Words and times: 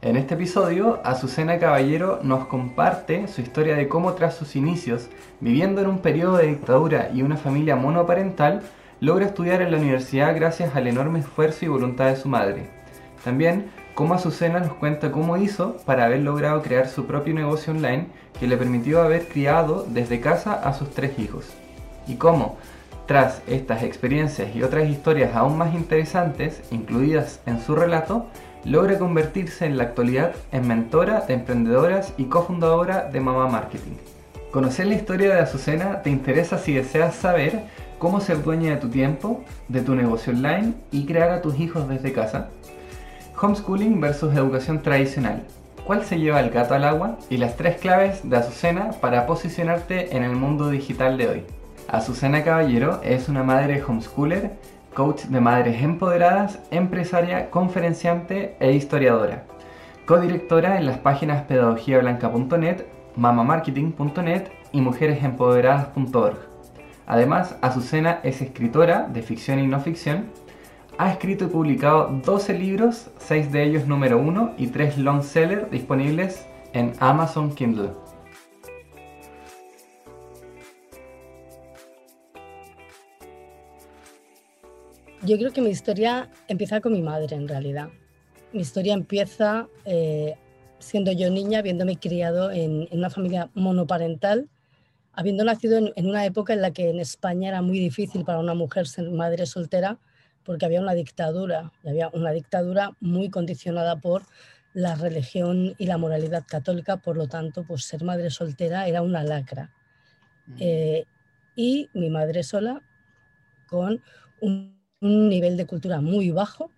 En 0.00 0.16
este 0.16 0.34
episodio, 0.34 1.00
Azucena 1.02 1.58
Caballero 1.58 2.20
nos 2.22 2.46
comparte 2.46 3.26
su 3.26 3.40
historia 3.40 3.74
de 3.74 3.88
cómo 3.88 4.12
tras 4.12 4.36
sus 4.36 4.54
inicios, 4.54 5.08
viviendo 5.40 5.80
en 5.80 5.88
un 5.88 5.98
periodo 5.98 6.36
de 6.36 6.46
dictadura 6.46 7.10
y 7.12 7.22
una 7.22 7.36
familia 7.36 7.74
monoparental, 7.74 8.62
logra 9.00 9.26
estudiar 9.26 9.60
en 9.60 9.72
la 9.72 9.76
universidad 9.76 10.36
gracias 10.36 10.76
al 10.76 10.86
enorme 10.86 11.18
esfuerzo 11.18 11.64
y 11.64 11.68
voluntad 11.68 12.06
de 12.06 12.16
su 12.16 12.28
madre. 12.28 12.70
También 13.24 13.72
cómo 13.94 14.14
Azucena 14.14 14.60
nos 14.60 14.74
cuenta 14.74 15.10
cómo 15.10 15.36
hizo 15.36 15.78
para 15.78 16.04
haber 16.04 16.20
logrado 16.20 16.62
crear 16.62 16.86
su 16.86 17.06
propio 17.06 17.34
negocio 17.34 17.72
online 17.72 18.06
que 18.38 18.46
le 18.46 18.56
permitió 18.56 19.02
haber 19.02 19.26
criado 19.26 19.84
desde 19.88 20.20
casa 20.20 20.54
a 20.54 20.74
sus 20.74 20.90
tres 20.90 21.18
hijos. 21.18 21.46
Y 22.06 22.14
cómo, 22.14 22.56
tras 23.06 23.42
estas 23.48 23.82
experiencias 23.82 24.54
y 24.54 24.62
otras 24.62 24.88
historias 24.88 25.34
aún 25.34 25.58
más 25.58 25.74
interesantes 25.74 26.62
incluidas 26.70 27.40
en 27.46 27.60
su 27.60 27.74
relato, 27.74 28.28
logra 28.64 28.98
convertirse 28.98 29.66
en 29.66 29.76
la 29.76 29.84
actualidad 29.84 30.32
en 30.52 30.66
mentora 30.66 31.20
de 31.20 31.34
emprendedoras 31.34 32.12
y 32.16 32.24
cofundadora 32.24 33.08
de 33.10 33.20
Mama 33.20 33.48
Marketing. 33.48 33.96
Conocer 34.50 34.86
la 34.86 34.94
historia 34.94 35.34
de 35.34 35.40
Azucena 35.40 36.02
te 36.02 36.10
interesa 36.10 36.58
si 36.58 36.72
deseas 36.72 37.14
saber 37.14 37.64
cómo 37.98 38.20
ser 38.20 38.42
dueña 38.42 38.70
de 38.70 38.80
tu 38.80 38.88
tiempo, 38.88 39.44
de 39.68 39.82
tu 39.82 39.94
negocio 39.94 40.32
online 40.32 40.74
y 40.90 41.04
crear 41.06 41.30
a 41.30 41.42
tus 41.42 41.58
hijos 41.60 41.88
desde 41.88 42.12
casa. 42.12 42.48
Homeschooling 43.40 44.00
versus 44.00 44.34
educación 44.34 44.82
tradicional. 44.82 45.42
¿Cuál 45.84 46.04
se 46.04 46.18
lleva 46.18 46.40
el 46.40 46.50
gato 46.50 46.74
al 46.74 46.84
agua? 46.84 47.18
Y 47.30 47.36
las 47.36 47.56
tres 47.56 47.78
claves 47.78 48.20
de 48.22 48.36
Azucena 48.36 48.90
para 49.00 49.26
posicionarte 49.26 50.16
en 50.16 50.22
el 50.22 50.32
mundo 50.32 50.70
digital 50.70 51.16
de 51.16 51.28
hoy. 51.28 51.44
Azucena 51.88 52.44
Caballero 52.44 53.00
es 53.02 53.28
una 53.28 53.42
madre 53.42 53.82
homeschooler 53.82 54.50
coach 54.94 55.24
de 55.24 55.40
madres 55.40 55.82
empoderadas, 55.82 56.58
empresaria, 56.70 57.50
conferenciante 57.50 58.56
e 58.60 58.72
historiadora. 58.72 59.44
Codirectora 60.06 60.78
en 60.78 60.86
las 60.86 60.98
páginas 60.98 61.42
pedagogiablanca.net, 61.42 62.84
mamamarketing.net 63.16 64.48
y 64.72 64.80
mujeresempoderadas.org. 64.80 66.38
Además, 67.06 67.56
Azucena 67.62 68.20
es 68.22 68.42
escritora 68.42 69.08
de 69.08 69.22
ficción 69.22 69.58
y 69.58 69.66
no 69.66 69.80
ficción. 69.80 70.26
Ha 70.98 71.10
escrito 71.10 71.46
y 71.46 71.48
publicado 71.48 72.08
12 72.24 72.54
libros, 72.54 73.10
6 73.18 73.52
de 73.52 73.64
ellos 73.64 73.86
número 73.86 74.18
1 74.18 74.54
y 74.58 74.66
3 74.66 74.98
long 74.98 75.22
sellers 75.22 75.70
disponibles 75.70 76.46
en 76.72 76.92
Amazon 77.00 77.54
Kindle. 77.54 78.07
Yo 85.22 85.36
creo 85.36 85.52
que 85.52 85.60
mi 85.60 85.70
historia 85.70 86.28
empieza 86.46 86.80
con 86.80 86.92
mi 86.92 87.02
madre, 87.02 87.34
en 87.34 87.48
realidad. 87.48 87.88
Mi 88.52 88.60
historia 88.60 88.94
empieza 88.94 89.68
eh, 89.84 90.36
siendo 90.78 91.10
yo 91.10 91.28
niña, 91.28 91.58
habiéndome 91.58 91.98
criado 91.98 92.52
en, 92.52 92.88
una 92.92 93.10
familia 93.10 93.50
monoparental, 93.54 94.48
habiendo 95.12 95.42
nacido 95.42 95.78
en, 95.78 96.06
una 96.06 96.24
época 96.24 96.52
en 96.52 96.62
la 96.62 96.70
que 96.70 96.90
en 96.90 97.00
España 97.00 97.48
era 97.48 97.62
muy 97.62 97.80
difícil 97.80 98.24
para 98.24 98.38
una 98.38 98.54
mujer 98.54 98.86
ser 98.86 99.10
madre 99.10 99.44
soltera, 99.46 99.98
porque 100.44 100.66
había 100.66 100.80
una 100.80 100.94
dictadura, 100.94 101.72
y 101.82 101.88
había 101.88 102.10
una 102.12 102.30
dictadura 102.30 102.92
muy 103.00 103.28
condicionada 103.28 103.96
por 103.96 104.22
la 104.72 104.94
religión 104.94 105.74
y 105.78 105.86
la 105.86 105.98
moralidad 105.98 106.44
católica, 106.46 106.98
por 106.98 107.16
lo 107.16 107.26
tanto, 107.26 107.64
pues 107.64 107.84
ser 107.84 108.04
madre 108.04 108.30
soltera 108.30 108.86
era 108.86 109.02
una 109.02 109.24
lacra. 109.24 109.74
Eh, 110.60 111.04
y 111.56 111.90
mi 111.92 112.08
madre 112.08 112.44
sola, 112.44 112.80
con 113.66 114.00
un 114.40 114.77
un 115.00 115.28
nivel 115.28 115.56
de 115.56 115.66
cultura 115.66 116.00
muy 116.00 116.30
bajo, 116.30 116.70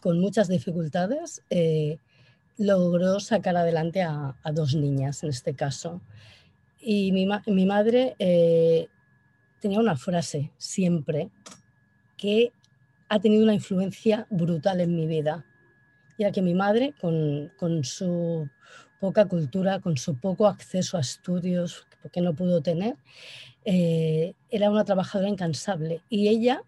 con 0.00 0.20
muchas 0.20 0.48
dificultades, 0.48 1.42
eh, 1.50 1.98
logró 2.58 3.20
sacar 3.20 3.56
adelante 3.56 4.02
a, 4.02 4.36
dos 4.52 4.74
niñas 4.74 5.22
en 5.22 5.30
este 5.30 5.54
caso. 5.54 6.00
Y 6.80 7.12
mi, 7.12 7.66
madre 7.66 8.14
eh, 8.18 8.88
tenía 9.60 9.80
una 9.80 9.96
frase 9.96 10.52
siempre 10.56 11.30
que 12.16 12.52
ha 13.08 13.18
tenido 13.20 13.44
una 13.44 13.54
influencia 13.54 14.26
brutal 14.30 14.80
en 14.80 14.94
mi 14.94 15.06
vida. 15.06 15.44
Y 16.18 16.22
era 16.22 16.32
que 16.32 16.42
mi 16.42 16.54
madre, 16.54 16.94
con, 17.00 17.84
su 17.84 18.48
poca 19.00 19.26
cultura, 19.26 19.80
con 19.80 19.96
su 19.96 20.18
poco 20.18 20.46
acceso 20.46 20.96
a 20.96 21.00
estudios 21.00 21.86
que 22.12 22.20
no 22.20 22.34
pudo 22.34 22.62
tener, 22.62 22.96
eh, 23.64 24.34
era 24.50 24.70
una 24.70 24.84
trabajadora 24.84 25.28
incansable. 25.28 26.00
Y 26.08 26.28
ella 26.28 26.62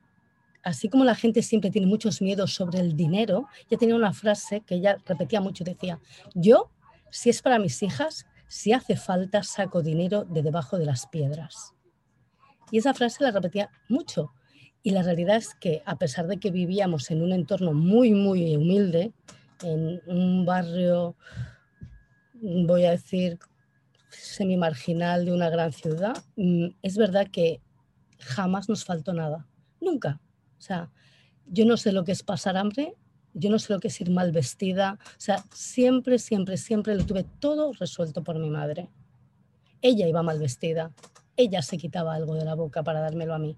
así 0.68 0.90
como 0.90 1.04
la 1.04 1.14
gente 1.14 1.42
siempre 1.42 1.70
tiene 1.70 1.86
muchos 1.86 2.20
miedos 2.20 2.52
sobre 2.52 2.80
el 2.80 2.94
dinero, 2.94 3.48
ella 3.68 3.78
tenía 3.78 3.94
una 3.94 4.12
frase 4.12 4.60
que 4.60 4.74
ella 4.74 4.98
repetía 5.06 5.40
mucho, 5.40 5.64
decía, 5.64 5.98
yo, 6.34 6.70
si 7.10 7.30
es 7.30 7.40
para 7.40 7.58
mis 7.58 7.82
hijas, 7.82 8.26
si 8.48 8.74
hace 8.74 8.94
falta, 8.96 9.42
saco 9.42 9.82
dinero 9.82 10.24
de 10.24 10.42
debajo 10.42 10.78
de 10.78 10.84
las 10.84 11.06
piedras. 11.06 11.74
Y 12.70 12.78
esa 12.78 12.92
frase 12.92 13.24
la 13.24 13.30
repetía 13.30 13.70
mucho. 13.88 14.32
Y 14.82 14.90
la 14.90 15.02
realidad 15.02 15.36
es 15.36 15.54
que 15.54 15.82
a 15.86 15.96
pesar 15.96 16.26
de 16.26 16.38
que 16.38 16.50
vivíamos 16.50 17.10
en 17.10 17.22
un 17.22 17.32
entorno 17.32 17.72
muy, 17.72 18.12
muy 18.12 18.54
humilde, 18.54 19.12
en 19.62 20.02
un 20.06 20.44
barrio, 20.44 21.16
voy 22.34 22.84
a 22.84 22.90
decir, 22.90 23.38
semi-marginal 24.10 25.24
de 25.24 25.32
una 25.32 25.48
gran 25.48 25.72
ciudad, 25.72 26.22
mm, 26.36 26.68
es 26.82 26.96
verdad 26.98 27.26
que 27.30 27.62
jamás 28.18 28.68
nos 28.68 28.84
faltó 28.84 29.14
nada. 29.14 29.46
Nunca. 29.80 30.20
O 30.58 30.60
sea, 30.60 30.90
yo 31.46 31.64
no 31.64 31.76
sé 31.76 31.92
lo 31.92 32.04
que 32.04 32.12
es 32.12 32.22
pasar 32.22 32.56
hambre, 32.56 32.94
yo 33.34 33.50
no 33.50 33.58
sé 33.58 33.72
lo 33.72 33.80
que 33.80 33.88
es 33.88 34.00
ir 34.00 34.10
mal 34.10 34.32
vestida. 34.32 34.98
O 35.02 35.20
sea, 35.20 35.44
siempre, 35.52 36.18
siempre, 36.18 36.56
siempre 36.56 36.94
lo 36.94 37.06
tuve 37.06 37.24
todo 37.38 37.72
resuelto 37.72 38.22
por 38.22 38.38
mi 38.38 38.50
madre. 38.50 38.88
Ella 39.80 40.08
iba 40.08 40.22
mal 40.22 40.38
vestida, 40.38 40.92
ella 41.36 41.62
se 41.62 41.78
quitaba 41.78 42.14
algo 42.14 42.34
de 42.34 42.44
la 42.44 42.54
boca 42.54 42.82
para 42.82 43.00
dármelo 43.00 43.34
a 43.34 43.38
mí. 43.38 43.56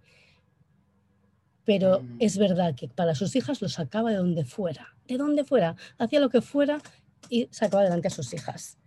Pero 1.65 2.03
mm. 2.03 2.17
es 2.21 2.37
verdad 2.37 2.75
que 2.75 2.89
para 2.89 3.15
sus 3.15 3.35
hijas 3.37 3.63
lo 3.63 3.69
sacaba 3.69 4.11
de 4.11 4.17
donde 4.17 4.45
fuera, 4.45 4.97
de 5.07 5.17
donde 5.17 5.45
fuera, 5.45 5.77
hacía 5.99 6.21
lo 6.21 6.29
que 6.29 6.43
fuera 6.43 6.81
y 7.29 7.49
sacaba 7.51 7.83
adelante 7.83 8.09
a 8.09 8.11
sus 8.11 8.33
hijas. 8.35 8.79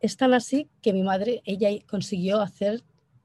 Es 0.00 0.16
tan 0.16 0.34
así 0.34 0.68
que 0.82 0.92
mi 0.92 1.02
madre, 1.02 1.42
ella 1.44 1.68
consiguió 1.86 2.40
hacer 2.40 2.82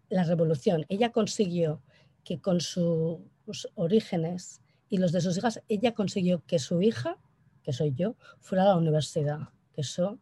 la 0.10 0.24
revolución, 0.24 0.86
ella 0.90 1.12
consiguió 1.12 1.82
que 2.24 2.40
con 2.40 2.62
su 2.62 3.30
sus 3.46 3.70
orígenes 3.76 4.62
y 4.90 4.98
los 4.98 5.12
de 5.12 5.22
sus 5.22 5.38
hijas, 5.38 5.62
ella 5.68 5.94
consiguió 5.94 6.44
que 6.46 6.60
su 6.60 6.82
hija, 6.82 7.18
que 7.64 7.74
soy 7.74 7.94
yo, 7.94 8.16
fuera 8.40 8.64
a 8.64 8.68
la 8.68 8.78
universidad, 8.78 9.50
que 9.74 9.82
eso 9.82 10.20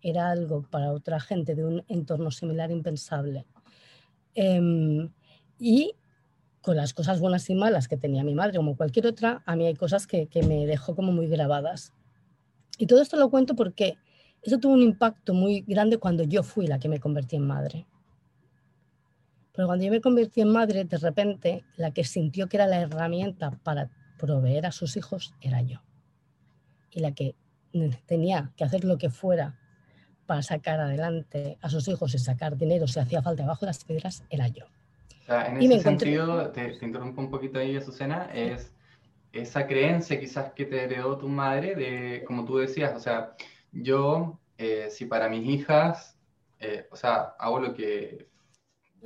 era 0.00 0.30
algo 0.30 0.62
para 0.70 0.92
otra 0.92 1.20
gente 1.20 1.54
de 1.54 1.64
un 1.64 1.84
entorno 1.88 2.30
similar 2.30 2.70
impensable. 2.70 3.46
Em, 4.34 5.10
y 5.58 5.94
con 6.60 6.76
las 6.76 6.94
cosas 6.94 7.20
buenas 7.20 7.48
y 7.50 7.54
malas 7.54 7.88
que 7.88 7.96
tenía 7.96 8.24
mi 8.24 8.34
madre, 8.34 8.56
como 8.56 8.76
cualquier 8.76 9.06
otra, 9.06 9.42
a 9.46 9.56
mí 9.56 9.66
hay 9.66 9.74
cosas 9.74 10.06
que, 10.06 10.26
que 10.26 10.42
me 10.42 10.66
dejó 10.66 10.94
como 10.94 11.12
muy 11.12 11.28
grabadas. 11.28 11.92
Y 12.78 12.86
todo 12.86 13.00
esto 13.00 13.16
lo 13.16 13.30
cuento 13.30 13.54
porque 13.54 13.96
eso 14.42 14.58
tuvo 14.58 14.74
un 14.74 14.82
impacto 14.82 15.34
muy 15.34 15.62
grande 15.62 15.98
cuando 15.98 16.24
yo 16.24 16.42
fui 16.42 16.66
la 16.66 16.78
que 16.78 16.88
me 16.88 17.00
convertí 17.00 17.36
en 17.36 17.46
madre. 17.46 17.86
Pero 19.56 19.68
cuando 19.68 19.86
yo 19.86 19.90
me 19.90 20.02
convertí 20.02 20.42
en 20.42 20.52
madre, 20.52 20.84
de 20.84 20.98
repente, 20.98 21.64
la 21.76 21.90
que 21.90 22.04
sintió 22.04 22.46
que 22.46 22.58
era 22.58 22.66
la 22.66 22.78
herramienta 22.78 23.50
para 23.62 23.88
proveer 24.18 24.66
a 24.66 24.72
sus 24.72 24.96
hijos 24.98 25.34
era 25.40 25.62
yo. 25.62 25.80
Y 26.90 27.00
la 27.00 27.12
que 27.12 27.34
tenía 28.04 28.52
que 28.56 28.64
hacer 28.64 28.84
lo 28.84 28.98
que 28.98 29.08
fuera 29.08 29.58
para 30.26 30.42
sacar 30.42 30.80
adelante 30.80 31.56
a 31.62 31.70
sus 31.70 31.88
hijos 31.88 32.14
y 32.14 32.18
sacar 32.18 32.56
dinero 32.56 32.86
si 32.86 33.00
hacía 33.00 33.22
falta 33.22 33.44
debajo 33.44 33.60
de 33.60 33.70
las 33.70 33.84
piedras 33.84 34.24
era 34.28 34.48
yo. 34.48 34.66
O 35.22 35.26
sea, 35.26 35.46
en 35.48 35.56
ese 35.62 35.80
sentido, 35.80 36.50
te, 36.50 36.76
interrumpo 36.82 37.20
un 37.22 37.30
poquito 37.30 37.58
ahí, 37.58 37.76
Azucena, 37.76 38.30
es 38.34 38.72
esa 39.32 39.66
creencia 39.66 40.20
quizás 40.20 40.52
que 40.52 40.66
te 40.66 40.84
heredó 40.84 41.16
tu 41.16 41.28
madre, 41.28 41.74
de, 41.74 42.24
como 42.24 42.44
tú 42.44 42.58
decías, 42.58 42.94
o 42.94 43.00
sea, 43.00 43.34
yo, 43.72 44.38
eh, 44.58 44.88
si 44.90 45.06
para 45.06 45.28
mis 45.28 45.48
hijas, 45.48 46.16
eh, 46.60 46.86
o 46.90 46.96
sea, 46.96 47.34
hago 47.38 47.58
lo 47.58 47.74
que 47.74 48.28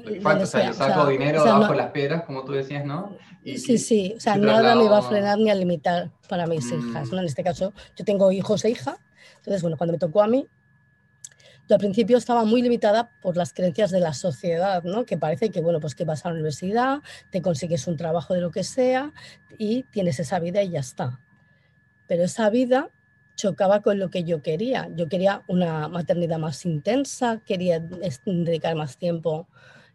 o 0.07 0.47
sea, 0.47 0.67
yo 0.67 0.73
saco 0.73 1.07
dinero 1.07 1.45
bajo 1.45 1.75
las 1.75 1.91
piedras, 1.91 2.25
como 2.25 2.45
tú 2.45 2.53
decías, 2.53 2.85
¿no? 2.85 3.17
sí, 3.45 3.79
sí, 3.79 4.15
o 4.17 4.21
sea, 4.21 4.37
nada 4.37 4.75
me 4.75 4.89
va 4.89 4.99
a 4.99 5.03
frenar 5.03 5.39
ni 5.39 5.51
a 5.51 5.55
limitar 5.55 6.11
para 6.29 6.47
mis 6.47 6.71
mm. 6.71 6.91
hijas, 6.91 7.11
¿no? 7.11 7.19
En 7.21 7.27
este 7.27 7.43
caso, 7.43 7.73
yo 7.97 8.05
tengo 8.05 8.31
hijos 8.33 8.65
e 8.65 8.71
hija, 8.71 8.99
entonces, 9.39 9.63
bueno, 9.63 9.77
cuando 9.77 9.93
me 9.93 9.99
tocó 9.99 10.23
a 10.23 10.27
mí, 10.27 10.47
yo 11.69 11.77
al 11.77 11.81
principio 11.81 12.19
estaba 12.19 12.45
muy 12.45 12.63
limitada 12.63 13.13
por 13.23 13.37
las 13.37 13.53
creencias 13.53 13.93
de 13.93 14.01
la 14.01 14.13
sociedad, 14.13 14.83
¿no? 14.83 15.07
Que 15.07 15.17
parece 15.17 15.51
que, 15.51 15.61
bueno, 15.61 15.79
pues 15.79 15.95
que 15.95 16.05
vas 16.05 16.27
a 16.27 16.29
la 16.29 16.35
universidad, 16.35 16.99
te 17.31 17.43
consigues 17.43 17.87
un 17.87 17.97
trabajo 17.97 18.35
de 18.35 18.41
lo 18.41 18.51
que 18.51 18.65
sea 18.65 19.13
y 19.57 19.85
tienes 19.85 20.19
esa 20.19 20.41
vida 20.41 20.63
y 20.65 20.71
ya 20.71 20.81
está. 20.81 21.21
Pero 22.09 22.25
esa 22.25 22.51
vida 22.51 22.91
chocaba 23.37 23.83
con 23.83 23.99
lo 23.99 24.11
que 24.11 24.25
yo 24.25 24.43
quería. 24.43 24.91
Yo 24.97 25.09
quería 25.09 25.45
una 25.47 25.89
maternidad 25.89 26.39
más 26.39 26.67
intensa, 26.67 27.41
quería 27.47 27.79
dedicar 27.79 28.75
más 28.75 28.99
tiempo 28.99 29.47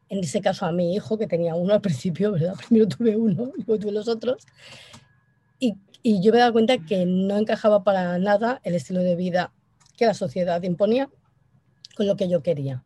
en 0.10 0.20
ese 0.20 0.42
caso 0.42 0.66
a 0.66 0.72
mi 0.72 0.96
hijo, 0.96 1.18
que 1.18 1.28
tenía 1.28 1.56
uno 1.56 1.74
al 1.74 1.82
principio, 1.82 2.34
¿verdad? 2.34 2.56
Primero 2.68 2.88
tuve 2.88 3.16
uno, 3.16 3.52
luego 3.56 3.80
tuve 3.80 3.92
los 3.92 4.08
otros. 4.08 4.46
Y, 5.60 5.76
Y 6.04 6.22
yo 6.22 6.32
me 6.32 6.40
dado 6.40 6.54
cuenta 6.54 6.78
que 6.78 7.06
no 7.06 7.38
encajaba 7.38 7.84
para 7.84 8.18
nada 8.20 8.60
el 8.64 8.76
estilo 8.76 9.02
de 9.02 9.16
vida 9.16 9.52
que 9.98 10.06
la 10.06 10.14
sociedad 10.14 10.62
imponía 10.64 11.10
con 11.96 12.08
lo 12.08 12.16
que 12.16 12.30
yo 12.30 12.44
quería. 12.44 12.84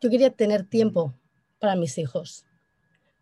Yo 0.00 0.10
quería 0.10 0.30
tener 0.30 0.64
tiempo 0.64 1.14
para 1.58 1.76
mis 1.76 1.98
hijos, 1.98 2.44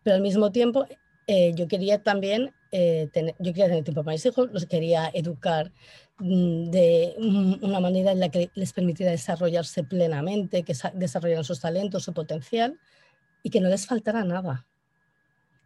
pero 0.03 0.15
al 0.15 0.21
mismo 0.21 0.51
tiempo 0.51 0.85
eh, 1.27 1.53
yo 1.55 1.67
quería 1.67 2.03
también 2.03 2.51
eh, 2.77 3.09
yo 3.39 3.53
quería 3.53 3.67
tener 3.67 3.85
tiempo 3.85 4.03
para 4.03 4.15
mis 4.15 4.25
hijos, 4.25 4.49
los 4.51 4.65
quería 4.65 5.09
educar 5.13 5.71
mm, 6.19 6.69
de 6.71 7.15
una 7.61 7.79
manera 7.79 8.11
en 8.11 8.19
la 8.19 8.27
que 8.27 8.51
les 8.53 8.73
permitiera 8.73 9.13
desarrollarse 9.13 9.85
plenamente, 9.85 10.63
que 10.63 10.73
desarrollaran 10.93 11.45
sus 11.45 11.61
talentos, 11.61 12.03
su 12.03 12.13
potencial 12.13 12.77
y 13.43 13.49
que 13.49 13.61
no 13.61 13.69
les 13.69 13.85
faltara 13.85 14.25
nada. 14.25 14.67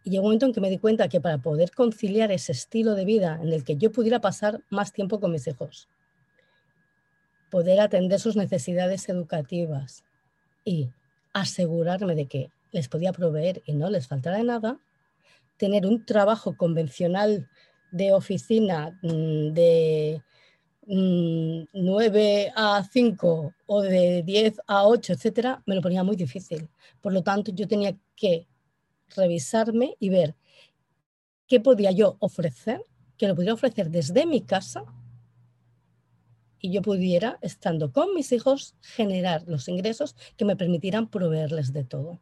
Y 0.03 0.11
llegó 0.11 0.21
un 0.21 0.27
momento 0.27 0.45
en 0.45 0.53
que 0.53 0.61
me 0.61 0.69
di 0.69 0.77
cuenta 0.77 1.09
que 1.09 1.19
para 1.19 1.39
poder 1.39 1.71
conciliar 1.71 2.31
ese 2.31 2.51
estilo 2.51 2.93
de 2.93 3.05
vida 3.05 3.39
en 3.41 3.53
el 3.53 3.63
que 3.63 3.75
yo 3.75 3.91
pudiera 3.91 4.21
pasar 4.21 4.61
más 4.69 4.93
tiempo 4.93 5.19
con 5.19 5.31
mis 5.31 5.47
hijos, 5.47 5.89
poder 7.49 7.79
atender 7.79 8.19
sus 8.19 8.35
necesidades 8.35 9.09
educativas 9.09 10.03
y 10.63 10.91
asegurarme 11.33 12.13
de 12.13 12.27
que 12.27 12.51
les 12.71 12.87
podía 12.87 13.13
proveer 13.13 13.63
y 13.65 13.73
no 13.73 13.89
les 13.89 14.07
faltara 14.07 14.43
nada, 14.43 14.79
tener 15.59 15.85
un 15.85 16.05
trabajo 16.05 16.55
convencional 16.55 17.47
de 17.91 18.13
oficina 18.13 18.97
mm, 19.03 19.53
de 19.53 20.23
9 20.87 22.51
mm, 22.55 22.59
a 22.59 22.83
5 22.83 23.53
o 23.67 23.81
de 23.81 24.23
10 24.23 24.61
a 24.65 24.87
8, 24.87 25.13
etcétera, 25.13 25.61
me 25.67 25.75
lo 25.75 25.81
ponía 25.81 26.03
muy 26.03 26.15
difícil. 26.15 26.69
Por 27.01 27.13
lo 27.13 27.21
tanto, 27.21 27.51
yo 27.51 27.67
tenía 27.67 27.95
que 28.15 28.47
revisarme 29.15 29.95
y 29.99 30.09
ver 30.09 30.35
qué 31.45 31.59
podía 31.59 31.91
yo 31.91 32.15
ofrecer, 32.19 32.81
que 33.17 33.27
lo 33.27 33.35
pudiera 33.35 33.53
ofrecer 33.53 33.91
desde 33.91 34.25
mi 34.25 34.41
casa 34.41 34.85
y 36.61 36.71
yo 36.71 36.81
pudiera, 36.81 37.37
estando 37.41 37.91
con 37.91 38.13
mis 38.15 38.31
hijos, 38.31 38.75
generar 38.81 39.43
los 39.45 39.67
ingresos 39.67 40.15
que 40.37 40.45
me 40.45 40.55
permitieran 40.55 41.09
proveerles 41.09 41.73
de 41.73 41.83
todo. 41.83 42.19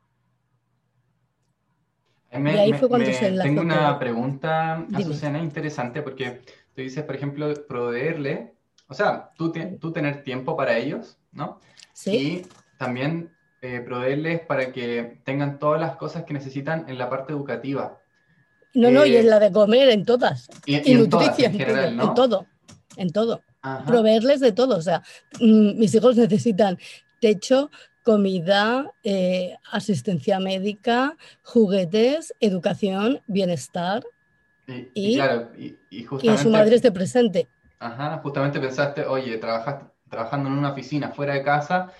Y 2.40 2.48
ahí 2.48 2.74
fue 2.74 2.90
cuando 2.90 3.12
se 3.12 3.32
Tengo 3.32 3.62
una 3.62 3.98
pregunta, 4.00 4.86
Azucena, 4.94 5.40
interesante, 5.40 6.02
porque 6.02 6.42
tú 6.76 6.82
dices, 6.82 7.04
por 7.04 7.16
ejemplo, 7.16 7.54
proveerle, 7.68 8.54
o 8.88 8.94
sea, 8.94 9.32
tú, 9.38 9.52
tú 9.80 9.92
tener 9.92 10.24
tiempo 10.24 10.56
para 10.56 10.78
ellos, 10.78 11.18
¿no? 11.32 11.60
Sí. 11.94 12.16
Y 12.16 12.48
también 12.78 13.32
eh, 13.62 13.82
proveerles 13.82 14.42
para 14.42 14.72
que 14.72 15.20
tengan 15.24 15.58
todas 15.58 15.82
las 15.82 15.98
cosas 15.98 16.24
que 16.24 16.34
necesitan 16.34 16.86
en 16.88 16.98
la 17.00 17.10
parte 17.10 17.34
educativa. 17.34 18.00
No, 18.76 18.92
no, 18.92 19.06
y 19.06 19.16
en 19.16 19.26
eh, 19.26 19.30
la 19.30 19.40
de 19.40 19.52
comer, 19.52 19.90
en 19.90 20.06
todas. 20.06 20.48
Y, 20.66 20.76
en, 20.76 21.00
nutrición, 21.00 21.54
en, 21.54 21.58
general, 21.58 21.98
¿no? 21.98 22.04
en 22.04 22.14
todo, 22.14 22.46
en 22.98 23.12
todo. 23.12 23.42
Proveerles 23.88 24.40
de 24.40 24.52
todo. 24.52 24.78
O 24.78 24.82
sea, 24.82 25.02
mm, 25.40 25.80
mis 25.80 25.96
hijos 25.96 26.16
necesitan 26.18 26.78
techo, 27.20 27.72
comida, 28.08 28.94
eh, 29.04 29.58
asistencia 29.70 30.40
médica, 30.40 31.18
juguetes, 31.44 32.34
educación, 32.40 33.22
bienestar. 33.28 34.02
Y, 34.94 35.16
claro, 35.16 35.52
y, 35.58 36.04
justamente, 36.06 36.42
su 36.42 36.50
madre 36.50 36.76
esté 36.78 36.90
presente. 36.90 37.50
Ajá, 37.80 38.18
justamente 38.24 38.62
pensaste, 38.62 39.06
oye, 39.06 39.38
trabajas, 39.40 39.84
trabajando 40.10 40.48
en 40.48 40.56
una 40.56 40.72
oficina 40.72 41.10
fuera 41.10 41.34
de 41.34 41.44
casa, 41.44 41.92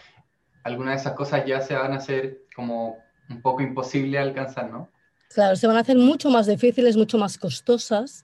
algunas 0.64 0.96
de 0.96 1.02
esas 1.02 1.14
cosas 1.14 1.46
ya 1.46 1.60
se 1.60 1.76
van 1.76 1.92
a 1.92 1.98
hacer 1.98 2.46
como 2.56 3.00
un 3.30 3.42
poco 3.42 3.62
imposible 3.62 4.18
alcanzar, 4.18 4.72
¿no? 4.72 4.90
Claro, 5.28 5.58
se 5.58 5.68
van 5.68 5.76
a 5.76 5.82
hacer 5.82 5.98
mucho 5.98 6.30
más 6.30 6.48
difíciles, 6.48 6.96
mucho 6.96 7.18
más 7.18 7.38
costosas 7.38 8.24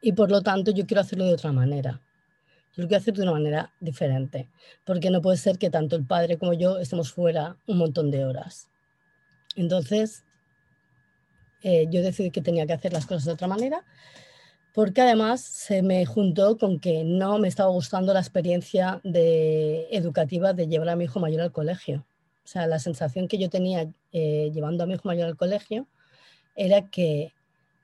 y 0.00 0.12
por 0.12 0.30
lo 0.30 0.42
tanto 0.42 0.70
yo 0.70 0.86
quiero 0.86 1.00
hacerlo 1.00 1.24
de 1.24 1.34
otra 1.34 1.50
manera. 1.50 2.00
Lo 2.76 2.86
quiero 2.86 3.00
hacer 3.00 3.14
de 3.14 3.22
una 3.22 3.32
manera 3.32 3.72
diferente, 3.80 4.48
porque 4.84 5.10
no 5.10 5.20
puede 5.22 5.36
ser 5.36 5.58
que 5.58 5.70
tanto 5.70 5.96
el 5.96 6.06
padre 6.06 6.38
como 6.38 6.54
yo 6.54 6.78
estemos 6.78 7.12
fuera 7.12 7.56
un 7.66 7.78
montón 7.78 8.10
de 8.10 8.24
horas. 8.24 8.68
Entonces, 9.56 10.24
eh, 11.62 11.86
yo 11.90 12.02
decidí 12.02 12.30
que 12.30 12.42
tenía 12.42 12.66
que 12.66 12.72
hacer 12.72 12.92
las 12.92 13.06
cosas 13.06 13.24
de 13.24 13.32
otra 13.32 13.46
manera 13.46 13.84
porque 14.74 15.02
además 15.02 15.40
se 15.40 15.82
me 15.82 16.04
juntó 16.04 16.58
con 16.58 16.80
que 16.80 17.04
no 17.04 17.38
me 17.38 17.46
estaba 17.46 17.70
gustando 17.70 18.12
la 18.12 18.18
experiencia 18.18 19.00
de, 19.04 19.86
educativa 19.92 20.52
de 20.52 20.66
llevar 20.66 20.88
a 20.88 20.96
mi 20.96 21.04
hijo 21.04 21.20
mayor 21.20 21.42
al 21.42 21.52
colegio. 21.52 22.04
O 22.44 22.48
sea, 22.48 22.66
la 22.66 22.80
sensación 22.80 23.28
que 23.28 23.38
yo 23.38 23.48
tenía 23.48 23.88
eh, 24.10 24.50
llevando 24.52 24.82
a 24.82 24.86
mi 24.86 24.94
hijo 24.94 25.06
mayor 25.06 25.28
al 25.28 25.36
colegio 25.36 25.86
era 26.56 26.90
que 26.90 27.32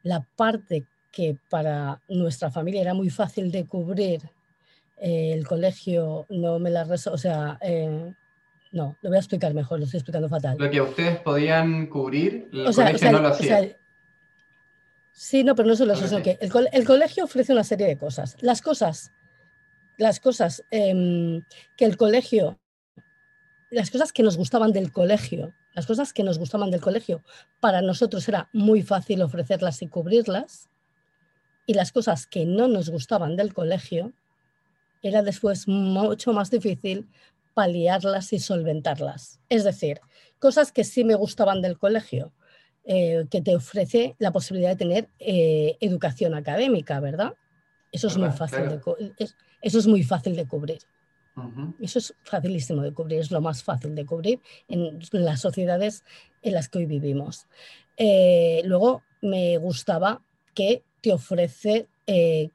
la 0.02 0.26
parte 0.36 0.84
que 1.12 1.38
para 1.48 2.02
nuestra 2.08 2.50
familia 2.50 2.80
era 2.80 2.92
muy 2.92 3.08
fácil 3.08 3.52
de 3.52 3.64
cubrir, 3.66 4.22
eh, 5.02 5.32
el 5.32 5.46
colegio 5.46 6.26
no 6.28 6.58
me 6.58 6.68
la 6.68 6.82
o 6.82 7.18
sea, 7.18 7.58
eh, 7.62 8.12
no, 8.72 8.96
lo 9.00 9.08
voy 9.08 9.16
a 9.16 9.20
explicar 9.20 9.54
mejor, 9.54 9.78
lo 9.78 9.86
estoy 9.86 9.98
explicando 9.98 10.28
fatal. 10.28 10.58
Lo 10.58 10.70
que 10.70 10.80
ustedes 10.80 11.18
podían 11.20 11.86
cubrir, 11.86 12.50
el 12.52 12.74
colegio 12.74 13.12
no 13.12 13.20
lo 13.20 13.28
hacía. 13.28 13.76
Sí, 15.12 15.42
no, 15.42 15.54
pero 15.54 15.68
no 15.68 15.74
solo 15.74 15.94
eso, 15.94 16.06
sino 16.06 16.22
que 16.22 16.38
el, 16.40 16.84
colegio 16.84 17.24
ofrece 17.24 17.52
una 17.52 17.64
serie 17.64 17.86
de 17.86 17.96
cosas. 17.96 18.36
Las 18.40 18.60
cosas, 18.60 19.12
las 19.96 20.20
cosas 20.20 20.64
em, 20.70 21.42
que 21.76 21.86
el 21.86 21.96
colegio, 21.96 22.60
las 23.70 23.90
cosas 23.90 24.12
que 24.12 24.22
nos 24.22 24.36
gustaban 24.36 24.72
del 24.72 24.92
colegio, 24.92 25.52
las 25.74 25.86
cosas 25.86 26.12
que 26.12 26.22
nos 26.22 26.38
gustaban 26.38 26.70
del 26.70 26.80
colegio, 26.80 27.22
para 27.58 27.80
nosotros 27.80 28.28
era 28.28 28.50
muy 28.52 28.82
fácil 28.82 29.22
ofrecerlas 29.22 29.82
y 29.82 29.88
cubrirlas. 29.88 30.68
Y 31.66 31.74
las 31.74 31.90
cosas 31.90 32.26
que 32.26 32.46
no 32.46 32.68
nos 32.68 32.90
gustaban 32.90 33.36
del 33.36 33.54
colegio, 33.54 34.12
era 35.02 35.22
después 35.22 35.68
mucho 35.68 36.32
más 36.32 36.50
difícil 36.50 37.08
paliarlas 37.54 38.32
y 38.32 38.38
solventarlas. 38.38 39.40
Es 39.48 39.64
decir, 39.64 40.00
cosas 40.38 40.72
que 40.72 40.84
sí 40.84 41.04
me 41.04 41.14
gustaban 41.14 41.62
del 41.62 41.78
colegio, 41.78 42.32
eh, 42.84 43.26
que 43.30 43.42
te 43.42 43.54
ofrece 43.54 44.16
la 44.18 44.32
posibilidad 44.32 44.70
de 44.70 44.76
tener 44.76 45.08
eh, 45.18 45.76
educación 45.80 46.34
académica, 46.34 47.00
¿verdad? 47.00 47.34
Eso 47.92 48.06
es, 48.06 48.16
muy 48.16 48.30
fácil 48.30 48.68
de, 48.68 48.80
eso 49.60 49.78
es 49.78 49.86
muy 49.86 50.02
fácil 50.02 50.36
de 50.36 50.46
cubrir. 50.46 50.78
Eso 51.80 51.98
es 51.98 52.14
facilísimo 52.24 52.82
de 52.82 52.92
cubrir, 52.92 53.20
es 53.20 53.30
lo 53.30 53.40
más 53.40 53.62
fácil 53.62 53.94
de 53.94 54.04
cubrir 54.04 54.40
en 54.68 54.98
las 55.12 55.40
sociedades 55.40 56.04
en 56.42 56.54
las 56.54 56.68
que 56.68 56.78
hoy 56.78 56.86
vivimos. 56.86 57.46
Eh, 57.96 58.62
luego 58.64 59.02
me 59.20 59.58
gustaba 59.58 60.22
que 60.54 60.82
te 61.02 61.12
ofrece 61.12 61.88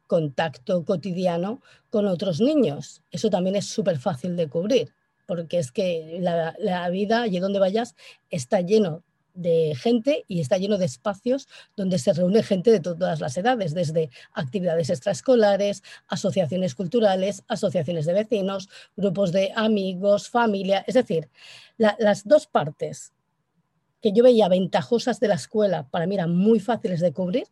contacto 0.07 0.83
cotidiano 0.83 1.62
con 1.89 2.07
otros 2.07 2.42
niños. 2.42 3.01
Eso 3.12 3.30
también 3.30 3.56
es 3.56 3.65
súper 3.65 3.97
fácil 3.97 4.36
de 4.36 4.50
cubrir, 4.50 4.94
porque 5.25 5.59
es 5.59 5.71
que 5.71 6.18
la, 6.19 6.56
la 6.59 6.90
vida, 6.90 7.21
allí 7.21 7.40
donde 7.40 7.59
vayas, 7.59 7.95
está 8.30 8.61
lleno 8.61 9.04
de 9.35 9.75
gente 9.75 10.25
y 10.28 10.40
está 10.40 10.57
lleno 10.57 10.78
de 10.78 10.85
espacios 10.85 11.47
donde 11.75 11.99
se 11.99 12.14
reúne 12.14 12.42
gente 12.42 12.71
de 12.71 12.80
todas 12.80 13.19
las 13.19 13.37
edades, 13.37 13.73
desde 13.73 14.09
actividades 14.33 14.90
extraescolares, 14.90 15.83
asociaciones 16.07 16.73
culturales, 16.73 17.44
asociaciones 17.47 18.06
de 18.06 18.14
vecinos, 18.14 18.69
grupos 18.95 19.31
de 19.31 19.52
amigos, 19.56 20.30
familia. 20.30 20.83
Es 20.87 20.95
decir, 20.95 21.30
las 21.78 22.23
dos 22.25 22.47
partes 22.47 23.14
que 24.02 24.14
yo 24.14 24.23
veía 24.23 24.47
ventajosas 24.47 25.19
de 25.19 25.28
la 25.28 25.35
escuela 25.35 25.87
para 25.90 26.07
mí 26.07 26.16
eran 26.16 26.35
muy 26.35 26.59
fáciles 26.59 27.02
de 27.02 27.11
cubrir. 27.11 27.47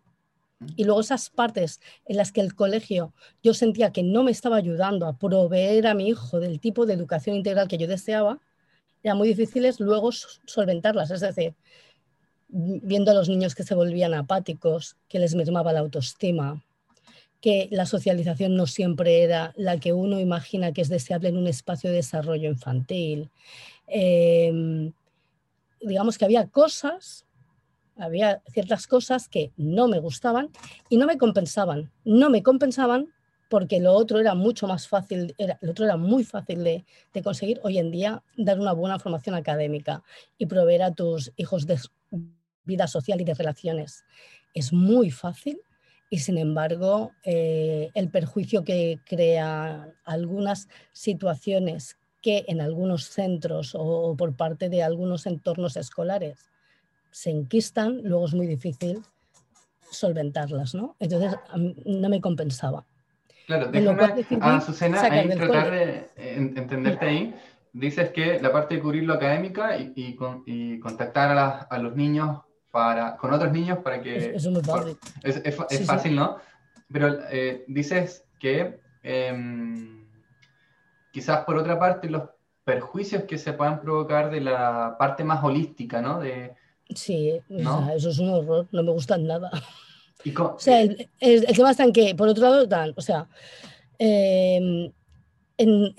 Y 0.76 0.84
luego 0.84 1.02
esas 1.02 1.30
partes 1.30 1.80
en 2.06 2.18
las 2.18 2.32
que 2.32 2.42
el 2.42 2.56
colegio 2.56 3.14
yo 3.44 3.54
sentía 3.54 3.92
que 3.92 4.04
no 4.04 4.24
me 4.24 4.32
estaba 4.32 4.58
ayudando 4.58 5.06
a 5.06 5.18
proveer 5.18 5.88
a 5.88 5.94
mi 5.94 6.08
hijo 6.08 6.40
del 6.40 6.60
tipo 6.60 6.86
de 6.86 6.94
educación 6.94 7.36
integral 7.36 7.68
que 7.68 7.78
yo 7.78 7.88
deseaba, 7.88 8.40
eran 9.04 9.18
muy 9.18 9.28
difíciles 9.28 9.80
luego 9.80 10.12
solventarlas. 10.12 11.12
Es 11.12 11.22
decir, 11.22 11.56
viendo 12.48 13.12
a 13.12 13.14
los 13.14 13.30
niños 13.30 13.56
que 13.56 13.64
se 13.64 13.76
volvían 13.76 14.14
apáticos, 14.14 14.96
que 15.08 15.20
les 15.20 15.36
mermaba 15.36 15.74
la 15.74 15.80
autoestima, 15.80 16.64
que 17.42 17.68
la 17.72 17.86
socialización 17.86 18.56
no 18.56 18.68
siempre 18.68 19.22
era 19.22 19.54
la 19.58 19.78
que 19.78 19.92
uno 19.92 20.20
imagina 20.20 20.72
que 20.72 20.82
es 20.82 20.88
deseable 20.88 21.28
en 21.30 21.38
un 21.38 21.48
espacio 21.48 21.90
de 21.90 21.98
desarrollo 21.98 22.50
infantil. 22.50 23.30
Em, 23.88 24.94
digamos 25.82 26.18
que 26.18 26.24
había 26.24 26.48
cosas, 26.48 27.26
había 27.98 28.42
ciertas 28.52 28.88
cosas 28.88 29.28
que 29.28 29.52
no 29.58 29.88
me 29.88 30.00
gustaban 30.00 30.50
y 30.90 30.98
no 30.98 31.06
me 31.06 31.18
compensaban. 31.18 31.92
No 32.04 32.30
me 32.30 32.44
compensaban 32.44 33.14
porque 33.50 33.80
lo 33.80 33.94
otro 33.94 34.20
era 34.20 34.34
mucho 34.34 34.68
más 34.68 34.88
fácil, 34.88 35.36
lo 35.62 35.72
otro 35.72 35.86
era 35.86 35.96
muy 35.96 36.24
fácil 36.24 36.64
de, 36.64 36.86
conseguir 37.24 37.60
hoy 37.64 37.78
en 37.78 37.92
día, 37.92 38.24
dar 38.36 38.60
una 38.60 38.74
buena 38.74 38.98
formación 38.98 39.36
académica 39.36 40.02
y 40.38 40.48
proveer 40.48 40.82
a 40.82 40.92
tus 40.92 41.32
hijos 41.38 41.68
de 41.68 41.80
vida 42.64 42.88
social 42.88 43.22
y 43.22 43.26
de 43.26 43.36
relaciones. 43.36 44.06
Es 44.56 44.74
muy 44.74 45.12
fácil 45.12 45.62
y 46.10 46.20
sin 46.20 46.38
embargo 46.38 47.12
eh, 47.24 47.92
el 47.94 48.10
perjuicio 48.10 48.64
que 48.64 49.00
crea 49.06 49.94
algunas 50.04 50.68
situaciones 50.92 51.98
que 52.24 52.46
en 52.48 52.62
algunos 52.62 53.06
centros 53.06 53.76
o 53.76 54.16
por 54.18 54.36
parte 54.36 54.70
de 54.70 54.82
algunos 54.82 55.28
entornos 55.28 55.76
escolares 55.76 56.53
se 57.14 57.30
enquistan, 57.30 58.02
luego 58.04 58.26
es 58.26 58.34
muy 58.34 58.48
difícil 58.48 59.04
solventarlas, 59.92 60.74
¿no? 60.74 60.96
Entonces 61.00 61.36
no 61.86 62.10
me 62.10 62.20
compensaba. 62.20 62.86
Claro, 63.46 63.68
déjame 63.68 64.02
a 64.42 64.56
Azucena 64.58 65.02
ahí 65.02 65.30
tratar 65.30 65.72
de 65.72 66.10
entenderte 66.16 67.06
ahí. 67.06 67.36
Dices 67.72 68.10
que 68.10 68.40
la 68.42 68.52
parte 68.52 68.76
de 68.76 68.82
cubrir 68.82 69.04
lo 69.04 69.14
académica 69.14 69.78
y, 69.78 69.94
y, 69.96 70.80
contactar 70.80 71.68
a, 71.70 71.78
los 71.78 71.96
niños 71.96 72.42
para, 72.72 73.16
con 73.18 73.32
otros 73.32 73.52
niños 73.52 73.80
para 73.80 74.02
que... 74.02 74.36
Es, 74.36 74.46
es 74.46 74.48
muy 74.48 74.64
fácil. 74.64 74.98
Es, 75.24 75.86
fácil, 75.86 76.16
¿no? 76.16 76.38
Pero 76.92 77.20
eh, 77.30 77.64
dices 77.68 78.26
que 78.40 78.80
em, 79.04 80.08
quizás 81.12 81.46
por 81.46 81.58
otra 81.58 81.78
parte 81.78 82.10
los 82.10 82.24
perjuicios 82.64 83.24
que 83.24 83.38
se 83.38 83.54
puedan 83.54 83.82
provocar 83.82 84.32
de 84.32 84.42
la 84.42 84.96
parte 84.98 85.24
más 85.24 85.44
holística, 85.44 86.02
¿no? 86.02 86.20
De, 86.20 86.56
sí, 86.96 87.40
eso 87.96 88.10
es 88.10 88.20
un 88.20 88.30
horror, 88.30 88.68
no 88.72 88.84
me 88.84 88.92
gusta 88.92 89.18
nada. 89.18 89.52
o 90.38 90.60
sea, 90.60 90.82
el, 90.82 91.46
tema 91.56 91.72
está 91.72 91.84
en 91.84 91.94
que, 91.94 92.16
por 92.16 92.28
otro 92.28 92.44
lado, 92.44 92.66
dan, 92.66 92.94
o 92.96 93.02
sea, 93.02 93.28
em, 94.00 94.92
en, 95.58 95.94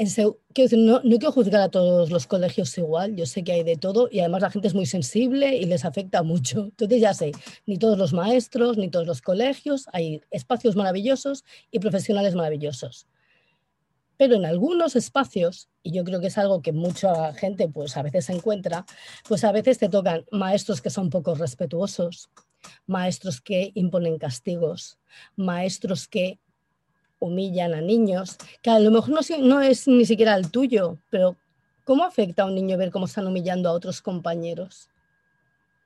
no, 0.76 1.00
no, 1.04 1.18
quiero 1.18 1.32
juzgar 1.32 1.60
a 1.62 1.68
todos 1.68 2.10
los 2.10 2.26
colegios 2.26 2.76
igual, 2.78 3.16
yo 3.16 3.26
sé 3.26 3.44
que 3.44 3.52
hay 3.52 3.62
de 3.62 3.76
todo 3.76 4.08
y 4.10 4.20
además 4.20 4.42
la 4.42 4.50
gente 4.50 4.68
es 4.68 4.74
muy 4.74 4.86
sensible 4.86 5.56
y 5.56 5.64
les 5.64 5.84
afecta 5.84 6.22
mucho. 6.22 6.64
Entonces 6.64 7.00
ya 7.00 7.14
sé, 7.14 7.32
ni 7.66 7.78
todos 7.78 7.98
los 7.98 8.12
maestros, 8.12 8.76
ni 8.76 8.88
todos 8.88 9.06
los 9.06 9.22
colegios, 9.22 9.86
hay 9.92 10.20
espacios 10.30 10.76
maravillosos 10.76 11.44
y 11.70 11.78
profesionales 11.78 12.34
maravillosos. 12.34 13.06
Pero 14.24 14.36
en 14.36 14.46
algunos 14.46 14.96
espacios, 14.96 15.68
y 15.82 15.92
yo 15.92 16.02
creo 16.02 16.18
que 16.18 16.28
es 16.28 16.38
algo 16.38 16.62
que 16.62 16.72
mucha 16.72 17.34
gente 17.34 17.68
pues 17.68 17.94
a 17.98 18.02
veces 18.02 18.30
encuentra, 18.30 18.86
pues 19.28 19.44
a 19.44 19.52
veces 19.52 19.76
te 19.76 19.90
tocan 19.90 20.24
maestros 20.30 20.80
que 20.80 20.88
son 20.88 21.10
poco 21.10 21.34
respetuosos, 21.34 22.30
maestros 22.86 23.42
que 23.42 23.72
imponen 23.74 24.16
castigos, 24.16 24.96
maestros 25.36 26.08
que 26.08 26.38
humillan 27.18 27.74
a 27.74 27.82
niños, 27.82 28.38
que 28.62 28.70
a 28.70 28.78
lo 28.78 28.90
mejor 28.90 29.10
no, 29.10 29.20
no 29.40 29.60
es 29.60 29.86
ni 29.88 30.06
siquiera 30.06 30.36
el 30.36 30.50
tuyo, 30.50 30.96
pero 31.10 31.36
¿cómo 31.84 32.02
afecta 32.02 32.44
a 32.44 32.46
un 32.46 32.54
niño 32.54 32.78
ver 32.78 32.90
cómo 32.90 33.04
están 33.04 33.26
humillando 33.26 33.68
a 33.68 33.72
otros 33.72 34.00
compañeros, 34.00 34.88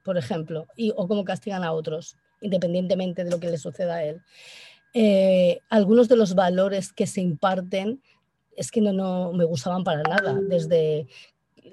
por 0.04 0.16
ejemplo, 0.16 0.68
y, 0.76 0.92
o 0.94 1.08
cómo 1.08 1.24
castigan 1.24 1.64
a 1.64 1.72
otros, 1.72 2.16
independientemente 2.40 3.24
de 3.24 3.32
lo 3.32 3.40
que 3.40 3.50
le 3.50 3.58
suceda 3.58 3.96
a 3.96 4.04
él? 4.04 4.22
Eh, 4.94 5.60
algunos 5.68 6.08
de 6.08 6.16
los 6.16 6.36
valores 6.36 6.92
que 6.92 7.08
se 7.08 7.20
imparten 7.20 8.00
es 8.58 8.70
que 8.70 8.80
no, 8.80 8.92
no 8.92 9.32
me 9.32 9.44
gustaban 9.44 9.84
para 9.84 10.02
nada, 10.02 10.34
desde 10.34 11.06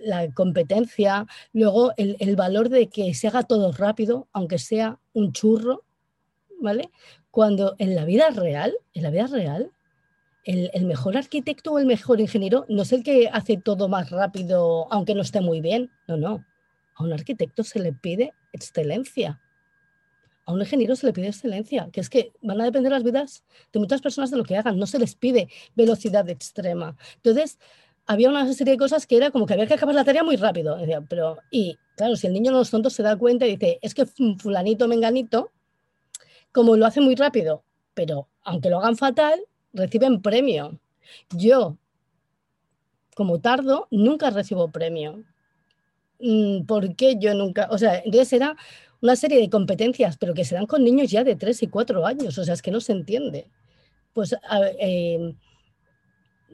la 0.04 0.32
competencia, 0.32 1.26
luego 1.54 1.94
el, 1.98 2.18
el, 2.20 2.36
valor 2.36 2.70
de 2.70 2.88
que 2.88 3.14
se 3.14 3.28
haga 3.28 3.44
todo 3.44 3.72
rápido, 3.72 4.28
aunque 4.34 4.60
sea 4.60 5.00
un 5.14 5.32
churro, 5.32 5.84
¿vale? 6.62 6.92
Cuando 7.32 7.76
en 7.80 7.96
la 7.96 8.06
vida 8.06 8.30
real, 8.30 8.76
en 8.94 9.04
la 9.04 9.10
vida 9.10 9.28
real, 9.28 9.72
el, 10.44 10.70
el, 10.74 10.86
mejor 10.86 11.18
arquitecto 11.18 11.72
o 11.72 11.80
el 11.80 11.86
mejor 11.86 12.20
ingeniero 12.20 12.66
no 12.70 12.84
es 12.84 12.92
el 12.94 13.04
que 13.04 13.30
hace 13.32 13.58
todo 13.58 13.88
más 13.88 14.12
rápido, 14.12 14.88
aunque 14.92 15.16
no 15.16 15.22
esté 15.22 15.42
muy 15.42 15.60
bien. 15.60 15.92
No, 16.08 16.18
no. 16.18 16.46
A 16.96 17.04
un 17.04 17.14
arquitecto 17.14 17.64
se 17.64 17.80
le 17.80 17.94
pide 17.94 18.34
excelencia 18.54 19.42
a 20.46 20.54
un 20.54 20.60
ingeniero 20.60 20.96
se 20.96 21.08
le 21.08 21.14
pide 21.14 21.28
excelencia, 21.28 21.90
que 21.92 22.00
es 22.00 22.10
que 22.10 22.32
van 22.42 22.62
a 22.62 22.66
depender 22.66 22.92
las 22.92 23.04
vidas 23.04 23.44
de 23.74 23.80
muchas 23.80 24.02
personas 24.02 24.32
de 24.32 24.38
lo 24.38 24.44
que 24.44 24.56
hagan, 24.56 24.78
no 24.78 24.86
se 24.86 25.00
les 25.00 25.16
pide 25.16 25.50
velocidad 25.76 26.30
extrema. 26.30 26.96
Entonces, 27.16 27.58
había 28.06 28.30
una 28.30 28.52
serie 28.54 28.74
de 28.74 28.78
cosas 28.78 29.08
que 29.08 29.18
era 29.18 29.32
como 29.32 29.46
que 29.46 29.54
había 29.54 29.66
que 29.68 29.74
acabar 29.74 29.96
la 29.96 30.04
tarea 30.04 30.24
muy 30.24 30.36
rápido. 30.36 30.78
pero, 31.10 31.38
y 31.50 31.78
claro, 31.98 32.16
si 32.16 32.28
el 32.28 32.34
niño 32.34 32.52
no 32.52 32.62
es 32.62 32.70
tonto 32.70 32.90
se 32.90 33.02
da 33.04 33.18
cuenta 33.18 33.48
y 33.48 33.58
dice, 33.58 33.80
es 33.82 33.96
que 33.96 34.06
fulanito, 34.38 34.88
menganito, 34.88 35.52
como 36.52 36.78
lo 36.78 36.86
hace 36.86 37.02
muy 37.02 37.16
rápido, 37.16 37.64
pero 37.94 38.30
aunque 38.44 38.70
lo 38.70 38.78
hagan 38.80 38.98
fatal, 38.98 39.40
reciben 39.74 40.22
premio. 40.22 40.80
Yo, 41.32 41.78
como 43.16 43.40
tardo, 43.40 43.88
nunca 43.90 44.30
recibo 44.30 44.72
premio. 44.72 45.24
Mm, 46.20 46.66
¿Por 46.66 46.96
qué 46.96 47.18
yo 47.20 47.34
nunca? 47.34 47.68
O 47.72 47.78
sea, 47.78 47.98
entonces 47.98 48.32
era 48.34 48.56
una 49.06 49.16
serie 49.16 49.40
de 49.40 49.52
competencias, 49.52 50.18
pero 50.18 50.34
que 50.34 50.44
se 50.44 50.56
dan 50.56 50.66
con 50.66 50.84
niños 50.84 51.12
ya 51.12 51.24
de 51.24 51.36
3 51.36 51.62
y 51.62 51.68
4 51.68 52.08
años, 52.08 52.38
o 52.40 52.44
sea, 52.44 52.56
es 52.56 52.64
que 52.64 52.72
no 52.72 52.82
se 52.82 52.92
entiende. 52.92 53.48
Pues 54.14 54.36
em, 54.80 55.36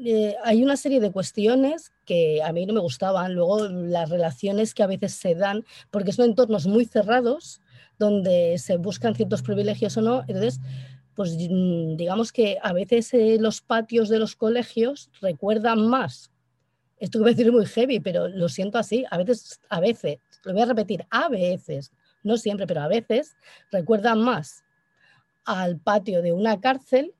eh, 0.03 0.35
hay 0.43 0.61
una 0.61 0.75
serie 0.75 0.99
de 0.99 1.11
cuestiones 1.11 1.93
que 2.05 2.43
a 2.43 2.51
mí 2.51 2.65
no 2.65 2.73
me 2.73 2.81
gustaban, 2.81 3.35
luego 3.35 3.69
las 3.69 4.09
relaciones 4.09 4.73
que 4.73 4.83
a 4.83 4.87
veces 4.87 5.13
se 5.13 5.33
dan, 5.33 5.63
porque 5.91 6.11
son 6.11 6.25
entornos 6.25 6.67
muy 6.67 6.83
cerrados, 6.83 7.61
donde 7.97 8.57
se 8.57 8.75
buscan 8.75 9.15
ciertos 9.15 9.43
privilegios 9.43 9.95
o 9.95 10.01
no, 10.01 10.25
entonces 10.27 10.59
pues 11.15 11.37
mm, 11.37 11.95
digamos 11.95 12.33
que 12.33 12.57
a 12.61 12.73
veces 12.73 13.13
eh, 13.13 13.37
los 13.39 13.61
patios 13.61 14.09
de 14.09 14.19
los 14.19 14.35
colegios 14.35 15.09
recuerdan 15.21 15.87
más. 15.87 16.31
Esto 16.97 17.17
que 17.17 17.23
voy 17.23 17.29
a 17.29 17.33
decir 17.33 17.47
es 17.47 17.53
muy 17.53 17.65
heavy, 17.65 17.99
pero 18.01 18.27
lo 18.27 18.49
siento 18.49 18.77
así. 18.77 19.05
A 19.09 19.17
veces, 19.17 19.59
a 19.69 19.79
veces, 19.79 20.17
lo 20.43 20.53
voy 20.53 20.61
a 20.61 20.65
repetir, 20.65 21.05
a 21.09 21.29
veces 21.29 21.91
no 22.23 22.37
siempre, 22.37 22.67
pero 22.67 22.81
a 22.81 22.87
veces, 22.87 23.35
recuerdan 23.71 24.21
más 24.21 24.63
al 25.45 25.79
patio 25.79 26.21
de 26.21 26.33
una 26.33 26.59
cárcel 26.59 27.13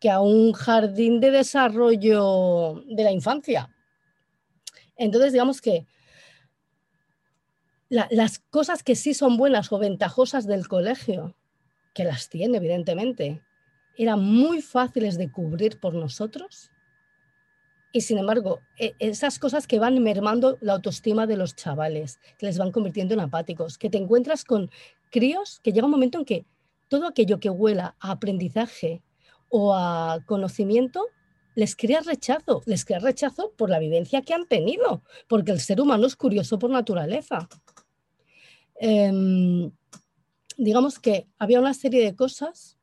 que 0.00 0.10
a 0.10 0.20
un 0.20 0.52
jardín 0.52 1.20
de 1.20 1.30
desarrollo 1.30 2.82
de 2.86 3.04
la 3.04 3.12
infancia. 3.12 3.74
Entonces, 4.96 5.32
digamos 5.32 5.60
que 5.60 5.86
las 7.88 8.38
cosas 8.38 8.82
que 8.82 8.94
sí 8.94 9.14
son 9.14 9.36
buenas 9.36 9.72
o 9.72 9.78
ventajosas 9.78 10.46
del 10.46 10.68
colegio, 10.68 11.36
que 11.94 12.04
las 12.04 12.28
tiene 12.28 12.58
evidentemente, 12.58 13.42
eran 13.96 14.22
muy 14.22 14.60
fáciles 14.60 15.16
de 15.16 15.32
cubrir 15.32 15.80
por 15.80 15.94
nosotros 15.94 16.70
y 17.92 18.02
sin 18.02 18.18
embargo, 18.18 18.60
e, 18.78 18.94
esas 18.98 19.38
cosas 19.38 19.66
que 19.66 19.78
van 19.78 20.02
mermando 20.02 20.58
la 20.60 20.74
autoestima 20.74 21.26
de 21.26 21.36
los 21.36 21.56
chavales, 21.56 22.20
que 22.38 22.46
les 22.46 22.58
van 22.58 22.72
convirtiendo 22.72 23.14
en 23.14 23.20
apáticos, 23.20 23.78
que 23.78 23.90
te 23.90 23.98
encuentras 23.98 24.44
con 24.44 24.70
críos 25.10 25.60
que 25.62 25.72
llega 25.72 25.86
un 25.86 25.92
momento 25.92 26.18
en 26.18 26.24
que 26.24 26.46
todo 26.88 27.06
aquello 27.06 27.40
que 27.40 27.50
huela 27.50 27.96
a 28.00 28.12
aprendizaje 28.12 29.02
o 29.48 29.74
a 29.74 30.20
conocimiento 30.26 31.06
les 31.54 31.74
crea 31.74 32.00
rechazo, 32.00 32.62
les 32.66 32.84
crea 32.84 33.00
rechazo 33.00 33.52
por 33.56 33.68
la 33.68 33.78
vivencia 33.78 34.22
que 34.22 34.32
han 34.32 34.46
tenido, 34.46 35.02
porque 35.26 35.50
el 35.50 35.60
ser 35.60 35.80
humano 35.80 36.06
es 36.06 36.14
curioso 36.14 36.58
por 36.58 36.70
naturaleza. 36.70 37.48
Em, 38.76 39.72
digamos 40.56 40.98
que 41.00 41.26
había 41.36 41.58
una 41.58 41.74
serie 41.74 42.04
de 42.04 42.14
cosas 42.14 42.77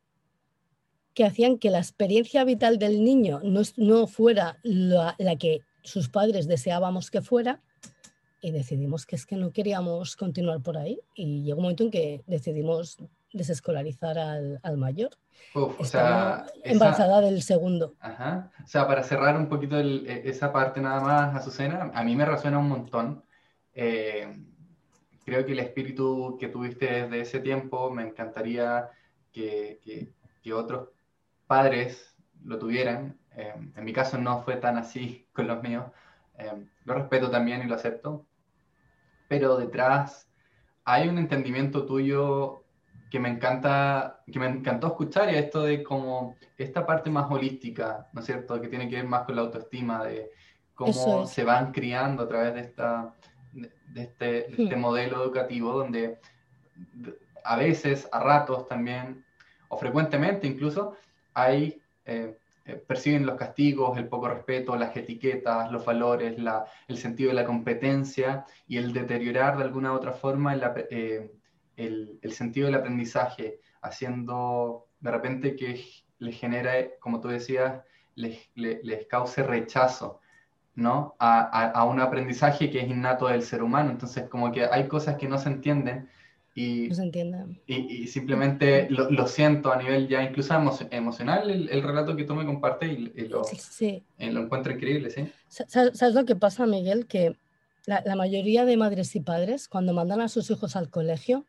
que 1.16 1.24
hacían 1.24 1.58
que 1.58 1.72
la 1.72 1.80
experiencia 1.80 2.44
vital 2.44 2.78
del 2.78 3.04
niño 3.04 3.40
no, 3.78 4.06
fuera 4.06 4.60
la, 4.64 5.16
que 5.40 5.62
sus 5.82 6.10
padres 6.10 6.46
deseábamos 6.46 7.10
que 7.10 7.22
fuera 7.22 7.62
y 8.42 8.52
decidimos 8.52 9.06
que 9.06 9.16
es 9.16 9.26
que 9.26 9.38
no 9.38 9.52
queríamos 9.52 10.18
continuar 10.18 10.62
por 10.62 10.78
ahí 10.78 11.00
y 11.16 11.42
llegó 11.44 11.60
un 11.60 11.64
momento 11.64 11.84
en 11.86 11.92
que 11.92 12.24
decidimos 12.28 12.98
desescolarizar 13.32 14.20
al, 14.20 14.78
mayor. 14.78 15.12
o 15.54 15.86
sea, 15.86 16.46
embarazada 16.64 17.22
del 17.22 17.42
segundo. 17.42 17.96
Ajá. 18.00 18.52
O 18.64 18.68
sea, 18.68 18.86
para 18.86 19.02
cerrar 19.02 19.38
un 19.38 19.48
poquito 19.48 19.80
e, 19.80 20.30
esa 20.30 20.52
parte 20.52 20.82
nada 20.82 21.00
más, 21.00 21.36
Azucena, 21.36 21.92
a 21.94 22.04
mí 22.04 22.16
me 22.16 22.26
resuena 22.26 22.60
un 22.60 22.70
montón. 22.70 23.24
Eh, 23.74 24.28
creo 25.26 25.46
que 25.46 25.54
el 25.54 25.60
espíritu 25.60 26.38
que 26.40 26.50
tuviste 26.50 26.86
desde 26.86 27.22
ese 27.22 27.40
tiempo 27.40 27.90
me 27.90 28.04
encantaría 28.04 28.90
que, 29.32 29.80
que, 29.84 30.14
que 30.42 30.54
otros 30.54 30.95
padres 31.48 32.16
lo 32.44 32.60
tuvieran. 32.60 33.18
Em, 33.32 33.72
en 33.76 33.84
mi 33.84 33.94
caso 33.94 34.18
no 34.18 34.42
fue 34.44 34.58
tan 34.58 34.78
así 34.78 35.28
con 35.34 35.48
los 35.48 35.62
míos. 35.64 35.86
Em, 36.38 36.70
lo 36.84 36.94
respeto 36.94 37.30
también 37.30 37.62
y 37.62 37.68
lo 37.68 37.76
acepto. 37.76 38.26
Pero 39.28 39.58
detrás 39.58 40.30
hay 40.84 41.08
un 41.08 41.18
entendimiento 41.18 41.86
tuyo 41.86 42.64
que 43.10 43.20
me 43.20 43.30
encanta, 43.30 44.22
que 44.32 44.40
me 44.40 44.48
encantó 44.48 44.88
escuchar 44.88 45.32
y 45.32 45.36
esto 45.36 45.64
de 45.64 45.84
como 45.84 46.36
esta 46.58 46.86
parte 46.86 47.10
más 47.10 47.30
holística, 47.32 48.08
¿no 48.14 48.20
es 48.20 48.26
cierto? 48.26 48.60
Que 48.60 48.68
tiene 48.68 48.90
que 48.90 48.98
ver 48.98 49.06
más 49.06 49.24
con 49.24 49.36
la 49.36 49.44
autoestima, 49.44 50.04
de 50.04 50.32
cómo 50.74 51.26
se 51.26 51.44
van 51.44 51.72
criando 51.72 52.24
a 52.24 52.28
través 52.28 52.54
de 52.54 52.62
esta 52.62 53.16
de 53.96 54.04
este, 54.04 54.52
este 54.52 54.76
hmm. 54.76 54.80
modelo 54.80 55.24
educativo 55.24 55.72
donde 55.72 56.20
a 57.44 57.56
veces, 57.56 58.08
a 58.12 58.20
ratos 58.20 58.68
también, 58.68 59.24
o 59.70 59.78
frecuentemente 59.78 60.48
incluso, 60.48 60.98
hay, 61.36 61.80
eh, 62.06 62.38
eh, 62.66 62.76
perciben 62.76 63.26
los 63.26 63.36
castigos, 63.36 63.98
el 63.98 64.08
poco 64.08 64.30
respeto, 64.30 64.76
las 64.76 64.96
etiquetas, 64.98 65.72
los 65.72 65.86
valores, 65.86 66.36
el 66.88 66.98
sentido 66.98 67.30
de 67.30 67.36
la 67.36 67.46
competencia 67.46 68.46
y 68.68 68.78
el 68.78 68.92
deteriorar 68.92 69.58
de 69.58 69.64
alguna 69.64 69.92
u 69.92 69.96
otra 69.96 70.14
forma 70.14 70.56
eh, 70.90 71.32
el, 71.76 72.20
el, 72.22 72.32
sentido 72.32 72.66
del 72.66 72.76
aprendizaje, 72.76 73.60
haciendo 73.82 74.88
de 75.00 75.12
repente 75.12 75.56
que 75.56 75.80
les 76.18 76.40
genere, 76.40 76.98
como 77.00 77.20
tú 77.20 77.28
decías, 77.28 77.84
les, 78.16 78.50
les, 78.56 79.06
cause 79.08 79.44
rechazo. 79.44 80.22
¿no? 80.74 81.16
A, 81.20 81.86
un 81.86 82.02
aprendizaje 82.02 82.70
que 82.70 82.82
es 82.82 82.90
innato 82.90 83.28
del 83.28 83.44
ser 83.44 83.64
humano. 83.64 83.92
Entonces, 83.92 84.28
como 84.28 84.52
que 84.52 84.66
hay 84.66 84.88
cosas 84.88 85.16
que 85.16 85.28
no 85.28 85.38
se 85.38 85.50
entienden 85.50 86.10
Y, 86.58 86.88
no 86.88 86.96
se 86.96 87.04
entiende. 87.04 87.62
Y, 87.68 88.08
simplemente 88.08 88.88
lo, 88.90 89.28
siento 89.28 89.74
a 89.74 89.78
nivel 89.78 90.08
ya 90.08 90.24
incluso 90.24 90.54
emocional, 90.90 91.50
el, 91.50 91.84
relato 91.84 92.16
que 92.16 92.24
tú 92.24 92.34
me 92.34 92.46
compartes 92.46 92.98
y, 92.98 93.28
lo, 93.28 93.44
sí, 93.44 94.06
lo 94.18 94.44
encuentro 94.44 94.72
increíble, 94.72 95.10
¿sí? 95.10 95.30
¿Sabes 95.50 96.14
lo 96.14 96.24
que 96.24 96.38
pasa, 96.38 96.66
Miguel? 96.66 97.08
Que 97.08 97.38
la, 97.86 98.02
la, 98.06 98.16
mayoría 98.16 98.64
de 98.64 98.78
madres 98.78 99.16
y 99.18 99.20
padres, 99.20 99.68
cuando 99.68 99.94
mandan 99.94 100.22
a 100.22 100.30
sus 100.30 100.50
hijos 100.50 100.78
al 100.78 100.90
colegio, 100.90 101.46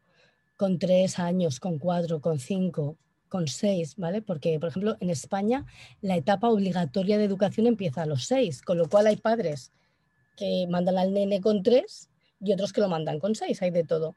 con 0.57 0.81
tres 0.81 1.21
años, 1.21 1.61
con 1.61 1.79
cuatro, 1.79 2.21
con 2.21 2.41
cinco, 2.41 2.97
con 3.29 3.47
seis, 3.47 3.95
¿vale? 3.97 4.23
Porque, 4.23 4.59
por 4.59 4.71
ejemplo, 4.71 4.97
en 5.01 5.11
España 5.11 5.67
la 6.01 6.17
etapa 6.17 6.49
obligatoria 6.49 7.19
de 7.19 7.25
educación 7.25 7.67
empieza 7.67 8.03
a 8.03 8.07
los 8.07 8.25
seis, 8.25 8.63
con 8.63 8.79
lo 8.79 8.89
cual 8.89 9.07
hay 9.07 9.17
padres 9.17 9.73
que 10.37 10.67
mandan 10.69 10.99
al 10.99 11.13
nene 11.13 11.41
con 11.41 11.63
tres 11.63 12.11
y 12.41 12.53
otros 12.53 12.73
que 12.73 12.81
lo 12.81 12.89
mandan 12.89 13.19
con 13.19 13.35
seis, 13.35 13.63
hay 13.63 13.71
de 13.71 13.85
todo. 13.85 14.15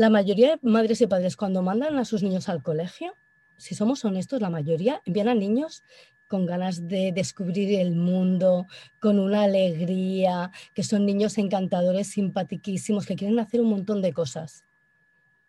La 0.00 0.08
mayoría 0.08 0.56
de 0.56 0.58
madres 0.62 1.02
y 1.02 1.06
padres 1.06 1.36
cuando 1.36 1.60
mandan 1.60 1.98
a 1.98 2.06
sus 2.06 2.22
niños 2.22 2.48
al 2.48 2.62
colegio, 2.62 3.12
si 3.58 3.74
somos 3.74 4.02
honestos, 4.02 4.40
la 4.40 4.48
mayoría 4.48 5.02
envían 5.04 5.28
a 5.28 5.34
niños 5.34 5.82
con 6.26 6.46
ganas 6.46 6.88
de 6.88 7.12
descubrir 7.12 7.78
el 7.78 7.94
mundo, 7.94 8.66
con 8.98 9.18
una 9.18 9.42
alegría, 9.42 10.52
que 10.74 10.84
son 10.84 11.04
niños 11.04 11.36
encantadores, 11.36 12.06
simpatiquísimos, 12.06 13.04
que 13.04 13.14
quieren 13.14 13.38
hacer 13.40 13.60
un 13.60 13.68
montón 13.68 14.00
de 14.00 14.14
cosas. 14.14 14.64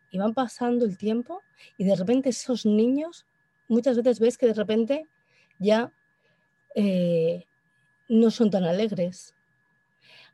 Y 0.10 0.18
van 0.18 0.34
pasando 0.34 0.84
el 0.84 0.98
tiempo 0.98 1.42
y 1.78 1.86
de 1.86 1.96
repente 1.96 2.28
esos 2.28 2.66
niños, 2.66 3.26
muchas 3.70 3.96
veces 3.96 4.20
ves 4.20 4.38
que 4.38 4.48
de 4.48 4.54
repente 4.54 5.06
ya 5.60 5.94
eh, 6.76 7.46
no 8.10 8.32
son 8.32 8.50
tan 8.50 8.66
alegres, 8.66 9.34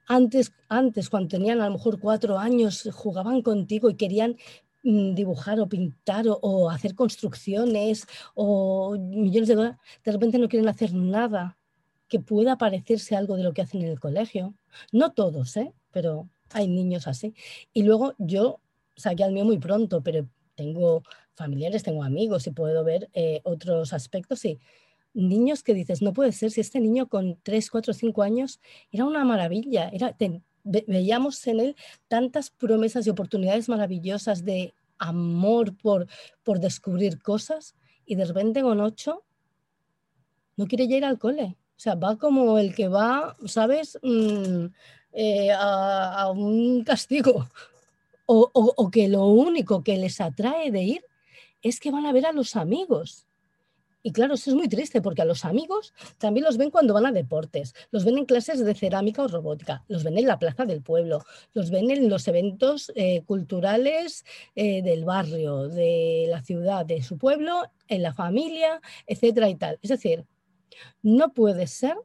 antes, 0.07 0.53
antes, 0.69 1.09
cuando 1.09 1.29
tenían 1.29 1.61
a 1.61 1.67
lo 1.67 1.73
mejor 1.73 1.99
cuatro 1.99 2.39
años, 2.39 2.89
jugaban 2.93 3.41
contigo 3.41 3.89
y 3.89 3.95
querían 3.95 4.37
mm, 4.83 5.13
dibujar 5.13 5.59
o 5.59 5.67
pintar 5.67 6.25
o, 6.27 6.69
hacer 6.69 6.95
construcciones 6.95 8.07
o 8.33 8.97
millones 8.97 9.49
de 9.49 9.55
dólares, 9.55 9.77
de 10.03 10.11
repente 10.11 10.39
no 10.39 10.49
quieren 10.49 10.69
hacer 10.69 10.93
nada 10.93 11.57
que 12.07 12.19
pueda 12.19 12.57
parecerse 12.57 13.15
algo 13.15 13.35
de 13.35 13.43
lo 13.43 13.53
que 13.53 13.61
hacen 13.61 13.81
en 13.81 13.89
el 13.89 13.99
colegio. 13.99 14.55
No 14.93 15.11
todos, 15.11 15.57
¿eh? 15.57 15.73
pero 15.91 16.29
hay 16.53 16.67
niños 16.67 17.07
así. 17.07 17.33
Y 17.73 17.83
luego 17.83 18.15
yo 18.17 18.61
saqué 18.95 19.25
al 19.25 19.33
mío 19.33 19.43
muy 19.43 19.57
pronto, 19.57 20.01
pero 20.01 20.27
tengo 20.55 21.03
familiares, 21.35 21.83
tengo 21.83 22.03
amigos 22.03 22.47
y 22.47 22.51
puedo 22.51 22.83
ver 22.83 23.09
eh, 23.13 23.41
otros 23.43 23.93
aspectos 23.93 24.43
y 24.45 24.59
niños 25.17 25.63
que 25.63 25.73
dices, 25.73 26.01
no 26.01 26.13
puede 26.13 26.31
ser, 26.31 26.51
si 26.51 26.61
este 26.61 26.79
niño 26.79 27.07
con 27.07 27.39
3, 27.43 27.69
4, 27.71 27.93
5 27.93 28.23
años 28.23 28.59
era 28.91 29.05
una 29.05 29.25
maravilla, 29.25 29.89
era, 29.89 30.15
veíamos 30.63 31.45
en 31.47 31.59
él 31.59 31.75
tantas 32.07 32.51
promesas 32.51 33.07
y 33.07 33.09
oportunidades 33.09 33.67
maravillosas 33.67 34.45
de 34.45 34.73
amor 34.97 35.75
por, 35.75 36.07
por 36.43 36.59
descubrir 36.59 37.21
cosas 37.21 37.75
y 38.05 38.15
de 38.15 38.25
repente 38.25 38.61
con 38.61 38.79
8 38.79 39.23
no 40.55 40.67
quiere 40.67 40.87
ya 40.87 40.97
ir 40.97 41.05
al 41.05 41.19
cole. 41.19 41.57
O 41.75 41.79
sea, 41.79 41.93
va 41.93 42.17
como 42.17 42.57
el 42.57 42.73
que 42.73 42.87
va, 42.87 43.37
¿sabes? 43.45 43.99
Mm, 44.01 44.65
eh, 45.13 45.51
a, 45.51 46.31
un 46.31 46.83
castigo. 46.83 47.47
O, 48.25 48.49
o 48.53 48.91
que 48.91 49.07
lo 49.07 49.25
único 49.27 49.83
que 49.83 49.97
les 49.97 50.19
atrae 50.19 50.71
de 50.71 50.83
ir 50.83 51.05
es 51.61 51.79
que 51.79 51.91
van 51.91 52.05
a 52.05 52.11
ver 52.11 52.25
a 52.25 52.31
los 52.31 52.55
amigos. 52.55 53.26
Y 54.07 54.13
claro, 54.13 54.35
eso 54.35 54.51
es 54.51 54.55
muy 54.55 54.69
triste 54.69 55.01
porque 55.01 55.21
a 55.21 55.25
los 55.25 55.43
amigos 55.43 55.93
también 56.17 56.45
los 56.45 56.55
ven 56.55 56.71
cuando 56.71 56.93
van 56.93 57.05
a 57.05 57.11
deportes, 57.11 57.75
los 57.91 58.05
ven 58.05 58.17
en 58.17 58.23
clases 58.23 58.63
de 58.63 58.73
cerámica 58.73 59.21
o 59.21 59.27
robótica, 59.27 59.83
los 59.89 60.05
ven 60.05 60.17
en 60.17 60.27
la 60.27 60.39
plaza 60.39 60.63
del 60.63 60.81
pueblo, 60.81 61.25
los 61.53 61.71
ven 61.71 61.91
en 61.91 62.07
los 62.07 62.25
eventos 62.29 62.89
eh, 62.95 63.23
culturales 63.25 64.23
eh, 64.55 64.81
del 64.81 65.03
barrio, 65.03 65.67
de 65.67 66.25
la 66.29 66.41
ciudad, 66.41 66.85
de 66.85 67.03
su 67.03 67.17
pueblo, 67.17 67.63
en 67.89 68.01
la 68.01 68.13
familia, 68.13 68.79
etcétera 69.07 69.49
y 69.49 69.55
tal. 69.55 69.77
Es 69.81 69.89
decir, 69.89 70.23
no 71.01 71.33
puede 71.33 71.67
ser 71.67 71.97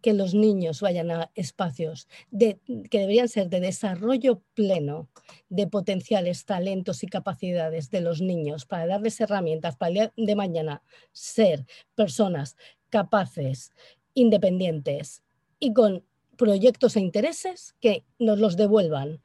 que 0.00 0.12
los 0.12 0.34
niños 0.34 0.80
vayan 0.80 1.10
a 1.10 1.30
espacios 1.34 2.08
que 2.38 2.58
deberían 2.90 3.28
ser 3.28 3.48
de 3.48 3.60
desarrollo 3.60 4.42
pleno 4.54 5.08
de 5.48 5.66
potenciales, 5.66 6.44
talentos 6.44 7.02
y 7.02 7.06
capacidades 7.06 7.90
de 7.90 8.00
los 8.00 8.20
niños 8.20 8.66
para 8.66 8.86
darles 8.86 9.20
herramientas 9.20 9.76
para 9.76 9.88
el 9.88 9.94
día 9.94 10.12
de 10.16 10.36
mañana 10.36 10.82
ser 11.12 11.66
personas 11.94 12.56
capaces, 12.88 13.72
independientes 14.14 15.22
y 15.58 15.72
con 15.72 16.04
proyectos 16.36 16.96
e 16.96 17.00
intereses 17.00 17.74
que 17.80 18.04
nos 18.18 18.38
los 18.38 18.56
devuelvan. 18.56 19.20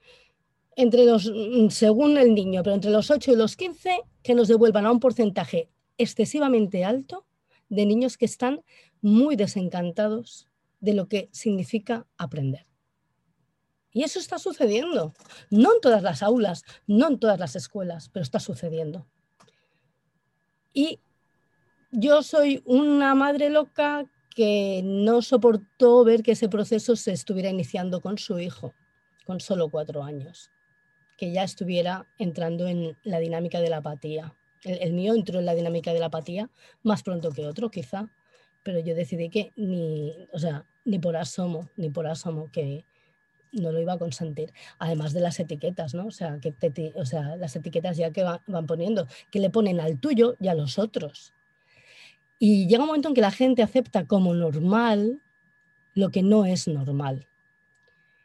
Entre 0.76 1.06
los, 1.06 1.32
según 1.70 2.18
el 2.18 2.36
niño, 2.36 2.62
pero 2.62 2.76
entre 2.76 2.92
los 2.92 3.10
8 3.10 3.32
y 3.32 3.36
los 3.38 3.56
15, 3.56 4.02
que 4.22 4.36
nos 4.36 4.50
devuelvan 4.50 4.86
a 4.86 4.92
un 4.92 5.00
porcentaje 5.00 5.70
excesivamente 5.98 6.84
alto 6.84 7.26
de 7.70 7.86
niños 7.86 8.18
que 8.18 8.26
están 8.26 8.62
muy 9.02 9.38
desencantados 9.38 10.50
de 10.86 10.94
lo 10.94 11.08
que 11.08 11.30
significa 11.32 12.06
aprender. 12.18 12.66
Y 13.92 14.04
eso 14.04 14.20
está 14.20 14.38
sucediendo, 14.38 15.14
no 15.50 15.74
en 15.74 15.82
todas 15.82 16.04
las 16.04 16.22
aulas, 16.22 16.64
no 16.86 17.08
en 17.08 17.20
todas 17.20 17.40
las 17.40 17.56
escuelas, 17.56 18.10
pero 18.10 18.24
está 18.24 18.40
sucediendo. 18.40 19.08
Y 20.74 21.00
yo 21.92 22.22
soy 22.22 22.62
una 22.66 23.16
madre 23.16 23.50
loca 23.50 24.06
que 24.36 24.82
no 24.84 25.22
soportó 25.22 26.04
ver 26.04 26.22
que 26.22 26.34
ese 26.34 26.50
proceso 26.50 26.96
se 26.98 27.14
estuviera 27.14 27.50
iniciando 27.50 28.02
con 28.02 28.18
su 28.18 28.38
hijo, 28.38 28.74
con 29.26 29.40
solo 29.40 29.70
cuatro 29.70 30.04
años, 30.04 30.52
que 31.18 31.32
ya 31.32 31.44
estuviera 31.44 32.06
entrando 32.20 32.68
en 32.68 32.98
la 33.04 33.20
dinámica 33.20 33.62
de 33.62 33.70
la 33.70 33.78
apatía. 33.78 34.36
El, 34.64 34.80
el 34.82 34.94
mío 34.94 35.16
entró 35.16 35.40
en 35.40 35.46
la 35.46 35.56
dinámica 35.56 35.94
de 35.94 36.00
la 36.00 36.08
apatía 36.08 36.52
más 36.84 37.02
pronto 37.02 37.32
que 37.32 37.48
otro, 37.48 37.72
quizá, 37.72 38.12
pero 38.66 38.80
yo 38.80 38.96
decidí 38.96 39.30
que 39.30 39.54
ni, 39.56 40.28
o 40.32 40.40
sea, 40.40 40.66
ni 40.86 40.98
por 40.98 41.16
asomo, 41.16 41.70
ni 41.78 41.92
por 41.92 42.08
asomo 42.08 42.50
que 42.52 42.84
no 43.52 43.72
lo 43.72 43.80
iba 43.80 43.94
a 43.94 44.00
consentir. 44.00 44.52
Además 44.80 45.14
de 45.14 45.20
las 45.20 45.40
etiquetas, 45.40 45.94
¿no? 45.94 46.08
O 46.08 46.12
sea, 46.12 46.40
que 46.40 46.52
o 46.96 47.06
sea 47.06 47.36
las 47.36 47.56
etiquetas 47.56 47.96
ya 47.96 48.10
que 48.10 48.24
van 48.24 48.66
poniendo, 48.66 49.08
que 49.30 49.40
le 49.40 49.52
ponen 49.52 49.80
al 49.80 50.00
tuyo 50.00 50.36
y 50.40 50.48
a 50.48 50.56
los 50.56 50.80
otros. 50.80 51.32
Y 52.40 52.68
llega 52.68 52.82
un 52.82 52.88
momento 52.88 53.10
en 53.10 53.14
que 53.14 53.22
la 53.22 53.30
gente 53.30 53.62
acepta 53.62 54.06
como 54.06 54.34
normal 54.34 55.22
lo 55.94 56.10
que 56.10 56.24
no 56.24 56.46
es 56.46 56.68
normal. 56.68 57.28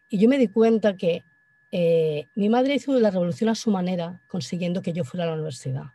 Y 0.09 0.19
yo 0.19 0.29
me 0.31 0.39
di 0.39 0.49
cuenta 0.49 0.97
que 0.97 1.23
eh, 1.71 2.29
mi 2.35 2.49
madre 2.49 2.77
hizo 2.77 2.99
la 2.99 3.11
revolución 3.11 3.51
a 3.51 3.55
su 3.55 3.71
manera, 3.71 4.23
consiguiendo 4.27 4.81
que 4.81 4.95
yo 4.95 5.05
fuera 5.05 5.25
a 5.25 5.27
la 5.27 5.35
universidad. 5.35 5.93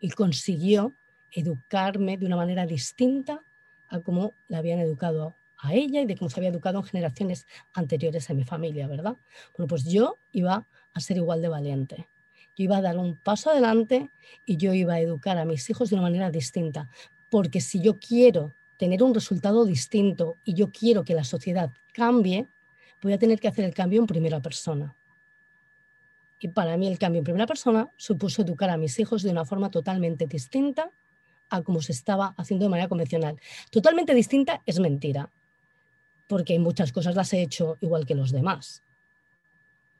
Y 0.00 0.08
consiguió 0.08 0.94
educarme 1.32 2.16
de 2.16 2.26
una 2.26 2.36
manera 2.36 2.66
distinta 2.66 3.42
a 3.88 4.00
cómo 4.00 4.32
la 4.48 4.58
habían 4.58 4.78
educado 4.78 5.34
a 5.58 5.74
ella 5.74 6.00
y 6.00 6.06
de 6.06 6.16
cómo 6.16 6.28
se 6.28 6.40
había 6.40 6.50
educado 6.50 6.78
en 6.78 6.84
generaciones 6.84 7.46
anteriores 7.72 8.28
en 8.30 8.36
mi 8.36 8.44
familia, 8.44 8.88
¿verdad? 8.88 9.16
Bueno, 9.56 9.68
pues 9.68 9.84
yo 9.84 10.16
iba 10.32 10.66
a 10.92 11.00
ser 11.00 11.16
igual 11.16 11.40
de 11.40 11.48
valiente. 11.48 12.08
Yo 12.56 12.64
iba 12.64 12.78
a 12.78 12.82
dar 12.82 12.98
un 12.98 13.16
paso 13.16 13.50
adelante 13.50 14.10
y 14.44 14.56
yo 14.56 14.74
iba 14.74 14.94
a 14.94 15.00
educar 15.00 15.38
a 15.38 15.44
mis 15.44 15.68
hijos 15.70 15.88
de 15.88 15.96
una 15.96 16.02
manera 16.02 16.30
distinta. 16.30 16.88
Porque 17.30 17.60
si 17.60 17.80
yo 17.80 17.98
quiero 17.98 18.52
tener 18.76 19.02
un 19.02 19.14
resultado 19.14 19.64
distinto 19.64 20.36
y 20.44 20.54
yo 20.54 20.70
quiero 20.70 21.04
que 21.04 21.14
la 21.14 21.24
sociedad 21.24 21.70
cambie, 21.92 22.46
voy 23.00 23.12
a 23.12 23.18
tener 23.18 23.40
que 23.40 23.48
hacer 23.48 23.64
el 23.64 23.72
cambio 23.72 24.00
en 24.00 24.06
primera 24.06 24.40
persona. 24.40 24.94
Y 26.40 26.48
para 26.48 26.76
mí 26.76 26.88
el 26.88 26.98
cambio 26.98 27.20
en 27.20 27.24
primera 27.24 27.46
persona 27.46 27.88
supuso 27.96 28.42
educar 28.42 28.68
a 28.68 28.76
mis 28.76 28.98
hijos 28.98 29.22
de 29.22 29.30
una 29.30 29.44
forma 29.44 29.70
totalmente 29.70 30.26
distinta 30.26 30.90
a 31.52 31.62
como 31.62 31.82
se 31.82 31.92
estaba 31.92 32.34
haciendo 32.38 32.64
de 32.64 32.70
manera 32.70 32.88
convencional. 32.88 33.38
Totalmente 33.70 34.14
distinta 34.14 34.62
es 34.66 34.80
mentira, 34.80 35.30
porque 36.28 36.58
muchas 36.58 36.92
cosas 36.92 37.14
las 37.14 37.32
he 37.34 37.42
hecho 37.42 37.76
igual 37.80 38.06
que 38.06 38.14
los 38.14 38.32
demás. 38.32 38.82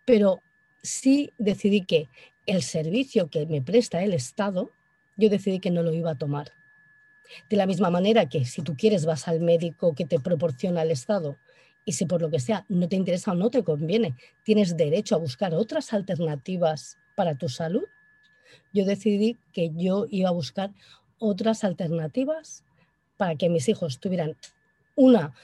Pero 0.06 0.40
sí 0.82 1.30
decidí 1.38 1.82
que 1.82 2.08
el 2.46 2.62
servicio 2.62 3.28
que 3.28 3.46
me 3.46 3.60
presta 3.60 4.02
el 4.02 4.14
Estado, 4.14 4.70
yo 5.16 5.28
decidí 5.28 5.60
que 5.60 5.70
no 5.70 5.82
lo 5.82 5.92
iba 5.92 6.12
a 6.12 6.18
tomar. 6.18 6.52
De 7.50 7.56
la 7.56 7.66
misma 7.66 7.90
manera 7.90 8.28
que 8.28 8.46
si 8.46 8.62
tú 8.62 8.76
quieres 8.76 9.04
vas 9.04 9.28
al 9.28 9.40
médico 9.40 9.94
que 9.94 10.06
te 10.06 10.18
proporciona 10.18 10.82
el 10.82 10.90
Estado 10.90 11.36
y 11.84 11.92
si 11.92 12.06
por 12.06 12.22
lo 12.22 12.30
que 12.30 12.40
sea 12.40 12.64
no 12.68 12.88
te 12.88 12.96
interesa 12.96 13.32
o 13.32 13.34
no 13.34 13.50
te 13.50 13.62
conviene, 13.62 14.16
tienes 14.42 14.76
derecho 14.76 15.14
a 15.14 15.18
buscar 15.18 15.54
otras 15.54 15.92
alternativas 15.92 16.96
para 17.14 17.36
tu 17.36 17.48
salud, 17.48 17.84
yo 18.72 18.84
decidí 18.84 19.36
que 19.52 19.70
yo 19.76 20.06
iba 20.10 20.28
a 20.28 20.32
buscar 20.32 20.72
otras 21.22 21.64
alternativas 21.64 22.64
para 23.16 23.37
que 23.37 23.48
mis 23.48 23.68
hijos 23.68 24.00
tuvieran 24.00 24.37
una 24.96 25.35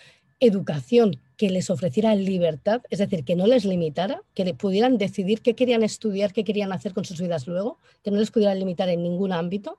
educación 0.41 1.21
que 1.37 1.51
les 1.51 1.71
ofreciera 1.71 2.15
libertad, 2.15 2.83
es 2.91 2.99
decir, 2.99 3.25
que 3.25 3.37
no 3.37 3.47
les 3.47 3.65
limitara, 3.65 4.23
que 4.35 4.45
le 4.45 4.55
pudieran 4.55 4.99
decidir 4.99 5.41
qué 5.41 5.55
querían 5.55 5.83
estudiar, 5.83 6.33
qué 6.33 6.45
querían 6.45 6.73
hacer 6.73 6.93
con 6.93 7.05
sus 7.05 7.21
vidas 7.21 7.47
luego, 7.47 7.79
que 8.03 8.11
no 8.11 8.19
les 8.19 8.31
pudieran 8.31 8.59
limitar 8.59 8.89
en 8.89 9.03
ningún 9.03 9.33
ámbito, 9.33 9.79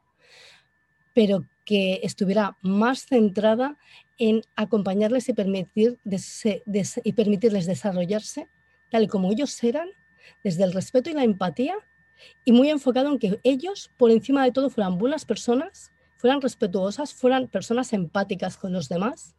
pero 1.13 1.43
que 1.65 1.99
estuviera 2.03 2.57
más 2.61 3.05
centrada 3.05 3.77
en 4.17 4.41
acompañarles 4.55 5.27
y, 5.29 5.33
permitir 5.33 5.99
y 7.03 7.13
permitirles 7.13 7.65
desarrollarse 7.65 8.47
tal 8.89 9.03
y 9.03 9.07
como 9.07 9.31
ellos 9.31 9.63
eran, 9.63 9.89
desde 10.43 10.63
el 10.63 10.73
respeto 10.73 11.09
y 11.09 11.13
la 11.13 11.23
empatía 11.23 11.75
y 12.45 12.51
muy 12.51 12.69
enfocado 12.69 13.09
en 13.09 13.19
que 13.19 13.39
ellos, 13.43 13.89
por 13.97 14.11
encima 14.11 14.43
de 14.43 14.51
todo, 14.51 14.69
fueran 14.69 14.97
buenas 14.97 15.25
personas, 15.25 15.91
fueran 16.17 16.41
respetuosas, 16.41 17.13
fueran 17.13 17.47
personas 17.47 17.93
empáticas 17.93 18.57
con 18.57 18.73
los 18.73 18.89
demás 18.89 19.35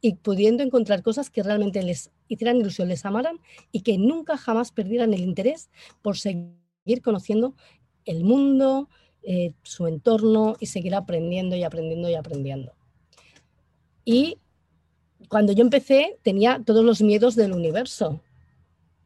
y 0.00 0.14
pudiendo 0.14 0.62
encontrar 0.62 1.02
cosas 1.02 1.30
que 1.30 1.42
realmente 1.42 1.82
les 1.82 2.10
hicieran 2.28 2.58
ilusión, 2.58 2.88
les 2.88 3.04
amaran 3.04 3.40
y 3.72 3.80
que 3.80 3.98
nunca 3.98 4.36
jamás 4.36 4.70
perdieran 4.70 5.14
el 5.14 5.20
interés 5.20 5.70
por 6.02 6.18
seguir 6.18 7.02
conociendo 7.02 7.54
el 8.04 8.24
mundo, 8.24 8.88
eh, 9.22 9.54
su 9.62 9.86
entorno 9.86 10.56
y 10.60 10.66
seguir 10.66 10.94
aprendiendo 10.94 11.56
y 11.56 11.64
aprendiendo 11.64 12.08
y 12.08 12.14
aprendiendo. 12.14 12.72
Y 14.04 14.38
cuando 15.28 15.52
yo 15.52 15.62
empecé 15.62 16.18
tenía 16.22 16.62
todos 16.64 16.84
los 16.84 17.02
miedos 17.02 17.34
del 17.36 17.52
universo, 17.52 18.22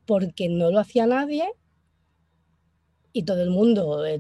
porque 0.06 0.48
no 0.48 0.70
lo 0.70 0.78
hacía 0.78 1.06
nadie 1.06 1.48
y 3.12 3.24
todo 3.24 3.42
el 3.42 3.50
mundo, 3.50 4.04
eh, 4.04 4.18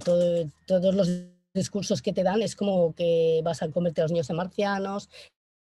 todos 0.66 0.94
los 0.94 1.08
discursos 1.54 2.02
que 2.02 2.12
te 2.12 2.22
dan 2.22 2.42
es 2.42 2.56
como 2.56 2.94
que 2.94 3.40
vas 3.44 3.62
a 3.62 3.70
convertir 3.70 4.02
a 4.02 4.04
los 4.04 4.12
niños 4.12 4.30
en 4.30 4.36
marcianos, 4.36 5.08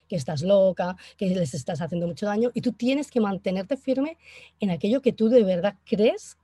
que 0.07 0.15
estás 0.15 0.41
loca, 0.43 0.95
que 1.17 1.27
les 1.27 1.53
estás 1.53 1.81
haciendo 1.81 2.07
mucho 2.07 2.25
daño 2.25 2.51
y 2.53 2.61
tú 2.61 2.73
tienes 2.73 3.09
que 3.09 3.19
mantenerte 3.19 3.77
firme 3.77 4.17
en 4.59 4.69
aquello 4.69 5.01
que 5.01 5.13
tú 5.13 5.29
de 5.29 5.43
verdad 5.43 5.75
crees 5.85 6.37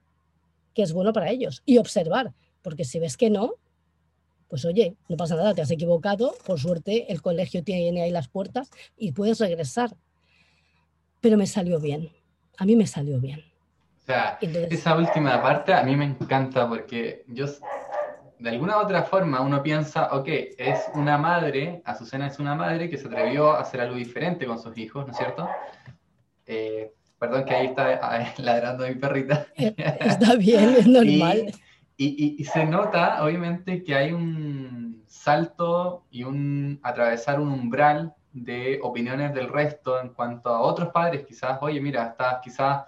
que 0.73 0.83
es 0.83 0.93
bueno 0.93 1.13
para 1.13 1.29
ellos 1.29 1.61
y 1.65 1.77
observar, 1.77 2.33
porque 2.61 2.85
si 2.85 2.99
ves 2.99 3.17
que 3.17 3.29
no, 3.29 3.55
pues 4.47 4.65
oye, 4.65 4.95
no 5.07 5.17
pasa 5.17 5.35
nada, 5.35 5.53
te 5.53 5.61
has 5.61 5.71
equivocado, 5.71 6.35
por 6.45 6.59
suerte 6.59 7.11
el 7.11 7.21
colegio 7.21 7.63
tiene 7.63 8.01
ahí 8.01 8.11
las 8.11 8.27
puertas 8.27 8.71
y 8.97 9.11
puedes 9.11 9.39
regresar. 9.39 9.95
Pero 11.21 11.37
me 11.37 11.45
salió 11.45 11.79
bien, 11.79 12.09
a 12.57 12.65
mí 12.65 12.75
me 12.75 12.87
salió 12.87 13.19
bien. 13.19 13.48
Sea, 14.09 14.39
esa 14.41 14.95
última 14.95 15.39
parte 15.39 15.71
a 15.71 15.83
mí 15.83 15.95
me 15.95 16.05
encanta 16.05 16.67
porque 16.67 17.23
yo, 17.27 17.45
de 18.39 18.49
alguna 18.49 18.77
u 18.77 18.81
otra 18.81 19.03
forma, 19.03 19.39
uno 19.39 19.61
piensa, 19.61 20.09
ok, 20.11 20.27
es 20.57 20.89
una 20.95 21.19
madre, 21.19 21.83
Azucena 21.85 22.25
es 22.25 22.39
una 22.39 22.55
madre 22.55 22.89
que 22.89 22.97
se 22.97 23.05
atrevió 23.05 23.51
a 23.51 23.59
hacer 23.59 23.81
algo 23.81 23.97
diferente 23.97 24.47
con 24.47 24.57
sus 24.57 24.75
hijos, 24.79 25.05
¿no 25.05 25.11
es 25.11 25.17
cierto? 25.19 25.47
Eh, 26.47 26.91
perdón 27.19 27.45
que 27.45 27.53
ahí 27.53 27.67
está 27.67 28.33
ladrando 28.39 28.87
mi 28.87 28.95
perrita. 28.95 29.45
Eh, 29.55 29.75
está 29.99 30.33
bien, 30.37 30.69
es 30.79 30.87
normal. 30.87 31.53
Y, 32.01 32.45
se 32.45 32.65
nota, 32.65 33.21
obviamente, 33.25 33.83
que 33.83 33.93
hay 33.93 34.13
un 34.13 35.03
salto 35.05 36.05
y 36.09 36.23
un 36.23 36.79
atravesar 36.81 37.41
un 37.41 37.49
umbral 37.51 38.15
de 38.31 38.79
opiniones 38.81 39.33
del 39.33 39.49
resto 39.49 39.99
en 39.99 40.13
cuanto 40.13 40.49
a 40.49 40.61
otros 40.61 40.89
padres, 40.93 41.25
quizás, 41.25 41.57
oye, 41.61 41.81
mira, 41.81 42.07
estás 42.07 42.39
quizás 42.41 42.83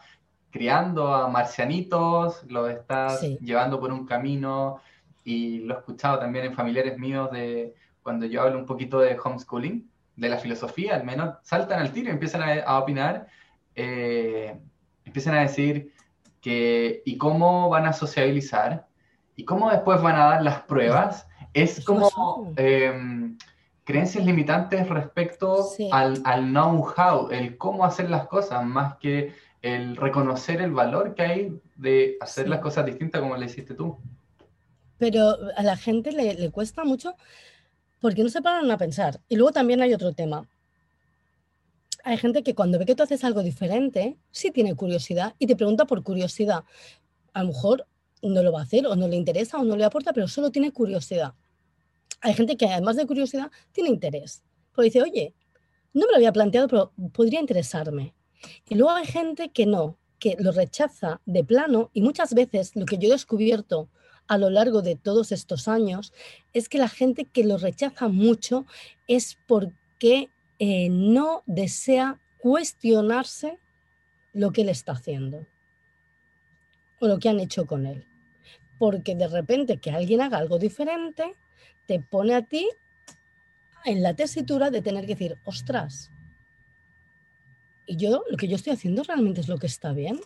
criando 0.52 1.14
a 1.14 1.28
marcianitos, 1.28 2.44
lo 2.48 2.68
estás 2.68 3.22
llevando 3.40 3.80
por 3.80 3.92
un 3.92 4.06
camino, 4.06 4.82
y 5.24 5.60
lo 5.60 5.76
he 5.76 5.78
escuchado 5.80 6.20
también 6.20 6.46
en 6.46 6.54
familiares 6.54 6.98
míos 6.98 7.32
de 7.32 7.76
cuando 8.04 8.26
yo 8.26 8.42
hablo 8.42 8.60
un 8.60 8.66
poquito 8.66 9.00
de 9.00 9.18
homeschooling, 9.24 9.90
de 10.16 10.30
la 10.30 10.38
filosofía, 10.38 10.96
al 10.96 11.04
menos 11.04 11.36
saltan 11.44 11.80
al 11.80 11.92
tiro 11.92 12.10
y 12.10 12.12
empiezan 12.12 12.42
a, 12.44 12.80
opinar, 12.80 13.28
eh, 13.76 14.60
empiezan 15.06 15.36
a 15.36 15.42
decir 15.42 15.94
que, 16.42 17.02
¿y 17.06 17.18
cómo 17.18 17.70
van 17.70 17.86
a 17.86 17.94
sociabilizar? 17.94 18.88
y 19.36 19.46
cómo 19.46 19.72
después 19.72 20.02
van 20.02 20.16
a 20.16 20.26
dar 20.26 20.44
las 20.44 20.62
pruebas, 20.62 21.28
es 21.54 21.84
como 21.84 22.54
em, 22.58 23.38
creencias 23.84 24.24
limitantes 24.24 24.88
respecto 24.88 25.68
al, 25.92 26.22
al 26.26 26.44
know-how, 26.52 27.30
el 27.32 27.58
cómo 27.58 27.84
hacer 27.84 28.10
las 28.10 28.28
cosas, 28.28 28.64
más 28.64 28.98
que 28.98 29.34
el 29.62 29.96
reconocer 29.96 30.62
el 30.62 30.72
valor 30.72 31.16
que 31.16 31.22
hay 31.22 31.62
de 31.76 32.18
hacer 32.20 32.50
las 32.50 32.60
cosas 32.60 32.86
distintas 32.86 33.22
como 33.22 33.38
le 33.38 33.46
hiciste 33.46 33.74
tú. 33.74 33.98
Pero 34.98 35.36
a 35.56 35.64
la 35.64 35.78
gente 35.78 36.12
le, 36.12 36.34
le 36.34 36.52
cuesta 36.52 36.84
mucho 36.84 37.16
porque 38.00 38.24
no 38.24 38.30
se 38.30 38.42
paran 38.42 38.70
a 38.72 38.78
pensar. 38.78 39.22
Y 39.30 39.36
luego 39.36 39.52
también 39.52 39.82
hay 39.82 39.94
otro 39.94 40.14
tema. 40.14 40.48
Hay 42.04 42.18
gente 42.18 42.44
que 42.44 42.56
cuando 42.56 42.80
ve 42.80 42.86
que 42.86 42.96
tú 42.96 43.04
haces 43.04 43.24
algo 43.24 43.44
diferente, 43.44 44.18
sí 44.32 44.52
tiene 44.52 44.76
curiosidad 44.76 45.36
y 45.38 45.46
te 45.46 45.56
pregunta 45.56 45.86
por 45.86 46.04
curiosidad. 46.04 46.64
A 47.34 47.44
lo 47.44 47.50
mejor 47.50 47.86
no 48.24 48.44
lo 48.44 48.52
va 48.52 48.60
a 48.60 48.64
hacer 48.64 48.88
o 48.88 48.96
no 48.96 49.08
le 49.08 49.16
interesa 49.16 49.58
o 49.60 49.64
no 49.64 49.76
le 49.76 49.86
aporta, 49.86 50.14
pero 50.14 50.28
solo 50.28 50.52
tiene 50.52 50.72
curiosidad. 50.72 51.34
Hay 52.22 52.34
gente 52.34 52.58
que 52.58 52.68
además 52.68 52.96
de 52.96 53.06
curiosidad 53.06 53.52
tiene 53.72 53.90
interés. 53.90 54.44
Porque 54.74 54.86
dice, 54.86 55.02
oye, 55.02 55.34
no 55.94 56.06
me 56.06 56.12
lo 56.12 56.18
había 56.18 56.32
planteado, 56.32 56.68
pero 56.68 56.92
podría 57.14 57.40
interesarme. 57.40 58.14
Y 58.68 58.76
luego 58.76 58.92
hay 58.92 59.06
gente 59.06 59.50
que 59.50 59.66
no, 59.66 59.98
que 60.20 60.36
lo 60.40 60.52
rechaza 60.52 61.22
de 61.26 61.44
plano 61.44 61.90
y 61.94 62.02
muchas 62.02 62.34
veces 62.34 62.76
lo 62.76 62.86
que 62.86 62.98
yo 62.98 63.10
he 63.10 63.12
descubierto 63.12 63.90
a 64.28 64.38
lo 64.38 64.50
largo 64.50 64.82
de 64.82 64.96
todos 64.96 65.32
estos 65.32 65.68
años 65.68 66.14
es 66.54 66.70
que 66.70 66.78
la 66.78 66.88
gente 66.88 67.26
que 67.26 67.44
lo 67.44 67.58
rechaza 67.58 68.08
mucho 68.08 68.66
es 69.08 69.38
porque 69.48 70.30
eh, 70.60 70.90
no 70.90 71.44
desea 71.48 72.20
cuestionarse 72.38 73.60
lo 74.34 74.52
que 74.52 74.62
él 74.62 74.70
está 74.70 74.94
haciendo 74.94 75.46
o 77.00 77.08
lo 77.08 77.20
que 77.20 77.30
han 77.30 77.40
hecho 77.40 77.66
con 77.66 77.86
él. 77.86 78.06
Porque 78.78 79.16
de 79.16 79.28
repente 79.28 79.78
que 79.78 79.92
alguien 79.92 80.22
haga 80.22 80.38
algo 80.38 80.60
diferente 80.60 81.36
te 81.88 82.00
pone 82.00 82.36
a 82.36 82.44
ti 82.44 82.70
en 83.86 84.04
la 84.04 84.16
tesitura 84.16 84.70
de 84.70 84.82
tener 84.82 85.06
que 85.06 85.16
decir, 85.16 85.38
ostras, 85.46 86.11
y 87.86 87.98
yo 87.98 88.24
lo 88.30 88.38
que 88.38 88.48
yo 88.48 88.56
estoy 88.56 88.74
haciendo 88.74 89.04
realmente 89.04 89.42
es 89.42 89.48
lo 89.48 89.58
que 89.58 89.68
está 89.68 89.94
bien. 89.94 90.20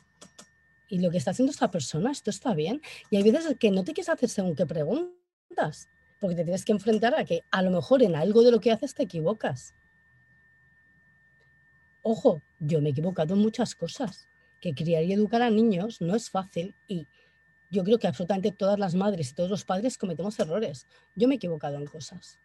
Y 0.88 1.00
lo 1.00 1.10
que 1.10 1.18
está 1.18 1.32
haciendo 1.32 1.52
esta 1.52 1.72
persona, 1.72 2.12
esto 2.12 2.30
está 2.30 2.54
bien. 2.54 2.82
Y 3.10 3.18
hay 3.18 3.24
veces 3.24 3.56
que 3.60 3.72
no 3.72 3.84
te 3.84 3.94
quieres 3.94 4.10
hacer 4.10 4.30
según 4.30 4.56
qué 4.56 4.65
preguntas, 4.65 5.89
porque 6.20 6.36
te 6.36 6.44
tienes 6.44 6.63
que 6.63 6.74
enfrentar 6.74 7.15
a 7.15 7.26
que 7.26 7.41
a 7.52 7.62
lo 7.63 7.72
mejor 7.72 8.04
en 8.04 8.15
algo 8.15 8.44
de 8.44 8.52
lo 8.52 8.60
que 8.60 8.72
haces 8.72 8.94
te 8.94 9.04
equivocas. 9.04 9.74
Ojo, 12.04 12.41
yo 12.60 12.82
me 12.82 12.89
he 12.89 12.91
equivocado 12.91 13.34
en 13.34 13.39
muchas 13.39 13.74
cosas. 13.74 14.28
Que 14.62 14.74
criar 14.74 15.04
y 15.04 15.13
educar 15.13 15.41
a 15.41 15.50
niños 15.50 16.02
no 16.02 16.15
es 16.15 16.30
fácil 16.30 16.76
y 16.88 17.08
yo 17.72 17.84
creo 17.84 18.00
que 18.00 18.08
absolutamente 18.08 18.52
todas 18.52 18.80
las 18.80 18.96
madres 18.96 19.32
y 19.32 19.34
todos 19.34 19.50
los 19.50 19.65
padres 19.65 19.98
cometemos 19.98 20.39
errores. 20.39 20.88
Yo 21.15 21.28
me 21.28 21.36
he 21.36 21.38
equivocado 21.38 21.78
en 21.78 21.86
cosas. 21.86 22.39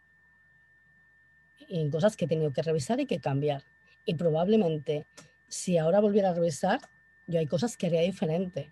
En 1.69 1.89
cosas 1.89 2.17
que 2.17 2.25
he 2.25 2.27
tenido 2.27 2.51
que 2.51 2.61
revisar 2.63 2.99
y 2.99 3.05
que 3.05 3.19
cambiar. 3.19 3.63
Y 4.05 4.15
probablemente, 4.15 5.05
si 5.47 5.77
ahora 5.77 5.99
volviera 5.99 6.29
a 6.29 6.33
revisar, 6.33 6.79
yo 7.27 7.39
hay 7.39 7.47
cosas 7.47 7.77
que 7.77 7.87
haría 7.87 8.01
diferente. 8.01 8.71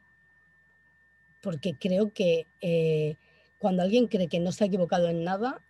Porque 1.41 1.73
creo 1.73 2.11
que 2.11 2.47
eh, 2.61 3.15
cuando 3.57 3.83
alguien 3.83 4.07
cree 4.07 4.27
que 4.27 4.39
no 4.39 4.51
se 4.51 4.63
ha 4.63 4.67
equivocado 4.67 5.07
en 5.07 5.23
nada, 5.23 5.61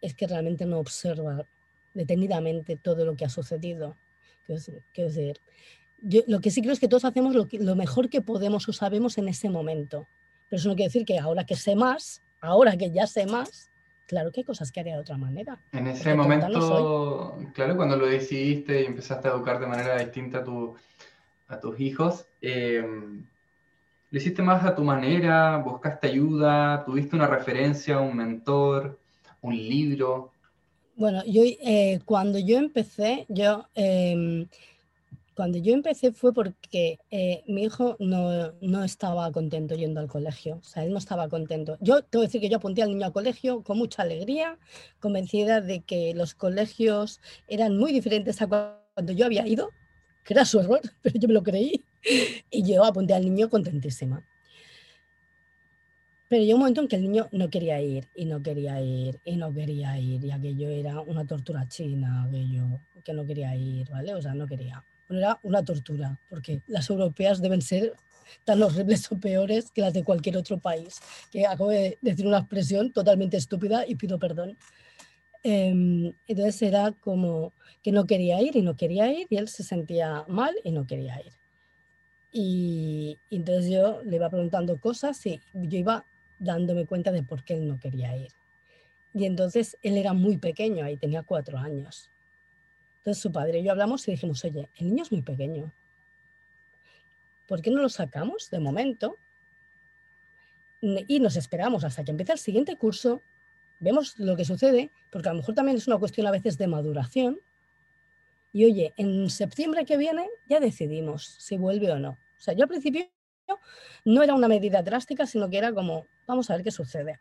es 0.00 0.14
que 0.14 0.26
realmente 0.26 0.66
no 0.66 0.78
observa 0.78 1.44
detenidamente 1.94 2.76
todo 2.76 3.04
lo 3.04 3.16
que 3.16 3.24
ha 3.24 3.30
sucedido. 3.30 3.96
Quiero 4.92 5.10
decir, 5.10 5.40
lo 6.26 6.40
que 6.40 6.50
sí 6.50 6.62
creo 6.62 6.72
es 6.72 6.80
que 6.80 6.88
todos 6.88 7.04
hacemos 7.04 7.34
lo, 7.34 7.48
lo 7.52 7.76
mejor 7.76 8.08
que 8.08 8.22
podemos 8.22 8.68
o 8.68 8.72
sabemos 8.72 9.18
en 9.18 9.28
ese 9.28 9.50
momento. 9.50 10.06
Pero 10.48 10.60
eso 10.60 10.68
no 10.68 10.76
quiere 10.76 10.88
decir 10.88 11.04
que 11.04 11.18
ahora 11.18 11.44
que 11.44 11.56
sé 11.56 11.74
más, 11.74 12.22
ahora 12.40 12.76
que 12.76 12.90
ya 12.90 13.06
sé 13.06 13.26
más, 13.26 13.70
claro 14.08 14.32
que 14.32 14.40
hay 14.40 14.44
cosas 14.44 14.72
que 14.72 14.80
haría 14.80 14.94
de 14.94 15.02
otra 15.02 15.18
manera. 15.18 15.60
En 15.70 15.86
ese 15.86 16.14
momento, 16.14 17.36
claro, 17.54 17.76
cuando 17.76 17.96
lo 17.96 18.06
decidiste 18.06 18.82
y 18.82 18.86
empezaste 18.86 19.28
a 19.28 19.32
educar 19.32 19.60
de 19.60 19.66
manera 19.66 19.98
distinta 19.98 20.38
a, 20.38 20.44
tu, 20.44 20.74
a 21.46 21.60
tus 21.60 21.78
hijos, 21.78 22.26
eh, 22.40 22.82
¿lo 24.10 24.18
hiciste 24.18 24.42
más 24.42 24.64
a 24.64 24.74
tu 24.74 24.82
manera? 24.82 25.58
¿Buscaste 25.58 26.08
ayuda? 26.08 26.84
¿Tuviste 26.84 27.14
una 27.14 27.26
referencia, 27.26 28.00
un 28.00 28.16
mentor, 28.16 28.98
un 29.42 29.54
libro? 29.54 30.32
Bueno, 30.96 31.22
yo 31.26 31.42
eh, 31.44 32.00
cuando 32.06 32.38
yo 32.38 32.58
empecé, 32.58 33.26
yo 33.28 33.66
em, 33.74 34.48
cuando 35.38 35.58
yo 35.58 35.72
empecé 35.72 36.10
fue 36.10 36.34
porque 36.34 36.98
eh, 37.12 37.44
mi 37.46 37.62
hijo 37.62 37.94
no, 38.00 38.54
no, 38.60 38.82
estaba 38.82 39.30
contento 39.30 39.76
yendo 39.76 40.00
al 40.00 40.08
colegio, 40.08 40.56
o 40.56 40.64
sea, 40.64 40.82
él 40.82 40.90
no 40.90 40.98
estaba 40.98 41.28
contento. 41.28 41.78
Yo 41.80 42.02
tengo 42.02 42.22
que 42.22 42.26
decir 42.26 42.40
que 42.40 42.48
yo 42.48 42.56
apunté 42.56 42.82
al 42.82 42.88
niño 42.88 43.06
al 43.06 43.12
colegio 43.12 43.62
con 43.62 43.78
mucha 43.78 44.02
alegría, 44.02 44.58
convencida 44.98 45.60
de 45.60 45.82
que 45.82 46.12
los 46.12 46.34
colegios 46.34 47.20
eran 47.46 47.78
muy 47.78 47.92
diferentes 47.92 48.42
a 48.42 48.48
cuando 48.48 49.12
yo 49.12 49.26
había 49.26 49.46
ido, 49.46 49.70
que 50.24 50.34
era 50.34 50.44
su 50.44 50.58
error, 50.58 50.80
pero 51.02 51.20
yo 51.20 51.28
me 51.28 51.34
lo 51.34 51.44
creí, 51.44 51.84
y 52.50 52.64
yo 52.64 52.84
apunté 52.84 53.14
al 53.14 53.24
niño 53.24 53.48
contentísima. 53.48 54.26
Pero 56.28 56.42
llegó 56.42 56.56
un 56.56 56.62
momento 56.62 56.80
en 56.80 56.88
que 56.88 56.96
el 56.96 57.02
niño 57.02 57.28
no 57.30 57.48
quería 57.48 57.80
ir, 57.80 58.08
y 58.16 58.24
no 58.24 58.42
quería 58.42 58.80
ir, 58.80 59.20
y 59.24 59.36
no 59.36 59.54
quería 59.54 60.00
ir, 60.00 60.24
y 60.24 60.32
aquello 60.32 60.68
era 60.68 61.00
una 61.00 61.24
tortura 61.24 61.68
china, 61.68 62.24
aquello 62.24 62.80
que 63.04 63.12
no 63.12 63.24
quería 63.24 63.54
ir, 63.54 63.88
¿vale? 63.88 64.14
O 64.14 64.20
sea, 64.20 64.34
no 64.34 64.48
quería 64.48 64.84
era 65.10 65.38
una 65.42 65.64
tortura, 65.64 66.18
porque 66.28 66.62
las 66.66 66.90
europeas 66.90 67.40
deben 67.40 67.62
ser 67.62 67.94
tan 68.44 68.62
horribles 68.62 69.10
o 69.10 69.18
peores 69.18 69.70
que 69.70 69.80
las 69.80 69.92
de 69.92 70.04
cualquier 70.04 70.36
otro 70.36 70.58
país. 70.58 71.00
Que 71.30 71.46
acabo 71.46 71.70
de 71.70 71.98
decir 72.00 72.26
una 72.26 72.38
expresión 72.38 72.92
totalmente 72.92 73.36
estúpida 73.36 73.86
y 73.86 73.94
pido 73.94 74.18
perdón. 74.18 74.56
Em, 75.42 76.12
entonces 76.26 76.60
era 76.62 76.92
como 76.92 77.52
que 77.82 77.92
no 77.92 78.06
quería 78.06 78.40
ir 78.42 78.56
y 78.56 78.62
no 78.62 78.76
quería 78.76 79.10
ir 79.12 79.26
y 79.30 79.36
él 79.36 79.48
se 79.48 79.62
sentía 79.62 80.24
mal 80.28 80.54
y 80.64 80.72
no 80.72 80.86
quería 80.86 81.20
ir. 81.20 81.32
Y, 82.32 83.18
y 83.30 83.36
entonces 83.36 83.70
yo 83.70 84.02
le 84.02 84.16
iba 84.16 84.28
preguntando 84.28 84.78
cosas 84.78 85.24
y 85.24 85.40
yo 85.54 85.78
iba 85.78 86.04
dándome 86.38 86.86
cuenta 86.86 87.12
de 87.12 87.22
por 87.22 87.44
qué 87.44 87.54
él 87.54 87.66
no 87.66 87.78
quería 87.78 88.16
ir. 88.16 88.32
Y 89.14 89.24
entonces 89.24 89.78
él 89.82 89.96
era 89.96 90.12
muy 90.12 90.36
pequeño, 90.36 90.84
ahí 90.84 90.96
tenía 90.96 91.22
cuatro 91.22 91.58
años. 91.58 92.10
Entonces 93.08 93.22
su 93.22 93.32
padre 93.32 93.60
y 93.60 93.62
yo 93.62 93.70
hablamos 93.70 94.06
y 94.06 94.10
dijimos, 94.10 94.44
oye, 94.44 94.68
el 94.76 94.88
niño 94.88 95.02
es 95.02 95.10
muy 95.10 95.22
pequeño. 95.22 95.72
¿Por 97.46 97.62
qué 97.62 97.70
no 97.70 97.80
lo 97.80 97.88
sacamos 97.88 98.50
de 98.50 98.58
momento? 98.58 99.16
Y 100.82 101.18
nos 101.18 101.36
esperamos 101.36 101.84
hasta 101.84 102.04
que 102.04 102.10
empiece 102.10 102.32
el 102.32 102.38
siguiente 102.38 102.76
curso, 102.76 103.22
vemos 103.80 104.18
lo 104.18 104.36
que 104.36 104.44
sucede, 104.44 104.90
porque 105.08 105.30
a 105.30 105.32
lo 105.32 105.38
mejor 105.38 105.54
también 105.54 105.78
es 105.78 105.86
una 105.86 105.96
cuestión 105.96 106.26
a 106.26 106.30
veces 106.30 106.58
de 106.58 106.66
maduración. 106.66 107.40
Y 108.52 108.66
oye, 108.66 108.92
en 108.98 109.30
septiembre 109.30 109.86
que 109.86 109.96
viene 109.96 110.28
ya 110.46 110.60
decidimos 110.60 111.28
si 111.38 111.56
vuelve 111.56 111.90
o 111.90 111.98
no. 111.98 112.10
O 112.10 112.40
sea, 112.40 112.52
yo 112.52 112.64
al 112.64 112.68
principio 112.68 113.08
no 114.04 114.22
era 114.22 114.34
una 114.34 114.48
medida 114.48 114.82
drástica, 114.82 115.24
sino 115.24 115.48
que 115.48 115.56
era 115.56 115.72
como, 115.72 116.06
vamos 116.26 116.50
a 116.50 116.56
ver 116.56 116.62
qué 116.62 116.70
sucede. 116.70 117.20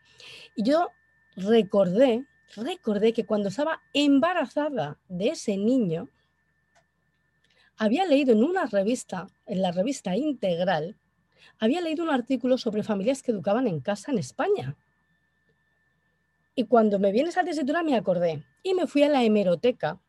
Y 0.54 0.63
yo 0.63 0.91
recordé 1.38 2.26
recordé 2.56 3.14
que 3.14 3.26
cuando 3.26 3.50
estaba 3.50 3.82
embarazada 3.94 4.98
de 5.08 5.30
ese 5.30 5.58
niño, 5.58 6.10
había 7.78 8.06
leído 8.06 8.34
en 8.34 8.44
una 8.44 8.66
revista, 8.66 9.28
en 9.46 9.62
la 9.62 9.72
revista 9.72 10.16
Integral, 10.16 10.98
había 11.60 11.82
leído 11.82 12.04
un 12.04 12.10
artículo 12.10 12.58
sobre 12.58 12.84
familias 12.84 13.22
que 13.22 13.32
educaban 13.32 13.68
en 13.68 13.80
casa 13.80 14.12
en 14.12 14.18
España. 14.18 14.76
Y 16.56 16.66
cuando 16.66 17.00
me 17.00 17.12
viene 17.12 17.30
esa 17.30 17.44
tesitura 17.44 17.84
me 17.84 17.96
acordé 17.96 18.44
y 18.64 18.74
me 18.74 18.88
fui 18.88 19.04
a 19.04 19.10
la 19.10 19.24
hemeroteca 19.24 20.00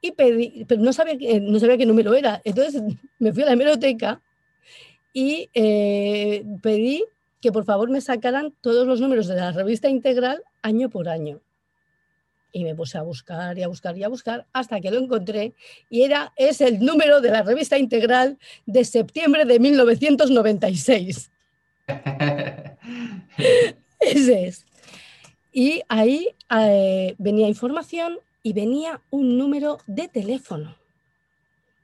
y 0.00 0.12
pedí, 0.12 0.64
pero 0.66 0.82
no 0.82 0.92
sabía, 0.92 1.16
no 1.40 1.58
sabía 1.58 1.78
qué 1.78 1.86
número 1.86 2.14
era, 2.14 2.40
entonces 2.44 2.82
me 3.18 3.32
fui 3.32 3.42
a 3.42 3.46
la 3.46 3.52
hemeroteca 3.52 4.22
y 5.12 5.50
eh, 5.54 6.44
pedí 6.62 7.04
que 7.44 7.52
por 7.52 7.66
favor 7.66 7.90
me 7.90 8.00
sacaran 8.00 8.54
todos 8.62 8.86
los 8.86 9.02
números 9.02 9.26
de 9.26 9.36
la 9.36 9.52
revista 9.52 9.90
integral 9.90 10.42
año 10.62 10.88
por 10.88 11.10
año. 11.10 11.42
Y 12.52 12.64
me 12.64 12.74
puse 12.74 12.96
a 12.96 13.02
buscar 13.02 13.58
y 13.58 13.62
a 13.62 13.68
buscar 13.68 13.98
y 13.98 14.02
a 14.02 14.08
buscar 14.08 14.46
hasta 14.54 14.80
que 14.80 14.90
lo 14.90 14.98
encontré 14.98 15.52
y 15.90 16.04
era, 16.04 16.32
es 16.36 16.62
el 16.62 16.80
número 16.80 17.20
de 17.20 17.30
la 17.30 17.42
revista 17.42 17.76
integral 17.76 18.38
de 18.64 18.82
septiembre 18.86 19.44
de 19.44 19.58
1996. 19.58 21.30
Ese 24.00 24.46
es. 24.46 24.64
Y 25.52 25.82
ahí 25.90 26.34
eh, 26.50 27.14
venía 27.18 27.46
información 27.46 28.20
y 28.42 28.54
venía 28.54 29.02
un 29.10 29.36
número 29.36 29.80
de 29.86 30.08
teléfono 30.08 30.78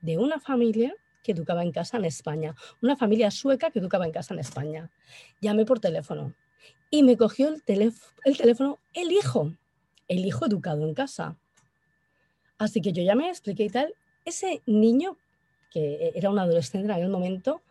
de 0.01 0.16
una 0.16 0.40
familia 0.40 0.94
que 1.22 1.33
educaba 1.33 1.62
en 1.62 1.72
casa 1.72 1.96
en 1.96 2.04
España, 2.04 2.54
una 2.83 2.96
familia 2.96 3.30
sueca 3.30 3.70
que 3.70 3.78
educaba 3.78 4.06
en 4.06 4.12
casa 4.12 4.35
en 4.35 4.40
España. 4.40 4.90
Llamé 5.40 5.64
por 5.64 5.80
teléfono 5.80 6.35
y 6.90 7.02
me 7.02 7.16
cogió 7.16 7.48
el, 7.48 7.62
el 8.24 8.37
teléfono 8.37 8.78
el 8.92 9.12
hijo, 9.12 9.52
el 10.09 10.26
hijo 10.26 10.46
educado 10.46 10.87
en 10.87 10.94
casa. 10.94 11.37
Así 12.59 12.80
que 12.80 12.92
yo 12.92 13.02
llamé, 13.02 13.28
expliqué 13.28 13.64
y 13.64 13.70
tal. 13.70 13.94
Ese 14.24 14.62
niño, 14.66 15.16
que 15.70 16.12
era 16.14 16.30
un 16.30 16.38
adolescente 16.38 16.85
en 16.87 16.90
aquel 16.90 17.09
momento, 17.09 17.62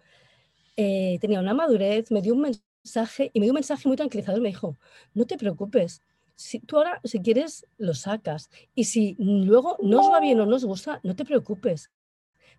eh, 0.78 1.18
tenía 1.22 1.40
una 1.40 1.54
madurez, 1.54 2.10
me 2.10 2.22
dio 2.22 2.34
un 2.34 2.42
mensaje 2.42 3.30
y 3.34 3.40
me 3.40 3.46
dio 3.46 3.52
un 3.52 3.56
mensaje 3.56 3.88
muy 3.88 3.98
tranquilizador. 3.98 4.42
Me 4.42 4.50
dijo, 4.50 4.78
no 5.14 5.26
te 5.26 5.38
preocupes, 5.38 6.02
si 6.36 6.60
tú 6.60 6.78
ahora, 6.78 7.02
si 7.04 7.22
quieres, 7.22 7.68
lo 7.78 7.94
sacas. 7.94 8.50
Y 8.74 8.86
si 8.86 9.16
luego 9.20 9.78
no 9.82 10.00
os 10.00 10.12
va 10.12 10.20
bien 10.22 10.40
o 10.40 10.46
no 10.46 10.56
os 10.56 10.66
gusta, 10.66 11.02
no 11.04 11.16
te 11.16 11.26
preocupes 11.26 11.92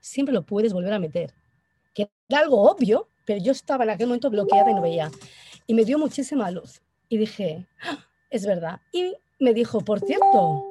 siempre 0.00 0.34
lo 0.34 0.42
puedes 0.42 0.72
volver 0.72 0.92
a 0.92 0.98
meter. 0.98 1.34
Que 1.94 2.10
era 2.28 2.40
algo 2.40 2.62
obvio, 2.70 3.08
pero 3.24 3.40
yo 3.42 3.52
estaba 3.52 3.84
en 3.84 3.90
aquel 3.90 4.06
momento 4.06 4.30
bloqueada 4.30 4.70
y 4.70 4.74
no 4.74 4.82
veía. 4.82 5.10
Y 5.66 5.74
me 5.74 5.84
dio 5.84 5.98
muchísima 5.98 6.50
luz. 6.50 6.82
Y 7.08 7.18
dije, 7.18 7.66
ah, 7.82 8.06
es 8.30 8.46
verdad. 8.46 8.80
Y 8.92 9.14
me 9.38 9.54
dijo, 9.54 9.80
por 9.80 10.00
cierto, 10.00 10.64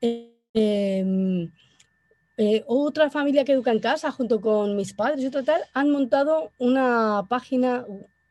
em, 0.00 1.50
eh, 2.36 2.64
otra 2.66 3.10
familia 3.10 3.44
que 3.44 3.52
educa 3.52 3.72
en 3.72 3.80
casa 3.80 4.10
junto 4.12 4.40
con 4.40 4.76
mis 4.76 4.94
padres 4.94 5.24
y 5.24 5.30
tal, 5.30 5.62
han 5.74 5.90
montado 5.90 6.50
una 6.58 7.26
página 7.28 7.84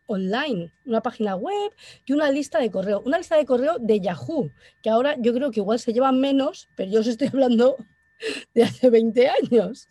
online, 0.07 0.71
una 0.85 1.01
página 1.01 1.35
web 1.35 1.71
y 2.05 2.13
una 2.13 2.31
lista 2.31 2.59
de 2.59 2.71
correo. 2.71 3.01
Una 3.05 3.17
lista 3.17 3.37
de 3.37 3.45
correo 3.45 3.77
de 3.79 3.99
Yahoo, 3.99 4.51
que 4.81 4.89
ahora 4.89 5.15
yo 5.19 5.33
creo 5.33 5.51
que 5.51 5.59
igual 5.59 5.79
se 5.79 5.93
lleva 5.93 6.11
menos, 6.11 6.69
pero 6.75 6.89
yo 6.89 7.01
os 7.01 7.07
estoy 7.07 7.27
hablando 7.33 7.77
de 8.53 8.63
hace 8.63 8.89
20 8.89 9.29
años. 9.29 9.89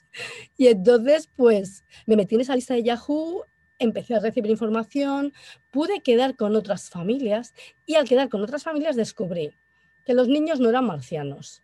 Y 0.57 0.69
entonces, 0.69 1.29
pues, 1.35 1.85
me 2.07 2.17
metí 2.17 2.35
en 2.35 2.43
esa 2.43 2.55
lista 2.55 2.75
de 2.75 2.83
Yahoo, 2.83 3.45
empecé 3.79 4.15
a 4.15 4.21
recibir 4.21 4.51
información, 4.51 5.33
pude 5.71 6.01
quedar 6.01 6.37
con 6.37 6.57
otras 6.57 6.89
familias 6.89 7.55
y 7.85 7.95
al 7.95 8.09
quedar 8.09 8.29
con 8.29 8.43
otras 8.43 8.63
familias 8.63 8.97
descubrí 8.97 9.55
que 10.05 10.15
los 10.15 10.29
niños 10.29 10.61
no 10.61 10.71
eran 10.71 10.87
marcianos, 10.87 11.63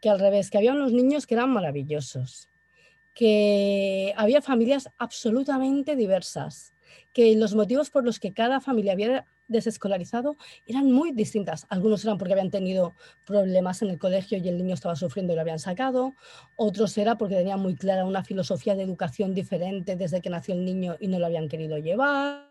que 0.00 0.10
al 0.10 0.18
revés, 0.18 0.50
que 0.50 0.58
había 0.58 0.72
unos 0.72 0.92
niños 0.92 1.26
que 1.26 1.34
eran 1.34 1.50
maravillosos, 1.50 2.48
que 3.14 4.12
había 4.16 4.42
familias 4.42 4.90
absolutamente 4.98 5.94
diversas, 5.94 6.74
que 7.12 7.36
los 7.36 7.54
motivos 7.54 7.90
por 7.90 8.04
los 8.04 8.18
que 8.18 8.32
cada 8.32 8.60
familia 8.60 8.92
había 8.92 9.24
desescolarizado 9.48 10.36
eran 10.66 10.90
muy 10.90 11.12
distintas. 11.12 11.66
Algunos 11.68 12.04
eran 12.04 12.18
porque 12.18 12.32
habían 12.32 12.50
tenido 12.50 12.94
problemas 13.26 13.82
en 13.82 13.90
el 13.90 13.98
colegio 13.98 14.38
y 14.38 14.48
el 14.48 14.58
niño 14.58 14.74
estaba 14.74 14.96
sufriendo 14.96 15.32
y 15.32 15.36
lo 15.36 15.42
habían 15.42 15.58
sacado. 15.58 16.14
Otros 16.56 16.96
era 16.98 17.16
porque 17.16 17.36
tenían 17.36 17.60
muy 17.60 17.74
clara 17.74 18.04
una 18.04 18.24
filosofía 18.24 18.74
de 18.74 18.82
educación 18.82 19.34
diferente 19.34 19.96
desde 19.96 20.20
que 20.20 20.30
nació 20.30 20.54
el 20.54 20.64
niño 20.64 20.96
y 21.00 21.08
no 21.08 21.18
lo 21.18 21.26
habían 21.26 21.48
querido 21.48 21.78
llevar. 21.78 22.50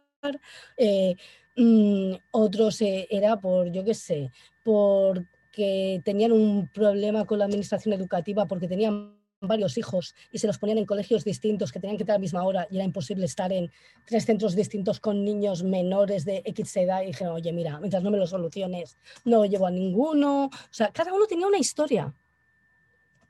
Eh, 0.77 1.15
mm, 1.57 2.13
otros 2.31 2.81
eh, 2.81 3.07
era 3.09 3.39
por, 3.39 3.71
yo 3.71 3.83
qué 3.83 3.93
sé, 3.93 4.31
porque 4.63 6.01
tenían 6.03 6.31
un 6.31 6.69
problema 6.73 7.25
con 7.25 7.39
la 7.39 7.45
administración 7.45 7.93
educativa, 7.93 8.45
porque 8.45 8.67
tenían 8.67 9.22
varios 9.47 9.77
hijos 9.77 10.15
y 10.31 10.39
se 10.39 10.47
los 10.47 10.57
ponían 10.57 10.77
en 10.77 10.85
colegios 10.85 11.23
distintos 11.23 11.71
que 11.71 11.79
tenían 11.79 11.97
que 11.97 12.03
estar 12.03 12.15
a 12.15 12.17
la 12.17 12.21
misma 12.21 12.43
hora 12.43 12.67
y 12.69 12.77
era 12.77 12.85
imposible 12.85 13.25
estar 13.25 13.51
en 13.51 13.71
tres 14.05 14.25
centros 14.25 14.55
distintos 14.55 14.99
con 14.99 15.23
niños 15.23 15.63
menores 15.63 16.25
de 16.25 16.41
X 16.45 16.77
edad 16.77 17.03
y 17.03 17.07
dije, 17.07 17.27
oye, 17.27 17.51
mira, 17.51 17.79
mientras 17.79 18.03
no 18.03 18.11
me 18.11 18.17
lo 18.17 18.27
soluciones, 18.27 18.97
no 19.25 19.45
llevo 19.45 19.67
a 19.67 19.71
ninguno. 19.71 20.45
O 20.45 20.51
sea, 20.71 20.91
cada 20.91 21.13
uno 21.13 21.25
tenía 21.27 21.47
una 21.47 21.57
historia. 21.57 22.13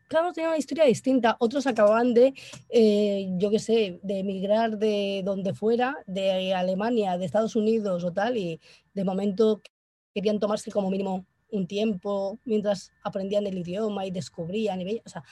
Cada 0.08 0.26
uno 0.26 0.34
tenía 0.34 0.49
una 0.49 0.60
historia 0.60 0.84
distinta. 0.86 1.36
Otros 1.39 1.65
acababan 1.65 2.13
de, 2.13 2.34
eh, 2.69 3.28
yo 3.38 3.49
qué 3.49 3.60
sé, 3.60 3.99
de 4.04 4.19
emigrar 4.19 4.78
de 4.78 5.21
donde 5.26 5.54
fuera, 5.54 5.97
de 6.06 6.54
Alemania, 6.54 7.17
de 7.17 7.26
Estados 7.26 7.56
Unidos 7.56 8.04
o 8.04 8.13
tal, 8.13 8.38
y 8.38 8.60
de 8.93 9.04
momento 9.04 9.62
querían 10.13 10.39
tomarse 10.39 10.71
como 10.71 10.91
mínimo 10.91 11.26
un 11.49 11.67
tiempo 11.67 12.39
mientras 12.45 12.91
aprendían 13.04 13.47
el 13.47 13.58
idioma 13.58 14.06
y 14.06 14.12
descubrían. 14.12 14.82
Y, 14.82 15.02
o 15.06 15.10
sea, 15.10 15.23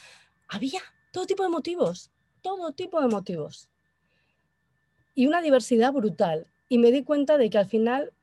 había 0.52 0.82
todo 1.12 1.26
tipo 1.26 1.44
de 1.44 1.50
motivos, 1.50 2.12
todo 2.42 2.74
tipo 2.74 3.02
de 3.02 3.08
motivos. 3.08 3.70
Y 5.16 5.26
una 5.26 5.42
diversidad 5.42 5.94
brutal. 5.94 6.46
Y 6.70 6.78
me 6.78 6.92
di 6.92 7.04
cuenta 7.04 7.38
de 7.38 7.50
que 7.50 7.58
al 7.58 7.66
final 7.66 8.14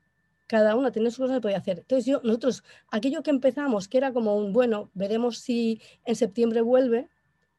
cada 0.47 0.75
uno 0.75 0.91
tenía 0.91 1.11
su 1.11 1.21
cosa 1.21 1.35
que 1.35 1.41
podía 1.41 1.57
hacer. 1.57 1.79
Entonces 1.79 2.05
yo, 2.05 2.21
nosotros, 2.23 2.63
aquello 2.89 3.23
que 3.23 3.31
empezamos, 3.31 3.87
que 3.87 3.97
era 3.97 4.13
como 4.13 4.35
un, 4.35 4.53
bueno, 4.53 4.89
veremos 4.93 5.39
si 5.39 5.81
en 6.05 6.15
septiembre 6.15 6.61
vuelve, 6.61 7.09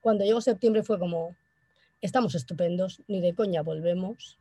cuando 0.00 0.24
llegó 0.24 0.40
septiembre 0.40 0.82
fue 0.82 0.98
como, 0.98 1.36
estamos 2.00 2.34
estupendos, 2.34 3.02
ni 3.08 3.20
de 3.20 3.34
coña 3.34 3.62
volvemos. 3.62 4.38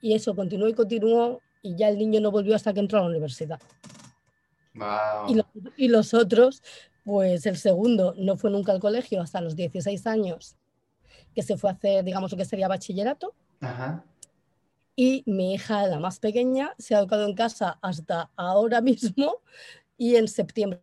Y 0.00 0.14
eso 0.14 0.34
continuó 0.36 0.68
y 0.68 0.74
continuó, 0.74 1.40
y 1.62 1.76
ya 1.76 1.88
el 1.88 1.98
niño 1.98 2.20
no 2.20 2.30
volvió 2.30 2.54
hasta 2.54 2.72
que 2.72 2.80
entró 2.80 2.98
a 2.98 3.02
la 3.02 3.08
universidad. 3.08 3.60
Y, 5.28 5.84
y, 5.84 5.88
los 5.88 6.12
otros, 6.14 6.62
pues 7.04 7.46
el 7.46 7.56
segundo 7.56 8.14
no 8.16 8.36
fue 8.36 8.50
nunca 8.50 8.72
al 8.72 8.80
colegio 8.80 9.20
hasta 9.20 9.40
los 9.40 9.54
16 9.56 10.06
años, 10.06 10.56
que 11.34 11.42
se 11.42 11.56
fue 11.56 11.70
a 11.70 11.74
hacer, 11.74 12.04
digamos, 12.04 12.32
lo 12.32 12.38
que 12.38 12.44
sería 12.44 12.68
bachillerato. 12.68 13.34
Y 14.96 15.22
mi 15.26 15.54
hija, 15.54 15.86
la 15.86 15.98
más 15.98 16.18
pequeña, 16.18 16.74
se 16.78 16.94
ha 16.94 16.98
educado 16.98 17.26
en 17.26 17.34
casa 17.34 17.78
hasta 17.82 18.30
ahora 18.36 18.80
mismo 18.80 19.42
y 19.96 20.16
en 20.16 20.28
septiembre 20.28 20.80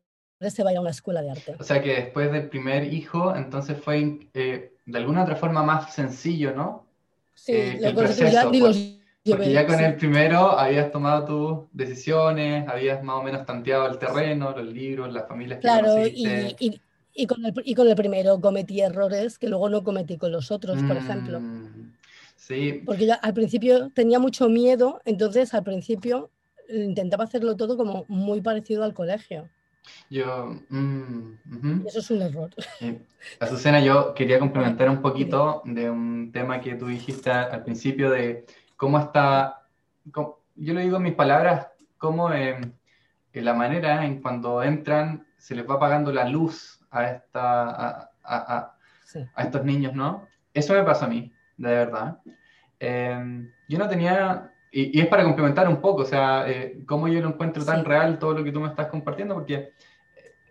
se 0.50 0.64
va 0.64 0.70
a 0.70 0.74
ir 0.74 0.78
a 0.78 0.82
una 0.82 0.90
escuela 0.90 1.22
de 1.22 1.32
arte. 1.32 1.56
O 1.60 1.64
sea 1.64 1.82
que 1.82 1.96
después 1.96 2.32
del 2.32 2.50
primer 2.50 2.92
hijo, 2.94 3.36
entonces 3.36 3.78
fue 3.78 4.30
eh, 4.34 4.74
de 4.86 4.98
alguna 4.98 5.24
otra 5.24 5.36
forma 5.36 5.64
más 5.64 5.94
sencillo, 5.94 6.54
¿no? 6.56 6.88
Sí, 7.34 7.54
eh, 7.54 7.80
lo 7.82 7.90
el 7.90 8.60
los 8.60 9.01
porque 9.26 9.52
ya 9.52 9.68
con 9.68 9.80
el 9.80 9.96
primero 9.96 10.58
habías 10.58 10.92
tomado 10.92 11.26
tus 11.26 11.70
decisiones, 11.74 12.68
habías 12.68 13.04
más 13.04 13.18
o 13.18 13.24
menos 13.24 13.46
tanteado 13.46 13.88
el 13.88 13.98
terreno, 14.00 14.52
los 14.56 14.66
libros, 14.66 15.14
las 15.14 15.28
familias 15.28 15.60
que 15.60 15.62
Claro, 15.62 16.06
y, 16.06 16.80
y, 17.14 17.28
con 17.28 17.46
el, 17.46 17.54
y 17.64 17.76
con 17.76 17.88
el 17.88 17.96
primero 17.96 18.40
cometí 18.42 18.82
errores 18.82 19.38
que 19.38 19.48
luego 19.48 19.70
no 19.70 19.84
cometí 19.84 20.18
con 20.18 20.32
los 20.32 20.50
otros, 20.50 20.82
por 20.84 20.98
ejemplo. 20.98 21.40
Mm, 21.40 21.94
sí. 22.36 22.82
Porque 22.86 23.06
yo 23.06 23.14
al 23.22 23.34
principio 23.34 23.92
tenía 23.92 24.18
mucho 24.18 24.50
miedo, 24.50 25.02
entonces 25.06 25.54
al 25.54 25.64
principio 25.64 26.32
intentaba 26.70 27.26
hacerlo 27.26 27.56
todo 27.56 27.78
como 27.78 28.06
muy 28.08 28.42
parecido 28.42 28.84
al 28.84 28.94
colegio. 28.94 29.50
Yo, 30.10 30.60
mm, 30.70 31.88
Eso 31.88 32.00
es 32.00 32.12
un 32.12 32.22
error. 32.22 32.50
Azucena, 33.40 33.82
yo 33.82 34.14
quería 34.14 34.40
complementar 34.40 34.90
un 34.90 35.02
poquito 35.02 35.62
de 35.66 35.90
un 35.90 36.32
tema 36.32 36.62
que 36.62 36.76
tú 36.76 36.88
dijiste 36.88 37.32
al 37.32 37.64
principio 37.64 38.10
de 38.12 38.46
cómo 38.82 38.98
está, 38.98 39.62
yo 40.56 40.74
lo 40.74 40.80
digo 40.80 40.98
en 40.98 41.04
mis 41.04 41.14
palabras, 41.14 41.68
cómo 42.00 42.34
eh, 42.34 42.60
la 43.32 43.54
manera 43.54 44.04
en 44.04 44.24
cuando 44.24 44.64
entran 44.64 45.28
se 45.38 45.54
les 45.54 45.70
va 45.70 45.76
apagando 45.76 46.12
la 46.12 46.28
luz 46.28 46.84
a, 46.90 47.06
esta, 47.06 48.10
a, 48.24 48.76
estos 49.38 49.64
niños, 49.64 49.94
¿no? 49.94 50.26
Eso 50.52 50.74
me 50.74 50.82
pasa 50.82 51.06
a 51.06 51.10
mí, 51.10 51.32
de 51.58 51.70
verdad. 51.70 52.22
Em, 52.80 53.52
yo 53.70 53.78
no 53.78 53.88
tenía, 53.88 54.52
y, 54.72 55.00
es 55.00 55.06
para 55.06 55.26
complementar 55.26 55.68
un 55.70 55.80
poco, 55.80 56.02
o 56.02 56.06
sea, 56.06 56.50
eh, 56.50 56.82
cómo 56.88 57.08
yo 57.08 57.22
lo 57.22 57.28
encuentro 57.28 57.64
tan 57.64 57.86
real 57.86 58.18
todo 58.18 58.34
lo 58.34 58.44
que 58.44 58.52
tú 58.52 58.62
me 58.62 58.70
estás 58.70 58.88
compartiendo, 58.88 59.36
porque 59.36 59.74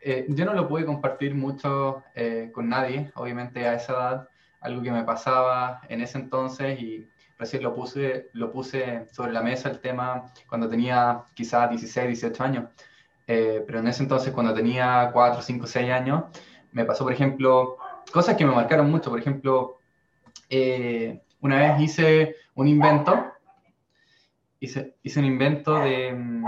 eh, 0.02 0.26
yo 0.28 0.44
no 0.44 0.54
lo 0.54 0.68
pude 0.68 0.84
compartir 0.84 1.34
mucho 1.34 2.04
eh, 2.14 2.50
con 2.54 2.68
nadie, 2.68 3.10
obviamente 3.16 3.66
a 3.66 3.74
esa 3.74 3.92
edad, 3.92 4.28
algo 4.60 4.82
que 4.82 4.92
me 4.92 5.02
pasaba 5.02 5.80
en 5.88 6.00
ese 6.00 6.18
entonces 6.18 6.80
y 6.80 7.09
recién 7.40 7.62
lo 7.62 7.74
puse, 7.74 8.28
lo 8.34 8.52
puse 8.52 9.06
sobre 9.10 9.32
la 9.32 9.42
mesa 9.42 9.70
el 9.70 9.80
tema 9.80 10.26
cuando 10.46 10.68
tenía 10.68 11.22
quizás 11.34 11.70
16, 11.70 12.06
18 12.06 12.44
años, 12.44 12.70
eh, 13.26 13.64
pero 13.66 13.80
en 13.80 13.88
ese 13.88 14.02
entonces 14.02 14.32
cuando 14.32 14.52
tenía 14.52 15.10
4, 15.12 15.40
5, 15.40 15.66
6 15.66 15.90
años, 15.90 16.24
me 16.72 16.84
pasó, 16.84 17.02
por 17.02 17.12
ejemplo, 17.14 17.78
cosas 18.12 18.36
que 18.36 18.44
me 18.44 18.54
marcaron 18.54 18.90
mucho, 18.90 19.10
por 19.10 19.18
ejemplo, 19.18 19.78
una 21.40 21.56
vez 21.56 21.80
hice 21.80 22.36
un 22.54 22.68
invento, 22.68 23.32
hice, 24.60 24.96
hice 25.02 25.20
un 25.20 25.26
invento 25.26 25.78
de 25.78 26.12
mm, 26.12 26.44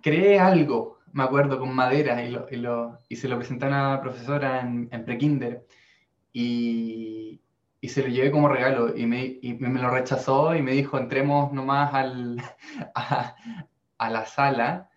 creé 0.00 0.38
algo, 0.38 1.00
me 1.12 1.24
acuerdo, 1.24 1.58
con 1.58 1.74
madera 1.74 2.22
y, 2.22 2.30
lo, 2.30 2.46
y, 2.50 2.56
lo, 2.56 2.98
y 3.08 3.16
se 3.16 3.28
lo 3.28 3.36
presenté 3.36 3.64
a 3.64 3.68
una 3.68 4.00
profesora 4.00 4.60
en, 4.60 4.88
en 4.92 5.04
prekinder 5.04 5.66
y, 6.32 7.40
y, 7.80 7.88
se 7.88 8.02
lo 8.02 8.08
llevé 8.08 8.30
como 8.30 8.48
regalo 8.48 8.96
y 8.96 9.06
me, 9.06 9.38
y 9.42 9.54
me, 9.54 9.80
lo 9.80 9.90
rechazó 9.90 10.54
y 10.54 10.62
me 10.62 10.72
dijo, 10.72 10.98
entremos 10.98 11.52
nomás 11.52 11.94
al, 11.94 12.42
a, 12.94 13.34
a 13.98 14.10
la 14.10 14.26
sala 14.26 14.90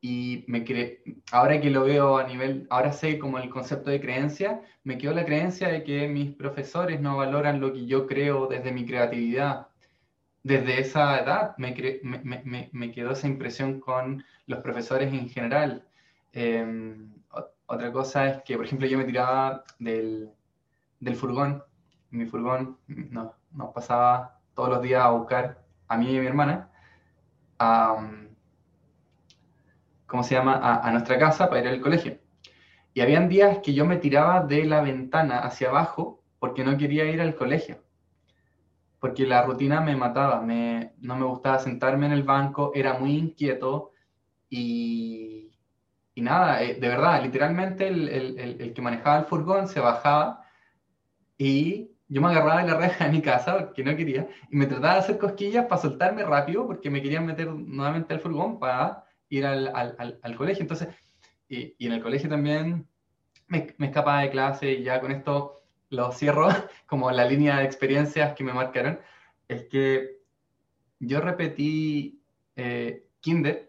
y 0.00 0.44
me 0.48 0.64
cre... 0.64 1.02
ahora 1.32 1.60
que 1.60 1.70
lo 1.70 1.84
veo 1.84 2.18
a 2.18 2.24
nivel, 2.24 2.66
ahora 2.70 2.92
sé 2.92 3.18
como 3.18 3.38
el 3.38 3.50
concepto 3.50 3.90
de 3.90 4.00
creencia, 4.00 4.60
me 4.84 4.98
quedó 4.98 5.12
la 5.14 5.24
creencia 5.24 5.68
de 5.68 5.84
que 5.84 6.08
mis 6.08 6.34
profesores 6.34 7.00
no 7.00 7.16
valoran 7.16 7.60
lo 7.60 7.72
que 7.72 7.86
yo 7.86 8.06
creo 8.06 8.46
desde 8.46 8.72
mi 8.72 8.86
creatividad 8.86 9.68
desde 10.46 10.80
esa 10.80 11.18
edad 11.18 11.56
me, 11.58 11.74
me, 12.04 12.70
me, 12.72 12.92
quedó 12.92 13.10
esa 13.10 13.26
impresión 13.26 13.80
con 13.80 14.24
los 14.46 14.60
profesores 14.60 15.12
en 15.12 15.28
general. 15.28 15.84
Em, 16.32 17.12
otra 17.66 17.90
cosa 17.90 18.28
es 18.28 18.42
que, 18.44 18.54
por 18.56 18.64
ejemplo, 18.64 18.86
yo 18.86 18.96
me 18.96 19.04
tiraba 19.04 19.64
del, 19.80 20.30
del 21.00 21.16
furgón. 21.16 21.64
Mi 22.10 22.26
furgón 22.26 22.78
nos 22.86 23.32
no 23.52 23.72
pasaba 23.72 24.38
todos 24.54 24.68
los 24.68 24.82
días 24.82 25.02
a 25.02 25.10
buscar 25.10 25.62
a 25.88 25.96
mí 25.96 26.10
y 26.12 26.18
a 26.18 26.20
mi 26.20 26.26
hermana. 26.26 26.70
A, 27.58 27.96
¿Cómo 30.06 30.22
se 30.22 30.34
llama? 30.34 30.60
A, 30.82 30.90
nuestra 30.92 31.18
casa 31.18 31.48
para 31.48 31.62
ir 31.62 31.68
al 31.68 31.80
colegio. 31.80 32.18
Y 32.94 33.00
habían 33.00 33.28
días 33.28 33.58
que 33.58 33.74
yo 33.74 33.84
me 33.84 33.96
tiraba 33.96 34.42
de 34.42 34.64
la 34.64 34.80
ventana 34.80 35.40
hacia 35.40 35.68
abajo 35.68 36.22
porque 36.38 36.64
no 36.64 36.76
quería 36.78 37.04
ir 37.06 37.20
al 37.20 37.34
colegio 37.34 37.86
porque 39.06 39.26
la 39.26 39.42
rutina 39.42 39.80
me 39.80 39.94
mataba, 39.94 40.40
me, 40.40 40.94
no 40.98 41.16
me 41.16 41.26
gustaba 41.26 41.58
sentarme 41.58 42.06
en 42.06 42.12
el 42.12 42.22
banco, 42.22 42.72
era 42.74 42.94
muy 42.94 43.16
inquieto 43.16 43.92
y, 44.48 45.52
y 46.14 46.22
nada, 46.22 46.62
eh, 46.62 46.74
de 46.74 46.88
verdad, 46.88 47.22
literalmente 47.22 47.86
el, 47.88 48.08
el, 48.08 48.60
el, 48.60 48.72
que 48.72 48.82
manejaba 48.82 49.18
el 49.18 49.26
furgón 49.26 49.68
se 49.68 49.80
bajaba 49.80 50.42
y 51.38 51.92
yo 52.08 52.20
me 52.20 52.28
agarraba 52.28 52.62
de 52.62 52.70
la 52.70 52.78
reja 52.78 53.06
de 53.06 53.12
mi 53.12 53.22
casa 53.22 53.58
porque 53.58 53.82
no 53.82 53.96
quería 53.96 54.28
y 54.50 54.56
me 54.56 54.66
trataba 54.66 54.94
de 54.94 55.00
hacer 55.00 55.18
cosquillas 55.18 55.66
para 55.66 55.80
soltarme 55.80 56.24
rápido 56.24 56.66
porque 56.66 56.90
me 56.90 57.02
querían 57.02 57.26
meter 57.26 57.48
nuevamente 57.48 58.14
al 58.14 58.20
furgón 58.20 58.58
para 58.58 59.04
ir 59.28 59.44
al, 59.44 59.68
al, 59.74 60.18
al, 60.22 60.36
colegio. 60.36 60.62
Entonces, 60.62 60.88
y, 61.48 61.74
y, 61.78 61.86
en 61.86 61.92
el 61.92 62.02
colegio 62.02 62.28
también 62.28 62.86
me, 63.48 63.74
me 63.78 63.86
escapaba 63.86 64.20
de 64.20 64.30
clase 64.30 64.72
y 64.72 64.82
ya 64.84 65.00
con 65.00 65.10
esto 65.10 65.62
lo 65.90 66.12
cierro 66.12 66.48
como 66.86 67.10
la 67.10 67.24
línea 67.24 67.58
de 67.58 67.64
experiencias 67.64 68.34
que 68.34 68.44
me 68.44 68.52
marcaron, 68.52 69.00
es 69.48 69.64
que 69.64 70.16
yo 70.98 71.20
repetí 71.20 72.22
eh, 72.56 73.06
kinder, 73.20 73.65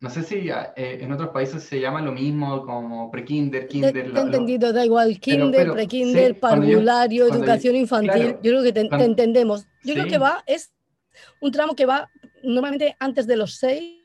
no 0.00 0.10
sé 0.10 0.22
si 0.22 0.48
eh, 0.50 0.72
en 0.76 1.10
otros 1.12 1.30
países 1.30 1.62
se 1.62 1.80
llama 1.80 2.02
lo 2.02 2.12
mismo 2.12 2.64
como 2.64 3.10
pre-kinder, 3.10 3.66
kinder. 3.66 3.92
Te, 3.92 4.00
he 4.00 4.20
entendido, 4.20 4.72
da 4.72 4.84
igual, 4.84 5.18
kinder, 5.18 5.72
pre-kinder, 5.72 6.38
parvulario, 6.38 7.26
educación 7.26 7.76
infantil, 7.76 8.36
yo 8.42 8.52
creo 8.52 8.62
que 8.62 8.72
te, 8.72 8.80
entendemos. 8.80 9.66
Yo 9.82 9.94
creo 9.94 10.06
que 10.06 10.18
va, 10.18 10.42
es 10.46 10.72
un 11.40 11.50
tramo 11.50 11.74
que 11.74 11.86
va 11.86 12.10
normalmente 12.42 12.96
antes 12.98 13.26
de 13.26 13.36
los 13.36 13.54
seis 13.54 14.02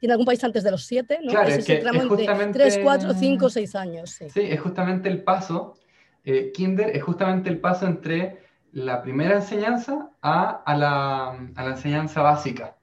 y 0.00 0.06
en 0.06 0.10
algún 0.10 0.26
país 0.26 0.42
antes 0.42 0.64
de 0.64 0.70
los 0.70 0.84
siete, 0.84 1.20
¿no? 1.22 1.30
Claro, 1.30 1.48
es, 1.48 1.68
es 1.68 1.80
tramo 1.80 2.16
de 2.16 2.50
tres, 2.52 2.78
cuatro, 2.82 3.14
cinco, 3.14 3.48
seis 3.48 3.74
años. 3.74 4.10
Sí. 4.10 4.28
sí, 4.28 4.40
es 4.42 4.60
justamente 4.60 5.08
el 5.08 5.22
paso 5.22 5.76
eh, 6.24 6.52
kinder 6.52 6.94
es 6.96 7.02
justamente 7.02 7.50
el 7.50 7.58
paso 7.58 7.86
entre 7.86 8.42
la 8.72 9.02
primera 9.02 9.36
enseñanza 9.36 10.10
a, 10.22 10.62
a, 10.64 10.76
la, 10.76 11.30
a 11.54 11.64
la, 11.64 11.70
enseñanza 11.70 12.22
básica. 12.22 12.76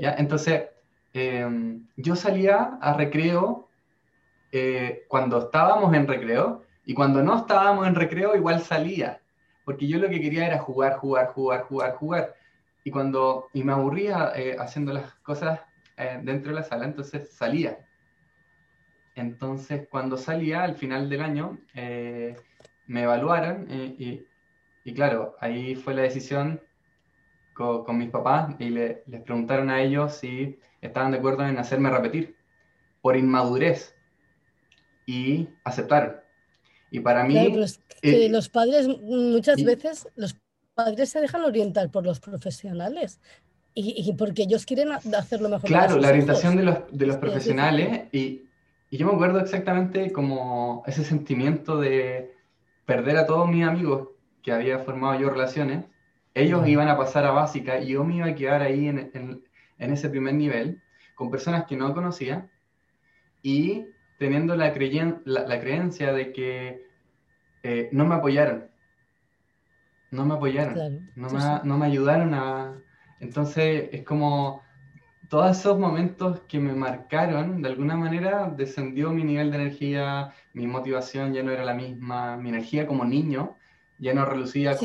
¿ya? 0.00 0.14
Entonces, 0.14 0.64
em, 1.12 1.86
yo 1.96 2.16
salía 2.16 2.78
a 2.80 2.94
recreo 2.94 3.68
eh, 4.52 5.04
cuando 5.08 5.38
estábamos 5.38 5.94
en 5.94 6.06
recreo 6.06 6.64
y 6.84 6.94
cuando 6.94 7.22
no 7.22 7.36
estábamos 7.38 7.86
en 7.86 7.94
recreo 7.94 8.34
igual 8.36 8.60
salía, 8.60 9.20
porque 9.64 9.86
yo 9.86 9.98
lo 9.98 10.08
que 10.08 10.20
quería 10.20 10.46
era 10.46 10.58
jugar, 10.58 10.96
jugar, 10.96 11.28
jugar, 11.28 11.62
jugar, 11.62 11.94
jugar. 11.94 12.34
Y 12.84 12.90
cuando 12.90 13.48
y 13.52 13.62
me 13.62 13.72
aburría 13.72 14.32
eh, 14.34 14.56
haciendo 14.58 14.92
las 14.92 15.14
cosas 15.16 15.60
dentro 16.22 16.52
de 16.52 16.60
la 16.60 16.62
sala, 16.62 16.86
entonces 16.86 17.30
salía. 17.30 17.78
Entonces, 19.14 19.86
cuando 19.90 20.16
salía 20.16 20.62
al 20.62 20.76
final 20.76 21.10
del 21.10 21.20
año, 21.20 21.58
eh, 21.74 22.36
me 22.86 23.02
evaluaron 23.02 23.66
y, 23.70 24.26
y, 24.84 24.94
claro, 24.94 25.36
ahí 25.40 25.74
fue 25.74 25.94
la 25.94 26.02
decisión 26.02 26.60
con, 27.52 27.84
con 27.84 27.98
mis 27.98 28.10
papás 28.10 28.54
y 28.58 28.70
le, 28.70 29.02
les 29.06 29.22
preguntaron 29.22 29.70
a 29.70 29.82
ellos 29.82 30.16
si 30.16 30.58
estaban 30.80 31.12
de 31.12 31.18
acuerdo 31.18 31.46
en 31.46 31.58
hacerme 31.58 31.90
repetir 31.90 32.36
por 33.00 33.16
inmadurez 33.16 33.94
y 35.06 35.48
aceptaron. 35.64 36.16
Y 36.90 37.00
para 37.00 37.24
mí... 37.24 37.34
Claro, 37.34 37.66
que 38.00 38.26
eh, 38.26 38.28
los 38.28 38.48
padres 38.48 38.88
muchas 38.88 39.62
veces, 39.62 40.08
los 40.16 40.36
padres 40.74 41.10
se 41.10 41.20
dejan 41.20 41.44
orientar 41.44 41.90
por 41.90 42.04
los 42.04 42.20
profesionales. 42.20 43.20
Y, 43.72 43.94
y 43.96 44.12
porque 44.14 44.42
ellos 44.42 44.66
quieren 44.66 44.90
hacerlo 44.90 45.48
mejor. 45.48 45.68
Claro, 45.68 45.96
la 45.98 46.08
orientación 46.08 46.56
de 46.56 46.64
los, 46.64 46.78
de 46.90 47.06
los 47.06 47.16
profesionales 47.18 48.08
y, 48.10 48.42
y 48.90 48.96
yo 48.98 49.06
me 49.06 49.14
acuerdo 49.14 49.38
exactamente 49.38 50.10
como 50.10 50.82
ese 50.86 51.04
sentimiento 51.04 51.78
de 51.78 52.34
perder 52.84 53.16
a 53.16 53.26
todos 53.26 53.48
mis 53.48 53.64
amigos 53.64 54.08
que 54.42 54.50
había 54.50 54.80
formado 54.80 55.20
yo 55.20 55.30
relaciones. 55.30 55.84
Ellos 56.34 56.66
iban 56.66 56.88
a 56.88 56.96
pasar 56.96 57.24
a 57.24 57.30
básica 57.30 57.80
y 57.80 57.90
yo 57.90 58.02
me 58.02 58.16
iba 58.16 58.26
a 58.26 58.34
quedar 58.34 58.62
ahí 58.62 58.88
en, 58.88 59.10
en, 59.14 59.44
ese 59.80 60.10
primer 60.10 60.34
nivel 60.34 60.82
con 61.14 61.30
personas 61.30 61.64
que 61.64 61.76
no 61.76 61.94
conocía 61.94 62.48
y 63.42 63.86
teniendo 64.18 64.54
la, 64.54 64.74
la, 65.24 65.46
la 65.46 65.60
creencia 65.60 66.12
de 66.12 66.32
que 66.32 66.86
eh, 67.62 67.88
no 67.92 68.04
me 68.04 68.16
apoyaron. 68.16 68.68
No 70.10 70.24
me 70.24 70.34
apoyaron. 70.34 71.10
no, 71.14 71.28
me, 71.30 71.40
no 71.64 71.78
me 71.78 71.86
ayudaron 71.86 72.34
a... 72.34 72.82
Entonces 73.20 73.88
es 73.92 74.02
como 74.02 74.62
todos 75.28 75.56
esos 75.56 75.78
momentos 75.78 76.40
que 76.48 76.58
me 76.58 76.74
marcaron, 76.74 77.62
de 77.62 77.68
alguna 77.68 77.96
manera 77.96 78.52
descendió 78.54 79.10
mi 79.12 79.22
nivel 79.22 79.50
de 79.50 79.58
energía, 79.58 80.34
mi 80.54 80.66
motivación 80.66 81.32
ya 81.32 81.42
no 81.42 81.52
era 81.52 81.64
la 81.64 81.74
misma, 81.74 82.36
mi 82.36 82.48
energía 82.48 82.86
como 82.86 83.04
niño 83.04 83.56
ya 84.00 84.14
no 84.14 84.24
relucía 84.24 84.76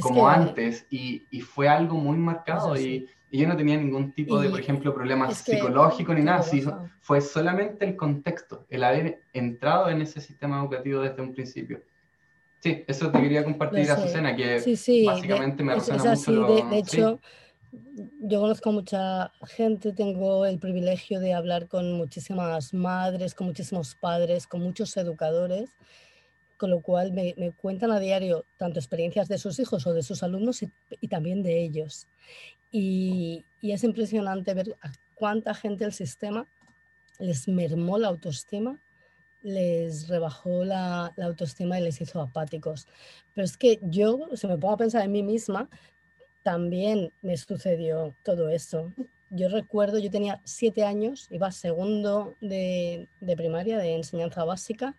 como, 0.00 0.28
antes 0.28 0.86
y, 0.90 1.26
y, 1.30 1.40
fue 1.40 1.68
algo 1.68 1.94
muy 1.94 2.18
marcado 2.18 2.76
y, 2.76 3.08
y, 3.23 3.23
yo 3.38 3.48
no 3.48 3.56
tenía 3.56 3.76
ningún 3.76 4.12
tipo 4.12 4.38
de, 4.38 4.48
por 4.48 4.60
ejemplo, 4.60 4.94
problemas 4.94 5.38
psicológicos 5.38 6.14
ni 6.14 6.22
nada, 6.22 6.42
sí, 6.42 6.64
fue 7.00 7.20
solamente 7.20 7.84
el 7.84 7.96
contexto, 7.96 8.66
el 8.70 8.84
haber 8.84 9.22
entrado 9.32 9.90
en 9.90 10.02
ese 10.02 10.20
sistema 10.20 10.60
educativo 10.60 11.00
desde 11.00 11.22
un 11.22 11.34
principio. 11.34 11.82
Sí, 12.60 12.82
eso 12.86 13.10
te 13.10 13.20
quería 13.20 13.44
compartir, 13.44 13.90
a 13.90 13.94
Azucena, 13.94 14.34
que 14.34 14.56
básicamente 15.04 15.62
me 15.62 15.74
resuena 15.74 16.14
mucho. 16.14 16.46
de, 16.46 16.62
de 16.62 16.78
hecho, 16.78 17.20
yo 18.20 18.40
conozco 18.40 18.72
mucha 18.72 19.32
gente, 19.46 19.92
tengo 19.92 20.46
el 20.46 20.58
privilegio 20.58 21.20
de 21.20 21.34
hablar 21.34 21.68
con 21.68 21.92
muchísimas 21.92 22.72
madres, 22.72 23.34
con 23.34 23.46
muchísimos 23.46 23.94
padres, 23.96 24.46
con 24.46 24.62
muchos 24.62 24.96
educadores, 24.96 25.70
con 26.56 26.70
lo 26.70 26.80
cual 26.80 27.12
me, 27.12 27.34
cuentan 27.60 27.90
a 27.90 28.00
diario 28.00 28.44
tanto 28.56 28.78
experiencias 28.78 29.28
de 29.28 29.38
sus 29.38 29.58
hijos 29.58 29.86
o 29.86 29.92
de 29.92 30.02
sus 30.02 30.22
alumnos 30.22 30.62
y, 30.62 31.08
también 31.08 31.42
de 31.42 31.62
ellos. 31.62 32.06
Y, 32.76 33.44
es 33.62 33.84
impresionante 33.84 34.52
ver 34.52 34.76
cuánta 35.14 35.54
gente 35.54 35.84
el 35.84 35.92
sistema 35.92 36.48
les 37.20 37.46
mermó 37.46 37.98
la 37.98 38.08
autoestima, 38.08 38.80
les 39.42 40.08
rebajó 40.08 40.64
la, 40.64 41.14
autoestima 41.22 41.78
y 41.78 41.84
les 41.84 42.00
hizo 42.00 42.20
apáticos. 42.20 42.88
Pero 43.32 43.44
es 43.44 43.56
que 43.56 43.78
yo, 43.80 44.28
si 44.34 44.48
me 44.48 44.58
pongo 44.58 44.74
a 44.74 44.78
pensar 44.78 45.04
en 45.04 45.12
mí 45.12 45.22
misma, 45.22 45.70
también 46.42 47.12
me 47.22 47.36
sucedió 47.36 48.12
todo 48.24 48.48
eso. 48.48 48.92
Yo 49.30 49.48
recuerdo, 49.48 50.00
yo 50.00 50.10
tenía 50.10 50.40
siete 50.42 50.82
años, 50.82 51.28
iba 51.30 51.52
segundo 51.52 52.34
de, 52.40 53.06
de 53.20 53.36
primaria, 53.36 53.78
de 53.78 53.94
enseñanza 53.94 54.42
básica, 54.42 54.96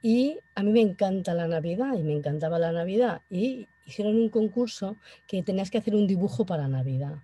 y 0.00 0.38
a 0.54 0.62
mí 0.62 0.72
me 0.72 0.80
encanta 0.80 1.34
la 1.34 1.48
Navidad 1.48 1.92
y 1.98 2.02
me 2.02 2.14
encantaba 2.14 2.58
la 2.58 2.72
Navidad. 2.72 3.20
Y 3.28 3.68
hicieron 3.86 4.16
un 4.16 4.28
concurso 4.28 4.96
que 5.26 5.42
tenías 5.42 5.70
que 5.70 5.78
hacer 5.78 5.94
un 5.94 6.06
dibujo 6.06 6.46
para 6.46 6.68
Navidad. 6.68 7.16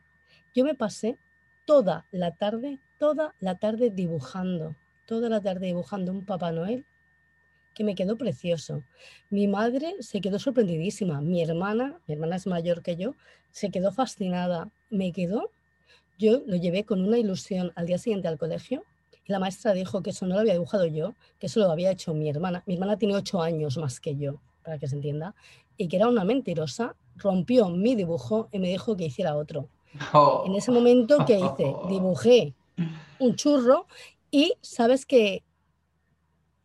Yo 0.54 0.64
me 0.64 0.74
pasé 0.74 1.18
toda 1.64 2.06
la 2.10 2.34
tarde, 2.36 2.80
toda 2.98 3.34
la 3.40 3.58
tarde 3.58 3.90
dibujando, 3.90 4.74
toda 5.06 5.28
la 5.28 5.40
tarde 5.40 5.66
dibujando 5.66 6.12
un 6.12 6.24
Papá 6.24 6.52
Noel 6.52 6.84
que 7.74 7.84
me 7.84 7.94
quedó 7.94 8.16
precioso. 8.16 8.82
Mi 9.30 9.46
madre 9.46 9.94
se 10.00 10.20
quedó 10.20 10.38
sorprendidísima, 10.38 11.20
mi 11.20 11.42
hermana, 11.42 12.00
mi 12.06 12.14
hermana 12.14 12.36
es 12.36 12.46
mayor 12.46 12.82
que 12.82 12.96
yo, 12.96 13.14
se 13.50 13.70
quedó 13.70 13.92
fascinada, 13.92 14.70
me 14.90 15.12
quedó, 15.12 15.50
yo 16.18 16.42
lo 16.46 16.56
llevé 16.56 16.84
con 16.84 17.00
una 17.00 17.18
ilusión 17.18 17.72
al 17.76 17.86
día 17.86 17.98
siguiente 17.98 18.28
al 18.28 18.38
colegio 18.38 18.84
y 19.24 19.32
la 19.32 19.38
maestra 19.38 19.72
dijo 19.72 20.02
que 20.02 20.10
eso 20.10 20.26
no 20.26 20.34
lo 20.34 20.40
había 20.40 20.52
dibujado 20.52 20.86
yo, 20.86 21.14
que 21.38 21.46
eso 21.46 21.60
lo 21.60 21.70
había 21.70 21.90
hecho 21.90 22.12
mi 22.14 22.28
hermana. 22.28 22.62
Mi 22.66 22.74
hermana 22.74 22.98
tiene 22.98 23.14
ocho 23.14 23.40
años 23.40 23.78
más 23.78 24.00
que 24.00 24.16
yo, 24.16 24.40
para 24.62 24.78
que 24.78 24.88
se 24.88 24.96
entienda, 24.96 25.34
y 25.80 25.88
que 25.88 25.96
era 25.96 26.08
una 26.08 26.24
mentirosa, 26.24 26.94
rompió 27.16 27.70
mi 27.70 27.94
dibujo 27.94 28.50
y 28.52 28.58
me 28.58 28.68
dijo 28.68 28.98
que 28.98 29.06
hiciera 29.06 29.34
otro. 29.34 29.70
En 30.44 30.54
ese 30.54 30.70
momento, 30.70 31.24
¿qué 31.26 31.38
hice? 31.38 31.74
Dibujé 31.88 32.54
un 33.18 33.34
churro 33.34 33.86
y 34.30 34.52
sabes 34.60 35.06
que 35.06 35.42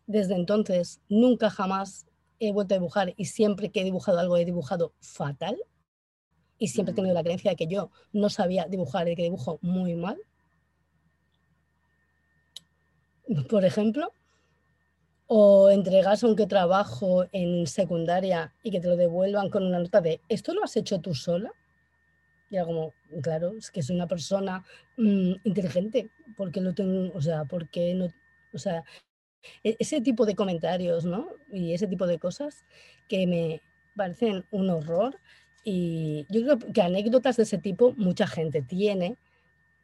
desde 0.06 0.36
entonces 0.36 1.00
nunca 1.08 1.50
jamás 1.50 2.08
he 2.40 2.52
vuelto 2.52 2.76
a 2.76 2.78
dibujar 2.78 3.14
y 3.16 3.24
siempre 3.24 3.72
que 3.72 3.80
he 3.80 3.84
dibujado 3.86 4.20
algo 4.20 4.36
he 4.36 4.44
dibujado 4.44 4.92
fatal 5.00 5.58
y 6.60 6.68
siempre 6.68 6.92
he 6.92 6.96
tenido 6.96 7.14
la 7.14 7.24
creencia 7.24 7.52
de 7.52 7.56
que 7.56 7.68
yo 7.68 7.92
no 8.12 8.30
sabía 8.30 8.66
dibujar 8.66 9.08
y 9.08 9.16
que 9.16 9.24
dibujo 9.24 9.60
muy 9.62 9.96
mal. 9.96 10.18
Por 13.50 13.64
ejemplo, 13.64 14.12
o 15.28 15.70
entregas 15.70 16.24
un 16.24 16.36
que 16.36 16.48
trabajo 16.48 17.26
en 17.32 17.68
secundaria 17.68 18.54
y 18.64 18.72
que 18.72 18.80
te 18.80 18.88
lo 18.88 18.96
devuelvan 18.96 19.50
con 19.50 19.64
una 19.64 19.80
nota 19.80 20.02
de 20.02 20.22
¿esto 20.30 20.54
lo 20.54 20.64
has 20.64 20.76
hecho 20.78 21.00
tú 21.00 21.14
sola? 21.14 21.52
Y 22.50 22.58
era 22.58 22.66
como, 22.66 22.94
claro, 23.24 23.54
es 23.58 23.72
que 23.72 23.82
soy 23.82 23.96
una 23.96 24.08
persona 24.08 24.64
mm, 24.98 25.34
inteligente, 25.44 26.10
porque 26.38 26.62
lo 26.62 26.74
tengo, 26.74 27.12
o 27.16 27.22
sea, 27.22 27.46
porque 27.46 27.94
no, 27.96 28.08
o 28.54 28.58
sea, 28.60 28.84
e-, 29.64 29.76
ese 29.80 30.02
tipo 30.02 30.26
de 30.26 30.36
comentarios, 30.36 31.06
¿no? 31.06 31.30
Y 31.52 31.74
ese 31.74 31.88
tipo 31.88 32.08
de 32.08 32.20
cosas 32.20 32.66
que 33.08 33.28
me 33.28 33.62
parecen 33.96 34.46
un 34.52 34.70
horror. 34.70 35.20
Y 35.64 36.28
yo 36.30 36.42
creo 36.44 36.74
que 36.74 36.82
anécdotas 36.82 37.38
de 37.38 37.44
ese 37.44 37.58
tipo 37.58 37.94
mucha 37.98 38.28
gente 38.28 38.62
tiene, 38.62 39.18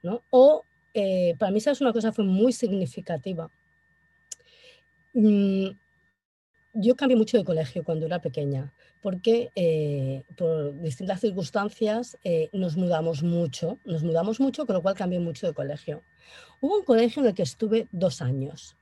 ¿no? 0.04 0.24
O 0.30 0.64
eh, 0.94 1.36
para 1.40 1.52
mí, 1.52 1.60
es 1.60 1.82
Una 1.82 1.94
cosa 1.94 2.12
fue 2.12 2.26
muy 2.26 2.54
significativa. 2.54 3.50
Mm, 5.14 5.70
yo 6.74 6.96
cambié 6.96 7.18
mucho 7.18 7.38
de 7.38 7.44
colegio 7.44 7.84
cuando 7.84 8.06
era 8.06 8.22
pequeña, 8.22 8.74
porque 9.02 9.50
eh, 9.56 10.24
por 10.38 10.80
distintas 10.82 11.20
circunstancias 11.20 12.18
eh, 12.24 12.50
nos 12.54 12.78
mudamos 12.78 13.24
mucho, 13.24 13.78
nos 13.86 14.04
mudamos 14.04 14.40
mucho, 14.40 14.66
con 14.66 14.76
lo 14.76 14.82
cual 14.82 14.96
cambié 14.96 15.20
mucho 15.20 15.48
de 15.48 15.54
colegio. 15.54 16.02
Hubo 16.62 16.78
un 16.78 16.86
colegio 16.86 17.22
en 17.22 17.30
el 17.30 17.36
que 17.36 17.44
estuve 17.44 17.88
dos 17.92 18.22
años, 18.22 18.78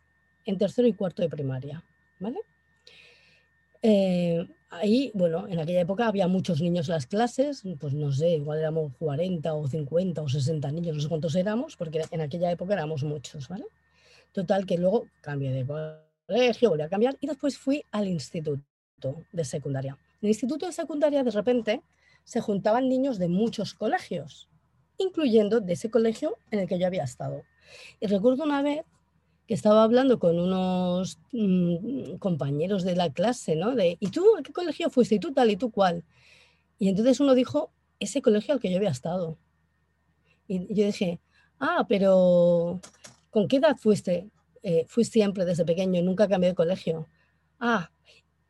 en 0.46 0.58
tercero 0.58 0.88
y 0.88 0.94
cuarto 0.94 1.22
de 1.22 1.30
primaria, 1.30 1.84
¿vale? 2.20 2.40
Eh, 3.82 4.48
ahí, 4.70 5.12
bueno, 5.16 5.48
en 5.48 5.60
aquella 5.60 5.82
época 5.82 6.08
había 6.08 6.28
muchos 6.28 6.62
niños 6.62 6.90
en 6.90 6.96
las 6.96 7.08
clases, 7.08 7.64
pues 7.80 7.94
no 7.94 8.12
sé, 8.12 8.32
igual 8.32 8.60
éramos 8.60 8.92
40 9.00 9.54
o 9.54 9.68
50 9.68 10.22
o 10.22 10.30
60 10.30 10.72
niños, 10.72 10.96
no 10.96 11.02
sé 11.02 11.10
cuántos 11.10 11.36
éramos, 11.36 11.76
porque 11.76 12.02
en 12.12 12.22
aquella 12.22 12.52
época 12.52 12.74
éramos 12.74 13.04
muchos, 13.04 13.48
¿vale? 13.48 13.66
Total, 14.32 14.66
que 14.66 14.78
luego 14.78 15.08
cambié 15.22 15.52
de 15.52 15.66
colegio, 15.66 16.09
volví 16.68 16.82
a 16.82 16.90
cambiar 16.90 17.18
y 17.20 17.28
después 17.28 17.58
fui 17.58 17.84
al 17.92 18.08
instituto 18.08 18.64
de 19.32 19.46
secundaria. 19.46 19.98
En 20.22 20.28
el 20.28 20.30
instituto 20.30 20.66
de 20.66 20.72
secundaria, 20.72 21.24
de 21.24 21.32
repente, 21.32 21.82
se 22.24 22.42
juntaban 22.42 22.90
niños 22.90 23.18
de 23.18 23.28
muchos 23.28 23.74
colegios, 23.74 24.50
incluyendo 24.98 25.60
de 25.60 25.74
ese 25.74 25.90
colegio 25.90 26.38
en 26.52 26.60
el 26.60 26.68
que 26.68 26.78
yo 26.78 26.88
había 26.88 27.04
estado. 27.04 27.44
Y 28.00 28.08
recuerdo 28.08 28.44
una 28.44 28.62
vez 28.62 28.84
que 29.48 29.54
estaba 29.56 29.84
hablando 29.84 30.20
con 30.20 30.40
unos 30.40 31.20
mm, 31.32 32.18
compañeros 32.18 32.84
de 32.84 32.96
la 32.96 33.12
clase, 33.12 33.56
¿no? 33.56 33.74
De, 33.74 33.98
¿y 34.00 34.08
tú 34.12 34.24
a 34.38 34.44
qué 34.44 34.54
colegio 34.54 34.90
fuiste? 34.92 35.16
¿Y 35.16 35.20
tú 35.20 35.34
tal? 35.34 35.50
¿Y 35.50 35.58
tú 35.58 35.72
cuál? 35.72 36.04
Y 36.78 36.90
entonces 36.90 37.20
uno 37.20 37.34
dijo, 37.34 37.72
ese 38.00 38.22
colegio 38.22 38.54
al 38.54 38.60
que 38.60 38.70
yo 38.70 38.78
había 38.78 38.92
estado. 38.92 39.38
Y 40.48 40.74
yo 40.74 40.86
dije, 40.86 41.20
ah, 41.60 41.86
pero 41.90 42.80
¿con 43.32 43.48
qué 43.48 43.58
edad 43.58 43.76
fuiste? 43.78 44.30
Eh, 44.64 44.86
fui 44.88 45.04
siempre 45.06 45.46
desde 45.46 45.66
pequeño, 45.66 46.02
nunca 46.02 46.28
cambié 46.28 46.50
de 46.50 46.56
colegio. 46.56 47.08
Ah, 47.60 47.90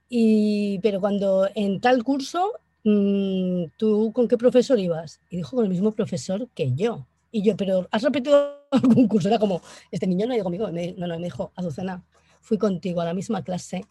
y, 0.10 0.80
pero 0.80 1.00
cuando 1.00 1.48
en 1.56 1.80
tal 1.80 2.04
curso, 2.04 2.54
mm, 2.84 3.66
¿tú 3.78 4.12
con 4.14 4.28
qué 4.28 4.38
profesor 4.38 4.80
ibas? 4.80 5.22
Y 5.30 5.38
dijo 5.38 5.56
con 5.56 5.66
el 5.66 5.72
mismo 5.72 5.92
profesor 5.92 6.48
que 6.56 6.74
yo. 6.74 7.08
Y 7.32 7.44
yo, 7.44 7.56
pero 7.56 7.88
¿has 7.92 8.02
repetido 8.02 8.66
algún 8.72 9.08
curso? 9.08 9.28
Era 9.28 9.40
como, 9.40 9.62
este 9.92 10.08
niño 10.08 10.26
no 10.26 10.34
ha 10.34 10.36
ido 10.36 10.44
conmigo. 10.44 10.70
no, 10.72 11.08
no, 11.08 11.20
me 11.20 11.26
dijo, 11.26 11.52
Azucena, 11.56 12.04
fui 12.42 12.58
contigo 12.58 13.02
a 13.02 13.06
la 13.06 13.14
misma 13.14 13.44
clase 13.44 13.86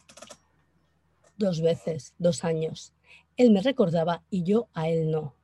dos 1.37 1.61
veces, 1.61 2.13
dos 2.19 2.43
años. 2.43 2.93
Él 3.37 3.51
me 3.51 3.61
recordaba 3.61 4.23
y 4.29 4.43
yo 4.43 4.67
a 4.73 4.89
él 4.89 5.09
no. 5.09 5.35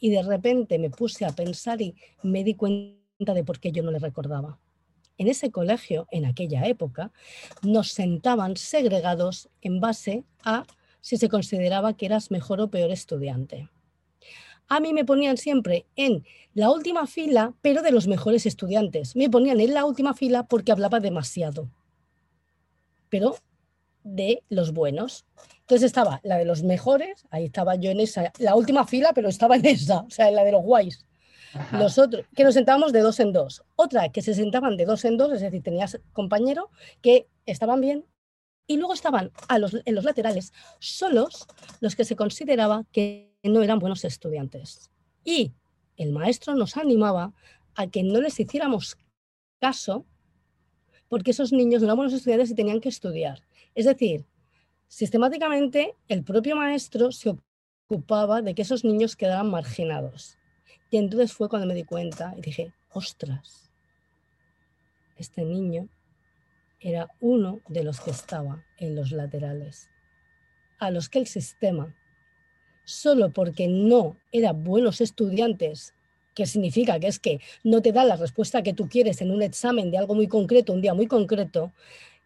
Y 0.00 0.10
de 0.10 0.22
repente 0.22 0.78
me 0.78 0.90
puse 0.90 1.24
a 1.24 1.30
pensar 1.30 1.80
y 1.80 1.94
me 2.22 2.42
di 2.42 2.54
cuenta 2.54 3.32
de 3.32 3.44
por 3.44 3.60
qué 3.60 3.70
yo 3.70 3.82
no 3.82 3.92
le 3.92 4.00
recordaba. 4.00 4.58
En 5.18 5.28
ese 5.28 5.50
colegio, 5.50 6.06
en 6.10 6.24
aquella 6.24 6.66
época, 6.66 7.12
nos 7.62 7.92
sentaban 7.92 8.56
segregados 8.56 9.48
en 9.62 9.80
base 9.80 10.24
a 10.44 10.64
si 11.00 11.16
se 11.16 11.28
consideraba 11.28 11.96
que 11.96 12.06
eras 12.06 12.30
mejor 12.30 12.60
o 12.60 12.70
peor 12.70 12.90
estudiante 12.90 13.68
a 14.68 14.80
mí 14.80 14.92
me 14.92 15.04
ponían 15.04 15.36
siempre 15.36 15.86
en 15.96 16.24
la 16.54 16.70
última 16.70 17.06
fila, 17.06 17.54
pero 17.60 17.82
de 17.82 17.90
los 17.90 18.06
mejores 18.06 18.46
estudiantes. 18.46 19.16
Me 19.16 19.30
ponían 19.30 19.60
en 19.60 19.74
la 19.74 19.84
última 19.84 20.14
fila 20.14 20.44
porque 20.44 20.72
hablaba 20.72 21.00
demasiado, 21.00 21.70
pero 23.08 23.36
de 24.02 24.42
los 24.48 24.72
buenos. 24.72 25.26
Entonces 25.60 25.86
estaba 25.86 26.20
la 26.24 26.36
de 26.36 26.44
los 26.44 26.62
mejores, 26.62 27.24
ahí 27.30 27.46
estaba 27.46 27.74
yo 27.76 27.90
en 27.90 28.00
esa, 28.00 28.32
la 28.38 28.54
última 28.54 28.86
fila, 28.86 29.12
pero 29.14 29.28
estaba 29.28 29.56
en 29.56 29.66
esa, 29.66 30.00
o 30.00 30.10
sea, 30.10 30.28
en 30.28 30.36
la 30.36 30.44
de 30.44 30.52
los 30.52 30.62
guays. 30.62 31.04
Los 31.72 31.98
otros, 31.98 32.26
que 32.34 32.44
nos 32.44 32.54
sentábamos 32.54 32.92
de 32.92 33.00
dos 33.00 33.20
en 33.20 33.32
dos. 33.32 33.62
Otra, 33.76 34.10
que 34.10 34.22
se 34.22 34.34
sentaban 34.34 34.76
de 34.76 34.84
dos 34.84 35.04
en 35.04 35.16
dos, 35.16 35.32
es 35.32 35.40
decir, 35.40 35.62
tenías 35.62 36.00
compañero 36.12 36.70
que 37.00 37.28
estaban 37.46 37.80
bien. 37.80 38.04
Y 38.66 38.78
luego 38.78 38.94
estaban 38.94 39.30
a 39.48 39.58
los, 39.58 39.76
en 39.84 39.94
los 39.94 40.04
laterales 40.04 40.52
solos 40.78 41.46
los 41.80 41.94
que 41.96 42.04
se 42.04 42.16
consideraba 42.16 42.84
que 42.92 43.36
no 43.42 43.62
eran 43.62 43.78
buenos 43.78 44.04
estudiantes. 44.04 44.90
Y 45.22 45.52
el 45.96 46.12
maestro 46.12 46.54
nos 46.54 46.76
animaba 46.76 47.32
a 47.74 47.86
que 47.88 48.02
no 48.02 48.20
les 48.20 48.40
hiciéramos 48.40 48.96
caso 49.60 50.06
porque 51.08 51.32
esos 51.32 51.52
niños 51.52 51.82
no 51.82 51.86
eran 51.86 51.96
buenos 51.96 52.14
estudiantes 52.14 52.50
y 52.50 52.54
tenían 52.54 52.80
que 52.80 52.88
estudiar. 52.88 53.42
Es 53.74 53.84
decir, 53.84 54.26
sistemáticamente 54.88 55.94
el 56.08 56.24
propio 56.24 56.56
maestro 56.56 57.12
se 57.12 57.36
ocupaba 57.86 58.42
de 58.42 58.54
que 58.54 58.62
esos 58.62 58.84
niños 58.84 59.16
quedaran 59.16 59.50
marginados. 59.50 60.38
Y 60.94 60.96
entonces 60.96 61.32
fue 61.32 61.48
cuando 61.48 61.66
me 61.66 61.74
di 61.74 61.82
cuenta 61.82 62.34
y 62.36 62.40
dije, 62.40 62.72
ostras, 62.92 63.68
este 65.16 65.42
niño 65.44 65.88
era 66.78 67.08
uno 67.18 67.62
de 67.66 67.82
los 67.82 67.98
que 67.98 68.12
estaba 68.12 68.64
en 68.78 68.94
los 68.94 69.10
laterales, 69.10 69.90
a 70.78 70.92
los 70.92 71.08
que 71.08 71.18
el 71.18 71.26
sistema 71.26 71.96
solo 72.84 73.32
porque 73.32 73.66
no 73.66 74.18
eran 74.30 74.62
buenos 74.62 75.00
estudiantes, 75.00 75.94
que 76.32 76.46
significa 76.46 77.00
que 77.00 77.08
es 77.08 77.18
que 77.18 77.40
no 77.64 77.82
te 77.82 77.90
da 77.90 78.04
la 78.04 78.14
respuesta 78.14 78.62
que 78.62 78.72
tú 78.72 78.88
quieres 78.88 79.20
en 79.20 79.32
un 79.32 79.42
examen 79.42 79.90
de 79.90 79.98
algo 79.98 80.14
muy 80.14 80.28
concreto, 80.28 80.72
un 80.72 80.80
día 80.80 80.94
muy 80.94 81.08
concreto, 81.08 81.72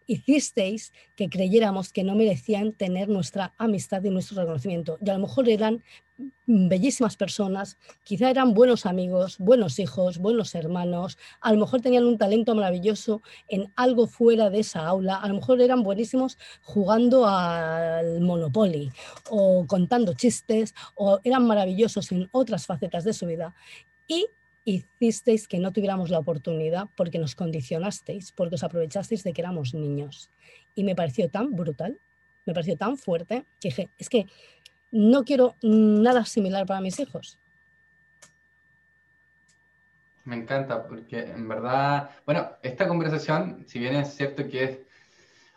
hicisteis 0.08 0.92
que 1.14 1.28
creyéramos 1.28 1.92
que 1.92 2.02
no 2.02 2.16
merecían 2.16 2.72
tener 2.72 3.08
nuestra 3.08 3.54
amistad 3.58 4.02
y 4.02 4.10
nuestro 4.10 4.40
reconocimiento. 4.40 4.98
Y 5.04 5.10
a 5.10 5.14
lo 5.14 5.20
mejor 5.20 5.48
eran 5.48 5.84
bellísimas 6.46 7.16
personas, 7.16 7.78
quizá 8.02 8.30
eran 8.30 8.52
buenos 8.54 8.86
amigos, 8.86 9.36
buenos 9.38 9.78
hijos, 9.78 10.18
buenos 10.18 10.54
hermanos, 10.56 11.16
a 11.40 11.52
lo 11.52 11.60
mejor 11.60 11.80
tenían 11.80 12.06
un 12.06 12.18
talento 12.18 12.56
maravilloso 12.56 13.22
en 13.46 13.72
algo 13.76 14.08
fuera 14.08 14.50
de 14.50 14.60
esa 14.60 14.84
aula, 14.84 15.14
a 15.16 15.28
lo 15.28 15.34
mejor 15.34 15.60
eran 15.60 15.84
buenísimos 15.84 16.36
jugando 16.62 17.26
al 17.26 18.20
Monopoly 18.20 18.90
o 19.30 19.64
contando 19.68 20.14
chistes 20.14 20.74
o 20.96 21.20
eran 21.22 21.46
maravillosos 21.46 22.10
en 22.10 22.28
otras 22.32 22.66
facetas 22.66 23.04
de 23.04 23.12
su 23.12 23.26
vida. 23.26 23.54
Y 24.08 24.26
hicisteis 24.68 25.48
que 25.48 25.58
no 25.58 25.72
tuviéramos 25.72 26.10
la 26.10 26.18
oportunidad 26.18 26.88
porque 26.94 27.18
nos 27.18 27.34
condicionasteis, 27.34 28.32
porque 28.32 28.56
os 28.56 28.64
aprovechasteis 28.64 29.24
de 29.24 29.32
que 29.32 29.40
éramos 29.40 29.72
niños. 29.72 30.30
Y 30.74 30.84
me 30.84 30.94
pareció 30.94 31.30
tan 31.30 31.56
brutal, 31.56 31.98
me 32.44 32.52
pareció 32.52 32.76
tan 32.76 32.98
fuerte, 32.98 33.44
que 33.60 33.68
dije, 33.68 33.88
es 33.96 34.10
que 34.10 34.26
no 34.90 35.24
quiero 35.24 35.54
nada 35.62 36.26
similar 36.26 36.66
para 36.66 36.82
mis 36.82 37.00
hijos. 37.00 37.38
Me 40.24 40.36
encanta, 40.36 40.86
porque 40.86 41.20
en 41.20 41.48
verdad, 41.48 42.10
bueno, 42.26 42.50
esta 42.62 42.86
conversación, 42.86 43.64
si 43.66 43.78
bien 43.78 43.96
es 43.96 44.14
cierto 44.14 44.46
que 44.46 44.64
es, 44.64 44.78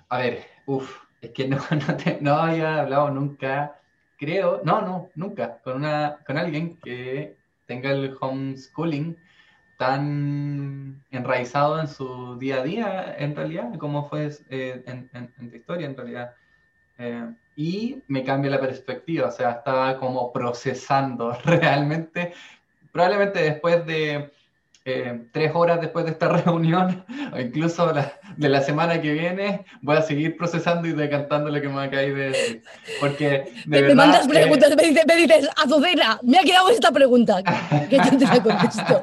a 0.08 0.20
ver, 0.20 0.46
uff, 0.66 0.90
es 1.22 1.32
que 1.32 1.50
no, 1.50 1.58
no, 1.72 2.16
no 2.22 2.36
había 2.36 2.80
hablado 2.80 3.12
nunca, 3.12 3.76
creo, 4.18 4.62
no, 4.64 4.82
no, 4.82 5.10
nunca, 5.16 5.58
con, 5.58 5.76
una, 5.76 6.20
con 6.26 6.38
alguien 6.38 6.78
que 6.78 7.41
tenga 7.66 7.92
el 7.92 8.16
homeschooling 8.20 9.18
tan 9.78 11.04
enraizado 11.10 11.80
en 11.80 11.88
su 11.88 12.38
día 12.38 12.58
a 12.58 12.64
día, 12.64 13.16
en 13.18 13.36
realidad, 13.36 13.74
como 13.80 14.08
fue 14.08 14.30
eh, 14.50 14.84
en, 14.86 15.50
tu 15.50 15.56
historia, 15.56 15.88
en 15.88 15.98
realidad. 15.98 16.36
Eh, 17.00 17.34
y 17.56 18.04
me 18.08 18.24
cambia 18.24 18.52
la 18.52 18.60
perspectiva, 18.60 19.28
o 19.28 19.32
sea, 19.32 19.52
estaba 19.52 19.98
como 19.98 20.32
procesando 20.32 21.32
realmente, 21.46 22.34
probablemente 22.92 23.42
después 23.42 23.86
de 23.86 24.32
eh, 24.84 25.28
tres 25.32 25.52
horas 25.54 25.80
después 25.80 26.06
de 26.06 26.12
esta 26.12 26.28
reunión, 26.44 27.06
o 27.34 27.40
incluso 27.40 27.94
de 28.38 28.50
la 28.50 28.62
semana 28.62 29.00
que 29.00 29.14
viene, 29.14 29.66
voy 29.82 29.98
a 29.98 30.02
seguir 30.02 30.36
procesando 30.38 30.88
y 30.88 30.94
decantando 30.94 31.52
lo 31.52 31.62
que 31.62 31.70
me 31.70 31.84
acabáis 31.84 32.16
de 32.16 32.30
decir. 32.30 32.64
Porque 33.00 33.30
de 33.30 33.52
me, 33.68 33.82
verdad, 33.82 33.90
me 33.90 33.96
mandas 33.96 34.28
preguntas, 34.28 34.76
me, 34.76 34.84
dices, 34.84 35.04
me 35.08 35.16
dices, 35.16 35.50
Azucena, 35.56 36.20
me 36.24 36.40
ha 36.40 36.42
quedado 36.42 36.70
esta 36.70 36.92
pregunta, 36.92 37.44
que 37.90 37.98
yo 37.98 38.18
te 38.18 38.26
la 38.26 38.42
contesto. 38.42 39.02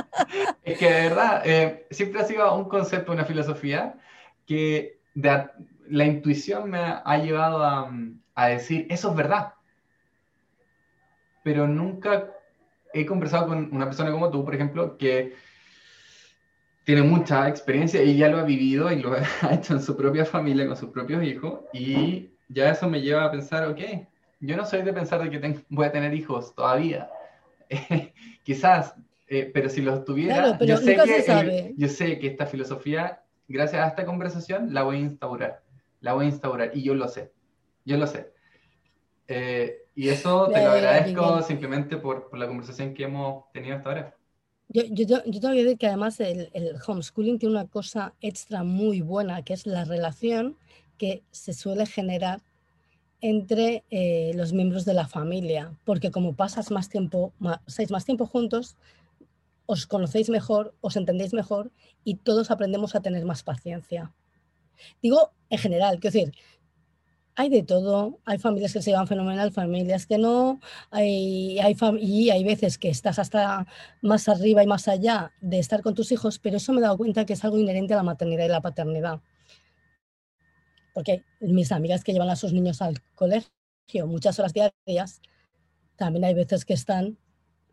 es 0.64 0.78
que 0.78 0.90
de 0.90 1.00
verdad, 1.02 1.42
eh, 1.44 1.86
siempre 1.90 2.22
ha 2.22 2.24
sido 2.24 2.54
un 2.54 2.64
concepto, 2.64 3.12
una 3.12 3.26
filosofía, 3.26 3.96
que 4.46 5.00
la 5.14 6.04
intuición 6.06 6.70
me 6.70 6.78
ha, 6.78 7.18
llevado 7.18 7.62
a, 7.62 7.92
a 8.36 8.46
decir, 8.48 8.86
eso 8.88 9.10
es 9.10 9.16
verdad. 9.16 9.52
Pero 11.42 11.68
nunca 11.68 12.26
he 12.92 13.06
conversado 13.06 13.46
con 13.46 13.68
una 13.72 13.86
persona 13.86 14.10
como 14.10 14.30
tú, 14.30 14.44
por 14.44 14.54
ejemplo, 14.54 14.96
que 14.96 15.34
tiene 16.84 17.02
mucha 17.02 17.48
experiencia 17.48 18.02
y 18.02 18.16
ya 18.16 18.28
lo 18.28 18.38
ha 18.38 18.44
vivido 18.44 18.90
y 18.90 19.00
lo 19.00 19.12
ha 19.42 19.54
hecho 19.54 19.74
en 19.74 19.82
su 19.82 19.96
propia 19.96 20.24
familia, 20.24 20.66
con 20.66 20.76
sus 20.76 20.90
propios 20.90 21.22
hijos, 21.22 21.60
y 21.72 22.30
ya 22.48 22.70
eso 22.70 22.88
me 22.88 23.00
lleva 23.00 23.24
a 23.24 23.30
pensar, 23.30 23.68
ok, 23.68 23.80
yo 24.40 24.56
no 24.56 24.64
soy 24.64 24.82
de 24.82 24.92
pensar 24.92 25.22
de 25.22 25.30
que 25.30 25.64
voy 25.68 25.86
a 25.86 25.92
tener 25.92 26.14
hijos 26.14 26.54
todavía. 26.54 27.08
quizás, 28.42 28.94
eh, 29.28 29.50
pero 29.52 29.68
si 29.68 29.82
los 29.82 30.04
tuviera, 30.04 30.58
yo, 30.58 30.76
sé 30.78 30.96
que, 30.96 31.74
yo 31.76 31.88
sé 31.88 32.18
que 32.18 32.26
esta 32.26 32.46
filosofía, 32.46 33.22
gracias 33.46 33.82
a 33.82 33.88
esta 33.88 34.04
conversación, 34.04 34.74
la 34.74 34.82
voy 34.82 34.96
a 34.96 35.00
instaurar. 35.00 35.62
La 36.00 36.14
voy 36.14 36.24
a 36.24 36.28
instaurar 36.30 36.70
y 36.74 36.82
yo 36.82 36.94
lo 36.94 37.06
sé. 37.08 37.30
Yo 37.84 37.96
lo 37.98 38.06
sé. 38.06 38.32
Eh, 39.28 39.84
y 40.00 40.08
eso 40.08 40.48
te 40.48 40.64
lo 40.64 40.70
agradezco 40.70 41.42
simplemente 41.42 41.98
por, 41.98 42.30
por, 42.30 42.38
la 42.38 42.46
conversación 42.46 42.94
que 42.94 43.04
hemos 43.04 43.44
tenido 43.52 43.76
hasta 43.76 43.88
ahora. 43.90 44.16
Yo, 44.68 44.84
yo, 44.88 45.22
yo 45.26 45.40
te 45.40 45.46
voy 45.46 45.60
a 45.60 45.62
decir 45.62 45.76
que 45.76 45.88
además 45.88 46.18
el, 46.20 46.48
el, 46.54 46.76
homeschooling 46.86 47.38
tiene 47.38 47.54
una 47.56 47.66
cosa 47.66 48.14
extra 48.22 48.64
muy 48.64 49.02
buena, 49.02 49.42
que 49.42 49.52
es 49.52 49.66
la 49.66 49.84
relación 49.84 50.56
que 50.96 51.22
se 51.32 51.52
suele 51.52 51.84
generar 51.84 52.40
entre 53.20 53.84
eh, 53.90 54.32
los 54.36 54.54
miembros 54.54 54.86
de 54.86 54.94
la 54.94 55.06
familia, 55.06 55.76
porque 55.84 56.10
como 56.10 56.34
pasas 56.34 56.70
más 56.70 56.88
tiempo, 56.88 57.34
más, 57.38 57.60
más 57.90 58.06
tiempo 58.06 58.24
juntos, 58.24 58.78
os 59.66 59.86
conocéis 59.86 60.30
mejor, 60.30 60.74
os 60.80 60.96
entendéis 60.96 61.34
mejor 61.34 61.72
y 62.04 62.14
todos 62.14 62.50
aprendemos 62.50 62.94
a 62.94 63.02
tener 63.02 63.26
más 63.26 63.42
paciencia. 63.42 64.14
Digo 65.02 65.32
en 65.50 65.58
general, 65.58 66.00
quiero 66.00 66.14
decir, 66.14 66.34
hay 67.36 67.48
de 67.48 67.62
todo. 67.62 68.20
Hay 68.24 68.38
familias 68.38 68.72
que 68.72 68.82
se 68.82 68.90
llevan 68.90 69.06
fenomenal, 69.06 69.52
familias 69.52 70.06
que 70.06 70.18
no. 70.18 70.60
Hay, 70.90 71.58
y 72.00 72.30
hay 72.30 72.44
veces 72.44 72.78
que 72.78 72.88
estás 72.88 73.18
hasta 73.18 73.66
más 74.02 74.28
arriba 74.28 74.62
y 74.62 74.66
más 74.66 74.88
allá 74.88 75.32
de 75.40 75.58
estar 75.58 75.82
con 75.82 75.94
tus 75.94 76.12
hijos, 76.12 76.38
pero 76.38 76.56
eso 76.56 76.72
me 76.72 76.80
he 76.80 76.82
dado 76.82 76.96
cuenta 76.96 77.24
que 77.24 77.34
es 77.34 77.44
algo 77.44 77.58
inherente 77.58 77.94
a 77.94 77.98
la 77.98 78.02
maternidad 78.02 78.44
y 78.44 78.48
la 78.48 78.60
paternidad. 78.60 79.20
Porque 80.92 81.24
mis 81.40 81.72
amigas 81.72 82.04
que 82.04 82.12
llevan 82.12 82.30
a 82.30 82.36
sus 82.36 82.52
niños 82.52 82.82
al 82.82 83.00
colegio 83.14 83.50
muchas 84.06 84.38
horas 84.38 84.52
diarias, 84.52 85.20
también 85.96 86.24
hay 86.24 86.34
veces 86.34 86.64
que 86.64 86.74
están 86.74 87.18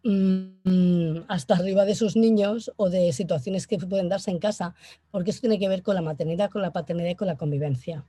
mm, 0.03 1.25
hasta 1.27 1.55
arriba 1.55 1.85
de 1.85 1.95
sus 1.95 2.15
niños 2.15 2.71
o 2.75 2.89
de 2.89 3.11
situaciones 3.13 3.67
que 3.67 3.77
pueden 3.77 4.09
darse 4.09 4.31
en 4.31 4.39
casa, 4.39 4.75
porque 5.11 5.31
eso 5.31 5.41
tiene 5.41 5.59
que 5.59 5.69
ver 5.69 5.83
con 5.83 5.95
la 5.95 6.01
maternidad, 6.01 6.49
con 6.49 6.61
la 6.61 6.71
paternidad 6.71 7.11
y 7.11 7.15
con 7.15 7.27
la 7.27 7.37
convivencia 7.37 8.05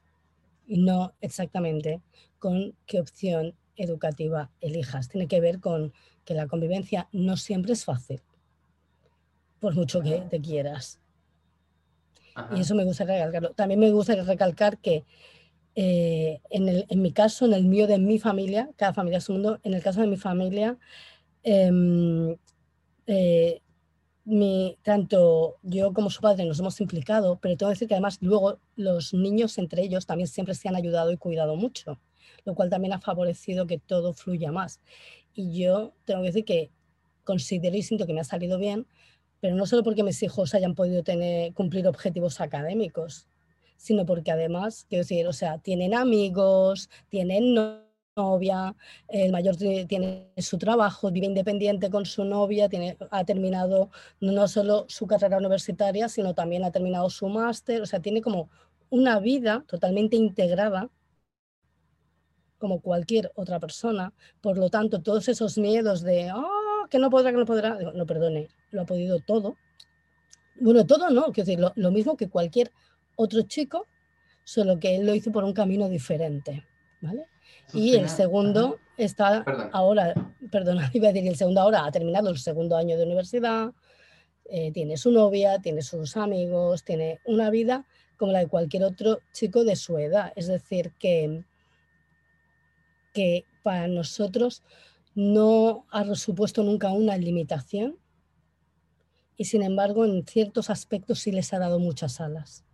y 0.69 0.79
no 0.79 1.15
exactamente 1.21 2.01
con 2.39 2.75
qué 2.87 3.01
opción 3.01 3.55
educativa 3.75 4.51
elijas. 4.61 5.09
Tiene 5.09 5.27
que 5.27 5.41
ver 5.41 5.59
con 5.59 5.93
que 6.25 6.35
la 6.35 6.47
convivencia 6.47 7.09
no 7.11 7.37
siempre 7.37 7.73
es 7.73 7.85
fácil, 7.85 8.21
por 9.59 9.75
mucho 9.75 10.03
que 10.03 10.21
te 10.31 10.41
quieras. 10.41 11.01
Y 12.55 12.61
eso 12.61 12.77
me 12.77 12.85
gusta 12.85 13.05
recalcarlo. 13.05 13.51
También 13.51 13.81
me 13.81 13.91
gusta 13.91 14.15
recalcar 14.15 14.79
que 14.79 15.05
eh, 15.75 16.41
en, 16.51 16.69
el, 16.69 16.87
en, 16.89 17.03
mi 17.03 17.13
caso, 17.13 17.47
en 17.47 17.55
el 17.55 17.65
mío 17.65 17.87
de 17.87 17.99
mi 17.99 18.19
familia, 18.19 18.71
cada 18.77 18.93
familia 18.93 19.19
es 19.19 19.29
un 19.29 19.37
mundo, 19.37 19.59
en 19.65 19.75
el 19.75 19.83
caso 19.83 20.01
de 20.01 20.07
mi 20.07 20.17
familia, 20.17 20.79
em, 21.43 22.37
eh, 23.07 23.63
mi, 24.29 24.77
tanto 24.83 25.57
yo 25.63 25.95
como 25.95 26.11
su 26.11 26.21
padre 26.21 26.45
nos 26.45 26.61
hemos 26.61 26.81
implicado, 26.81 27.39
pero 27.41 27.57
tengo 27.57 27.71
que 27.71 27.75
decir 27.75 27.89
que 27.89 27.95
además 27.95 28.19
luego 28.21 28.59
los 28.77 29.15
niños 29.15 29.57
entre 29.57 29.83
ellos 29.83 30.05
también 30.05 30.29
siempre 30.29 30.55
se 30.55 30.69
han 30.69 30.77
ayudado 30.77 31.11
y 31.11 31.17
cuidado 31.17 31.57
mucho, 31.57 31.99
lo 32.45 32.55
cual 32.55 32.69
también 32.69 32.93
ha 32.93 33.01
favorecido 33.01 33.67
que 33.67 33.79
todo 33.79 34.13
fluya 34.13 34.53
más. 34.53 34.81
Y 35.35 35.59
yo 35.59 35.95
tengo 36.05 36.21
que 36.21 36.27
decir 36.27 36.45
que 36.45 36.71
considero 37.25 37.77
y 37.77 37.83
siento 37.83 38.07
que 38.07 38.13
me 38.13 38.21
ha 38.21 38.25
salido 38.25 38.59
bien, 38.59 38.87
pero 39.41 39.57
no 39.57 39.67
solo 39.67 39.83
porque 39.83 40.03
mis 40.03 40.23
hijos 40.23 40.55
hayan 40.55 40.75
podido 40.75 41.03
tener, 41.03 41.55
cumplir 41.55 41.89
objetivos 41.89 42.41
académicos, 42.41 43.27
sino 43.77 44.05
porque 44.05 44.31
además, 44.31 44.85
quiero 44.91 45.05
decir, 45.05 45.27
o 45.27 45.33
sea, 45.33 45.59
tienen 45.59 45.95
amigos, 45.95 46.91
tienen 47.09 47.55
novia, 48.19 48.75
el 49.09 49.31
mayor 49.33 49.57
tiene 49.57 50.29
su 50.39 50.59
trabajo, 50.59 51.11
vive 51.11 51.27
independiente 51.27 51.89
con 51.91 52.05
su 52.05 52.25
novia, 52.25 52.69
tiene, 52.69 52.97
ha 53.11 53.25
terminado 53.25 53.91
no 54.21 54.49
solo 54.49 54.87
su 54.89 55.07
carrera 55.07 55.39
universitaria, 55.39 56.09
sino 56.09 56.35
también 56.35 56.65
ha 56.65 56.73
terminado 56.73 57.09
su 57.11 57.29
máster, 57.29 57.81
o 57.83 57.87
sea, 57.87 58.01
tiene 58.01 58.21
como 58.21 58.51
una 58.91 59.21
vida 59.21 59.65
totalmente 59.69 60.17
integrada 60.17 60.91
como 62.59 62.81
cualquier 62.81 63.31
otra 63.37 63.61
persona. 63.61 64.13
Por 64.41 64.59
lo 64.59 64.69
tanto, 64.69 65.01
todos 65.01 65.29
esos 65.29 65.59
miedos 65.59 66.03
de, 66.03 66.33
oh, 66.35 66.87
que 66.91 66.99
no 66.99 67.09
podrá, 67.11 67.31
que 67.31 67.39
no 67.39 67.47
podrá, 67.47 67.79
no, 67.95 68.07
perdone, 68.07 68.49
lo 68.73 68.83
ha 68.83 68.87
podido 68.87 69.21
todo. 69.21 69.57
Bueno, 70.61 70.85
todo 70.85 71.11
no, 71.11 71.27
quiero 71.33 71.47
decir, 71.47 71.61
lo, 71.61 71.73
lo 71.77 71.91
mismo 71.93 72.17
que 72.17 72.29
cualquier 72.29 72.73
otro 73.15 73.43
chico, 73.43 73.87
solo 74.45 74.81
que 74.81 74.97
él 74.97 75.07
lo 75.07 75.15
hizo 75.15 75.31
por 75.31 75.45
un 75.45 75.53
camino 75.53 75.89
diferente, 75.89 76.65
¿vale? 77.01 77.27
Y 77.73 77.97
el 77.97 78.09
segundo 78.09 78.79
está 78.97 79.45
ahora, 79.73 80.15
perdona, 80.51 80.91
iba 80.93 81.09
a 81.09 81.13
decir, 81.13 81.29
el 81.29 81.37
segundo 81.37 81.61
ahora 81.61 81.85
ha 81.85 81.93
terminado 81.93 82.31
el 82.31 82.39
segundo 82.39 82.77
año 82.77 82.97
de 82.97 83.05
universidad, 83.05 83.73
eh, 84.51 84.73
tiene 84.73 84.97
su 84.97 85.11
novia, 85.11 85.59
tiene 85.59 85.83
sus 85.83 86.17
amigos, 86.17 86.83
tiene 86.85 87.21
una 87.25 87.51
vida 87.51 87.87
como 88.17 88.33
la 88.33 88.41
de 88.41 88.49
cualquier 88.49 88.85
otro 88.85 89.21
chico 89.33 89.65
de 89.65 89.77
su 89.77 89.99
edad. 89.99 90.33
Es 90.37 90.49
decir, 90.49 90.93
que, 90.99 91.45
que 93.13 93.45
para 93.63 93.87
nosotros 93.89 94.63
no 95.15 95.87
ha 95.91 96.15
supuesto 96.15 96.63
nunca 96.63 96.93
una 96.93 97.17
limitación 97.17 97.99
y 99.37 99.45
sin 99.45 99.63
embargo 99.63 100.05
en 100.05 100.25
ciertos 100.27 100.71
aspectos 100.71 101.21
sí 101.21 101.33
les 101.33 101.53
ha 101.53 101.59
dado 101.59 101.79
muchas 101.79 102.21
alas. 102.21 102.65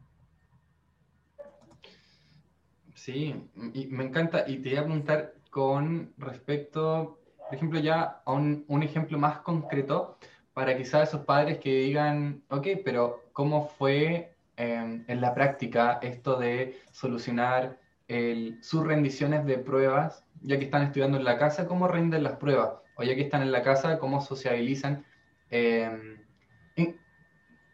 Sí, 3.05 3.34
y 3.74 3.86
me 3.88 4.05
encanta. 4.05 4.44
Y 4.46 4.62
te 4.62 4.70
voy 4.70 4.78
a 4.78 4.84
preguntar 4.84 5.34
con 5.50 6.14
respecto, 6.16 7.20
por 7.36 7.55
ejemplo, 7.55 7.78
ya 7.78 8.22
a 8.24 8.32
un, 8.32 8.82
ejemplo 8.82 9.18
más 9.18 9.40
concreto 9.40 10.16
para 10.55 10.74
quizás 10.74 11.11
esos 11.11 11.20
padres 11.26 11.59
que 11.59 11.80
digan, 11.80 12.42
ok, 12.48 12.66
pero 12.82 13.24
¿cómo 13.34 13.68
fue 13.68 14.34
em, 14.57 15.05
en 15.07 15.20
la 15.20 15.34
práctica 15.34 15.98
esto 16.00 16.38
de 16.38 16.80
solucionar 16.92 17.78
sus 18.62 18.86
rendiciones 18.86 19.44
de 19.44 19.59
pruebas, 19.59 20.24
ya 20.40 20.59
que 20.59 20.64
están 20.64 20.84
estudiando 20.84 21.18
en 21.18 21.24
la 21.24 21.36
casa, 21.36 21.66
cómo 21.66 21.88
rinden 21.88 22.22
las 22.22 22.36
pruebas? 22.36 22.70
O 22.96 23.02
ya 23.02 23.14
que 23.14 23.22
están 23.22 23.42
en 23.42 23.52
la 23.52 23.62
casa, 23.62 23.98
cómo 23.98 24.22
sociabilizan. 24.22 25.05
Em, 25.50 26.24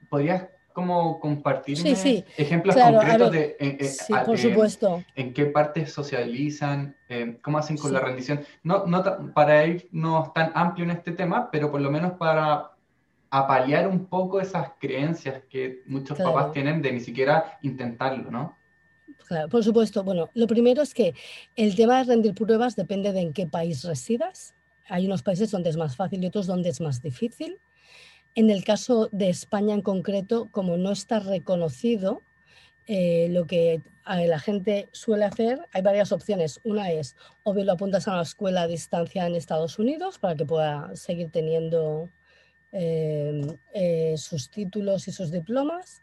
¿Podrías 0.08 0.48
como 0.72 1.20
compartir 1.20 1.78
ejemplos 1.84 2.76
concretos 2.76 3.32
de, 3.32 3.56
por 4.24 4.38
supuesto. 4.38 5.04
en 5.14 5.32
qué 5.32 5.46
partes 5.46 5.92
socializan, 5.92 6.96
eh, 7.08 7.38
cómo 7.42 7.58
hacen 7.58 7.76
con 7.76 7.92
la 7.92 8.00
rendición. 8.00 8.40
No, 8.62 8.86
no 8.86 9.32
para 9.34 9.64
ir 9.66 9.88
no 9.92 10.32
tan 10.34 10.52
amplio 10.54 10.84
en 10.84 10.92
este 10.92 11.12
tema, 11.12 11.50
pero 11.50 11.70
por 11.70 11.80
lo 11.80 11.90
menos 11.90 12.12
para 12.12 12.70
a 13.30 13.46
paliar 13.46 13.86
un 13.86 14.06
poco 14.06 14.40
esas 14.40 14.72
creencias 14.80 15.42
que 15.48 15.82
muchos 15.86 16.18
papás 16.18 16.52
tienen 16.52 16.82
de 16.82 16.92
ni 16.92 17.00
siquiera 17.00 17.58
intentarlo, 17.62 18.30
¿no? 18.30 18.56
Claro, 19.26 19.48
por 19.48 19.62
supuesto. 19.62 20.02
Bueno, 20.02 20.28
lo 20.34 20.46
primero 20.48 20.82
es 20.82 20.92
que 20.92 21.14
el 21.54 21.76
tema 21.76 21.98
de 21.98 22.04
rendir 22.04 22.34
pruebas 22.34 22.74
depende 22.74 23.12
de 23.12 23.20
en 23.20 23.32
qué 23.32 23.46
país 23.46 23.84
residas. 23.84 24.54
Hay 24.88 25.06
unos 25.06 25.22
países 25.22 25.50
donde 25.52 25.70
es 25.70 25.76
más 25.76 25.94
fácil 25.94 26.22
y 26.24 26.26
otros 26.26 26.48
donde 26.48 26.70
es 26.70 26.80
más 26.80 27.00
difícil. 27.00 27.58
En 28.34 28.50
el 28.50 28.64
caso 28.64 29.08
de 29.12 29.28
España 29.28 29.74
en 29.74 29.82
concreto, 29.82 30.48
como 30.50 30.76
no 30.76 30.92
está 30.92 31.18
reconocido, 31.18 32.22
eh, 32.86 33.28
lo 33.30 33.46
que 33.46 33.80
la 34.04 34.38
gente 34.40 34.88
suele 34.92 35.24
hacer, 35.24 35.60
hay 35.72 35.82
varias 35.82 36.10
opciones. 36.10 36.60
Una 36.64 36.90
es, 36.90 37.16
o 37.44 37.54
bien 37.54 37.66
lo 37.66 37.72
apuntas 37.72 38.08
a 38.08 38.12
una 38.12 38.22
escuela 38.22 38.62
a 38.62 38.66
distancia 38.66 39.26
en 39.26 39.36
Estados 39.36 39.78
Unidos 39.78 40.18
para 40.18 40.34
que 40.34 40.44
pueda 40.44 40.94
seguir 40.96 41.30
teniendo 41.30 42.08
eh, 42.72 43.56
eh, 43.72 44.14
sus 44.16 44.50
títulos 44.50 45.08
y 45.08 45.12
sus 45.12 45.30
diplomas, 45.30 46.02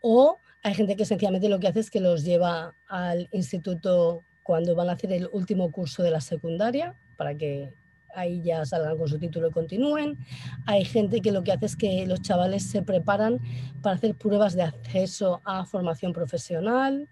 o 0.00 0.38
hay 0.62 0.74
gente 0.74 0.96
que 0.96 1.04
sencillamente 1.04 1.48
lo 1.48 1.60
que 1.60 1.68
hace 1.68 1.80
es 1.80 1.90
que 1.90 2.00
los 2.00 2.24
lleva 2.24 2.74
al 2.88 3.28
instituto 3.32 4.22
cuando 4.42 4.74
van 4.74 4.88
a 4.88 4.92
hacer 4.92 5.12
el 5.12 5.28
último 5.32 5.70
curso 5.70 6.02
de 6.02 6.10
la 6.10 6.20
secundaria 6.20 6.94
para 7.16 7.34
que 7.36 7.72
ahí 8.14 8.42
ya 8.42 8.64
salgan 8.64 8.96
con 8.98 9.08
su 9.08 9.18
título 9.18 9.48
y 9.48 9.52
continúen. 9.52 10.18
Hay 10.66 10.84
gente 10.84 11.20
que 11.20 11.32
lo 11.32 11.42
que 11.42 11.52
hace 11.52 11.66
es 11.66 11.76
que 11.76 12.06
los 12.06 12.22
chavales 12.22 12.64
se 12.64 12.82
preparan 12.82 13.38
para 13.82 13.96
hacer 13.96 14.14
pruebas 14.14 14.54
de 14.54 14.62
acceso 14.62 15.40
a 15.44 15.64
formación 15.64 16.12
profesional, 16.12 17.08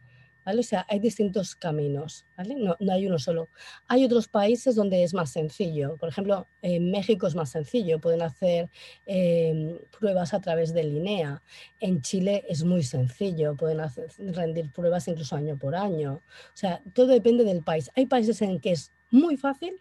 o 0.57 0.63
sea, 0.63 0.87
hay 0.89 0.99
distintos 0.99 1.55
caminos, 1.55 2.25
no, 2.57 2.77
hay 2.91 3.07
uno 3.07 3.19
solo. 3.19 3.49
Hay 3.87 4.05
otros 4.05 4.29
países 4.29 4.75
donde 4.75 5.03
es 5.03 5.13
más 5.13 5.31
sencillo. 5.31 5.97
Por 5.97 6.09
ejemplo, 6.09 6.47
en 6.63 6.91
México 6.91 7.27
es 7.27 7.35
más 7.35 7.51
sencillo, 7.51 7.99
pueden 7.99 8.23
hacer 8.23 8.71
em, 9.05 9.79
pruebas 9.99 10.33
a 10.33 10.41
través 10.41 10.73
de 10.73 10.85
LINEA. 10.85 11.43
En 11.81 12.01
Chile 12.01 12.45
es 12.49 12.65
muy 12.65 12.83
sencillo, 12.83 13.57
pueden 13.57 13.81
hacer, 13.81 14.09
rendir 14.19 14.71
pruebas 14.73 15.09
incluso 15.09 15.37
año 15.37 15.59
por 15.59 15.75
año. 15.75 16.15
O 16.15 16.57
sea, 16.57 16.81
todo 16.95 17.09
depende 17.09 17.45
del 17.45 17.63
país. 17.63 17.91
Hay 17.95 18.07
países 18.07 18.41
en 18.41 18.61
que 18.61 18.73
es 18.73 18.93
muy 19.11 19.37
fácil 19.37 19.81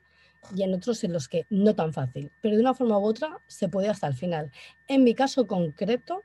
y 0.55 0.63
en 0.63 0.73
otros 0.73 1.03
en 1.03 1.13
los 1.13 1.27
que 1.27 1.45
no 1.49 1.75
tan 1.75 1.93
fácil, 1.93 2.31
pero 2.41 2.55
de 2.55 2.61
una 2.61 2.73
forma 2.73 2.97
u 2.97 3.05
otra 3.05 3.39
se 3.47 3.69
puede 3.69 3.89
hasta 3.89 4.07
el 4.07 4.13
final. 4.13 4.51
En 4.87 5.03
mi 5.03 5.13
caso 5.13 5.47
concreto, 5.47 6.23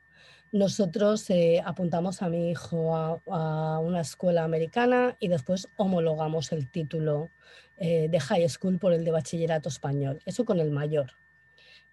nosotros 0.53 1.31
eh, 1.31 1.63
apuntamos 1.65 2.21
a 2.21 2.29
mi 2.29 2.51
hijo 2.51 2.95
a, 2.95 3.79
una 3.79 4.03
escuela 4.03 4.45
americana 4.45 5.17
y 5.19 5.29
después 5.29 5.69
homologamos 5.77 6.53
el 6.53 6.71
título 6.71 7.31
eh, 7.79 8.09
de 8.11 8.21
high 8.21 8.49
school 8.51 8.79
por 8.79 8.93
el 8.93 9.03
de 9.05 9.11
bachillerato 9.13 9.71
español. 9.71 10.21
Eso 10.27 10.45
con 10.45 10.61
el 10.61 10.71
mayor, 10.71 11.13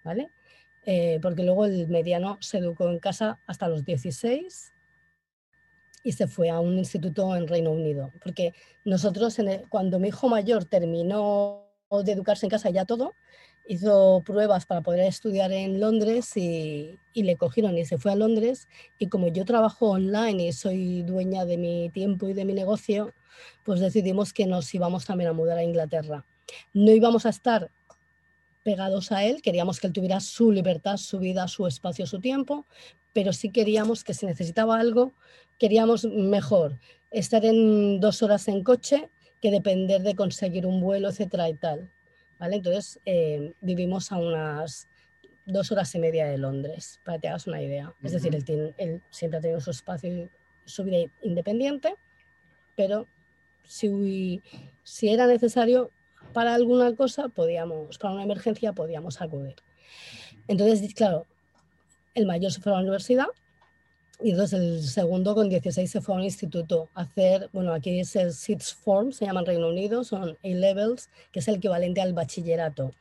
¿vale? 0.04 0.30
Eh, 0.86 1.20
porque 1.22 1.44
luego 1.44 1.66
el 1.66 1.88
mediano 1.88 2.38
se 2.42 2.58
educó 2.58 2.90
en 2.90 3.00
casa 3.00 3.40
hasta 3.48 3.70
los 3.70 3.86
16 3.86 4.74
y 6.04 6.12
se 6.12 6.28
fue 6.28 6.50
a 6.50 6.60
un 6.60 6.78
instituto 6.78 7.34
en 7.38 7.48
Reino 7.48 7.72
Unido. 7.72 8.12
Porque 8.22 8.54
nosotros, 8.84 9.38
cuando 9.70 10.00
mi 10.00 10.10
hijo 10.10 10.28
mayor 10.28 10.66
terminó 10.66 11.69
de 11.90 12.12
educarse 12.12 12.46
en 12.46 12.52
casa 12.52 12.70
ya 12.70 12.86
todo, 12.86 13.16
hizo 13.68 14.22
pruebas 14.24 14.66
para 14.68 14.82
poder 14.82 15.02
estudiar 15.02 15.52
en 15.52 15.80
Londres 15.80 16.38
y, 16.38 17.00
le 17.16 17.36
cogieron 17.36 17.78
y 17.78 17.86
se 17.86 17.98
fue 17.98 18.12
a 18.12 18.16
Londres. 18.16 18.68
Y 19.00 19.08
como 19.08 19.28
yo 19.28 19.44
trabajo 19.44 19.90
online 19.90 20.48
y 20.48 20.54
soy 20.54 21.02
dueña 21.02 21.46
de 21.46 21.58
mi 21.58 21.90
tiempo 21.90 22.30
y 22.30 22.34
de 22.34 22.46
mi 22.46 22.54
negocio, 22.54 23.12
pues 23.66 23.80
decidimos 23.80 24.34
que 24.34 24.46
nos 24.46 24.74
íbamos 24.74 25.06
también 25.06 25.32
a 25.32 25.34
mudar 25.34 25.58
a 25.58 25.64
Inglaterra. 25.64 26.26
No 26.74 26.92
íbamos 26.92 27.26
a 27.26 27.30
estar 27.30 27.72
pegados 28.64 29.12
a 29.12 29.24
él, 29.24 29.42
queríamos 29.42 29.80
que 29.80 29.88
él 29.88 29.94
tuviera 29.94 30.20
su 30.20 30.52
libertad, 30.52 30.98
su 30.98 31.18
vida, 31.18 31.48
su 31.48 31.66
espacio, 31.66 32.06
su 32.06 32.20
tiempo, 32.20 32.66
pero 33.14 33.34
sí 33.34 33.50
queríamos 33.50 34.04
que 34.04 34.14
si 34.14 34.28
necesitaba 34.28 34.80
algo, 34.80 35.14
queríamos 35.58 36.06
mejor 36.06 36.80
estar 37.10 37.44
en 37.46 38.00
dos 38.00 38.22
horas 38.22 38.48
en 38.48 38.64
coche 38.64 39.10
que 39.42 39.52
depender 39.52 40.02
de 40.02 40.16
conseguir 40.16 40.66
un 40.66 40.82
vuelo, 40.82 41.10
etcétera 41.10 41.50
y 41.50 41.54
tal. 41.56 41.92
Entonces, 42.40 43.00
eh, 43.06 43.54
vivimos 43.62 44.12
a 44.12 44.18
unas 44.18 44.88
dos 45.46 45.72
horas 45.72 45.94
y 45.96 46.00
media 46.00 46.28
de 46.28 46.38
Londres, 46.38 47.00
para 47.04 47.18
que 47.18 47.22
te 47.24 47.28
hagas 47.28 47.48
una 47.48 47.62
idea. 47.62 47.94
Es 48.04 48.12
decir, 48.12 48.36
él, 48.78 49.02
siempre 49.10 49.40
ha 49.40 49.42
tenido 49.42 49.60
su 49.60 49.72
espacio 49.72 50.10
y 50.10 50.30
su 50.66 50.84
vida 50.84 50.98
independiente, 51.22 51.96
pero 52.76 53.08
si, 53.64 54.42
si 54.84 55.10
era 55.10 55.28
necesario 55.28 55.92
para 56.34 56.54
alguna 56.54 56.96
cosa, 56.96 57.30
podíamos, 57.30 57.98
para 57.98 58.14
una 58.14 58.24
emergencia, 58.24 58.74
podíamos 58.74 59.22
acudir. 59.22 59.56
Entonces, 60.48 60.94
claro, 60.94 61.26
el 62.14 62.26
mayor 62.26 62.52
se 62.52 62.62
fue 62.62 62.72
a 62.72 62.76
la 62.76 62.82
universidad 62.82 63.28
y 64.22 64.32
entonces 64.32 64.60
el 64.60 64.84
segundo 64.84 65.34
con 65.34 65.48
16 65.48 65.90
se 65.90 66.02
fue 66.02 66.16
a 66.16 66.18
un 66.18 66.24
instituto 66.24 66.90
a 66.94 67.02
hacer, 67.02 67.50
bueno, 67.54 67.74
aquí 67.74 68.00
es 68.00 68.16
el 68.18 68.34
Sixth 68.34 68.78
Form, 68.84 69.12
se 69.14 69.26
llama 69.26 69.40
en 69.42 69.46
Reino 69.46 69.70
Unido, 69.70 70.04
son 70.04 70.38
A-Levels, 70.44 71.10
que 71.32 71.40
es 71.40 71.48
el 71.48 71.56
equivalente 71.56 72.02
al 72.02 72.14
bachillerato. 72.14 72.92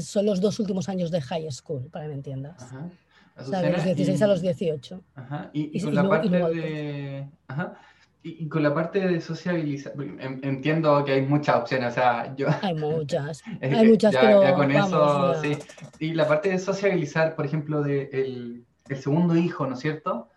son 0.00 0.26
los 0.26 0.40
dos 0.40 0.60
últimos 0.60 0.88
años 0.88 1.10
de 1.10 1.20
high 1.20 1.50
school, 1.50 1.88
para 1.90 2.04
que 2.04 2.10
me 2.10 2.14
entiendas. 2.14 2.62
Ajá. 2.62 2.88
O 3.36 3.44
sea, 3.44 3.62
de 3.62 3.72
los 3.72 3.84
16 3.84 4.22
a 4.22 4.26
los 4.26 4.40
18. 4.40 5.00
Ajá. 5.16 5.50
Y, 5.52 5.80
con 5.82 5.94
la 5.94 6.08
parte 6.08 6.28
de... 6.28 7.28
Ajá. 7.48 7.80
Y, 8.22 8.48
con 8.48 8.62
la 8.62 8.72
parte 8.72 9.00
de 9.00 9.20
sociabilizar, 9.20 9.94
entiendo 10.42 11.04
que 11.04 11.12
hay 11.12 11.22
muchas 11.22 11.56
opciones, 11.56 11.90
o 11.90 11.94
sea, 11.94 12.36
yo... 12.36 12.46
Hay 12.62 12.74
muchas, 12.74 13.42
hay 13.60 13.88
muchas, 13.88 14.14
pero 14.14 14.42
ya 14.42 14.54
con 14.54 14.70
eso, 14.70 15.42
sí. 15.42 15.58
Y 15.98 16.14
la 16.14 16.28
parte 16.28 16.50
de 16.50 16.58
sociabilizar, 16.60 17.34
por 17.34 17.46
ejemplo, 17.46 17.82
de 17.82 18.10
el, 18.12 18.64
el 18.88 18.96
segundo 18.96 19.36
hijo, 19.36 19.66
¿no 19.66 19.74
es 19.74 19.80
cierto? 19.80 20.28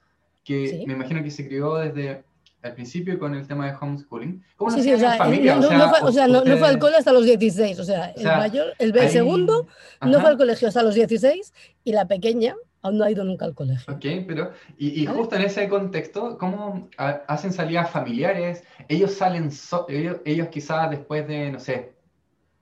Que 0.46 0.86
me 0.88 0.93
imagino 0.93 1.22
que 1.22 1.32
se 1.32 1.46
crió 1.46 1.76
desde 1.76 2.24
el 2.62 2.74
principio 2.74 3.20
con 3.20 3.36
el 3.36 3.46
tema 3.48 3.68
de 3.68 3.76
homeschooling. 3.80 4.43
¿Cómo 4.56 4.72
sí, 4.72 4.82
sí, 4.82 4.93
o 4.93 4.98
sea, 4.98 5.18
familia? 5.18 5.56
No, 5.56 5.68
o 5.68 6.12
sea, 6.12 6.28
no, 6.28 6.41
fue, 6.41 6.68
al 6.68 6.80
cole 6.80 6.98
hasta 6.98 7.12
los 7.12 7.26
16, 7.26 7.80
o 7.80 7.84
sea, 7.84 8.08
el 8.12 8.24
mayor, 8.24 8.74
el, 8.80 9.10
segundo 9.10 9.68
no 10.02 10.22
fue 10.22 10.30
al 10.30 10.38
colegio 10.38 10.68
hasta 10.68 10.82
los 10.82 10.96
16 10.96 11.54
y 11.84 11.91
la 11.91 12.08
pequeña 12.08 12.56
aún 12.82 12.98
no 12.98 13.04
ha 13.04 13.12
ido 13.12 13.24
nunca 13.24 13.46
al 13.46 13.56
colegio. 13.56 13.93
Ok, 13.93 14.06
pero, 14.28 14.52
y, 14.78 15.06
justo 15.06 15.36
en 15.36 15.41
ese 15.41 15.68
contexto, 15.68 16.38
¿cómo 16.38 16.88
hacen 16.98 17.52
salidas 17.52 17.89
familiares? 17.89 18.64
Ellos 18.88 19.14
salen, 19.14 19.50
ellos, 19.89 20.18
ellos 20.26 20.48
quizás 20.50 20.89
después 20.91 21.28
de, 21.28 21.52
no 21.52 21.60
sé, 21.60 21.96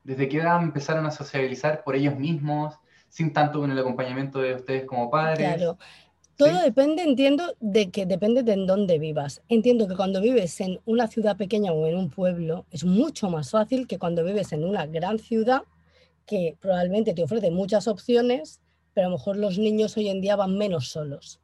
desde 0.04 0.28
qué 0.28 0.38
edad 0.38 0.62
empezaron 0.62 1.06
a 1.06 1.12
sociabilizar 1.12 1.84
por 1.84 1.96
ellos 1.96 2.18
mismos, 2.18 2.76
sin 3.10 3.32
tanto 3.32 3.60
con 3.60 3.72
el 3.72 3.78
acompañamiento 3.78 4.40
de 4.40 4.56
ustedes 4.56 4.86
como 4.86 5.12
padres. 5.12 5.56
Claro, 5.56 5.78
todo 6.38 6.62
depende, 6.62 7.04
entiendo, 7.04 7.56
de 7.60 7.90
que 7.92 8.06
depende 8.06 8.44
de 8.44 8.54
en 8.54 8.68
dónde 8.68 9.00
vivas. 9.00 9.42
Entiendo 9.50 9.88
que 9.88 9.96
cuando 9.96 10.22
vives 10.22 10.60
en 10.62 10.80
una 10.86 11.08
ciudad 11.08 11.38
pequeña 11.38 11.72
o 11.72 11.86
en 11.88 11.96
un 11.98 12.10
pueblo 12.10 12.66
es 12.72 12.84
mucho 12.84 13.30
más 13.30 13.52
fácil 13.52 13.88
que 13.88 14.00
cuando 14.00 14.24
vives 14.24 14.52
en 14.52 14.64
una 14.64 14.86
gran 14.86 15.20
ciudad 15.20 15.64
que 16.26 16.58
probablemente 16.60 17.14
te 17.14 17.24
ofrece 17.24 17.52
muchas 17.52 17.88
opciones, 17.88 18.62
pero 18.94 19.08
a 19.08 19.10
lo 19.10 19.18
mejor 19.18 19.38
los 19.38 19.58
niños 19.58 19.98
hoy 19.98 20.10
en 20.10 20.22
día 20.22 20.36
van 20.36 20.58
menos 20.58 20.90
solos. 20.90 21.40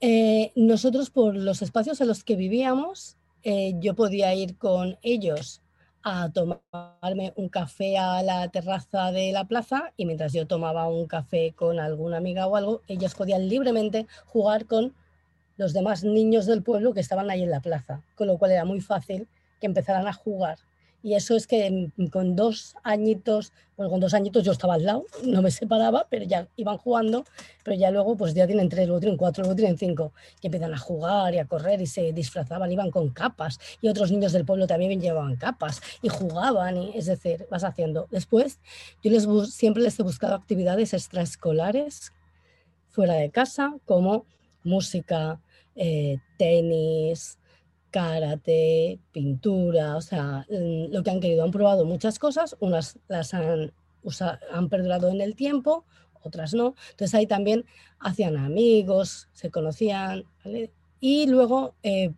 Eh, 0.00 0.52
nosotros 0.54 1.10
por 1.10 1.34
los 1.34 1.62
espacios 1.62 2.00
en 2.00 2.08
los 2.08 2.24
que 2.24 2.36
vivíamos, 2.36 3.16
eh, 3.42 3.74
yo 3.78 3.94
podía 3.94 4.34
ir 4.34 4.56
con 4.56 4.98
ellos 5.02 5.62
a 6.02 6.30
tomarme 6.30 7.32
un 7.36 7.48
café 7.48 7.98
a 7.98 8.22
la 8.22 8.48
terraza 8.48 9.12
de 9.12 9.32
la 9.32 9.44
plaza 9.44 9.92
y 9.96 10.06
mientras 10.06 10.32
yo 10.32 10.46
tomaba 10.46 10.88
un 10.88 11.06
café 11.06 11.52
con 11.54 11.80
alguna 11.80 12.18
amiga 12.18 12.46
o 12.46 12.56
algo, 12.56 12.82
ellos 12.88 13.14
podían 13.14 13.48
libremente 13.48 14.06
jugar 14.26 14.66
con 14.66 14.94
los 15.56 15.72
demás 15.72 16.04
niños 16.04 16.46
del 16.46 16.62
pueblo 16.62 16.94
que 16.94 17.00
estaban 17.00 17.30
ahí 17.30 17.42
en 17.42 17.50
la 17.50 17.60
plaza, 17.60 18.02
con 18.14 18.28
lo 18.28 18.38
cual 18.38 18.52
era 18.52 18.64
muy 18.64 18.80
fácil 18.80 19.28
que 19.60 19.66
empezaran 19.66 20.06
a 20.06 20.12
jugar 20.12 20.58
y 21.02 21.14
eso 21.14 21.36
es 21.36 21.46
que 21.46 21.90
con 22.10 22.34
dos 22.34 22.74
añitos, 22.82 23.52
bueno, 23.76 23.90
con 23.90 24.00
dos 24.00 24.14
añitos 24.14 24.42
yo 24.42 24.52
estaba 24.52 24.74
al 24.74 24.84
lado, 24.84 25.06
no 25.24 25.42
me 25.42 25.50
separaba, 25.50 26.06
pero 26.10 26.24
ya 26.24 26.48
iban 26.56 26.76
jugando, 26.76 27.24
pero 27.62 27.76
ya 27.76 27.90
luego 27.90 28.16
pues 28.16 28.34
ya 28.34 28.46
tienen 28.46 28.68
tres, 28.68 28.86
luego 28.86 29.00
tienen 29.00 29.16
cuatro, 29.16 29.42
luego 29.42 29.54
tienen 29.54 29.78
cinco, 29.78 30.12
y 30.40 30.48
empiezan 30.48 30.74
a 30.74 30.78
jugar 30.78 31.34
y 31.34 31.38
a 31.38 31.46
correr 31.46 31.80
y 31.80 31.86
se 31.86 32.12
disfrazaban, 32.12 32.72
iban 32.72 32.90
con 32.90 33.10
capas, 33.10 33.58
y 33.80 33.88
otros 33.88 34.10
niños 34.10 34.32
del 34.32 34.44
pueblo 34.44 34.66
también 34.66 35.00
llevaban 35.00 35.36
capas 35.36 35.80
y 36.02 36.08
jugaban, 36.08 36.76
y, 36.76 36.90
es 36.96 37.06
decir, 37.06 37.46
vas 37.50 37.62
haciendo. 37.62 38.08
Después, 38.10 38.58
yo 39.02 39.10
les 39.10 39.26
siempre 39.52 39.82
les 39.82 39.98
he 40.00 40.02
buscado 40.02 40.34
actividades 40.34 40.94
extraescolares 40.94 42.12
fuera 42.88 43.14
de 43.14 43.30
casa, 43.30 43.74
como 43.84 44.26
música, 44.64 45.40
eh, 45.76 46.18
tenis, 46.36 47.38
karate, 47.90 48.98
pintura, 49.12 49.96
o 49.96 50.00
sea, 50.00 50.46
lo 50.48 51.02
que 51.02 51.10
han 51.10 51.20
querido. 51.20 51.44
Han 51.44 51.50
probado 51.50 51.84
muchas 51.84 52.18
cosas, 52.18 52.56
unas 52.60 52.98
las 53.08 53.34
han, 53.34 53.72
han 54.52 54.68
perdurado 54.68 55.08
en 55.08 55.20
el 55.20 55.34
tiempo, 55.34 55.84
otras 56.22 56.54
no. 56.54 56.74
Entonces 56.90 57.14
ahí 57.14 57.26
también 57.26 57.64
hacían 57.98 58.36
amigos, 58.36 59.28
se 59.32 59.50
conocían, 59.50 60.24
Y 61.00 61.26
luego, 61.26 61.74
eh, 61.82 62.12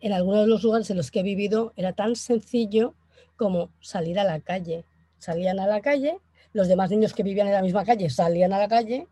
en 0.00 0.12
algunos 0.12 0.42
de 0.42 0.46
los 0.48 0.62
lugares 0.62 0.90
en 0.90 0.96
los 0.96 1.10
que 1.10 1.20
he 1.20 1.22
vivido, 1.22 1.72
era 1.76 1.92
tan 1.92 2.16
sencillo 2.16 2.94
como 3.36 3.70
salir 3.80 4.18
a 4.18 4.24
la 4.24 4.40
calle. 4.40 4.84
Salían 5.18 5.58
a 5.60 5.66
la 5.66 5.80
calle, 5.80 6.18
los 6.52 6.68
demás 6.68 6.90
niños 6.90 7.14
que 7.14 7.22
vivían 7.22 7.46
en 7.48 7.54
la 7.54 7.62
misma 7.62 7.84
calle 7.84 8.08
salían 8.10 8.52
a 8.52 8.58
la 8.58 8.68
calle 8.68 9.08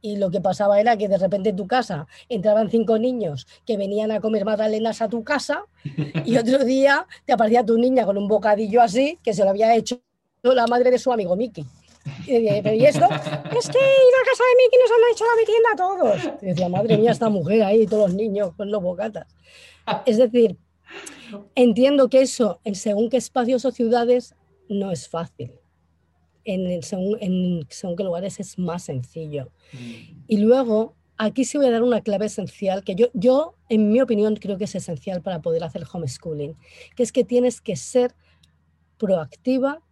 Y 0.00 0.16
lo 0.16 0.30
que 0.30 0.40
pasaba 0.40 0.80
era 0.80 0.96
que 0.96 1.08
de 1.08 1.18
repente 1.18 1.50
en 1.50 1.56
tu 1.56 1.66
casa 1.66 2.06
entraban 2.28 2.70
cinco 2.70 2.98
niños 2.98 3.46
que 3.66 3.76
venían 3.76 4.10
a 4.10 4.20
comer 4.20 4.44
magdalenas 4.44 5.02
a 5.02 5.08
tu 5.08 5.24
casa 5.24 5.64
y 6.24 6.36
otro 6.38 6.64
día 6.64 7.06
te 7.24 7.32
aparecía 7.32 7.64
tu 7.64 7.76
niña 7.78 8.04
con 8.06 8.16
un 8.16 8.28
bocadillo 8.28 8.80
así 8.80 9.18
que 9.22 9.34
se 9.34 9.44
lo 9.44 9.50
había 9.50 9.74
hecho 9.74 10.00
la 10.42 10.66
madre 10.66 10.90
de 10.90 10.98
su 10.98 11.12
amigo 11.12 11.36
Mickey. 11.36 11.64
Y, 12.26 12.32
decía, 12.42 12.74
¿y 12.74 12.84
esto? 12.86 13.04
Es 13.58 13.68
que 13.68 13.78
ir 13.78 14.14
a 14.14 14.24
casa 14.24 14.44
de 14.44 14.56
Mickey 14.56 14.78
nos 14.80 14.90
han 14.90 15.12
hecho 15.12 15.24
la 15.24 15.36
merienda 15.36 15.68
a 15.72 15.76
todos. 15.76 16.42
Y 16.42 16.46
decía, 16.46 16.68
madre 16.68 16.96
mía, 16.96 17.10
esta 17.10 17.28
mujer 17.28 17.62
ahí, 17.62 17.86
todos 17.86 18.10
los 18.10 18.14
niños 18.14 18.52
con 18.56 18.70
los 18.70 18.82
bocatas. 18.82 19.26
Es 20.06 20.16
decir, 20.16 20.56
entiendo 21.54 22.08
que 22.08 22.22
eso, 22.22 22.60
en 22.64 22.76
según 22.76 23.10
qué 23.10 23.16
espacios 23.16 23.64
o 23.64 23.72
ciudades, 23.72 24.34
no 24.68 24.90
es 24.90 25.08
fácil 25.08 25.52
en, 26.48 26.82
según, 26.82 27.18
en 27.20 27.66
según 27.68 27.96
qué 27.96 28.04
lugares 28.04 28.40
es 28.40 28.58
más 28.58 28.84
sencillo. 28.84 29.52
Mm. 29.72 30.24
Y 30.26 30.36
luego, 30.38 30.96
aquí 31.16 31.44
sí 31.44 31.58
voy 31.58 31.66
a 31.66 31.70
dar 31.70 31.82
una 31.82 32.00
clave 32.00 32.26
esencial 32.26 32.82
que 32.84 32.94
yo, 32.94 33.08
yo, 33.12 33.54
en 33.68 33.90
mi 33.90 34.00
opinión, 34.00 34.36
creo 34.36 34.56
que 34.56 34.64
es 34.64 34.74
esencial 34.74 35.22
para 35.22 35.42
poder 35.42 35.62
hacer 35.64 35.84
homeschooling, 35.92 36.56
que 36.96 37.02
es 37.02 37.12
que 37.12 37.24
tienes 37.24 37.60
que 37.60 37.76
ser 37.76 38.14
proactiva 38.96 39.82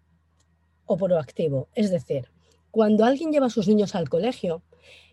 o 0.86 0.96
proactivo. 0.96 1.68
Es 1.74 1.90
decir, 1.90 2.30
cuando 2.70 3.04
alguien 3.04 3.32
lleva 3.32 3.46
a 3.46 3.50
sus 3.50 3.68
niños 3.68 3.94
al 3.94 4.08
colegio, 4.08 4.62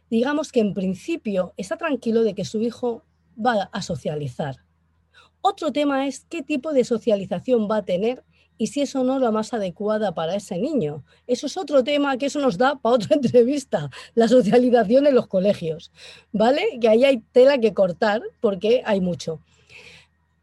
digamos 0.10 0.52
que 0.52 0.62
en 0.62 0.74
principio 0.74 1.54
está 1.58 1.78
tranquilo 1.78 2.24
de 2.24 2.36
que 2.36 2.46
su 2.46 2.62
hijo 2.62 3.04
va 3.38 3.70
a 3.72 3.82
socializar. 3.82 4.58
Otro 5.42 5.74
tema 5.74 6.08
es 6.08 6.26
qué 6.30 6.42
tipo 6.42 6.72
de 6.72 6.86
socialización 6.86 7.68
va 7.70 7.78
a 7.78 7.86
tener 7.86 8.24
y 8.64 8.68
si 8.68 8.80
eso 8.80 9.04
no 9.04 9.16
es 9.16 9.22
la 9.22 9.30
más 9.30 9.54
adecuada 9.54 10.14
para 10.14 10.36
ese 10.36 10.58
niño. 10.58 11.04
Eso 11.28 11.48
es 11.48 11.58
otro 11.58 11.84
tema 11.84 12.18
que 12.18 12.28
eso 12.28 12.40
nos 12.40 12.58
da 12.58 12.78
para 12.78 12.96
otra 12.96 13.16
entrevista, 13.22 13.90
la 14.16 14.30
socialización 14.30 15.06
en 15.06 15.16
los 15.16 15.28
colegios, 15.28 15.92
¿vale? 16.32 16.80
Que 16.80 16.88
ahí 16.88 17.04
hay 17.04 17.18
tela 17.34 17.58
que 17.58 17.74
cortar 17.74 18.22
porque 18.40 18.82
hay 18.86 19.02
mucho. 19.02 19.42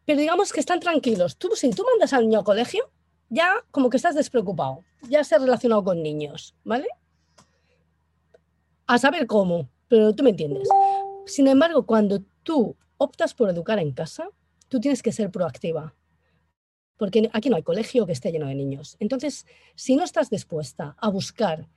Pero 0.05 0.19
digamos 0.19 0.53
que 0.53 0.59
están 0.59 0.79
tranquilos. 0.79 1.35
Tú, 1.35 1.49
si 1.55 1.71
tú 1.71 1.83
mandas 1.83 2.13
al 2.13 2.25
niño 2.25 2.37
al 2.37 2.45
colegio, 2.45 2.91
ya 3.29 3.55
como 3.71 3.89
que 3.89 3.97
estás 3.97 4.13
despreocupado, 4.13 4.83
ya 5.09 5.23
se 5.23 5.33
ha 5.33 5.39
relacionado 5.39 5.83
con 5.83 6.03
niños, 6.03 6.53
¿vale? 6.63 6.89
A 8.85 8.99
saber 8.99 9.25
cómo, 9.25 9.67
pero 9.87 10.13
tú 10.13 10.21
me 10.21 10.29
entiendes. 10.29 10.69
Sin 11.25 11.47
embargo, 11.47 11.87
cuando 11.87 12.21
tú 12.43 12.75
optas 12.97 13.33
por 13.33 13.49
educar 13.49 13.79
en 13.79 13.93
casa, 13.93 14.29
tú 14.69 14.79
tienes 14.79 15.01
que 15.01 15.11
ser 15.11 15.31
proactiva 15.31 15.95
porque 17.01 17.31
aquí 17.33 17.49
no 17.49 17.55
hay 17.55 17.63
colegio 17.63 18.05
que 18.05 18.11
esté 18.11 18.31
lleno 18.31 18.45
de 18.45 18.53
niños. 18.53 18.95
Entonces, 18.99 19.47
si 19.73 19.95
no 19.95 20.03
estás 20.03 20.29
dispuesta 20.29 20.95
a 20.99 21.09
buscar 21.09 21.67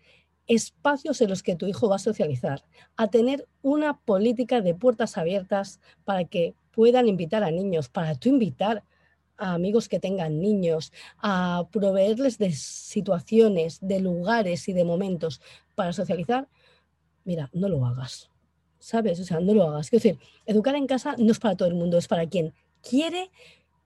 espacios 0.47 1.19
en 1.23 1.31
los 1.31 1.43
que 1.43 1.57
tu 1.57 1.67
hijo 1.67 1.89
va 1.89 1.97
a 1.97 1.99
socializar, 1.99 2.63
a 2.99 3.09
tener 3.09 3.49
una 3.63 3.97
política 3.97 4.61
de 4.61 4.75
puertas 4.75 5.17
abiertas 5.17 5.81
para 6.05 6.27
que 6.27 6.53
puedan 6.73 7.09
invitar 7.09 7.43
a 7.43 7.51
niños, 7.51 7.89
para 7.89 8.17
tú 8.17 8.29
invitar 8.29 8.85
a 9.39 9.55
amigos 9.55 9.89
que 9.89 9.99
tengan 9.99 10.43
niños, 10.43 10.93
a 11.17 11.69
proveerles 11.73 12.37
de 12.37 12.53
situaciones, 12.53 13.79
de 13.81 14.01
lugares 14.01 14.69
y 14.69 14.75
de 14.75 14.85
momentos 14.85 15.41
para 15.75 15.95
socializar, 15.95 16.49
mira, 17.25 17.49
no 17.55 17.71
lo 17.71 17.87
hagas. 17.87 18.29
¿Sabes? 18.79 19.21
O 19.21 19.25
sea, 19.25 19.41
no 19.41 19.55
lo 19.55 19.71
hagas. 19.71 19.87
Es 19.87 20.03
decir, 20.03 20.19
educar 20.45 20.75
en 20.75 20.87
casa 20.87 21.15
no 21.17 21.33
es 21.33 21.39
para 21.39 21.57
todo 21.57 21.69
el 21.69 21.77
mundo, 21.77 21.97
es 21.97 22.09
para 22.09 22.29
quien 22.29 22.53
quiere 22.83 23.31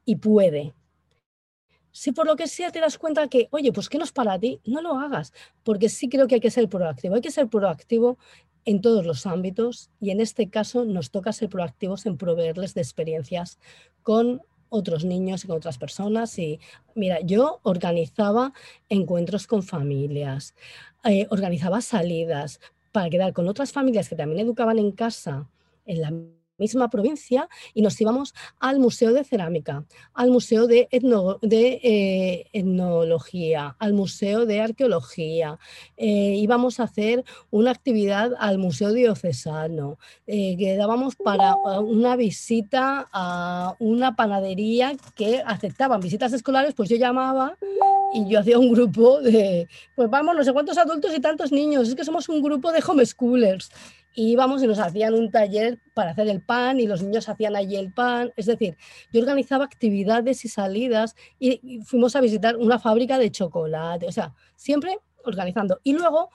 y 0.05 0.17
puede 0.17 0.75
si 1.93 2.13
por 2.13 2.27
lo 2.27 2.37
que 2.37 2.47
sea 2.47 2.71
te 2.71 2.81
das 2.81 2.99
cuenta 2.99 3.29
que, 3.29 3.49
oye, 3.51 3.73
pues 3.73 3.89
que 3.89 3.99
no 3.99 4.05
es 4.05 4.13
para 4.13 4.39
ti, 4.39 4.61
no 4.65 4.81
lo 4.83 4.99
hagas, 4.99 5.33
porque 5.65 5.89
sí 5.89 6.09
creo 6.09 6.27
que 6.27 6.37
hay 6.37 6.41
que 6.41 6.51
ser 6.51 6.69
proactivo. 6.69 7.15
Hay 7.15 7.21
que 7.21 7.31
ser 7.31 7.49
proactivo 7.49 8.19
en 8.65 8.81
todos 8.81 9.07
los 9.07 9.27
ámbitos 9.27 9.91
y 10.01 10.11
en 10.11 10.21
este 10.21 10.51
caso 10.51 10.85
nos 10.85 11.11
toca 11.11 11.33
ser 11.33 11.49
proactivos 11.49 12.07
en 12.07 12.17
proveerles 12.17 12.75
de 12.75 12.83
experiencias 12.83 13.59
con 14.03 14.43
otros 14.69 15.05
niños 15.05 15.45
y 15.45 15.47
con 15.47 15.57
otras 15.57 15.79
personas. 15.79 16.39
Y 16.39 16.61
mira, 16.95 17.21
yo 17.21 17.61
organizaba 17.63 18.53
encuentros 18.89 19.47
con 19.47 19.63
familias, 19.63 20.55
eh, 21.05 21.27
organizaba 21.31 21.81
salidas 21.81 22.61
para 22.93 23.11
quedar 23.11 23.33
con 23.33 23.49
otras 23.49 23.73
familias 23.73 24.09
que 24.09 24.17
también 24.17 24.41
educaban 24.41 24.79
en 24.79 24.93
casa 24.93 25.49
en 25.87 26.01
la 26.03 26.13
misma 26.59 26.91
provincia 26.91 27.49
y 27.75 27.83
nos 27.83 28.01
íbamos 28.01 28.35
al 28.59 28.79
Museo 28.79 29.13
de 29.13 29.25
Cerámica, 29.25 29.85
al 30.15 30.31
Museo 30.31 30.67
de, 30.67 30.89
de 31.43 31.81
eh, 31.83 32.47
Etnología, 32.53 33.77
al 33.79 33.95
Museo 33.95 34.47
de 34.47 34.61
Arqueología. 34.61 35.59
Eh, 35.97 36.35
íbamos 36.37 36.81
a 36.81 36.85
hacer 36.85 37.25
una 37.51 37.71
actividad 37.71 38.33
al 38.39 38.59
Museo 38.59 38.93
Diocesano. 38.93 39.99
Eh, 40.27 40.57
quedábamos 40.59 41.17
para 41.17 41.55
una 41.81 42.17
visita 42.17 43.09
a 43.13 43.75
una 43.79 44.17
panadería 44.17 44.97
que 45.15 45.43
aceptaban 45.45 46.01
visitas 46.01 46.33
escolares, 46.33 46.75
pues 46.75 46.89
yo 46.89 46.97
llamaba 46.97 47.57
y 48.13 48.29
yo 48.29 48.41
hacía 48.41 48.59
un 48.59 48.73
grupo 48.73 49.21
de, 49.21 49.69
pues 49.95 50.09
vamos, 50.09 50.35
no 50.35 50.45
sé 50.45 50.53
cuántos 50.53 50.79
adultos 50.79 51.15
y 51.15 51.21
tantos 51.21 51.53
niños, 51.53 51.89
es 51.89 51.95
que 51.95 52.05
somos 52.05 52.29
un 52.29 52.43
grupo 52.43 52.73
de 52.73 52.83
homeschoolers 52.87 53.71
íbamos 54.15 54.63
y 54.63 54.67
nos 54.67 54.79
hacían 54.79 55.15
un 55.15 55.31
taller 55.31 55.79
para 55.95 56.11
hacer 56.11 56.29
el 56.29 56.43
pan 56.43 56.81
y 56.81 56.87
los 56.87 57.03
niños 57.03 57.29
hacían 57.29 57.57
allí 57.57 57.77
el 57.77 57.93
pan. 57.93 58.33
Es 58.37 58.47
decir, 58.47 58.77
yo 59.13 59.21
organizaba 59.21 59.65
actividades 59.65 60.45
y 60.45 60.49
salidas 60.49 61.15
y, 61.39 61.81
fuimos 61.85 62.17
a 62.17 62.21
visitar 62.21 62.57
una 62.57 62.79
fábrica 62.79 63.19
de 63.19 63.31
chocolate, 63.31 64.07
o 64.07 64.13
sea, 64.13 64.35
siempre 64.57 64.99
organizando. 65.25 65.81
Y 65.85 65.93
luego 65.93 66.31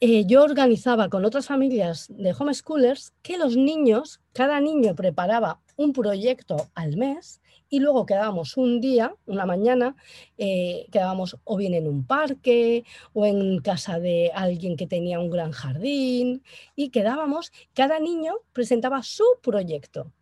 eh, 0.00 0.24
yo 0.26 0.44
organizaba 0.44 1.08
con 1.08 1.24
otras 1.24 1.46
familias 1.46 2.06
de 2.08 2.32
homeschoolers 2.32 3.12
que 3.22 3.36
los 3.36 3.56
niños, 3.56 4.20
cada 4.32 4.60
niño 4.60 4.94
preparaba 4.94 5.60
un 5.76 5.92
proyecto 5.92 6.68
al 6.74 6.96
mes 6.96 7.40
y 7.70 7.80
luego 7.80 8.06
quedábamos 8.06 8.56
un 8.56 8.80
día, 8.80 9.14
una 9.26 9.46
mañana, 9.46 9.96
eh, 10.38 10.86
quedábamos 10.90 11.36
o 11.44 11.56
bien 11.56 11.74
en 11.74 11.86
un 11.86 12.06
parque 12.06 12.84
o 13.12 13.26
en 13.26 13.58
casa 13.60 13.98
de 13.98 14.30
alguien 14.34 14.76
que 14.76 14.86
tenía 14.86 15.20
un 15.20 15.30
gran 15.30 15.52
jardín 15.52 16.42
y 16.76 16.90
quedábamos, 16.90 17.52
cada 17.74 17.98
niño 18.00 18.34
presentaba 18.52 19.02
su 19.02 19.24
proyecto. 19.42 20.12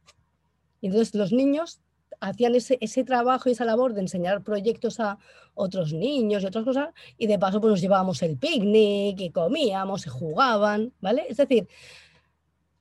Y 0.81 0.89
entonces 0.89 1.15
los 1.15 1.33
niños 1.33 1.81
hacían 2.21 2.55
ese, 2.55 2.79
ese, 2.81 3.05
trabajo 3.05 3.49
y 3.49 3.53
esa 3.53 3.65
labor 3.65 3.95
de 3.95 4.01
enseñar 4.01 4.43
proyectos 4.43 5.01
a 5.01 5.19
otros 5.55 5.93
niños 5.93 6.43
y 6.43 6.47
otras 6.47 6.65
cosas, 6.65 6.89
y 7.19 7.27
de 7.27 7.39
paso 7.39 7.61
pues 7.61 7.71
nos 7.71 7.81
llevábamos 7.81 8.23
el 8.23 8.37
picnic 8.37 9.21
y 9.21 9.31
comíamos 9.31 10.07
y 10.07 10.11
jugaban, 10.11 10.93
¿vale? 11.01 11.27
Es 11.29 11.37
decir, 11.37 11.69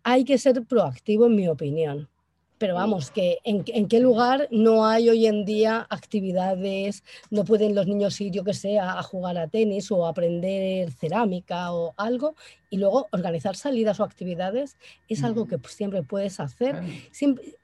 hay 0.03 0.23
que 0.23 0.37
ser 0.37 0.63
proactivo 0.65 1.25
en 1.25 1.35
mi 1.35 1.47
opinión. 1.47 2.09
Pero 2.57 2.75
vamos, 2.75 3.11
que 3.11 3.39
en, 3.43 3.63
qué 3.63 3.99
lugar 3.99 4.47
no 4.49 4.85
hay 4.85 5.09
hoy 5.09 5.25
en 5.25 5.43
día 5.43 5.85
actividades, 5.89 7.03
no 7.29 7.43
pueden 7.43 7.75
los 7.75 7.85
niños 7.85 8.19
ir, 8.21 8.31
yo 8.31 8.45
que 8.45 8.53
sé, 8.53 8.79
a, 8.79 9.03
jugar 9.03 9.37
a 9.37 9.49
tenis 9.49 9.91
o 9.91 10.07
aprender 10.07 10.89
cerámica 10.93 11.73
o 11.73 11.93
algo, 11.97 12.35
y 12.69 12.77
luego 12.77 13.07
organizar 13.11 13.57
salidas 13.57 13.99
o 13.99 14.05
actividades 14.05 14.77
es 15.09 15.23
algo 15.23 15.47
que 15.47 15.59
siempre 15.67 16.01
puedes 16.01 16.39
hacer, 16.39 16.81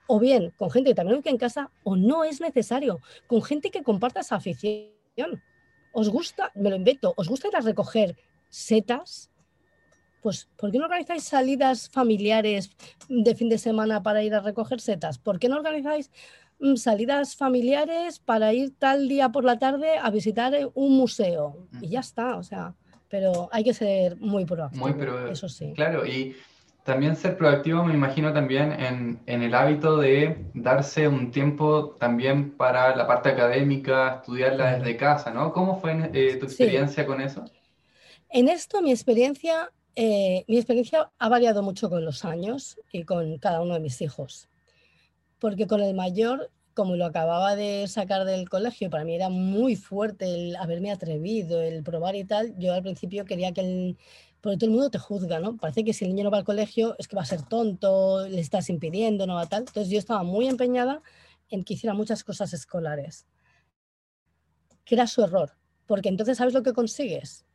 o 0.08 0.20
bien 0.20 0.52
con 0.58 0.70
gente 0.70 0.90
que 0.90 0.96
también 0.96 1.20
vive 1.20 1.32
en 1.32 1.38
casa, 1.38 1.72
o 1.84 1.96
no 1.96 2.26
es 2.26 2.42
necesario, 2.42 3.00
con 3.28 3.42
gente 3.42 3.72
que 3.72 3.84
comparta 3.84 4.20
esa 4.20 4.36
afición. 4.36 4.92
¿Os 5.94 6.10
gusta? 6.10 6.52
Me 6.54 6.70
lo 6.70 6.76
invento, 6.76 7.14
¿os 7.16 7.30
gusta 7.30 7.48
ir 7.48 7.56
a 7.56 7.62
recoger 7.62 8.18
setas? 8.50 9.31
Pues 10.22 10.48
¿por 10.58 10.72
qué 10.72 10.78
no 10.78 10.86
organizáis 10.86 11.24
salidas 11.24 11.90
familiares 11.90 12.72
de 13.10 13.36
fin 13.36 13.50
de 13.50 13.58
semana 13.58 14.04
para 14.04 14.24
ir 14.24 14.34
a 14.34 14.40
recoger 14.40 14.80
setas? 14.80 15.18
¿Por 15.18 15.40
qué 15.40 15.50
no 15.50 15.58
organizáis 15.58 16.12
mm, 16.60 16.76
salidas 16.76 17.36
familiares 17.36 18.20
para 18.20 18.54
ir 18.54 18.74
tal 18.78 19.08
día 19.08 19.30
por 19.30 19.44
la 19.44 19.60
tarde 19.60 19.98
a 20.02 20.10
visitar 20.10 20.54
eh, 20.54 20.68
un 20.74 20.98
museo? 20.98 21.68
Y 21.82 21.90
ya 21.90 22.00
está, 22.00 22.38
o 22.38 22.44
sea, 22.44 22.76
pero 23.10 23.50
hay 23.52 23.64
que 23.64 23.74
ser 23.74 24.18
muy 24.18 24.46
proactivo. 24.46 24.88
Muy, 24.88 24.94
pero, 24.94 25.30
eso 25.30 25.50
sí. 25.50 25.74
Claro, 25.76 26.06
y 26.06 26.36
también 26.84 27.16
ser 27.16 27.38
proactivo 27.38 27.84
me 27.84 27.94
imagino 27.94 28.34
también 28.34 28.72
en, 28.72 29.20
el 29.28 29.54
hábito 29.54 29.98
de 29.98 30.46
darse 30.54 31.08
un 31.08 31.32
tiempo 31.32 31.96
también 32.00 32.52
para 32.52 32.96
la 32.96 33.06
parte 33.06 33.30
académica, 33.30 34.16
estudiarla 34.16 34.78
desde 34.78 34.98
casa, 34.98 35.32
¿no? 35.32 35.54
¿Cómo 35.54 35.80
fue 35.80 36.10
eh, 36.14 36.38
tu 36.38 36.46
experiencia 36.46 37.06
con 37.06 37.22
eso? 37.22 37.46
En 38.30 38.48
esto 38.48 38.82
mi 38.82 38.92
experiencia 38.92 39.70
eh, 39.96 40.46
mi 40.48 40.58
experiencia 40.58 41.12
ha 41.18 41.30
variado 41.30 41.64
mucho 41.64 41.90
con 41.90 42.06
los 42.06 42.24
años 42.24 42.78
y 42.92 43.04
con 43.04 43.38
cada 43.38 43.62
uno 43.62 43.74
de 43.74 43.80
mis 43.82 44.02
hijos, 44.02 44.50
porque 45.40 45.68
con 45.68 45.82
el 45.82 45.94
mayor, 45.94 46.50
como 46.74 46.96
lo 46.96 47.06
acababa 47.06 47.56
de 47.56 47.88
sacar 47.88 48.26
del 48.26 48.50
colegio, 48.50 48.90
para 48.90 49.04
mí 49.04 49.16
era 49.16 49.30
muy 49.30 49.76
fuerte 49.76 50.34
el 50.34 50.56
haberme 50.56 50.92
atrevido, 50.92 51.62
el 51.62 51.84
probar 51.84 52.16
y 52.16 52.24
tal. 52.24 52.58
Yo 52.58 52.74
al 52.74 52.84
principio 52.84 53.26
quería 53.26 53.52
que 53.52 53.62
el, 53.62 53.98
porque 54.42 54.58
todo 54.58 54.68
el 54.68 54.72
mundo 54.72 54.90
te 54.90 55.00
juzga, 55.00 55.40
¿no? 55.40 55.58
Parece 55.58 55.84
que 55.84 55.94
si 55.94 56.06
el 56.06 56.12
niño 56.12 56.26
no 56.26 56.32
va 56.32 56.38
al 56.40 56.46
colegio 56.46 56.96
es 56.98 57.08
que 57.08 57.16
va 57.16 57.24
a 57.24 57.26
ser 57.26 57.44
tonto, 57.44 58.28
le 58.28 58.40
estás 58.42 58.70
impidiendo, 58.70 59.28
no 59.28 59.36
va 59.36 59.46
tal. 59.48 59.62
Entonces 59.62 59.90
yo 59.92 60.00
estaba 60.00 60.24
muy 60.24 60.48
empeñada 60.48 61.02
en 61.50 61.64
que 61.64 61.74
hiciera 61.74 61.94
muchas 61.94 62.24
cosas 62.24 62.54
escolares, 62.54 63.28
que 64.86 64.96
era 64.96 65.06
su 65.08 65.24
error, 65.24 65.52
porque 65.86 66.10
entonces 66.10 66.38
¿sabes 66.38 66.54
lo 66.54 66.64
que 66.64 66.74
consigues? 66.74 67.46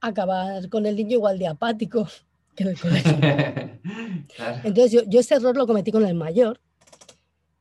Acabar 0.00 0.68
con 0.68 0.86
el 0.86 0.96
niño 0.96 1.12
igual 1.12 1.38
de 1.38 1.46
apático 1.46 2.08
que 2.56 2.64
en 2.64 2.68
el 2.70 2.80
colegio. 2.80 3.12
Entonces 4.64 4.92
yo, 4.92 5.02
yo 5.06 5.20
ese 5.20 5.34
error 5.34 5.56
lo 5.56 5.66
cometí 5.66 5.92
con 5.92 6.06
el 6.06 6.14
mayor, 6.14 6.60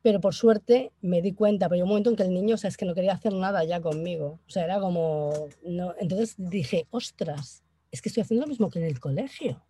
pero 0.01 0.21
por 0.21 0.33
suerte 0.33 0.91
me 1.01 1.21
di 1.21 1.33
cuenta, 1.33 1.67
pero 1.67 1.77
hay 1.77 1.81
un 1.81 1.89
momento 1.89 2.09
en 2.09 2.15
que 2.15 2.23
el 2.23 2.33
niño, 2.33 2.55
o 2.55 2.57
sea, 2.57 2.69
es 2.69 2.77
que 2.77 2.85
no 2.85 2.95
quería 2.95 3.13
hacer 3.13 3.33
nada 3.33 3.63
ya 3.63 3.81
conmigo. 3.81 4.39
O 4.47 4.49
sea, 4.49 4.63
era 4.63 4.79
como, 4.79 5.49
no. 5.63 5.93
entonces 5.99 6.35
dije, 6.37 6.87
ostras, 6.89 7.63
es 7.91 8.01
que 8.01 8.09
estoy 8.09 8.21
haciendo 8.21 8.45
lo 8.45 8.49
mismo 8.49 8.69
que 8.69 8.79
en 8.79 8.85
el 8.85 8.99
colegio. 8.99 9.61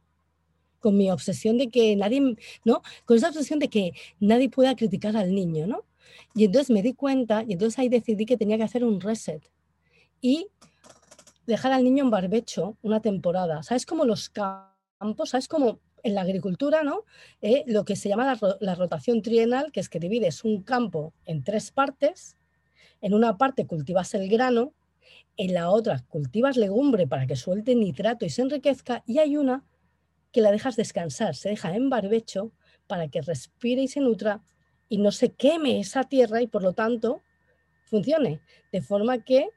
Con 0.79 0.95
mi 0.97 1.11
obsesión 1.11 1.57
de 1.57 1.69
que 1.69 1.95
nadie, 1.95 2.35
¿no? 2.63 2.81
Con 3.05 3.17
esa 3.17 3.29
obsesión 3.29 3.59
de 3.59 3.67
que 3.67 3.93
nadie 4.19 4.49
pueda 4.49 4.75
criticar 4.75 5.17
al 5.17 5.33
niño, 5.33 5.67
¿no? 5.67 5.83
Y 6.35 6.45
entonces 6.45 6.69
me 6.69 6.81
di 6.81 6.93
cuenta 6.93 7.43
y 7.47 7.53
entonces 7.53 7.79
ahí 7.79 7.89
decidí 7.89 8.25
que 8.25 8.37
tenía 8.37 8.57
que 8.57 8.63
hacer 8.63 8.83
un 8.83 9.01
reset 9.01 9.41
y 10.21 10.47
dejar 11.49 11.73
al 11.73 11.83
niño 11.83 12.05
en 12.05 12.11
barbecho 12.11 12.77
una 12.81 13.01
temporada. 13.01 13.63
¿Sabes 13.63 13.85
cómo 13.85 14.05
los 14.05 14.29
campos? 14.29 15.31
¿Sabes 15.31 15.47
cómo 15.47 15.81
en 16.03 16.15
la 16.15 16.21
agricultura, 16.21 16.83
¿no? 16.83 17.03
Eh, 17.41 17.63
lo 17.67 17.83
que 17.83 17.97
se 17.97 18.07
llama 18.07 18.37
la, 18.61 18.75
rotación 18.75 19.21
trienal, 19.21 19.71
que 19.71 19.81
es 19.81 19.89
que 19.89 19.99
divides 19.99 20.45
un 20.45 20.63
campo 20.63 21.13
en 21.25 21.43
tres 21.43 21.71
partes. 21.71 22.37
En 23.01 23.13
una 23.13 23.37
parte 23.37 23.67
cultivas 23.67 24.13
el 24.13 24.29
grano, 24.29 24.73
en 25.35 25.53
la 25.53 25.69
otra 25.69 26.05
cultivas 26.07 26.55
legumbre 26.55 27.07
para 27.07 27.27
que 27.27 27.35
suelte 27.35 27.75
nitrato 27.75 28.25
y 28.25 28.29
se 28.29 28.43
enriquezca, 28.43 29.03
y 29.05 29.19
hay 29.19 29.35
una 29.35 29.65
que 30.31 30.41
la 30.41 30.51
dejas 30.51 30.75
descansar, 30.75 31.35
se 31.35 31.49
deja 31.49 31.75
en 31.75 31.89
barbecho 31.89 32.51
para 32.87 33.07
que 33.07 33.21
respire 33.21 33.81
y 33.81 33.87
se 33.87 33.99
nutra 33.99 34.41
y 34.87 34.97
no 34.99 35.11
se 35.11 35.31
queme 35.33 35.79
esa 35.79 36.03
tierra 36.03 36.41
y 36.41 36.47
por 36.47 36.61
lo 36.61 36.73
tanto 36.73 37.23
funcione. 37.85 38.41
De 38.71 38.81
forma 38.81 39.23
que 39.23 39.49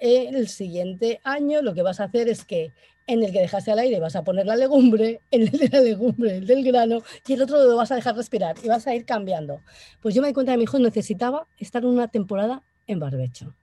el 0.00 0.48
siguiente 0.48 1.20
año 1.24 1.62
lo 1.62 1.74
que 1.74 1.82
vas 1.82 2.00
a 2.00 2.04
hacer 2.04 2.28
es 2.28 2.44
que 2.44 2.72
en 3.06 3.22
el 3.22 3.32
que 3.32 3.40
dejaste 3.40 3.72
al 3.72 3.80
aire 3.80 4.00
vas 4.00 4.16
a 4.16 4.24
poner 4.24 4.46
la 4.46 4.56
legumbre, 4.56 5.20
en 5.30 5.42
el 5.48 5.50
de 5.50 5.68
la 5.68 5.80
legumbre, 5.80 6.36
el 6.38 6.46
del 6.46 6.64
grano, 6.64 7.02
y 7.26 7.32
el 7.34 7.42
otro 7.42 7.62
lo 7.62 7.76
vas 7.76 7.90
a 7.90 7.96
dejar 7.96 8.16
respirar 8.16 8.56
y 8.62 8.68
vas 8.68 8.86
a 8.86 8.94
ir 8.94 9.04
cambiando. 9.04 9.62
Pues 10.00 10.14
yo 10.14 10.22
me 10.22 10.28
di 10.28 10.34
cuenta 10.34 10.52
que 10.52 10.58
mi 10.58 10.64
hijo 10.64 10.78
necesitaba 10.78 11.46
estar 11.58 11.84
una 11.84 12.08
temporada 12.08 12.62
en 12.86 12.98
barbecho. 12.98 13.54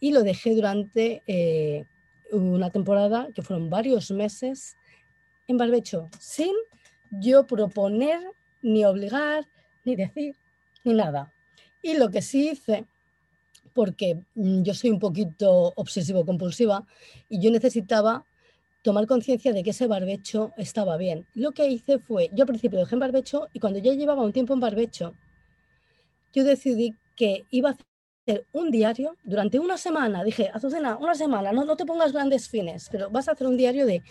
Y 0.00 0.12
lo 0.12 0.22
dejé 0.22 0.54
durante 0.54 1.22
eh, 1.26 1.84
una 2.30 2.70
temporada 2.70 3.28
que 3.34 3.42
fueron 3.42 3.70
varios 3.70 4.10
meses 4.10 4.76
en 5.46 5.56
barbecho, 5.56 6.08
sin 6.18 6.52
yo 7.10 7.46
proponer 7.46 8.20
ni 8.60 8.84
obligar, 8.84 9.46
ni 9.84 9.96
decir, 9.96 10.36
ni 10.84 10.94
nada. 10.94 11.32
Y 11.80 11.96
lo 11.96 12.10
que 12.10 12.22
sí 12.22 12.50
hice, 12.50 12.86
porque 13.78 14.20
mm, 14.34 14.62
yo 14.62 14.74
soy 14.74 14.90
un 14.90 14.98
poquito 14.98 15.72
obsesivo-compulsiva 15.76 16.84
y 17.28 17.40
yo 17.40 17.52
necesitaba 17.52 18.24
tomar 18.82 19.06
conciencia 19.06 19.52
de 19.52 19.62
que 19.62 19.70
ese 19.70 19.86
barbecho 19.86 20.52
estaba 20.56 20.96
bien. 20.96 21.28
Lo 21.34 21.52
que 21.52 21.68
hice 21.68 22.00
fue, 22.00 22.28
yo 22.32 22.42
al 22.42 22.48
principio 22.48 22.80
dejé 22.80 22.96
en 22.96 23.00
barbecho 23.00 23.46
y 23.52 23.60
cuando 23.60 23.78
ya 23.78 23.92
llevaba 23.92 24.22
un 24.22 24.32
tiempo 24.32 24.52
en 24.52 24.58
barbecho, 24.58 25.14
yo 26.32 26.42
decidí 26.42 26.96
que 27.14 27.44
iba 27.50 27.70
a 27.70 27.72
hacer 27.72 28.46
un 28.52 28.72
diario 28.72 29.16
durante 29.22 29.60
una 29.60 29.76
semana. 29.76 30.24
Dije, 30.24 30.50
Azucena, 30.52 30.96
una 30.96 31.14
semana, 31.14 31.52
no, 31.52 31.64
no 31.64 31.76
te 31.76 31.86
pongas 31.86 32.12
grandes 32.12 32.48
fines, 32.48 32.88
pero 32.90 33.10
vas 33.10 33.28
a 33.28 33.32
hacer 33.32 33.46
un 33.46 33.56
diario 33.56 33.86
de 33.86 34.02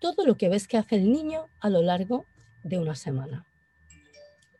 todo 0.00 0.26
lo 0.26 0.36
que 0.36 0.50
ves 0.50 0.68
que 0.68 0.76
hace 0.76 0.96
el 0.96 1.10
niño 1.10 1.46
a 1.60 1.70
lo 1.70 1.80
largo 1.80 2.26
de 2.62 2.78
una 2.78 2.94
semana 2.94 3.46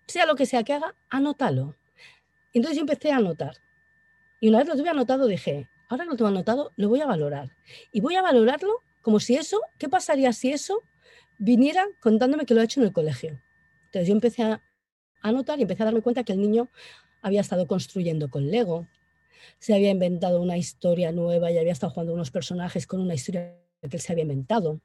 sea 0.07 0.27
lo 0.27 0.37
que 0.37 0.47
sea 0.47 0.63
que 0.63 0.73
haga, 0.73 0.95
anótalo. 1.11 1.75
Entonces 2.53 2.77
yo 2.77 2.83
empecé 2.83 3.11
a 3.11 3.17
anotar. 3.17 3.57
Y 4.41 4.49
una 4.49 4.59
vez 4.59 4.69
lo 4.69 4.77
tuve 4.77 4.89
anotado, 4.89 5.27
dije, 5.27 5.69
ahora 5.89 6.05
lo 6.05 6.17
tengo 6.17 6.29
anotado, 6.29 6.73
lo 6.77 6.89
voy 6.89 7.01
a 7.01 7.07
valorar. 7.07 7.51
Y 7.93 8.01
voy 8.01 8.17
a 8.17 8.23
valorarlo 8.23 8.81
como 9.03 9.21
si 9.21 9.37
eso, 9.37 9.61
¿qué 9.79 9.89
pasaría 9.89 10.33
si 10.33 10.53
eso 10.53 10.81
viniera 11.39 11.87
contándome 12.01 12.47
que 12.47 12.55
lo 12.55 12.61
ha 12.61 12.65
hecho 12.65 12.81
en 12.81 12.87
el 12.87 12.93
colegio? 12.93 13.41
Entonces 13.87 14.09
yo 14.09 14.15
empecé 14.15 14.43
a 14.43 14.63
anotar 15.23 15.59
y 15.59 15.63
empecé 15.63 15.83
a 15.83 15.87
darme 15.87 16.03
cuenta 16.03 16.25
que 16.25 16.33
el 16.33 16.41
niño 16.41 16.69
había 17.23 17.41
estado 17.41 17.67
construyendo 17.67 18.29
con 18.31 18.51
Lego, 18.51 18.87
se 19.59 19.75
había 19.75 19.91
inventado 19.91 20.41
una 20.41 20.57
historia 20.57 21.13
nueva 21.13 21.51
y 21.51 21.59
había 21.59 21.73
estado 21.73 21.93
jugando 21.93 22.15
unos 22.15 22.31
personajes 22.31 22.87
con 22.87 23.01
una 23.01 23.15
historia 23.15 23.57
que 23.89 23.97
él 23.97 24.01
se 24.01 24.13
había 24.13 24.23
inventado 24.23 24.81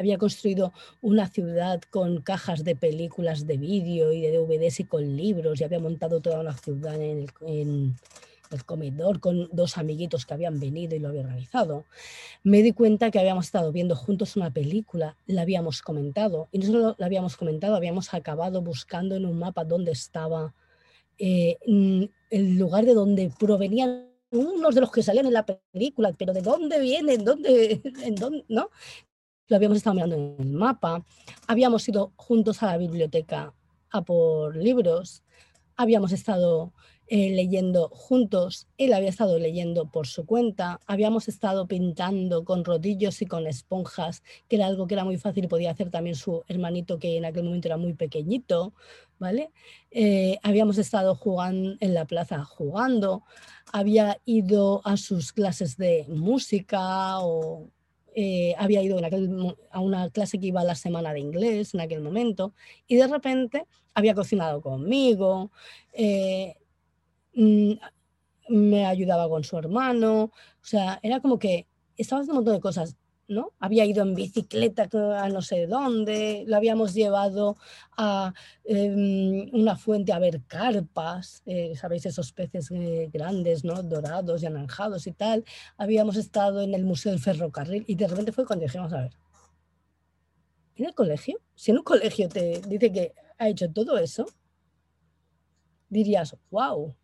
había 0.00 0.16
construido 0.16 0.72
una 1.02 1.28
ciudad 1.28 1.82
con 1.90 2.22
cajas 2.22 2.64
de 2.64 2.74
películas 2.74 3.46
de 3.46 3.58
vídeo 3.58 4.12
y 4.12 4.22
de 4.22 4.32
DVDs 4.32 4.80
y 4.80 4.84
con 4.84 5.14
libros 5.14 5.60
y 5.60 5.64
había 5.64 5.78
montado 5.78 6.22
toda 6.22 6.40
una 6.40 6.56
ciudad 6.56 6.94
en 6.94 7.28
el, 7.46 7.94
comedor 8.64 9.20
con 9.20 9.48
dos 9.52 9.78
amiguitos 9.78 10.26
que 10.26 10.34
habían 10.34 10.60
venido 10.60 10.96
y 10.96 10.98
lo 10.98 11.08
había 11.08 11.22
realizado. 11.22 11.84
Me 12.42 12.62
di 12.62 12.72
cuenta 12.72 13.10
que 13.10 13.18
habíamos 13.18 13.46
estado 13.46 13.72
viendo 13.72 13.96
juntos 13.96 14.36
una 14.36 14.50
película, 14.50 15.16
la 15.26 15.42
habíamos 15.42 15.82
comentado 15.82 16.48
y 16.52 16.58
no 16.58 16.66
solo 16.66 16.94
la 16.98 17.06
habíamos 17.06 17.36
comentado, 17.36 17.76
habíamos 17.76 18.12
acabado 18.14 18.62
buscando 18.62 19.16
en 19.16 19.26
un 19.26 19.38
mapa 19.38 19.64
dónde 19.64 19.92
estaba 19.92 20.54
eh, 21.18 21.58
el 22.30 22.58
lugar 22.58 22.84
de 22.84 22.94
donde 22.94 23.30
provenían 23.38 24.06
unos 24.30 24.74
de 24.74 24.80
los 24.80 24.92
que 24.92 25.02
salían 25.02 25.26
en 25.26 25.32
la 25.32 25.44
película, 25.44 26.12
pero 26.16 26.32
de 26.32 26.40
dónde 26.40 26.78
vienen, 26.80 27.24
dónde, 27.24 27.80
en 28.04 28.14
dónde, 28.14 28.44
¿no? 28.48 28.70
lo 29.50 29.56
habíamos 29.56 29.78
estado 29.78 29.94
mirando 29.94 30.14
en 30.14 30.36
el 30.38 30.52
mapa, 30.52 31.04
habíamos 31.48 31.86
ido 31.88 32.12
juntos 32.16 32.62
a 32.62 32.66
la 32.66 32.76
biblioteca 32.76 33.52
a 33.90 34.02
por 34.02 34.56
libros, 34.56 35.24
habíamos 35.76 36.12
estado 36.12 36.72
eh, 37.12 37.30
leyendo 37.30 37.88
juntos, 37.88 38.68
él 38.78 38.92
había 38.92 39.08
estado 39.08 39.36
leyendo 39.36 39.90
por 39.90 40.06
su 40.06 40.26
cuenta, 40.26 40.78
habíamos 40.86 41.26
estado 41.26 41.66
pintando 41.66 42.44
con 42.44 42.64
rodillos 42.64 43.20
y 43.20 43.26
con 43.26 43.48
esponjas, 43.48 44.22
que 44.48 44.54
era 44.54 44.66
algo 44.66 44.86
que 44.86 44.94
era 44.94 45.04
muy 45.04 45.18
fácil 45.18 45.48
podía 45.48 45.72
hacer 45.72 45.90
también 45.90 46.14
su 46.14 46.44
hermanito 46.46 47.00
que 47.00 47.16
en 47.16 47.24
aquel 47.24 47.42
momento 47.42 47.66
era 47.66 47.76
muy 47.78 47.94
pequeñito, 47.94 48.74
¿vale? 49.18 49.50
Eh, 49.90 50.38
habíamos 50.44 50.78
estado 50.78 51.16
jugando 51.16 51.74
en 51.80 51.94
la 51.94 52.04
plaza 52.04 52.44
jugando, 52.44 53.24
había 53.72 54.20
ido 54.24 54.80
a 54.84 54.96
sus 54.96 55.32
clases 55.32 55.76
de 55.76 56.06
música 56.08 57.18
o 57.18 57.66
eh, 58.14 58.54
había 58.56 58.84
ido 58.84 59.00
a 59.72 59.80
una 59.80 60.10
clase 60.10 60.38
que 60.38 60.46
iba 60.46 60.60
a 60.60 60.64
la 60.64 60.76
semana 60.76 61.12
de 61.12 61.18
inglés 61.18 61.74
en 61.74 61.80
aquel 61.80 62.02
momento 62.02 62.54
y 62.86 62.94
de 62.94 63.08
repente 63.08 63.66
había 63.94 64.14
cocinado 64.14 64.60
conmigo, 64.62 65.50
eh, 65.92 66.54
mm, 67.34 67.72
me 68.48 68.86
ayudaba 68.86 69.28
con 69.28 69.44
su 69.44 69.56
hermano, 69.58 70.24
o 70.24 70.64
sea, 70.64 70.98
era 71.02 71.20
como 71.20 71.38
que 71.38 71.66
estaba 71.96 72.20
haciendo 72.20 72.40
un 72.40 72.44
montón 72.44 72.54
de 72.54 72.60
cosas 72.60 72.96
¿no? 73.30 73.52
Había 73.60 73.84
ido 73.84 74.02
en 74.02 74.14
bicicleta 74.14 74.88
a 74.92 75.28
no 75.28 75.40
sé 75.40 75.68
dónde, 75.68 76.44
lo 76.48 76.56
habíamos 76.56 76.94
llevado 76.94 77.56
a 77.96 78.34
em, 78.64 79.48
una 79.52 79.76
fuente 79.76 80.12
a 80.12 80.18
ver 80.18 80.42
carpas, 80.48 81.42
eh, 81.46 81.74
¿sabéis? 81.76 82.06
Esos 82.06 82.32
peces 82.32 82.70
eh, 82.72 83.08
grandes, 83.12 83.64
¿no? 83.64 83.84
Dorados 83.84 84.42
y 84.42 84.46
anaranjados 84.46 85.06
y 85.06 85.12
tal. 85.12 85.44
Habíamos 85.78 86.16
estado 86.16 86.60
en 86.62 86.74
el 86.74 86.84
Museo 86.84 87.12
del 87.12 87.20
Ferrocarril 87.20 87.84
y 87.86 87.94
de 87.94 88.08
repente 88.08 88.32
fue 88.32 88.44
cuando 88.44 88.64
dijimos, 88.64 88.92
a 88.92 89.02
ver, 89.02 89.12
¿en 90.74 90.86
el 90.86 90.94
colegio? 90.94 91.38
Si 91.54 91.70
en 91.70 91.78
un 91.78 91.84
colegio 91.84 92.28
te 92.28 92.60
dice 92.66 92.90
que 92.90 93.14
ha 93.38 93.48
hecho 93.48 93.70
todo 93.70 93.96
eso, 93.96 94.26
dirías, 95.88 96.36
wow. 96.50 96.96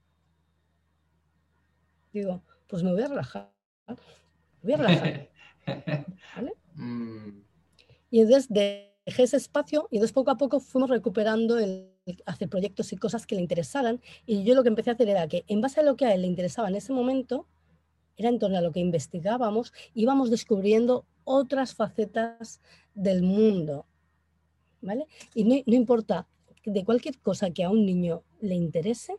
Digo, 2.16 2.42
pues 2.66 2.82
me 2.82 2.92
voy 2.94 3.02
a 3.02 3.08
relajar. 3.08 3.52
Me 3.86 3.96
voy 4.62 4.72
a 4.72 4.76
relajar. 4.76 5.28
Mm. 6.78 7.40
Y 8.10 8.20
entonces 8.20 8.48
dejé 8.50 9.22
ese 9.22 9.38
espacio 9.38 9.88
y 9.90 9.96
entonces 9.96 10.12
poco 10.12 10.30
a 10.30 10.36
poco 10.36 10.60
fuimos 10.60 10.90
recuperando 10.90 11.58
el, 11.58 11.90
hacer 12.26 12.50
proyectos 12.50 12.92
y 12.92 12.98
cosas 12.98 13.26
que 13.26 13.34
le 13.34 13.40
interesaran. 13.40 14.02
Y 14.26 14.44
yo 14.44 14.54
lo 14.54 14.62
que 14.62 14.68
empecé 14.68 14.90
a 14.90 14.92
hacer 14.92 15.08
era 15.08 15.26
que 15.26 15.46
en 15.48 15.62
base 15.62 15.80
a 15.80 15.82
lo 15.82 15.96
que 15.96 16.04
a 16.04 16.14
él 16.14 16.20
le 16.20 16.26
interesaba 16.26 16.68
en 16.68 16.76
ese 16.76 16.92
momento, 16.92 17.46
era 18.18 18.28
en 18.28 18.38
torno 18.38 18.58
a 18.58 18.60
lo 18.60 18.72
que 18.72 18.80
investigábamos, 18.80 19.72
íbamos 19.94 20.28
descubriendo 20.30 21.06
otras 21.24 21.74
facetas 21.74 22.60
del 22.94 23.22
mundo. 23.22 23.86
¿Vale? 24.82 25.06
Y 25.34 25.44
no, 25.44 25.56
no 25.64 25.74
importa, 25.74 26.28
de 26.66 26.84
cualquier 26.84 27.18
cosa 27.20 27.50
que 27.52 27.64
a 27.64 27.70
un 27.70 27.86
niño 27.86 28.22
le 28.40 28.54
interese, 28.54 29.16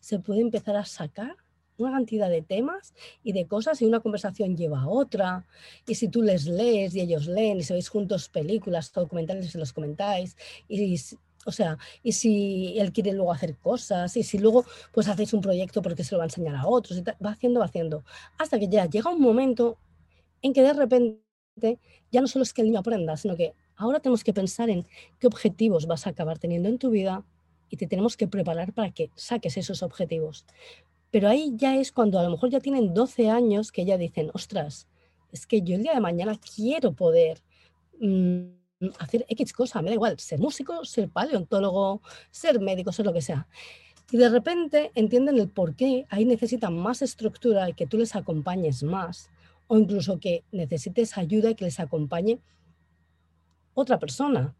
se 0.00 0.18
puede 0.18 0.42
empezar 0.42 0.76
a 0.76 0.84
sacar 0.84 1.34
una 1.78 1.92
cantidad 1.92 2.28
de 2.30 2.42
temas 2.42 2.94
y 3.22 3.32
de 3.32 3.46
cosas 3.46 3.80
y 3.82 3.86
una 3.86 4.00
conversación 4.00 4.56
lleva 4.56 4.82
a 4.82 4.88
otra. 4.88 5.46
Y 5.86 5.94
si 5.96 6.08
tú 6.08 6.22
les 6.22 6.46
lees 6.46 6.94
y 6.94 7.00
ellos 7.00 7.26
leen 7.26 7.58
y 7.58 7.62
se 7.62 7.74
veis 7.74 7.88
juntos 7.88 8.28
películas, 8.28 8.92
documentales 8.92 9.50
se 9.50 9.58
los 9.58 9.72
comentáis, 9.72 10.36
y, 10.68 10.96
o 11.46 11.52
sea, 11.52 11.78
y 12.02 12.12
si 12.12 12.78
él 12.78 12.92
quiere 12.92 13.12
luego 13.12 13.32
hacer 13.32 13.56
cosas, 13.58 14.16
y 14.16 14.22
si 14.22 14.38
luego 14.38 14.64
pues 14.92 15.08
hacéis 15.08 15.32
un 15.34 15.40
proyecto 15.40 15.82
porque 15.82 16.04
se 16.04 16.12
lo 16.14 16.18
va 16.18 16.24
a 16.24 16.26
enseñar 16.26 16.56
a 16.56 16.66
otros, 16.66 16.98
y 16.98 17.02
va 17.02 17.30
haciendo, 17.30 17.60
va 17.60 17.66
haciendo, 17.66 18.04
hasta 18.38 18.58
que 18.58 18.68
ya 18.68 18.86
llega 18.86 19.10
un 19.10 19.20
momento 19.20 19.78
en 20.42 20.52
que 20.52 20.62
de 20.62 20.72
repente 20.72 21.20
ya 22.10 22.20
no 22.20 22.26
solo 22.28 22.42
es 22.42 22.52
que 22.52 22.62
el 22.62 22.68
niño 22.68 22.80
aprenda, 22.80 23.16
sino 23.16 23.36
que 23.36 23.54
ahora 23.76 24.00
tenemos 24.00 24.24
que 24.24 24.32
pensar 24.32 24.70
en 24.70 24.86
qué 25.18 25.26
objetivos 25.26 25.86
vas 25.86 26.06
a 26.06 26.10
acabar 26.10 26.38
teniendo 26.38 26.68
en 26.68 26.78
tu 26.78 26.90
vida 26.90 27.24
y 27.70 27.76
te 27.76 27.86
tenemos 27.86 28.16
que 28.16 28.28
preparar 28.28 28.72
para 28.72 28.90
que 28.92 29.10
saques 29.16 29.56
esos 29.56 29.82
objetivos. 29.82 30.46
Pero 31.14 31.28
ahí 31.28 31.52
ya 31.54 31.76
es 31.76 31.92
cuando 31.92 32.18
a 32.18 32.24
lo 32.24 32.30
mejor 32.30 32.50
ya 32.50 32.58
tienen 32.58 32.92
12 32.92 33.30
años 33.30 33.70
que 33.70 33.84
ya 33.84 33.96
dicen, 33.96 34.32
ostras, 34.34 34.88
es 35.30 35.46
que 35.46 35.62
yo 35.62 35.76
el 35.76 35.84
día 35.84 35.94
de 35.94 36.00
mañana 36.00 36.36
quiero 36.56 36.92
poder 36.92 37.40
mm, 38.00 38.46
hacer 38.98 39.24
X 39.28 39.52
cosa, 39.52 39.80
me 39.80 39.90
da 39.90 39.94
igual, 39.94 40.18
ser 40.18 40.40
músico, 40.40 40.84
ser 40.84 41.08
paleontólogo, 41.08 42.02
ser 42.32 42.58
médico, 42.58 42.90
ser 42.90 43.06
lo 43.06 43.12
que 43.12 43.22
sea. 43.22 43.46
Y 44.10 44.16
de 44.16 44.28
repente 44.28 44.90
entienden 44.96 45.38
el 45.38 45.48
por 45.48 45.76
qué 45.76 46.04
ahí 46.10 46.24
necesitan 46.24 46.76
más 46.76 47.00
estructura 47.00 47.70
y 47.70 47.74
que 47.74 47.86
tú 47.86 47.96
les 47.96 48.16
acompañes 48.16 48.82
más, 48.82 49.30
o 49.68 49.78
incluso 49.78 50.18
que 50.18 50.42
necesites 50.50 51.16
ayuda 51.16 51.50
y 51.50 51.54
que 51.54 51.66
les 51.66 51.78
acompañe 51.78 52.40
otra 53.74 54.00
persona. 54.00 54.56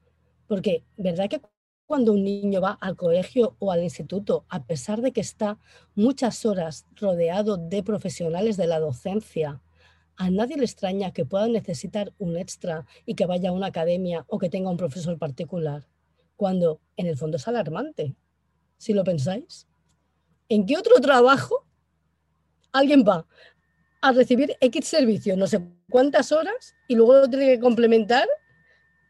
Porque, 0.46 0.84
¿verdad 0.96 1.28
que 1.28 1.40
cuando 1.86 2.12
un 2.12 2.24
niño 2.24 2.60
va 2.60 2.72
al 2.80 2.96
colegio 2.96 3.56
o 3.58 3.70
al 3.70 3.82
instituto, 3.82 4.44
a 4.48 4.64
pesar 4.64 5.02
de 5.02 5.12
que 5.12 5.20
está 5.20 5.58
muchas 5.94 6.44
horas 6.46 6.86
rodeado 6.96 7.56
de 7.56 7.82
profesionales 7.82 8.56
de 8.56 8.66
la 8.66 8.80
docencia, 8.80 9.60
a 10.16 10.30
nadie 10.30 10.56
le 10.56 10.64
extraña 10.64 11.12
que 11.12 11.24
pueda 11.24 11.46
necesitar 11.48 12.12
un 12.18 12.36
extra 12.36 12.86
y 13.04 13.14
que 13.14 13.26
vaya 13.26 13.50
a 13.50 13.52
una 13.52 13.66
academia 13.66 14.24
o 14.28 14.38
que 14.38 14.48
tenga 14.48 14.70
un 14.70 14.76
profesor 14.76 15.18
particular, 15.18 15.86
cuando 16.36 16.80
en 16.96 17.06
el 17.06 17.16
fondo 17.16 17.36
es 17.36 17.48
alarmante, 17.48 18.14
si 18.78 18.92
lo 18.92 19.04
pensáis. 19.04 19.66
¿En 20.48 20.66
qué 20.66 20.76
otro 20.76 21.00
trabajo 21.00 21.66
alguien 22.72 23.04
va 23.06 23.26
a 24.00 24.12
recibir 24.12 24.56
X 24.60 24.86
servicio, 24.86 25.36
no 25.36 25.46
sé 25.46 25.62
cuántas 25.90 26.30
horas, 26.32 26.74
y 26.88 26.94
luego 26.94 27.14
lo 27.14 27.28
tiene 27.28 27.46
que 27.46 27.60
complementar 27.60 28.28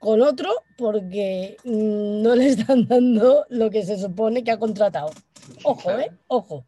con 0.04 0.20
otro 0.20 0.50
porque 0.76 1.56
no 1.64 2.34
le 2.34 2.48
están 2.48 2.86
dando 2.88 3.46
lo 3.48 3.70
que 3.70 3.82
se 3.86 3.98
supone 3.98 4.44
que 4.44 4.50
ha 4.50 4.58
contratado? 4.58 5.10
Ojo, 5.62 5.90
¿eh? 5.92 6.12
Ojo. 6.26 6.66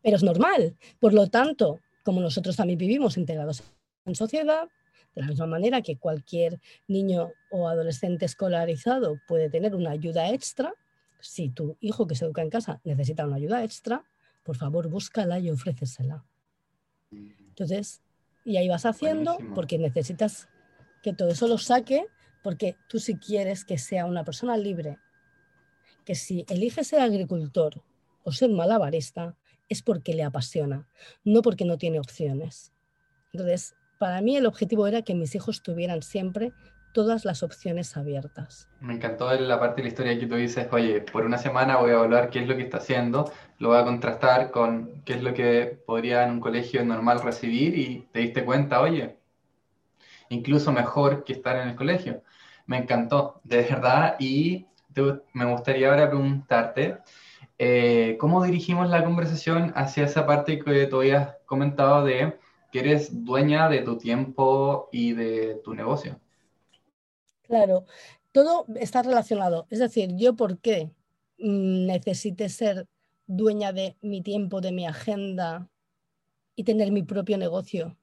Pero 0.00 0.16
es 0.16 0.22
normal. 0.22 0.74
Por 0.98 1.12
lo 1.12 1.26
tanto, 1.26 1.80
como 2.02 2.22
nosotros 2.22 2.56
también 2.56 2.78
vivimos 2.78 3.18
integrados 3.18 3.62
en 4.06 4.14
sociedad, 4.14 4.70
de 5.14 5.20
la 5.20 5.28
misma 5.28 5.46
manera 5.46 5.82
que 5.82 5.98
cualquier 5.98 6.58
niño 6.88 7.30
o 7.50 7.68
adolescente 7.68 8.24
escolarizado 8.24 9.18
puede 9.28 9.50
tener 9.50 9.74
una 9.74 9.90
ayuda 9.90 10.30
extra, 10.30 10.72
si 11.20 11.50
tu 11.50 11.76
hijo 11.80 12.06
que 12.06 12.14
se 12.14 12.24
educa 12.24 12.40
en 12.40 12.48
casa 12.48 12.80
necesita 12.84 13.26
una 13.26 13.36
ayuda 13.36 13.64
extra, 13.64 14.02
por 14.44 14.56
favor 14.56 14.88
búscala 14.88 15.38
y 15.40 15.50
ofrécesela. 15.50 16.24
Entonces, 17.10 18.00
y 18.46 18.56
ahí 18.56 18.68
vas 18.68 18.86
haciendo 18.86 19.36
porque 19.54 19.76
necesitas 19.76 20.48
que 21.02 21.12
todo 21.12 21.28
eso 21.28 21.48
lo 21.48 21.58
saque, 21.58 22.06
porque 22.46 22.76
tú 22.86 23.00
si 23.00 23.18
quieres 23.18 23.64
que 23.64 23.76
sea 23.76 24.06
una 24.06 24.22
persona 24.22 24.56
libre, 24.56 25.00
que 26.04 26.14
si 26.14 26.46
elige 26.48 26.84
ser 26.84 27.00
agricultor 27.00 27.82
o 28.22 28.30
ser 28.30 28.50
malabarista, 28.50 29.34
es 29.68 29.82
porque 29.82 30.14
le 30.14 30.22
apasiona, 30.22 30.86
no 31.24 31.42
porque 31.42 31.64
no 31.64 31.76
tiene 31.76 31.98
opciones. 31.98 32.72
Entonces, 33.32 33.74
para 33.98 34.20
mí 34.20 34.36
el 34.36 34.46
objetivo 34.46 34.86
era 34.86 35.02
que 35.02 35.16
mis 35.16 35.34
hijos 35.34 35.60
tuvieran 35.60 36.02
siempre 36.02 36.52
todas 36.92 37.24
las 37.24 37.42
opciones 37.42 37.96
abiertas. 37.96 38.68
Me 38.78 38.94
encantó 38.94 39.28
la 39.34 39.58
parte 39.58 39.78
de 39.78 39.82
la 39.82 39.88
historia 39.88 40.16
que 40.16 40.28
tú 40.28 40.36
dices, 40.36 40.68
oye, 40.70 41.00
por 41.00 41.24
una 41.24 41.38
semana 41.38 41.78
voy 41.78 41.90
a 41.90 41.94
evaluar 41.94 42.30
qué 42.30 42.38
es 42.38 42.46
lo 42.46 42.54
que 42.54 42.62
está 42.62 42.76
haciendo, 42.76 43.28
lo 43.58 43.70
voy 43.70 43.78
a 43.78 43.84
contrastar 43.84 44.52
con 44.52 45.02
qué 45.04 45.14
es 45.14 45.22
lo 45.24 45.34
que 45.34 45.82
podría 45.84 46.22
en 46.22 46.30
un 46.30 46.40
colegio 46.40 46.84
normal 46.84 47.22
recibir 47.22 47.76
y 47.76 48.06
te 48.12 48.20
diste 48.20 48.44
cuenta, 48.44 48.80
oye, 48.82 49.16
incluso 50.28 50.72
mejor 50.72 51.24
que 51.24 51.32
estar 51.32 51.56
en 51.56 51.70
el 51.70 51.74
colegio. 51.74 52.22
Me 52.66 52.78
encantó, 52.78 53.40
de 53.44 53.62
verdad, 53.62 54.16
y 54.18 54.66
me 55.32 55.44
gustaría 55.52 55.90
ahora 55.90 56.08
preguntarte, 56.08 56.98
eh, 57.58 58.16
¿cómo 58.18 58.44
dirigimos 58.44 58.88
la 58.88 59.04
conversación 59.04 59.72
hacia 59.76 60.04
esa 60.04 60.26
parte 60.26 60.58
que 60.58 60.86
tú 60.86 60.98
habías 61.00 61.36
comentado 61.46 62.04
de 62.04 62.38
que 62.72 62.80
eres 62.80 63.24
dueña 63.24 63.68
de 63.68 63.82
tu 63.82 63.96
tiempo 63.96 64.88
y 64.92 65.12
de 65.12 65.60
tu 65.64 65.74
negocio? 65.74 66.20
Claro, 67.42 67.84
todo 68.32 68.66
está 68.76 69.02
relacionado. 69.02 69.66
Es 69.70 69.78
decir, 69.78 70.10
yo 70.16 70.34
por 70.34 70.58
qué 70.58 70.90
necesité 71.38 72.48
ser 72.48 72.86
dueña 73.26 73.72
de 73.72 73.96
mi 74.02 74.22
tiempo, 74.22 74.60
de 74.60 74.72
mi 74.72 74.86
agenda 74.86 75.68
y 76.56 76.64
tener 76.64 76.90
mi 76.92 77.02
propio 77.02 77.38
negocio, 77.38 77.96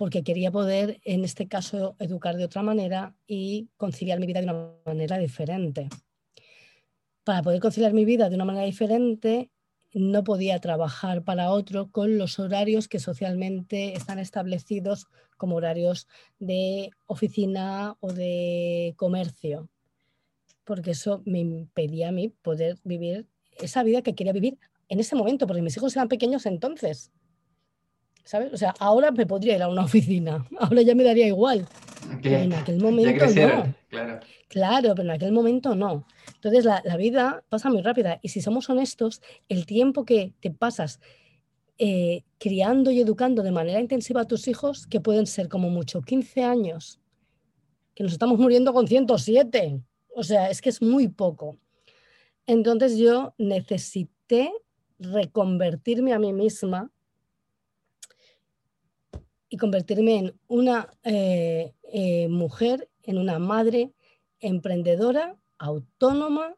porque 0.00 0.24
quería 0.24 0.50
poder, 0.50 0.98
en 1.04 1.26
este 1.26 1.46
caso, 1.46 1.94
educar 1.98 2.38
de 2.38 2.46
otra 2.46 2.62
manera 2.62 3.14
y 3.26 3.68
conciliar 3.76 4.18
mi 4.18 4.24
vida 4.26 4.40
de 4.40 4.46
una 4.46 4.72
manera 4.86 5.18
diferente 5.18 5.90
para 7.22 7.42
poder 7.42 7.60
conciliar 7.60 7.92
mi 7.92 8.06
vida 8.06 8.30
de 8.30 8.34
una 8.34 8.46
manera 8.46 8.64
diferente, 8.64 9.50
no 9.92 10.24
podía 10.24 10.58
trabajar 10.58 11.22
para 11.22 11.50
otro 11.50 11.90
con 11.90 12.16
los 12.16 12.38
horarios 12.38 12.88
que 12.88 12.98
socialmente 12.98 13.94
están 13.94 14.18
establecidos 14.18 15.06
como 15.36 15.56
horarios 15.56 16.08
de 16.38 16.92
oficina 17.04 17.98
o 18.00 18.10
de 18.14 18.94
comercio, 18.96 19.68
porque 20.64 20.92
eso 20.92 21.20
me 21.26 21.40
impedía 21.40 22.08
a 22.08 22.12
mí 22.12 22.30
poder 22.40 22.78
vivir 22.84 23.26
esa 23.58 23.82
vida 23.82 24.00
que 24.00 24.14
quería 24.14 24.32
vivir 24.32 24.58
en 24.88 24.98
ese 24.98 25.14
momento, 25.14 25.46
porque 25.46 25.60
mis 25.60 25.76
hijos 25.76 25.94
eran 25.94 26.08
pequeños 26.08 26.46
entonces. 26.46 27.12
¿Sabes? 28.30 28.52
O 28.52 28.56
sea, 28.56 28.72
ahora 28.78 29.10
me 29.10 29.26
podría 29.26 29.56
ir 29.56 29.62
a 29.62 29.68
una 29.68 29.82
oficina, 29.86 30.46
ahora 30.60 30.82
ya 30.82 30.94
me 30.94 31.02
daría 31.02 31.26
igual. 31.26 31.66
Pero 32.22 32.36
en 32.36 32.52
aquel 32.52 32.80
momento 32.80 33.26
no. 33.26 33.74
Claro. 33.88 34.20
claro, 34.46 34.94
pero 34.94 35.02
en 35.02 35.10
aquel 35.10 35.32
momento 35.32 35.74
no. 35.74 36.06
Entonces 36.36 36.64
la, 36.64 36.96
vida 36.96 37.42
pasa 37.48 37.70
muy 37.70 37.82
rápida 37.82 38.20
y 38.22 38.28
si 38.28 38.40
somos 38.40 38.70
honestos, 38.70 39.20
el 39.48 39.66
tiempo 39.66 40.04
que 40.04 40.32
te 40.38 40.52
pasas 40.52 41.00
eh, 41.78 42.22
criando 42.38 42.92
y 42.92 43.00
educando 43.00 43.42
de 43.42 43.50
manera 43.50 43.80
intensiva 43.80 44.20
a 44.20 44.28
tus 44.28 44.46
hijos, 44.46 44.86
que 44.86 45.00
pueden 45.00 45.26
ser 45.26 45.48
como 45.48 45.68
mucho 45.68 46.00
15 46.00 46.44
años, 46.44 47.00
que 47.96 48.04
nos 48.04 48.12
estamos 48.12 48.38
muriendo 48.38 48.72
con 48.72 48.86
107, 48.86 49.82
o 50.14 50.22
sea, 50.22 50.50
es 50.50 50.60
que 50.60 50.68
es 50.68 50.80
muy 50.80 51.08
poco. 51.08 51.58
Entonces 52.46 52.96
yo 52.96 53.34
necesité 53.38 54.52
reconvertirme 55.00 56.12
a 56.12 56.20
mí 56.20 56.32
misma 56.32 56.92
y 59.50 59.56
convertirme 59.56 60.16
en 60.16 60.40
una 60.46 60.88
eh, 61.02 61.74
eh, 61.92 62.28
mujer, 62.28 62.88
en 63.02 63.18
una 63.18 63.38
madre 63.38 63.92
emprendedora 64.38 65.36
autónoma 65.58 66.54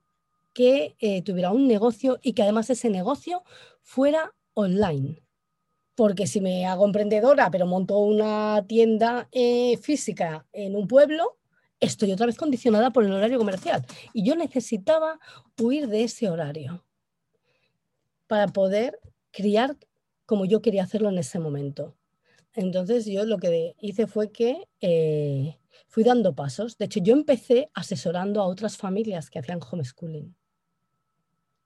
que 0.52 0.94
eh, 1.00 1.22
tuviera 1.22 1.50
un 1.50 1.66
negocio 1.66 2.20
y 2.22 2.34
que 2.34 2.42
además 2.42 2.68
ese 2.68 2.90
negocio 2.90 3.42
fuera 3.80 4.34
online. 4.52 5.22
Porque 5.94 6.26
si 6.26 6.40
me 6.40 6.66
hago 6.66 6.84
emprendedora, 6.84 7.50
pero 7.50 7.66
monto 7.66 7.98
una 7.98 8.64
tienda 8.66 9.28
física 9.80 10.46
en 10.52 10.76
un 10.76 10.86
pueblo, 10.86 11.38
estoy 11.80 12.12
otra 12.12 12.26
vez 12.26 12.36
condicionada 12.36 12.90
por 12.90 13.04
el 13.04 13.12
horario 13.12 13.38
comercial. 13.38 13.84
Y 14.12 14.24
yo 14.24 14.36
necesitaba 14.36 15.18
huir 15.60 15.88
de 15.88 16.04
ese 16.04 16.30
horario 16.30 16.84
para 18.26 18.48
poder 18.48 18.98
criar 19.30 19.76
como 20.24 20.44
yo 20.46 20.62
quería 20.62 20.84
hacerlo 20.84 21.10
en 21.10 21.18
ese 21.18 21.38
momento. 21.38 21.94
Entonces 22.54 23.06
yo 23.06 23.24
lo 23.24 23.38
que 23.38 23.74
hice 23.80 24.06
fue 24.06 24.30
que 24.30 24.68
eh, 24.80 25.58
fui 25.88 26.04
dando 26.04 26.34
pasos. 26.34 26.76
De 26.78 26.86
hecho, 26.86 27.00
yo 27.00 27.14
empecé 27.14 27.70
asesorando 27.74 28.40
a 28.40 28.46
otras 28.46 28.76
familias 28.76 29.30
que 29.30 29.38
hacían 29.38 29.60
homeschooling. 29.60 30.34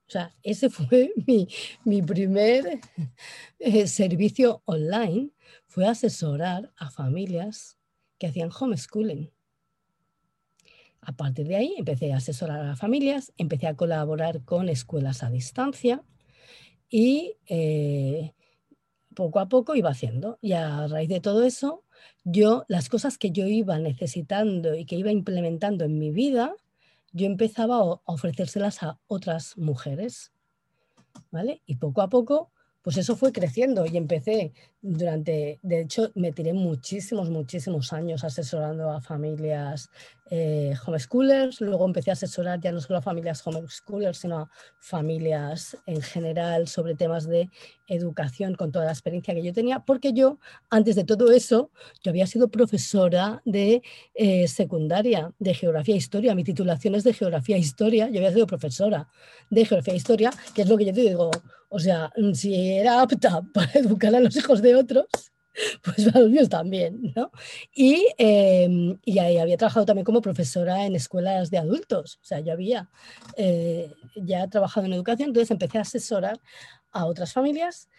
O 0.07 0.11
sea, 0.11 0.33
ese 0.43 0.69
fue 0.69 1.11
mi, 1.85 2.01
primer 2.01 2.79
eh, 3.59 3.87
servicio 3.87 4.61
online, 4.65 5.31
fue 5.65 5.85
asesorar 5.87 6.71
a 6.77 6.89
familias 6.89 7.77
que 8.17 8.27
hacían 8.27 8.49
homeschooling. 8.57 9.31
A 11.01 11.15
partir 11.15 11.47
de 11.47 11.55
ahí 11.55 11.75
empecé 11.77 12.11
a 12.11 12.17
asesorar 12.17 12.65
a 12.65 12.75
familias, 12.75 13.31
empecé 13.37 13.67
a 13.67 13.75
colaborar 13.75 14.43
con 14.43 14.67
escuelas 14.67 15.23
a 15.23 15.29
distancia 15.29 16.03
y 16.89 17.35
eh, 17.45 18.33
poco 19.17 19.39
a 19.39 19.49
poco 19.49 19.75
iba 19.75 19.89
haciendo. 19.89 20.37
Y 20.41 20.53
a 20.53 20.85
raíz 20.85 21.09
de 21.09 21.19
todo 21.19 21.43
eso, 21.43 21.83
yo 22.23 22.65
las 22.67 22.87
cosas 22.87 23.17
que 23.17 23.31
yo 23.31 23.47
iba 23.47 23.79
necesitando 23.79 24.75
y 24.75 24.85
que 24.85 24.95
iba 24.95 25.11
implementando 25.11 25.85
en 25.85 25.97
mi 25.97 26.11
vida, 26.11 26.53
yo 27.13 27.25
empezaba 27.25 27.77
a 27.77 27.99
ofrecérselas 28.05 28.83
a 28.83 28.99
otras 29.07 29.57
mujeres. 29.57 30.31
¿Vale? 31.31 31.63
Y 31.65 31.77
poco 31.77 32.03
a 32.03 32.09
poco 32.09 32.51
pues 32.87 32.95
eso 32.95 33.17
fue 33.17 33.33
creciendo 33.33 33.85
y 33.85 33.97
empecé 33.97 34.53
durante, 34.81 35.59
de 35.61 35.81
hecho, 35.81 36.09
me 36.15 36.31
tiré 36.31 36.53
muchísimos, 36.53 37.29
muchísimos 37.29 37.91
años 37.91 38.23
asesorando 38.23 38.89
a 38.89 39.01
familias 39.01 39.89
eh, 40.29 40.73
homeschoolers, 40.85 41.59
luego 41.59 41.85
empecé 41.85 42.11
a 42.11 42.13
asesorar 42.13 42.61
ya 42.61 42.71
no 42.71 42.79
solo 42.79 42.99
a 42.99 43.01
familias 43.01 43.45
homeschoolers, 43.45 44.19
sino 44.19 44.39
a 44.39 44.49
familias 44.79 45.77
en 45.85 46.01
general 46.01 46.69
sobre 46.69 46.95
temas 46.95 47.27
de 47.27 47.49
educación 47.87 48.55
con 48.55 48.71
toda 48.71 48.85
la 48.85 48.91
experiencia 48.91 49.33
que 49.33 49.43
yo 49.43 49.51
tenía, 49.51 49.79
porque 49.81 50.13
yo, 50.13 50.39
antes 50.69 50.95
de 50.95 51.03
todo 51.03 51.33
eso, 51.33 51.71
yo 52.01 52.11
había 52.11 52.25
sido 52.25 52.47
profesora 52.47 53.41
de 53.43 53.81
eh, 54.15 54.47
secundaria 54.47 55.33
de 55.39 55.53
geografía 55.53 55.95
e 55.95 55.97
historia, 55.97 56.35
mi 56.35 56.45
titulación 56.45 56.95
es 56.95 57.03
de 57.03 57.13
geografía 57.13 57.57
e 57.57 57.59
historia, 57.59 58.07
yo 58.07 58.19
había 58.19 58.31
sido 58.31 58.47
profesora 58.47 59.09
de 59.49 59.65
geografía 59.65 59.93
e 59.93 59.97
historia, 59.97 60.31
que 60.55 60.61
es 60.61 60.69
lo 60.69 60.77
que 60.77 60.85
yo 60.85 60.93
te 60.93 61.01
digo, 61.01 61.31
o 61.69 61.79
sea, 61.79 62.11
si 62.33 62.55
era 62.55 63.01
apta 63.01 63.41
para 63.53 63.71
educar 63.73 64.15
a 64.15 64.19
los 64.19 64.35
hijos 64.35 64.61
de 64.61 64.75
otros, 64.75 65.05
pues 65.83 66.05
para 66.05 66.21
los 66.21 66.29
míos 66.29 66.49
también, 66.49 67.13
¿no? 67.15 67.31
Y, 67.73 68.07
em, 68.17 68.97
y 69.03 69.19
ahí 69.19 69.37
había 69.37 69.57
trabajado 69.57 69.85
también 69.85 70.05
como 70.05 70.21
profesora 70.21 70.85
en 70.85 70.95
escuelas 70.95 71.49
de 71.49 71.57
adultos, 71.57 72.19
o 72.21 72.25
sea, 72.25 72.39
yo 72.39 72.53
había 72.53 72.89
eh, 73.35 73.91
ya 74.15 74.47
trabajado 74.47 74.85
en 74.85 74.93
educación, 74.93 75.29
entonces 75.29 75.51
empecé 75.51 75.79
a 75.79 75.81
asesorar 75.81 76.39
a 76.91 77.05
otras 77.05 77.33
familias, 77.33 77.89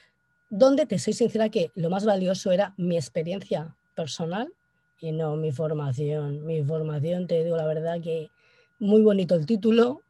donde 0.51 0.87
te 0.87 0.99
soy 0.99 1.13
sincera 1.13 1.49
que 1.49 1.71
lo 1.75 1.91
más 1.91 2.05
valioso 2.05 2.53
era 2.53 2.75
mi 2.77 2.97
experiencia 2.97 3.77
personal 3.95 4.53
y 5.01 5.13
no 5.13 5.37
mi 5.37 5.53
formación. 5.53 6.47
Mi 6.47 6.63
formación, 6.65 7.27
te 7.27 7.45
digo 7.45 7.57
la 7.57 7.67
verdad 7.67 8.01
que 8.01 8.31
muy 8.79 9.03
bonito 9.03 9.35
el 9.35 9.47
título, 9.47 10.01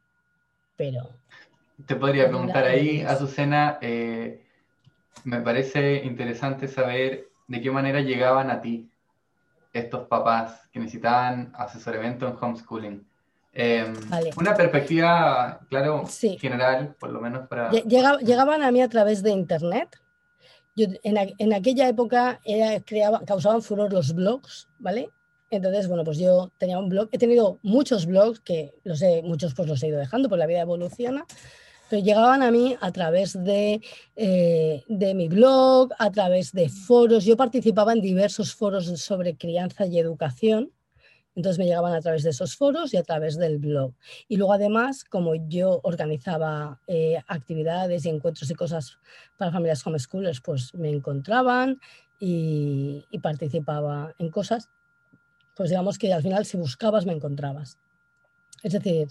pero... 0.77 1.09
Te 1.85 1.95
podría 1.95 2.27
preguntar 2.27 2.65
ahí, 2.65 3.01
Azucena, 3.01 3.77
eh, 3.81 4.43
me 5.23 5.41
parece 5.41 6.03
interesante 6.03 6.67
saber 6.67 7.29
de 7.47 7.61
qué 7.61 7.71
manera 7.71 8.01
llegaban 8.01 8.51
a 8.51 8.61
ti 8.61 8.89
estos 9.73 10.07
papás 10.07 10.67
que 10.71 10.79
necesitaban 10.79 11.51
asesoramiento 11.55 12.27
en 12.27 12.35
homeschooling. 12.39 13.07
Em, 13.53 13.93
una 14.37 14.55
perspectiva, 14.55 15.59
claro, 15.69 16.05
general, 16.39 16.95
por 16.99 17.09
lo 17.09 17.19
menos 17.19 17.47
para... 17.47 17.71
llegaban 17.71 18.61
a 18.61 18.71
mí 18.71 18.81
a 18.81 18.89
través 18.89 19.23
de 19.23 19.31
Internet. 19.31 19.99
Yo, 20.75 20.85
en, 21.03 21.53
aquella 21.53 21.89
época 21.89 22.39
creaba, 22.85 23.21
causaban 23.25 23.61
furor 23.61 23.91
los 23.91 24.13
blogs, 24.13 24.69
¿vale? 24.77 25.09
Entonces, 25.51 25.87
bueno, 25.87 26.03
pues 26.03 26.19
yo 26.19 26.51
tenía 26.57 26.77
un 26.77 26.89
blog, 26.89 27.09
he 27.11 27.17
tenido 27.17 27.57
muchos 27.63 28.05
blogs 28.05 28.39
que 28.39 28.73
los 28.83 29.01
he, 29.01 29.23
muchos 29.23 29.55
pues 29.55 29.67
los 29.67 29.81
he 29.81 29.87
ido 29.87 29.97
dejando, 29.97 30.29
pues 30.29 30.37
la 30.37 30.45
vida 30.45 30.61
evoluciona, 30.61 31.25
pero 31.89 32.03
llegaban 32.03 32.43
a 32.43 32.51
mí 32.51 32.77
a 32.79 32.91
través 32.91 33.33
de, 33.43 33.81
eh, 34.15 34.83
de 34.87 35.13
mi 35.13 35.27
blog, 35.27 35.89
a 35.97 36.11
través 36.11 36.51
de 36.51 36.69
foros. 36.69 37.25
Yo 37.25 37.35
participaba 37.35 37.93
en 37.93 38.01
diversos 38.01 38.53
foros 38.53 38.85
sobre 39.01 39.35
crianza 39.35 39.85
y 39.85 39.97
educación. 39.97 40.71
Entonces 41.35 41.57
me 41.57 41.65
llegaban 41.65 41.93
a 41.93 42.01
través 42.01 42.23
de 42.23 42.31
esos 42.31 42.55
foros 42.55 42.93
y 42.93 42.97
a 42.97 43.03
través 43.03 43.37
del 43.37 43.59
blog. 43.59 43.93
Y 44.27 44.37
luego 44.37 44.53
además, 44.53 45.03
como 45.03 45.35
yo 45.35 45.79
organizaba 45.83 46.81
eh, 46.87 47.17
actividades 47.27 48.05
y 48.05 48.09
encuentros 48.09 48.49
y 48.51 48.55
cosas 48.55 48.97
para 49.37 49.51
familias 49.51 49.85
homeschoolers, 49.85 50.41
pues 50.41 50.73
me 50.75 50.89
encontraban 50.89 51.79
y, 52.19 53.05
y, 53.09 53.19
participaba 53.19 54.13
en 54.19 54.29
cosas. 54.29 54.69
Pues 55.55 55.69
digamos 55.69 55.97
que 55.97 56.13
al 56.13 56.21
final 56.21 56.45
si 56.45 56.57
buscabas 56.57 57.05
me 57.05 57.13
encontrabas. 57.13 57.77
Es 58.61 58.73
decir, 58.73 59.07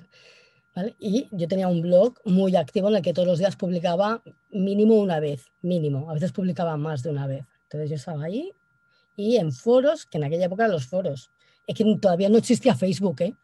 y 0.99 1.29
yo 1.33 1.49
tenía 1.49 1.69
un 1.69 1.83
blog 1.83 2.15
muy 2.25 2.57
activo 2.57 2.89
en 2.89 2.97
el 2.97 3.03
que 3.03 3.13
todos 3.13 3.29
los 3.29 3.39
días 3.39 3.57
publicaba 3.57 4.23
mínimo 4.51 4.97
una 4.97 5.21
vez, 5.21 5.47
mínimo. 5.63 6.11
A 6.11 6.15
veces 6.15 6.33
publicaba 6.33 6.77
más 6.77 7.03
de 7.03 7.11
una 7.11 7.27
vez. 7.27 7.45
Entonces 7.65 7.91
yo 7.91 7.97
estaba 7.97 8.25
ahí 8.25 8.53
y 9.17 9.37
en 9.37 9.53
foros, 9.53 10.07
que 10.07 10.19
en 10.19 10.25
aquella 10.25 10.47
época 10.47 10.69
los 10.69 10.87
foros. 10.87 11.31
Es 11.67 11.75
que 11.75 11.85
todavía 12.01 12.29
no 12.29 12.39
existía 12.39 12.75
Facebook, 12.75 13.21
¿eh? 13.21 13.35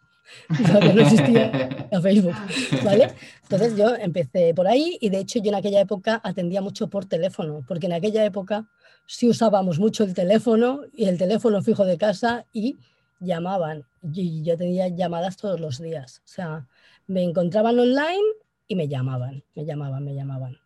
Todavía 0.66 0.95
no 0.95 1.03
existía 1.03 1.91
Facebook, 2.01 2.35
¿vale? 2.82 3.09
Entonces 3.43 3.76
yo 3.76 3.95
empecé 3.95 4.55
por 4.55 4.66
ahí 4.66 4.97
y 5.01 5.11
de 5.11 5.18
hecho 5.18 5.41
yo 5.41 5.51
en 5.51 5.57
aquella 5.57 5.80
época 5.80 6.20
atendía 6.24 6.62
mucho 6.62 6.89
por 6.89 7.05
teléfono, 7.05 7.62
porque 7.68 7.87
en 7.87 7.93
aquella 7.93 8.24
época 8.24 8.66
sí 9.07 9.28
usábamos 9.28 9.78
mucho 9.78 10.05
el 10.05 10.14
teléfono 10.14 10.82
y 10.95 11.07
el 11.07 11.18
teléfono 11.18 11.62
fijo 11.62 11.85
de 11.85 11.99
casa 11.99 12.47
y 12.53 12.78
llamaban. 13.20 13.85
Y 14.12 14.43
yo 14.43 14.57
tenía 14.57 14.89
llamadas 14.89 15.37
todos 15.37 15.61
los 15.61 15.78
días. 15.78 16.22
O 16.24 16.28
sea, 16.28 16.66
me 17.07 17.23
encontraban 17.23 17.79
online 17.79 18.23
y 18.67 18.77
me 18.77 18.89
llamaban, 18.89 19.45
me 19.55 19.65
llamaban, 19.65 20.05
me 20.05 20.15
llamaban. 20.15 20.59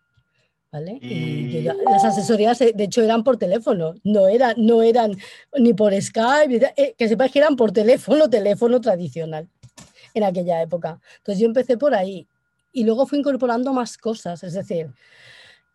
¿Vale? 0.71 0.99
Y 1.01 1.63
las 1.63 2.05
asesorías, 2.05 2.59
de 2.59 2.75
hecho, 2.77 3.01
eran 3.01 3.25
por 3.25 3.39
teléfono, 3.39 3.95
no, 4.05 4.29
era, 4.29 4.53
no 4.59 4.83
eran 4.83 5.17
ni 5.59 5.73
por 5.73 5.99
Skype, 5.99 6.75
eh, 6.77 6.95
que 6.97 7.09
sepáis 7.09 7.33
que 7.33 7.39
eran 7.39 7.57
por 7.57 7.73
teléfono, 7.73 8.29
teléfono 8.31 8.79
tradicional 8.79 9.49
en 10.13 10.25
aquella 10.25 10.61
época. 10.61 11.01
Entonces 11.19 11.41
yo 11.41 11.47
empecé 11.47 11.79
por 11.79 11.95
ahí 11.95 12.29
y 12.73 12.85
luego 12.85 13.07
fui 13.07 13.19
incorporando 13.19 13.73
más 13.73 13.97
cosas, 13.97 14.45
es 14.45 14.53
decir, 14.53 14.91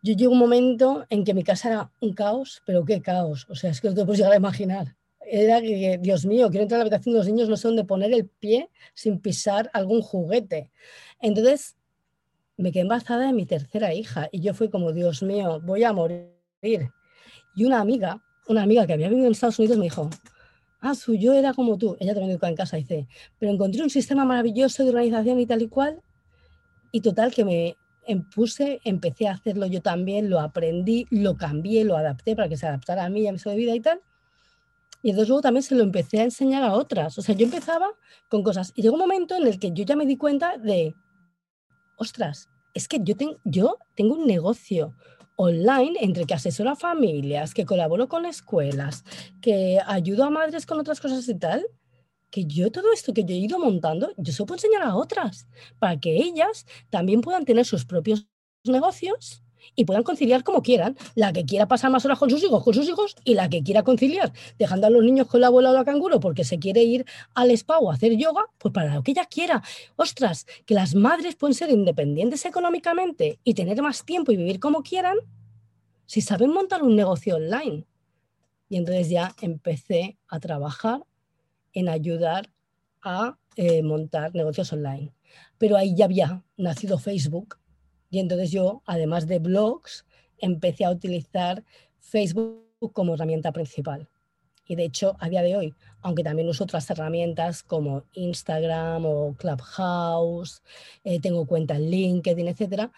yo 0.03 0.13
llego 0.13 0.33
un 0.33 0.39
momento 0.39 1.05
en 1.09 1.23
que 1.23 1.33
mi 1.33 1.43
casa 1.43 1.69
era 1.69 1.91
un 1.99 2.13
caos, 2.13 2.61
pero 2.65 2.85
qué 2.85 3.01
caos, 3.01 3.47
o 3.49 3.55
sea, 3.55 3.71
es 3.71 3.81
que 3.81 3.87
no 3.87 3.95
te 3.95 4.05
puedes 4.05 4.19
llegar 4.19 4.33
a 4.33 4.37
imaginar 4.37 4.95
era 5.25 5.61
que, 5.61 5.97
Dios 6.01 6.25
mío, 6.25 6.49
quiero 6.49 6.63
entrar 6.63 6.77
a 6.77 6.83
la 6.83 6.87
habitación 6.87 7.15
los 7.15 7.27
niños, 7.27 7.49
no 7.49 7.57
sé 7.57 7.67
dónde 7.67 7.85
poner 7.85 8.13
el 8.13 8.27
pie 8.27 8.69
sin 8.93 9.19
pisar 9.19 9.69
algún 9.73 10.01
juguete. 10.01 10.71
Entonces, 11.19 11.75
me 12.57 12.71
quedé 12.71 12.81
embarazada 12.83 13.27
de 13.27 13.33
mi 13.33 13.45
tercera 13.45 13.93
hija 13.93 14.29
y 14.31 14.41
yo 14.41 14.53
fui 14.53 14.69
como, 14.69 14.91
Dios 14.91 15.23
mío, 15.23 15.59
voy 15.63 15.83
a 15.83 15.93
morir. 15.93 16.29
Y 17.55 17.65
una 17.65 17.79
amiga, 17.79 18.21
una 18.47 18.63
amiga 18.63 18.85
que 18.85 18.93
había 18.93 19.09
vivido 19.09 19.27
en 19.27 19.33
Estados 19.33 19.59
Unidos 19.59 19.77
me 19.77 19.85
dijo, 19.85 20.09
ah, 20.81 20.95
su 20.95 21.15
yo 21.15 21.33
era 21.33 21.53
como 21.53 21.77
tú, 21.77 21.97
ella 21.99 22.13
también 22.13 22.31
educaba 22.31 22.49
en 22.49 22.57
casa, 22.57 22.77
dice, 22.77 23.07
pero 23.39 23.51
encontré 23.51 23.81
un 23.83 23.89
sistema 23.89 24.25
maravilloso 24.25 24.83
de 24.83 24.89
organización 24.89 25.39
y 25.39 25.45
tal 25.45 25.61
y 25.61 25.67
cual, 25.67 26.01
y 26.91 27.01
total 27.01 27.33
que 27.33 27.45
me 27.45 27.75
puse, 28.35 28.79
empecé 28.83 29.27
a 29.27 29.33
hacerlo 29.33 29.65
yo 29.65 29.81
también, 29.81 30.29
lo 30.29 30.39
aprendí, 30.39 31.07
lo 31.09 31.37
cambié, 31.37 31.85
lo 31.85 31.95
adapté 31.97 32.35
para 32.35 32.49
que 32.49 32.57
se 32.57 32.67
adaptara 32.67 33.05
a 33.05 33.09
mí, 33.09 33.27
a 33.27 33.31
mi 33.31 33.39
de 33.39 33.55
vida 33.55 33.75
y 33.75 33.79
tal, 33.79 34.01
y 35.03 35.09
entonces 35.09 35.27
luego 35.27 35.41
también 35.41 35.63
se 35.63 35.75
lo 35.75 35.83
empecé 35.83 36.21
a 36.21 36.23
enseñar 36.23 36.63
a 36.63 36.73
otras. 36.73 37.17
O 37.17 37.21
sea, 37.21 37.35
yo 37.35 37.45
empezaba 37.45 37.87
con 38.29 38.41
cosas. 38.41 38.71
Y 38.73 38.81
llegó 38.81 38.95
un 38.95 39.01
momento 39.01 39.35
en 39.35 39.45
el 39.45 39.59
que 39.59 39.73
yo 39.73 39.83
ya 39.83 39.97
me 39.97 40.05
di 40.05 40.15
cuenta 40.15 40.57
de, 40.57 40.95
ostras, 41.97 42.49
es 42.73 42.87
que 42.87 42.99
yo, 43.03 43.13
yo 43.43 43.77
tengo 43.95 44.15
un 44.15 44.25
negocio 44.25 44.95
online 45.35 45.97
entre 45.99 46.23
que 46.23 46.33
asesoro 46.33 46.69
a 46.69 46.77
familias, 46.77 47.53
que 47.53 47.65
colaboro 47.65 48.07
con 48.07 48.25
escuelas, 48.25 49.03
que 49.41 49.81
ayudo 49.85 50.23
a 50.23 50.29
madres 50.29 50.65
con 50.65 50.79
otras 50.79 51.01
cosas 51.01 51.27
y 51.27 51.37
tal, 51.37 51.65
que 52.31 52.45
yo 52.45 52.71
todo 52.71 52.93
esto 52.93 53.13
que 53.13 53.25
yo 53.25 53.35
he 53.35 53.39
ido 53.39 53.59
montando, 53.59 54.13
yo 54.15 54.31
se 54.31 54.41
lo 54.41 54.45
puedo 54.45 54.57
enseñar 54.57 54.83
a 54.83 54.95
otras, 54.95 55.47
para 55.79 55.99
que 55.99 56.15
ellas 56.15 56.65
también 56.89 57.19
puedan 57.19 57.43
tener 57.43 57.65
sus 57.65 57.83
propios 57.83 58.25
negocios 58.63 59.42
y 59.75 59.85
puedan 59.85 60.03
conciliar 60.03 60.43
como 60.43 60.61
quieran. 60.61 60.97
La 61.15 61.33
que 61.33 61.45
quiera 61.45 61.67
pasar 61.67 61.91
más 61.91 62.05
horas 62.05 62.19
con 62.19 62.29
sus 62.29 62.43
hijos, 62.43 62.63
con 62.63 62.73
sus 62.73 62.87
hijos, 62.87 63.15
y 63.23 63.35
la 63.35 63.49
que 63.49 63.63
quiera 63.63 63.83
conciliar, 63.83 64.33
dejando 64.57 64.87
a 64.87 64.89
los 64.89 65.03
niños 65.03 65.27
con 65.27 65.41
la 65.41 65.47
abuela 65.47 65.71
o 65.71 65.73
la 65.73 65.85
canguro 65.85 66.19
porque 66.19 66.43
se 66.43 66.59
quiere 66.59 66.83
ir 66.83 67.05
al 67.33 67.51
spa 67.51 67.79
o 67.79 67.91
hacer 67.91 68.15
yoga, 68.17 68.45
pues 68.57 68.73
para 68.73 68.93
lo 68.93 69.03
que 69.03 69.11
ella 69.11 69.25
quiera. 69.25 69.63
Ostras, 69.95 70.45
que 70.65 70.73
las 70.73 70.95
madres 70.95 71.35
pueden 71.35 71.53
ser 71.53 71.69
independientes 71.69 72.45
económicamente 72.45 73.39
y 73.43 73.53
tener 73.53 73.81
más 73.81 74.05
tiempo 74.05 74.31
y 74.31 74.37
vivir 74.37 74.59
como 74.59 74.83
quieran 74.83 75.17
si 76.05 76.21
saben 76.21 76.51
montar 76.51 76.83
un 76.83 76.95
negocio 76.95 77.35
online. 77.35 77.85
Y 78.69 78.77
entonces 78.77 79.09
ya 79.09 79.35
empecé 79.41 80.17
a 80.27 80.39
trabajar 80.39 81.03
en 81.73 81.89
ayudar 81.89 82.51
a 83.01 83.37
eh, 83.55 83.83
montar 83.83 84.33
negocios 84.33 84.71
online. 84.73 85.13
Pero 85.57 85.77
ahí 85.77 85.95
ya 85.95 86.05
había 86.05 86.43
nacido 86.57 86.97
Facebook 86.97 87.57
y 88.13 88.19
entonces 88.19 88.51
yo, 88.51 88.83
además 88.85 89.25
de 89.25 89.39
blogs, 89.39 90.05
empecé 90.37 90.85
a 90.85 90.91
utilizar 90.91 91.63
Facebook 91.97 92.63
como 92.93 93.15
herramienta 93.15 93.51
principal. 93.51 94.07
Y 94.67 94.75
de 94.75 94.83
hecho, 94.83 95.15
a 95.19 95.29
día 95.29 95.41
de 95.41 95.57
hoy, 95.57 95.73
aunque 96.03 96.23
también 96.23 96.47
uso 96.47 96.63
otras 96.63 96.87
herramientas 96.91 97.63
como 97.63 98.03
Instagram 98.13 99.07
o 99.07 99.33
Clubhouse, 99.33 100.61
eh, 101.03 101.19
tengo 101.21 101.47
cuenta 101.47 101.75
en 101.75 101.89
LinkedIn, 101.89 102.49
etc., 102.49 102.91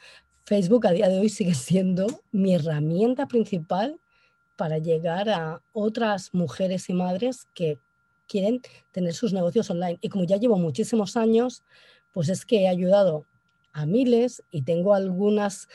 Facebook 0.44 0.86
a 0.86 0.92
día 0.92 1.08
de 1.08 1.18
hoy 1.18 1.30
sigue 1.30 1.54
siendo 1.54 2.08
mi 2.34 2.54
herramienta 2.54 3.26
principal 3.26 4.02
para 4.58 4.80
llegar 4.80 5.30
a 5.30 5.62
otras 5.72 6.34
mujeres 6.34 6.90
y 6.90 6.94
madres 6.94 7.48
que 7.54 7.80
quieren 8.28 8.60
tener 8.92 9.14
sus 9.14 9.32
negocios 9.32 9.70
online. 9.70 9.98
Y 10.02 10.10
como 10.10 10.26
ya 10.26 10.36
llevo 10.36 10.58
muchísimos 10.58 11.16
años, 11.16 11.64
pues 12.12 12.28
es 12.28 12.46
que 12.46 12.64
he 12.64 12.68
ayudado 12.68 13.26
a 13.76 13.86
miles 13.86 14.42
y 14.50 14.64
tengo 14.64 14.94
algunas 14.94 15.68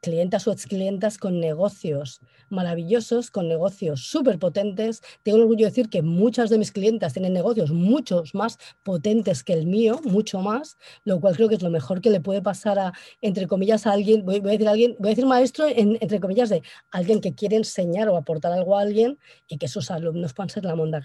clientas 0.00 0.46
o 0.46 0.52
exclientas 0.52 1.18
con 1.18 1.40
negocios 1.40 2.20
maravillosos, 2.50 3.30
con 3.30 3.48
negocios 3.48 4.04
súper 4.04 4.38
potentes. 4.38 5.02
Tengo 5.24 5.38
el 5.38 5.42
orgullo 5.42 5.66
de 5.66 5.70
decir 5.70 5.90
que 5.90 6.02
muchas 6.02 6.50
de 6.50 6.58
mis 6.58 6.70
clientas 6.70 7.12
tienen 7.12 7.32
negocios 7.32 7.72
muchos 7.72 8.32
más 8.32 8.58
potentes 8.84 9.42
que 9.42 9.54
el 9.54 9.66
mío, 9.66 10.00
mucho 10.04 10.40
más, 10.40 10.78
lo 11.04 11.20
cual 11.20 11.34
creo 11.34 11.48
que 11.48 11.56
es 11.56 11.62
lo 11.62 11.70
mejor 11.70 12.00
que 12.00 12.10
le 12.10 12.20
puede 12.20 12.40
pasar 12.40 12.78
a, 12.78 12.92
entre 13.20 13.48
comillas, 13.48 13.86
a 13.86 13.92
alguien, 13.92 14.24
voy, 14.24 14.36
a 14.36 14.40
decir 14.40 14.68
alguien, 14.68 14.96
voy 15.00 15.08
a 15.08 15.10
decir 15.10 15.26
maestro, 15.26 15.66
entre 15.68 16.20
comillas, 16.20 16.48
de 16.48 16.62
alguien 16.90 17.20
que 17.20 17.34
quiere 17.34 17.56
enseñar 17.56 18.08
o 18.08 18.16
aportar 18.16 18.52
algo 18.52 18.78
a 18.78 18.82
alguien 18.82 19.18
y 19.48 19.58
que 19.58 19.66
sus 19.66 19.90
alumnos 19.90 20.32
puedan 20.32 20.50
ser 20.50 20.64
la 20.64 20.76
monda 20.76 21.02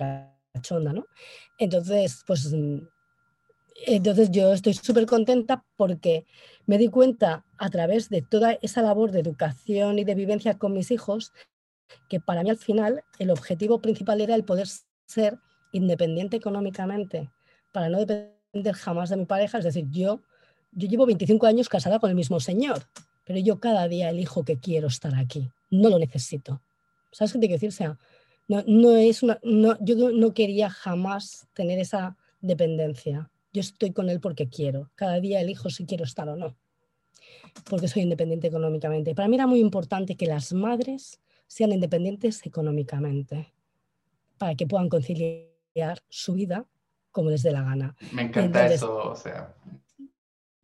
cachonda, 0.53 0.93
¿no? 0.93 1.07
Entonces, 1.57 2.23
pues 2.27 2.53
entonces 3.85 4.31
yo 4.31 4.53
estoy 4.53 4.73
súper 4.73 5.05
contenta 5.05 5.65
porque 5.75 6.25
me 6.65 6.77
di 6.77 6.87
cuenta 6.87 7.45
a 7.57 7.69
través 7.69 8.09
de 8.09 8.21
toda 8.21 8.53
esa 8.61 8.81
labor 8.81 9.11
de 9.11 9.19
educación 9.19 9.99
y 9.99 10.03
de 10.03 10.15
vivencia 10.15 10.57
con 10.57 10.73
mis 10.73 10.91
hijos 10.91 11.33
que 12.09 12.19
para 12.19 12.43
mí 12.43 12.49
al 12.49 12.57
final 12.57 13.03
el 13.19 13.31
objetivo 13.31 13.81
principal 13.81 14.21
era 14.21 14.35
el 14.35 14.43
poder 14.43 14.67
ser 15.05 15.39
independiente 15.71 16.37
económicamente, 16.37 17.29
para 17.71 17.89
no 17.89 17.99
depender 18.05 18.75
jamás 18.75 19.09
de 19.09 19.17
mi 19.17 19.25
pareja. 19.25 19.57
Es 19.57 19.63
decir, 19.65 19.87
yo, 19.89 20.21
yo 20.71 20.87
llevo 20.87 21.05
25 21.05 21.45
años 21.47 21.69
casada 21.69 21.99
con 21.99 22.09
el 22.09 22.15
mismo 22.15 22.39
señor, 22.39 22.83
pero 23.25 23.39
yo 23.39 23.59
cada 23.59 23.87
día 23.87 24.09
elijo 24.09 24.43
que 24.45 24.59
quiero 24.59 24.87
estar 24.87 25.15
aquí, 25.15 25.49
no 25.71 25.89
lo 25.89 25.99
necesito. 25.99 26.61
¿Sabes 27.11 27.33
qué 27.33 27.39
te 27.39 27.47
quiero 27.47 27.55
decir? 27.55 27.69
O 27.69 27.71
sea, 27.71 27.97
No, 28.47 28.63
no 28.67 28.95
es 28.95 29.23
una, 29.23 29.39
no, 29.43 29.77
yo 29.81 30.11
no 30.11 30.33
quería 30.33 30.69
jamás 30.69 31.47
tener 31.53 31.79
esa 31.79 32.17
dependencia. 32.41 33.29
Yo 33.53 33.61
estoy 33.61 33.93
con 33.93 34.09
él 34.09 34.19
porque 34.19 34.49
quiero. 34.49 34.91
Cada 34.95 35.19
día 35.19 35.39
elijo 35.39 35.69
si 35.69 35.85
quiero 35.85 36.03
estar 36.03 36.27
o 36.27 36.35
no. 36.35 36.57
Porque 37.69 37.87
soy 37.87 38.01
independiente 38.01 38.47
económicamente. 38.47 39.13
Para 39.13 39.27
mí 39.27 39.35
era 39.35 39.47
muy 39.47 39.59
importante 39.59 40.17
que 40.17 40.25
las 40.25 40.53
madres 40.53 41.19
sean 41.47 41.71
independientes 41.71 42.45
económicamente 42.45 43.53
para 44.39 44.55
que 44.55 44.65
puedan 44.65 44.89
conciliar 44.89 46.03
su 46.09 46.33
vida 46.33 46.65
como 47.11 47.29
les 47.29 47.43
dé 47.43 47.51
la 47.51 47.61
gana. 47.61 47.95
Me 48.11 48.23
encanta 48.23 48.65
eso, 48.65 49.11
o 49.11 49.15
sea. 49.15 49.55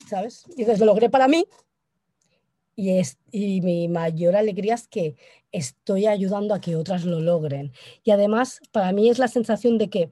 ¿Sabes? 0.08 0.46
Y 0.58 0.62
entonces 0.62 0.80
lo 0.80 0.88
logré 0.88 1.10
para 1.12 1.28
mí 1.28 1.46
y, 2.76 2.98
es, 2.98 3.20
y 3.32 3.62
mi 3.62 3.88
mayor 3.88 4.36
alegría 4.36 4.74
es 4.74 4.88
que 4.88 5.16
estoy 5.52 6.08
ayudando 6.08 6.56
a 6.56 6.62
que 6.62 6.76
otras 6.76 7.06
lo 7.06 7.20
logren. 7.20 7.72
Y 8.04 8.12
además, 8.12 8.62
para 8.72 8.92
mí 8.94 9.10
es 9.10 9.20
la 9.20 9.28
sensación 9.28 9.78
de 9.78 9.90
que 9.90 10.10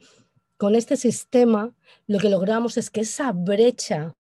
con 0.57 0.75
este 0.75 0.97
sistema 0.97 1.73
lo 2.07 2.19
que 2.19 2.29
logramos 2.29 2.77
es 2.77 2.89
que 2.89 3.01
esa 3.01 3.31
brecha 3.31 4.15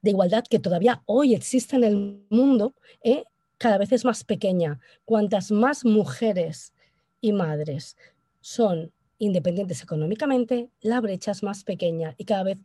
de 0.00 0.10
igualdad 0.10 0.44
que 0.48 0.58
todavía 0.58 1.02
hoy 1.06 1.34
existe 1.34 1.76
en 1.76 1.84
el 1.84 2.26
mundo 2.30 2.74
eh, 3.02 3.24
cada 3.58 3.78
vez 3.78 3.92
es 3.92 4.04
más 4.04 4.24
pequeña. 4.24 4.80
Cuantas 5.04 5.50
más 5.50 5.84
mujeres 5.84 6.72
y 7.20 7.32
madres 7.32 7.96
son 8.40 8.92
independientes 9.18 9.82
económicamente, 9.82 10.68
la 10.80 11.00
brecha 11.00 11.30
es 11.30 11.44
más 11.44 11.62
pequeña 11.62 12.14
y 12.18 12.24
cada 12.24 12.42
vez 12.42 12.58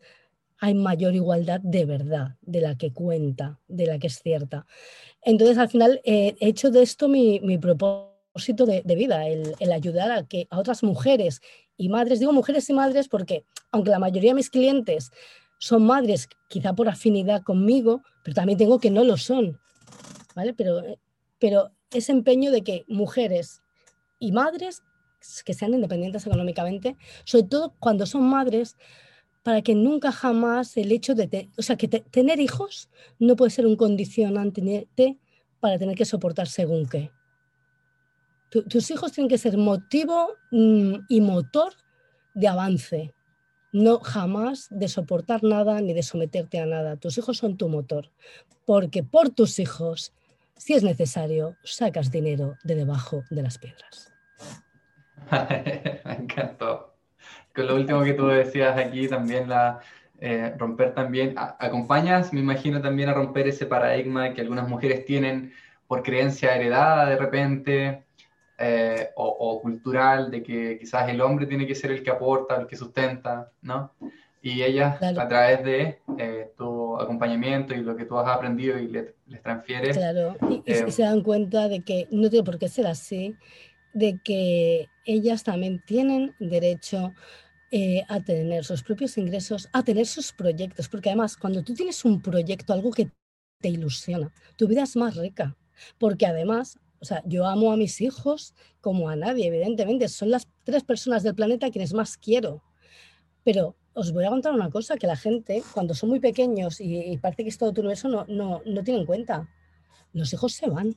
hay 0.60 0.74
mayor 0.74 1.14
igualdad 1.14 1.60
de 1.62 1.86
verdad, 1.86 2.36
de 2.42 2.62
la 2.62 2.76
que 2.76 2.92
cuenta, 2.92 3.60
de 3.68 3.86
la 3.86 4.00
que 4.00 4.08
es 4.08 4.20
cierta. 4.24 4.66
Entonces, 5.22 5.60
al 5.60 5.70
final, 5.70 6.02
eh, 6.04 6.36
he 6.40 6.48
hecho 6.48 6.72
de 6.72 6.82
esto 6.82 7.08
mi, 7.08 7.58
propósito 7.60 8.17
de, 8.66 8.96
vida, 8.96 9.28
el, 9.28 9.72
ayudar 9.72 10.12
a, 10.12 10.28
que, 10.28 10.48
a 10.50 10.60
otras 10.60 10.84
mujeres 10.84 11.42
y 11.78 11.90
madres, 11.90 12.20
digo 12.20 12.34
mujeres 12.34 12.70
y 12.70 12.74
madres 12.74 13.08
porque, 13.08 13.44
aunque 13.72 13.92
la 13.92 14.00
mayoría 14.00 14.32
de 14.32 14.36
mis 14.36 14.50
clientes 14.50 15.12
son 15.60 15.86
madres, 15.86 16.28
quizá 16.50 16.74
por 16.74 16.90
afinidad 16.90 17.44
conmigo, 17.44 18.02
pero 18.24 18.36
también 18.36 18.58
tengo 18.58 18.80
que 18.80 18.92
no 18.92 19.04
lo 19.04 19.18
son, 19.18 19.60
¿vale? 20.36 20.54
Pero, 20.54 20.82
pero 21.40 21.72
ese 21.92 22.12
empeño 22.12 22.52
de 22.52 22.64
que 22.64 22.86
mujeres 22.88 23.62
y 24.20 24.32
madres 24.32 24.84
que 25.44 25.54
sean 25.54 25.74
independientes 25.74 26.26
económicamente, 26.26 26.96
sobre 27.26 27.46
todo 27.46 27.74
cuando 27.80 28.06
son 28.06 28.24
madres, 28.24 28.78
para 29.44 29.62
que 29.62 29.76
nunca 29.76 30.12
jamás 30.12 30.76
el 30.78 30.92
hecho 30.92 31.16
de, 31.16 31.50
o 31.58 31.62
sea, 31.62 31.78
que 31.78 31.88
tener 31.88 32.40
hijos 32.40 32.90
no 33.18 33.36
puede 33.36 33.52
ser 33.52 33.66
un 33.66 33.78
condicionante 33.78 34.88
para 35.60 35.78
tener 35.78 35.96
que 35.96 36.06
soportar 36.06 36.48
según 36.48 36.88
qué. 36.88 37.12
Tus 38.50 38.92
hijos 38.92 39.12
tienen 39.12 39.30
que 39.30 39.38
ser 39.38 39.58
motivo 39.58 40.36
mm, 40.52 40.94
y 41.08 41.22
motor 41.22 41.74
de 42.34 42.48
avance, 42.48 43.14
no 43.72 44.00
jamás 44.00 44.68
de 44.70 44.88
soportar 44.88 45.44
nada 45.44 45.82
ni 45.82 45.94
de 45.94 46.04
someterte 46.04 46.60
a 46.60 46.66
nada. 46.66 46.98
Tus 46.98 47.18
hijos 47.18 47.38
son 47.38 47.58
tu 47.58 47.70
motor, 47.70 48.12
porque 48.66 49.04
por 49.04 49.30
tus 49.30 49.60
hijos, 49.60 50.14
si 50.56 50.74
es 50.74 50.84
necesario, 50.84 51.56
sacas 51.64 52.12
dinero 52.12 52.58
de 52.64 52.76
debajo 52.76 53.24
de 53.30 53.42
las 53.44 53.58
piedras. 53.58 54.12
Me 56.06 56.14
encantó. 56.14 56.94
Con 57.54 57.68
lo 57.68 57.76
último 57.76 58.04
que 58.04 58.14
tú 58.14 58.28
decías 58.28 58.78
aquí, 58.78 59.08
también 59.08 59.50
la 59.50 59.82
eh, 60.20 60.56
romper 60.58 60.96
también, 60.96 61.36
acompañas, 61.38 62.34
me 62.34 62.40
imagino 62.40 62.82
también 62.82 63.10
a 63.10 63.14
romper 63.14 63.48
ese 63.48 63.68
paradigma 63.68 64.34
que 64.34 64.42
algunas 64.42 64.68
mujeres 64.68 65.06
tienen 65.06 65.54
por 65.86 66.02
creencia 66.02 66.56
heredada 66.56 67.06
de 67.08 67.18
repente 67.18 68.07
eh, 68.58 69.10
o, 69.16 69.62
cultural, 69.62 70.32
de 70.32 70.44
que 70.44 70.78
quizás 70.80 71.10
el 71.10 71.22
hombre 71.22 71.46
tiene 71.46 71.68
que 71.68 71.76
ser 71.76 71.92
el 71.92 72.04
que 72.04 72.10
aporta, 72.10 72.56
el 72.56 72.68
que 72.68 72.76
sustenta, 72.76 73.52
¿no? 73.62 73.92
Y 74.42 74.64
ellas, 74.64 75.02
a 75.02 75.28
través 75.28 75.64
de 75.64 76.00
eh, 76.18 76.52
tu 76.58 77.00
acompañamiento 77.00 77.74
y 77.74 77.82
lo 77.82 77.96
que 77.96 78.06
tú 78.06 78.18
has 78.18 78.28
aprendido 78.28 78.78
y 78.80 78.88
les 78.88 79.42
transfieres. 79.44 79.98
Claro, 79.98 80.36
y, 80.66 80.92
se 80.92 81.04
dan 81.04 81.22
cuenta 81.22 81.68
de 81.68 81.82
que 81.82 82.08
no 82.12 82.30
tiene 82.30 82.46
por 82.46 82.58
qué 82.58 82.70
ser 82.70 82.88
así 82.88 83.36
de 83.94 84.20
que 84.24 84.90
ellas 85.06 85.44
también 85.44 85.82
tienen 85.86 86.36
derecho 86.40 87.14
eh, 87.72 88.04
a 88.08 88.20
tener 88.22 88.64
sus 88.64 88.84
propios 88.84 89.18
ingresos, 89.18 89.70
a 89.74 89.84
tener 89.84 90.06
sus 90.06 90.32
proyectos, 90.32 90.88
porque 90.88 91.10
además 91.10 91.36
cuando 91.36 91.64
tú 91.64 91.74
tienes 91.74 92.06
un 92.06 92.22
proyecto, 92.22 92.74
algo 92.74 92.92
que 92.92 93.10
te 93.60 93.70
ilusiona, 93.70 94.32
tu 94.56 94.68
vida 94.68 94.84
es 94.84 94.96
más 94.96 95.16
rica, 95.16 95.58
porque 95.98 96.28
además, 96.28 96.80
o 97.00 97.06
sea, 97.06 97.22
yo 97.26 97.46
amo 97.46 97.72
a 97.72 97.78
mis 97.78 98.02
hijos 98.02 98.54
como 98.82 99.10
a 99.10 99.16
nadie, 99.16 99.48
evidentemente, 99.48 100.08
son 100.08 100.32
las 100.32 100.48
tres 100.64 100.84
personas 100.84 101.24
del 101.24 101.36
planeta 101.36 101.70
quienes 101.70 101.94
más 101.94 102.18
quiero, 102.18 102.64
pero 103.44 103.76
os 103.94 104.12
voy 104.12 104.26
a 104.26 104.30
contar 104.30 104.54
una 104.54 104.70
cosa 104.70 104.98
que 104.98 105.08
la 105.08 105.16
gente, 105.16 105.64
cuando 105.74 105.96
son 105.96 106.10
muy 106.10 106.20
pequeños 106.20 106.80
y, 106.80 107.18
parece 107.18 107.44
que 107.44 107.50
es 107.50 107.58
todo 107.58 107.74
tu 107.74 107.82
universo, 107.82 108.08
no, 108.08 108.26
no, 108.28 108.62
no 108.66 108.84
tiene 108.84 109.00
en 109.00 109.06
cuenta. 109.08 109.50
Los 110.14 110.32
hijos 110.34 110.54
se 110.54 110.70
van. 110.70 110.96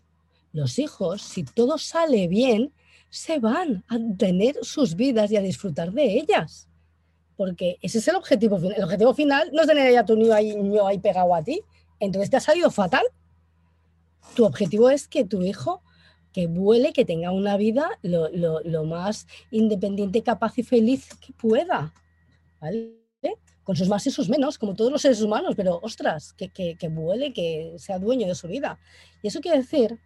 Los 0.52 0.78
hijos, 0.78 1.22
si 1.22 1.44
todo 1.44 1.78
sale 1.78 2.28
bien, 2.28 2.74
se 3.08 3.38
van 3.38 3.84
a 3.88 3.96
tener 4.18 4.56
sus 4.62 4.96
vidas 4.96 5.30
y 5.32 5.36
a 5.36 5.40
disfrutar 5.40 5.92
de 5.92 6.18
ellas. 6.18 6.68
Porque 7.36 7.78
ese 7.80 7.98
es 7.98 8.08
el 8.08 8.16
objetivo 8.16 8.58
final. 8.58 8.74
El 8.76 8.84
objetivo 8.84 9.14
final 9.14 9.50
no 9.52 9.62
es 9.62 9.68
tener 9.68 9.96
a 9.96 10.04
tu 10.04 10.16
niño 10.16 10.34
ahí, 10.34 10.54
niño 10.54 10.86
ahí 10.86 10.98
pegado 10.98 11.34
a 11.34 11.42
ti. 11.42 11.62
Entonces 12.00 12.30
te 12.30 12.36
ha 12.36 12.40
salido 12.40 12.70
fatal. 12.70 13.04
Tu 14.34 14.44
objetivo 14.44 14.90
es 14.90 15.08
que 15.08 15.24
tu 15.24 15.40
hijo 15.42 15.82
que 16.32 16.46
vuele, 16.46 16.92
que 16.92 17.04
tenga 17.04 17.32
una 17.32 17.56
vida 17.56 17.98
lo, 18.02 18.84
más 18.84 19.26
independiente, 19.50 20.22
capaz 20.22 20.58
y 20.58 20.62
feliz 20.62 21.08
que 21.20 21.32
pueda. 21.32 21.92
¿Vale? 22.60 22.96
Con 23.64 23.76
sus 23.76 23.88
más 23.88 24.06
y 24.06 24.10
sus 24.10 24.28
menos, 24.28 24.58
como 24.58 24.74
todos 24.74 24.90
los 24.90 25.02
seres 25.02 25.22
humanos, 25.22 25.54
pero 25.56 25.78
ostras, 25.82 26.32
que, 26.32 26.48
que, 26.48 26.76
que 26.76 26.88
vuele, 26.88 27.32
que 27.32 27.74
sea 27.78 27.98
dueño 27.98 28.26
de 28.26 28.34
su 28.34 28.48
vida. 28.48 28.78
Y 29.22 29.28
eso 29.28 29.40
quiere 29.40 29.58
decir 29.58 29.98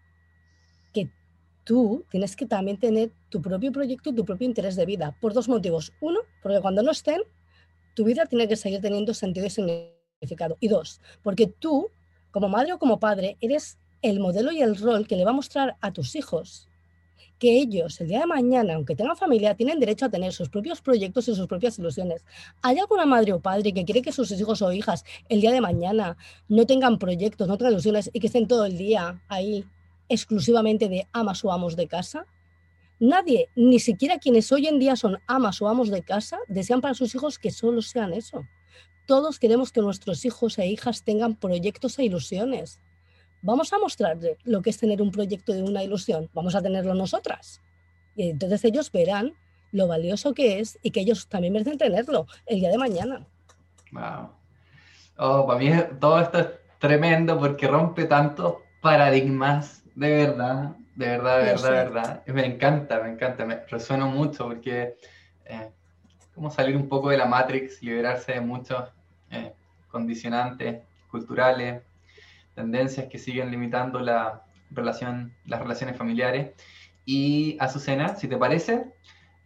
tú 1.64 2.04
tienes 2.10 2.36
que 2.36 2.46
también 2.46 2.78
tener 2.78 3.10
tu 3.30 3.42
propio 3.42 3.72
proyecto 3.72 4.10
y 4.10 4.14
tu 4.14 4.24
propio 4.24 4.46
interés 4.46 4.76
de 4.76 4.86
vida, 4.86 5.16
por 5.20 5.32
dos 5.32 5.48
motivos. 5.48 5.92
Uno, 6.00 6.20
porque 6.42 6.60
cuando 6.60 6.82
no 6.82 6.92
estén, 6.92 7.22
tu 7.94 8.04
vida 8.04 8.26
tiene 8.26 8.46
que 8.46 8.56
seguir 8.56 8.80
teniendo 8.80 9.14
sentido 9.14 9.46
y 9.46 9.50
significado. 9.50 10.56
Y 10.60 10.68
dos, 10.68 11.00
porque 11.22 11.46
tú, 11.46 11.88
como 12.30 12.48
madre 12.48 12.74
o 12.74 12.78
como 12.78 13.00
padre, 13.00 13.36
eres 13.40 13.78
el 14.04 14.20
modelo 14.20 14.52
y 14.52 14.60
el 14.60 14.76
rol 14.76 15.06
que 15.08 15.16
le 15.16 15.24
va 15.24 15.30
a 15.30 15.34
mostrar 15.34 15.76
a 15.80 15.92
tus 15.92 16.14
hijos 16.14 16.68
que 17.38 17.56
ellos 17.58 18.00
el 18.00 18.08
día 18.08 18.20
de 18.20 18.26
mañana, 18.26 18.74
aunque 18.74 18.94
tengan 18.94 19.16
familia, 19.16 19.54
tienen 19.54 19.80
derecho 19.80 20.06
a 20.06 20.08
tener 20.08 20.32
sus 20.32 20.48
propios 20.48 20.80
proyectos 20.80 21.26
y 21.28 21.34
sus 21.34 21.46
propias 21.46 21.78
ilusiones. 21.78 22.24
¿Hay 22.62 22.78
alguna 22.78 23.06
madre 23.06 23.32
o 23.32 23.40
padre 23.40 23.72
que 23.72 23.84
quiere 23.84 24.02
que 24.02 24.12
sus 24.12 24.30
hijos 24.30 24.62
o 24.62 24.72
hijas 24.72 25.04
el 25.28 25.40
día 25.40 25.50
de 25.50 25.60
mañana 25.60 26.16
no 26.48 26.64
tengan 26.66 26.98
proyectos, 26.98 27.48
no 27.48 27.58
tengan 27.58 27.72
ilusiones 27.72 28.10
y 28.12 28.20
que 28.20 28.28
estén 28.28 28.46
todo 28.46 28.66
el 28.66 28.78
día 28.78 29.20
ahí 29.28 29.64
exclusivamente 30.08 30.88
de 30.88 31.08
amas 31.12 31.44
o 31.44 31.50
amos 31.50 31.76
de 31.76 31.88
casa. 31.88 32.26
Nadie, 33.00 33.48
ni 33.56 33.80
siquiera 33.80 34.18
quienes 34.18 34.52
hoy 34.52 34.66
en 34.68 34.78
día 34.78 34.96
son 34.96 35.18
amas 35.26 35.60
o 35.60 35.68
amos 35.68 35.90
de 35.90 36.02
casa, 36.02 36.38
desean 36.46 36.80
para 36.80 36.94
sus 36.94 37.14
hijos 37.14 37.38
que 37.38 37.50
solo 37.50 37.82
sean 37.82 38.12
eso. 38.12 38.44
Todos 39.06 39.38
queremos 39.38 39.72
que 39.72 39.80
nuestros 39.80 40.24
hijos 40.24 40.58
e 40.58 40.66
hijas 40.66 41.04
tengan 41.04 41.34
proyectos 41.34 41.98
e 41.98 42.04
ilusiones. 42.04 42.80
Vamos 43.44 43.74
a 43.74 43.78
mostrarle 43.78 44.38
lo 44.44 44.62
que 44.62 44.70
es 44.70 44.78
tener 44.78 45.02
un 45.02 45.10
proyecto 45.10 45.52
de 45.52 45.62
una 45.62 45.84
ilusión. 45.84 46.30
Vamos 46.32 46.54
a 46.54 46.62
tenerlo 46.62 46.94
nosotras. 46.94 47.60
Y 48.16 48.30
entonces 48.30 48.64
ellos 48.64 48.90
verán 48.90 49.34
lo 49.70 49.86
valioso 49.86 50.32
que 50.32 50.60
es 50.60 50.78
y 50.82 50.92
que 50.92 51.00
ellos 51.00 51.28
también 51.28 51.52
merecen 51.52 51.76
tenerlo 51.76 52.26
el 52.46 52.60
día 52.60 52.70
de 52.70 52.78
mañana. 52.78 53.26
Wow. 53.92 54.30
Oh, 55.18 55.46
para 55.46 55.58
mí 55.58 55.70
todo 56.00 56.22
esto 56.22 56.38
es 56.38 56.46
tremendo 56.78 57.38
porque 57.38 57.68
rompe 57.68 58.06
tantos 58.06 58.54
paradigmas 58.80 59.82
de 59.94 60.08
verdad, 60.08 60.76
de 60.96 61.06
verdad, 61.06 61.38
de 61.40 61.44
verdad, 61.44 61.68
de 61.68 61.84
verdad. 61.84 62.22
Me 62.28 62.46
encanta, 62.46 63.00
me 63.02 63.10
encanta, 63.10 63.44
me 63.44 63.56
resueno 63.66 64.08
mucho 64.08 64.46
porque 64.46 64.96
eh, 65.44 65.70
como 66.34 66.50
salir 66.50 66.78
un 66.78 66.88
poco 66.88 67.10
de 67.10 67.18
la 67.18 67.26
Matrix, 67.26 67.82
liberarse 67.82 68.32
de 68.32 68.40
muchos 68.40 68.88
eh, 69.30 69.52
condicionantes 69.90 70.82
culturales, 71.10 71.82
tendencias 72.54 73.06
que 73.08 73.18
siguen 73.18 73.50
limitando 73.50 74.00
la 74.00 74.44
relación, 74.70 75.34
las 75.46 75.60
relaciones 75.60 75.96
familiares. 75.96 76.52
Y 77.04 77.56
Azucena, 77.60 78.16
si 78.16 78.28
te 78.28 78.36
parece, 78.36 78.86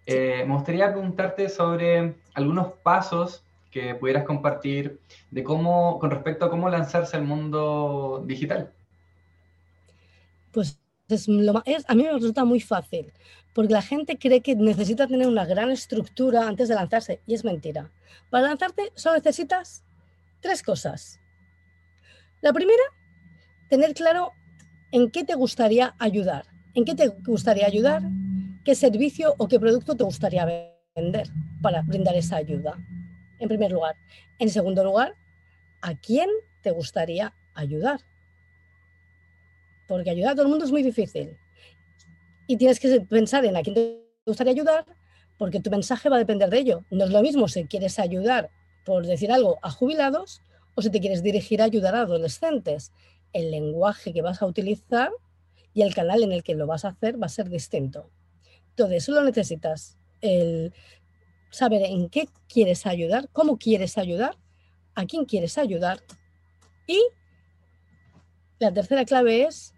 eh, 0.07 0.45
me 0.47 0.55
gustaría 0.55 0.93
preguntarte 0.93 1.49
sobre 1.49 2.15
algunos 2.35 2.73
pasos 2.83 3.45
que 3.71 3.95
pudieras 3.95 4.25
compartir 4.25 5.01
de 5.31 5.43
cómo, 5.43 5.99
con 5.99 6.11
respecto 6.11 6.47
a 6.47 6.51
cómo 6.51 6.69
lanzarse 6.71 7.17
al 7.17 7.25
mundo 7.25 8.23
digital 8.27 8.73
pues 10.53 10.81
es 11.09 11.29
lo, 11.29 11.57
a 11.57 11.95
mí 11.95 12.03
me 12.03 12.13
resulta 12.13 12.45
muy 12.45 12.61
fácil, 12.61 13.13
porque 13.55 13.73
la 13.73 13.83
gente 13.83 14.19
cree 14.19 14.43
que 14.43 14.55
necesita 14.55 15.07
tener 15.07 15.27
una 15.27 15.47
gran 15.47 15.71
estructura 15.71 16.47
antes 16.47 16.69
de 16.69 16.75
lanzarse, 16.75 17.21
y 17.27 17.35
es 17.35 17.45
mentira. 17.45 17.91
Para 18.31 18.49
lanzarte 18.49 18.93
solo 18.95 19.17
necesitas 19.17 19.85
tres 20.41 20.63
cosas. 20.63 21.21
La 22.41 22.53
primera, 22.53 22.83
tener 23.69 23.95
claro 23.95 24.33
en 24.93 25.11
qué 25.11 25.25
te 25.25 25.35
gustaría 25.35 25.95
ayudar. 25.99 26.47
¿En 26.75 26.85
qué 26.85 26.95
te 26.95 27.09
gustaría 27.09 27.67
ayudar? 27.67 28.03
qué 28.69 28.75
servicio 28.75 29.35
o 29.39 29.49
qué 29.49 29.59
producto 29.59 29.97
te 29.97 30.05
gustaría 30.05 30.45
vender 30.95 31.27
para 31.63 31.81
brindar 31.81 32.15
esa 32.17 32.37
ayuda, 32.37 32.77
en 33.39 33.49
primer 33.49 33.73
lugar. 33.73 33.97
En 34.39 34.51
segundo 34.51 34.85
lugar, 34.85 35.15
¿a 35.81 35.95
quién 35.95 36.29
te 36.61 36.71
gustaría 36.71 37.33
ayudar? 37.55 38.01
Porque 39.87 40.11
ayudar 40.11 40.33
a 40.33 40.35
todo 40.35 40.43
el 40.43 40.51
mundo 40.51 40.67
es 40.67 40.71
muy 40.71 40.83
difícil. 40.83 41.39
Y 42.47 42.59
tienes 42.59 42.79
que 42.79 43.01
pensar 43.01 43.47
en 43.47 43.57
a 43.57 43.63
quién 43.63 43.75
te 43.75 44.05
gustaría 44.27 44.53
ayudar, 44.53 44.85
porque 45.39 45.61
tu 45.61 45.71
mensaje 45.71 46.11
va 46.11 46.17
a 46.17 46.19
depender 46.19 46.51
de 46.51 46.59
ello. 46.59 46.85
No 46.91 47.07
es 47.07 47.11
lo 47.11 47.23
mismo 47.23 47.49
si 47.49 47.65
quieres 47.65 47.99
ayudar, 47.99 48.51
por 48.85 49.07
decir 49.07 49.33
algo, 49.33 49.59
a 49.63 49.71
jubilados 49.71 50.43
o 50.75 50.83
si 50.83 50.91
te 50.91 51.01
quieres 51.01 51.23
dirigir 51.23 51.63
a 51.63 51.65
ayudar 51.65 51.95
a 51.95 52.03
adolescentes. 52.03 52.93
El 53.33 53.51
lenguaje 53.51 54.13
que 54.13 54.23
vas 54.23 54.43
a 54.43 54.47
utilizar 54.47 55.11
y 55.75 55.83
el 55.83 55.95
canal 55.95 56.23
en 56.23 56.33
el 56.33 56.43
que 56.43 56.55
lo 56.55 56.67
vas 56.67 56.85
a 56.85 56.89
hacer 56.89 57.21
va 57.23 57.27
a 57.27 57.31
ser 57.31 57.49
distinto. 57.49 58.11
Entonces, 58.71 59.05
solo 59.05 59.23
necesitas 59.23 59.99
saber 61.51 61.83
en 61.83 62.09
qué 62.09 62.29
quieres 62.49 62.87
ayudar, 62.87 63.29
cómo 63.33 63.59
quieres 63.59 63.99
ayudar, 63.99 64.37
a 64.95 65.07
quién 65.07 65.25
quieres 65.25 65.59
ayudar 65.59 66.03
y 66.87 67.01
la 68.59 68.73
tercera 68.73 69.05
clave 69.05 69.45
es 69.45 69.75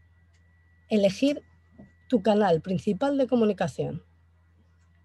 elegir 0.89 1.43
tu 2.09 2.22
canal 2.22 2.62
principal 2.62 3.18
de 3.18 3.27
comunicación 3.27 4.02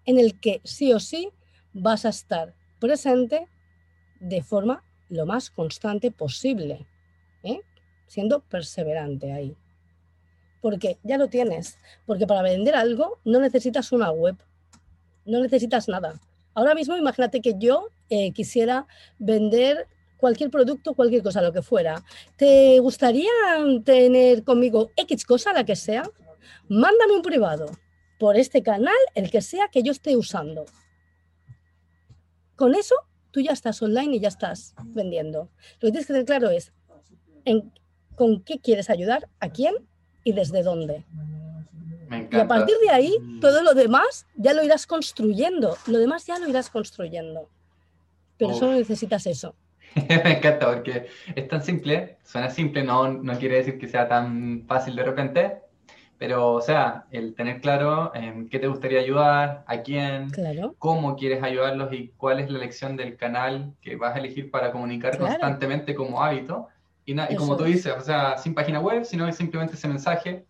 en 0.06 0.18
el 0.18 0.40
que 0.40 0.62
sí 0.64 0.92
o 0.92 1.00
sí 1.00 1.30
vas 1.74 2.06
a 2.06 2.08
estar 2.08 2.54
presente 2.80 3.46
de 4.20 4.42
forma 4.42 4.82
lo 5.08 5.26
más 5.26 5.50
constante 5.50 6.10
posible. 6.10 6.86
Siendo 8.06 8.40
perseverante 8.40 9.32
ahí 9.32 9.56
porque 10.66 10.98
ya 11.04 11.16
lo 11.16 11.28
tienes. 11.28 11.78
Porque 12.06 12.26
para 12.26 12.42
vender 12.42 12.74
algo 12.74 13.20
no 13.24 13.38
necesitas 13.38 13.92
una 13.92 14.10
web, 14.10 14.34
no 15.24 15.40
necesitas 15.40 15.88
nada. 15.88 16.20
Ahora 16.54 16.74
mismo 16.74 16.96
imagínate 16.96 17.40
que 17.40 17.54
yo 17.56 17.88
eh, 18.08 18.32
quisiera 18.32 18.88
vender 19.20 19.86
cualquier 20.16 20.50
producto, 20.50 20.94
cualquier 20.94 21.22
cosa, 21.22 21.40
lo 21.40 21.52
que 21.52 21.62
fuera. 21.62 22.02
¿Te 22.36 22.80
gustaría 22.80 23.30
tener 23.84 24.42
conmigo 24.42 24.90
X 24.96 25.24
cosa, 25.24 25.52
la 25.52 25.62
que 25.62 25.76
sea? 25.76 26.02
Mándame 26.68 27.14
un 27.14 27.22
privado 27.22 27.66
por 28.18 28.36
este 28.36 28.60
canal, 28.64 28.96
el 29.14 29.30
que 29.30 29.42
sea 29.42 29.68
que 29.68 29.84
yo 29.84 29.92
esté 29.92 30.16
usando. 30.16 30.64
Con 32.56 32.74
eso 32.74 32.96
tú 33.30 33.40
ya 33.40 33.52
estás 33.52 33.80
online 33.82 34.16
y 34.16 34.18
ya 34.18 34.28
estás 34.30 34.74
vendiendo. 34.86 35.50
Lo 35.74 35.86
que 35.86 35.92
tienes 35.92 36.06
que 36.08 36.12
tener 36.12 36.26
claro 36.26 36.50
es 36.50 36.72
con 38.16 38.40
qué 38.42 38.58
quieres 38.58 38.90
ayudar, 38.90 39.28
a 39.38 39.50
quién 39.50 39.74
y 40.24 40.32
desde 40.32 40.62
dónde. 40.62 41.04
Y 42.30 42.36
a 42.36 42.46
partir 42.46 42.76
de 42.82 42.90
ahí, 42.90 43.16
mm. 43.20 43.40
todo 43.40 43.62
lo 43.62 43.74
demás 43.74 44.26
ya 44.34 44.52
lo 44.52 44.62
irás 44.62 44.86
construyendo. 44.86 45.76
Lo 45.86 45.98
demás 45.98 46.26
ya 46.26 46.38
lo 46.38 46.48
irás 46.48 46.70
construyendo. 46.70 47.48
Pero 48.38 48.54
solo 48.54 48.72
necesitas 48.72 49.26
eso. 49.26 49.54
Me 50.24 50.36
encanta 50.36 50.72
porque 50.72 51.06
es 51.34 51.48
tan 51.48 51.62
simple, 51.62 52.18
suena 52.22 52.50
simple, 52.50 52.82
no, 52.82 53.08
no 53.08 53.38
quiere 53.38 53.56
decir 53.56 53.78
que 53.78 53.88
sea 53.88 54.08
tan 54.08 54.64
fácil 54.66 54.94
de 54.94 55.02
repente, 55.02 55.58
pero 56.18 56.52
o 56.52 56.60
sea, 56.60 57.06
el 57.10 57.34
tener 57.34 57.60
claro 57.60 58.14
en 58.14 58.48
qué 58.48 58.58
te 58.58 58.68
gustaría 58.68 59.00
ayudar, 59.00 59.64
a 59.66 59.82
quién, 59.82 60.30
cómo 60.78 61.16
quieres 61.16 61.42
ayudarlos 61.42 61.92
y 61.92 62.12
cuál 62.16 62.40
es 62.40 62.50
la 62.50 62.58
elección 62.58 62.96
del 62.96 63.16
canal 63.16 63.72
que 63.80 63.96
vas 63.96 64.14
a 64.14 64.18
elegir 64.18 64.50
para 64.50 64.70
comunicar 64.70 65.16
constantemente 65.18 65.94
como 65.94 66.22
hábito, 66.22 66.68
y, 67.06 67.36
como 67.36 67.56
tú 67.56 67.64
dices, 67.64 67.94
o 67.96 68.00
sea, 68.00 68.36
sin 68.36 68.52
página 68.52 68.80
web, 68.80 69.04
sino 69.04 69.32
simplemente 69.32 69.74
ese 69.74 69.86
mensaje. 69.86 70.44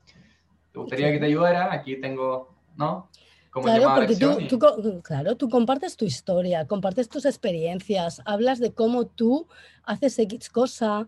¿Te 0.72 0.78
gustaría 0.78 1.12
que 1.12 1.18
te 1.18 1.26
ayudara? 1.26 1.72
Aquí 1.72 2.00
tengo, 2.00 2.54
¿no? 2.76 3.10
Como 3.50 3.66
claro, 3.66 3.94
porque 3.94 4.16
tú, 4.16 5.02
claro, 5.02 5.36
tú 5.36 5.48
compartes 5.48 5.96
tu 5.96 6.04
historia, 6.04 6.66
compartes 6.66 7.08
tus 7.08 7.24
experiencias, 7.24 8.20
hablas 8.24 8.58
de 8.58 8.72
cómo 8.72 9.06
tú 9.06 9.48
haces 9.84 10.18
X 10.18 10.50
cosa, 10.50 11.06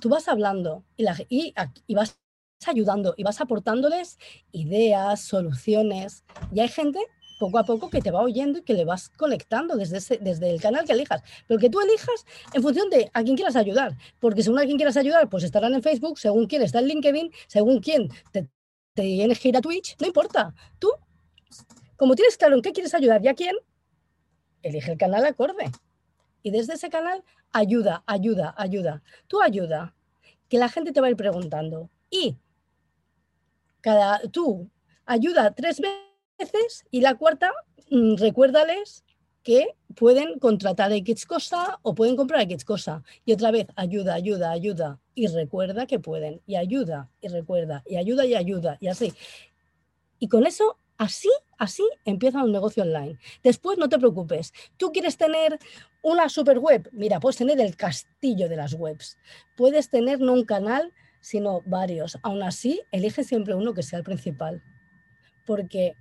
tú 0.00 0.08
vas 0.08 0.28
hablando 0.28 0.84
y, 0.96 1.02
la, 1.02 1.16
y, 1.28 1.54
y 1.86 1.94
vas 1.94 2.18
ayudando 2.66 3.14
y 3.16 3.22
vas 3.22 3.40
aportándoles 3.40 4.18
ideas, 4.52 5.20
soluciones. 5.22 6.24
Y 6.52 6.60
hay 6.60 6.68
gente 6.68 7.00
poco 7.40 7.58
a 7.58 7.64
poco 7.64 7.88
que 7.88 8.02
te 8.02 8.10
va 8.10 8.20
oyendo 8.20 8.58
y 8.58 8.62
que 8.62 8.74
le 8.74 8.84
vas 8.84 9.08
conectando 9.08 9.74
desde, 9.74 10.18
desde 10.18 10.50
el 10.50 10.60
canal 10.60 10.84
que 10.84 10.92
elijas. 10.92 11.22
Pero 11.48 11.58
que 11.58 11.70
tú 11.70 11.80
elijas 11.80 12.26
en 12.52 12.62
función 12.62 12.90
de 12.90 13.10
a 13.14 13.24
quién 13.24 13.34
quieras 13.34 13.56
ayudar. 13.56 13.96
Porque 14.20 14.42
según 14.42 14.58
a 14.58 14.64
quién 14.64 14.76
quieras 14.76 14.98
ayudar, 14.98 15.28
pues 15.30 15.42
estarán 15.42 15.72
en 15.72 15.82
Facebook, 15.82 16.18
según 16.18 16.46
quién 16.46 16.60
está 16.62 16.80
en 16.80 16.88
LinkedIn, 16.88 17.32
según 17.46 17.80
quién 17.80 18.10
te, 18.30 18.42
te 18.92 19.02
tienes 19.02 19.40
que 19.40 19.48
ir 19.48 19.56
a 19.56 19.62
Twitch, 19.62 19.96
no 19.98 20.06
importa. 20.06 20.54
Tú, 20.78 20.90
como 21.96 22.14
tienes 22.14 22.36
claro 22.36 22.56
en 22.56 22.62
qué 22.62 22.72
quieres 22.72 22.94
ayudar 22.94 23.24
y 23.24 23.28
a 23.28 23.34
quién, 23.34 23.56
elige 24.62 24.92
el 24.92 24.98
canal 24.98 25.24
acorde. 25.24 25.70
Y 26.42 26.50
desde 26.50 26.74
ese 26.74 26.90
canal, 26.90 27.24
ayuda, 27.52 28.04
ayuda, 28.06 28.54
ayuda. 28.58 29.02
Tú 29.28 29.40
ayuda, 29.40 29.94
que 30.50 30.58
la 30.58 30.68
gente 30.68 30.92
te 30.92 31.00
va 31.00 31.06
a 31.06 31.10
ir 31.10 31.16
preguntando. 31.16 31.88
Y 32.10 32.36
cada, 33.80 34.20
tú 34.28 34.68
ayuda 35.06 35.54
tres 35.54 35.80
veces 35.80 36.09
y 36.90 37.00
la 37.00 37.16
cuarta, 37.16 37.52
mm, 37.90 38.16
recuérdales 38.16 39.04
que 39.42 39.76
pueden 39.96 40.38
contratar 40.38 40.92
X 40.92 41.26
cosa 41.26 41.78
o 41.82 41.94
pueden 41.94 42.16
comprar 42.16 42.42
X 42.42 42.64
cosa. 42.64 43.02
Y 43.24 43.32
otra 43.32 43.50
vez, 43.50 43.66
ayuda, 43.76 44.14
ayuda, 44.14 44.50
ayuda. 44.50 45.00
Y 45.14 45.26
recuerda 45.28 45.86
que 45.86 45.98
pueden. 45.98 46.40
Y 46.46 46.56
ayuda, 46.56 47.10
y 47.20 47.28
recuerda. 47.28 47.82
Y 47.86 47.96
ayuda, 47.96 48.26
y 48.26 48.34
ayuda. 48.34 48.76
Y 48.80 48.88
así. 48.88 49.12
Y 50.18 50.28
con 50.28 50.46
eso, 50.46 50.76
así, 50.98 51.30
así 51.56 51.82
empieza 52.04 52.44
un 52.44 52.52
negocio 52.52 52.82
online. 52.82 53.18
Después 53.42 53.78
no 53.78 53.88
te 53.88 53.98
preocupes. 53.98 54.52
Tú 54.76 54.92
quieres 54.92 55.16
tener 55.16 55.58
una 56.02 56.28
super 56.28 56.58
web. 56.58 56.88
Mira, 56.92 57.20
puedes 57.20 57.38
tener 57.38 57.60
el 57.60 57.76
castillo 57.76 58.48
de 58.48 58.56
las 58.56 58.74
webs. 58.74 59.16
Puedes 59.56 59.88
tener 59.88 60.20
no 60.20 60.34
un 60.34 60.44
canal, 60.44 60.92
sino 61.20 61.62
varios. 61.64 62.18
Aún 62.22 62.42
así, 62.42 62.82
elige 62.92 63.24
siempre 63.24 63.54
uno 63.54 63.72
que 63.72 63.82
sea 63.82 63.98
el 63.98 64.04
principal. 64.04 64.62
Porque 65.46 65.94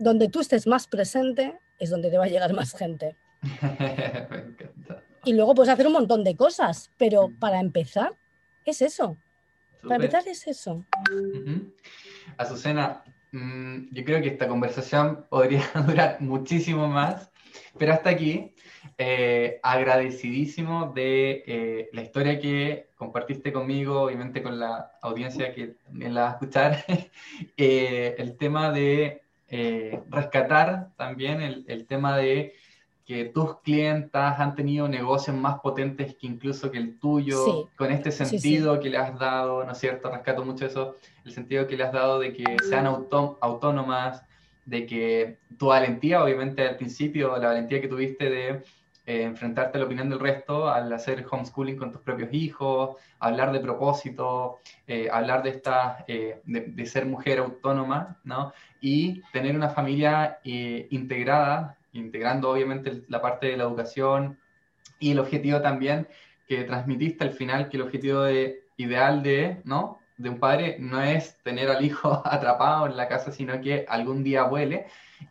donde 0.00 0.28
tú 0.28 0.40
estés 0.40 0.66
más 0.66 0.88
presente 0.88 1.60
es 1.78 1.90
donde 1.90 2.10
te 2.10 2.18
va 2.18 2.24
a 2.24 2.28
llegar 2.28 2.52
más 2.54 2.74
gente. 2.74 3.16
Me 3.42 4.38
encanta. 4.38 5.02
Y 5.24 5.34
luego 5.34 5.54
puedes 5.54 5.70
hacer 5.70 5.86
un 5.86 5.92
montón 5.92 6.24
de 6.24 6.34
cosas, 6.34 6.90
pero 6.96 7.28
mm. 7.28 7.38
para 7.38 7.60
empezar 7.60 8.12
es 8.64 8.82
eso. 8.82 9.16
Para 9.82 9.96
empezar 9.96 10.26
es 10.26 10.46
eso. 10.46 10.84
Azucena, 12.38 13.02
mm, 13.32 13.92
yo 13.92 14.04
creo 14.04 14.22
que 14.22 14.28
esta 14.28 14.48
conversación 14.48 15.26
podría 15.28 15.64
durar 15.86 16.20
muchísimo 16.20 16.88
más, 16.88 17.30
pero 17.78 17.92
hasta 17.92 18.10
aquí, 18.10 18.54
eh, 18.96 19.60
agradecidísimo 19.62 20.92
de 20.94 21.44
eh, 21.46 21.90
la 21.92 22.02
historia 22.02 22.38
que 22.38 22.88
compartiste 22.96 23.52
conmigo, 23.52 24.02
obviamente 24.02 24.42
con 24.42 24.58
la 24.58 24.92
audiencia 25.02 25.54
que 25.54 25.76
también 25.84 26.14
la 26.14 26.22
va 26.22 26.28
a 26.28 26.32
escuchar, 26.32 26.84
eh, 27.56 28.14
el 28.18 28.36
tema 28.36 28.72
de 28.72 29.22
eh, 29.52 30.00
rescatar 30.08 30.90
también 30.96 31.40
el, 31.40 31.86
tema 31.86 32.16
de 32.16 32.54
que 33.04 33.24
tus 33.24 33.58
clientas 33.62 34.38
han 34.38 34.54
tenido 34.54 34.86
negocios 34.86 35.36
más 35.36 35.58
potentes 35.58 36.14
que 36.14 36.28
incluso 36.28 36.70
que 36.70 36.78
el 36.78 37.00
tuyo, 37.00 37.68
con 37.76 37.90
este 37.90 38.12
sentido 38.12 38.78
que 38.78 38.90
le 38.90 38.98
has 38.98 39.18
dado, 39.18 39.64
¿no 39.64 39.72
es 39.72 39.78
cierto? 39.78 40.08
Rescato 40.08 40.44
mucho 40.44 40.66
eso, 40.66 40.94
el 41.24 41.32
sentido 41.32 41.66
que 41.66 41.76
le 41.76 41.82
has 41.82 41.92
dado 41.92 42.20
de 42.20 42.32
que 42.32 42.44
sean 42.68 42.86
autónomas, 42.86 44.22
de 44.64 44.86
que 44.86 45.38
tu 45.58 45.66
valentía, 45.66 46.22
obviamente 46.22 46.68
al 46.68 46.76
principio, 46.76 47.36
la 47.36 47.48
valentía 47.48 47.80
que 47.80 47.88
tuviste 47.88 48.30
de 48.30 48.62
eh, 49.06 49.22
enfrentarte 49.22 49.76
a 49.76 49.80
la 49.80 49.86
opinión 49.86 50.10
del 50.10 50.20
resto 50.20 50.68
al 50.68 50.92
hacer 50.92 51.26
homeschooling 51.28 51.76
con 51.76 51.90
tus 51.90 52.00
propios 52.02 52.32
hijos, 52.32 52.96
hablar 53.18 53.50
de 53.52 53.60
propósito, 53.60 54.58
eh, 54.86 55.08
hablar 55.10 55.42
de, 55.42 55.50
esta, 55.50 56.04
de, 56.06 56.40
de, 56.44 56.86
ser 56.86 57.06
mujer 57.06 57.38
autónoma, 57.38 58.18
¿no? 58.24 58.52
y 58.80 59.22
tener 59.32 59.56
una 59.56 59.70
familia 59.70 60.38
eh, 60.44 60.86
integrada, 60.90 61.78
integrando 61.92 62.50
obviamente 62.50 63.02
la 63.08 63.20
parte 63.20 63.48
de 63.48 63.56
la 63.56 63.64
educación 63.64 64.38
y 64.98 65.12
el 65.12 65.18
objetivo 65.18 65.60
también 65.60 66.08
que 66.46 66.64
transmitiste 66.64 67.24
al 67.24 67.32
final, 67.32 67.68
que 67.68 67.76
el 67.76 67.84
objetivo 67.84 68.22
de, 68.22 68.64
ideal 68.76 69.22
de, 69.22 69.60
¿no? 69.64 69.98
de 70.16 70.28
un 70.28 70.38
padre 70.38 70.76
no 70.78 71.02
es 71.02 71.38
tener 71.42 71.70
al 71.70 71.84
hijo 71.84 72.22
atrapado 72.26 72.86
en 72.86 72.96
la 72.96 73.08
casa, 73.08 73.32
sino 73.32 73.60
que 73.60 73.86
algún 73.88 74.22
día 74.22 74.44
vuele 74.44 74.86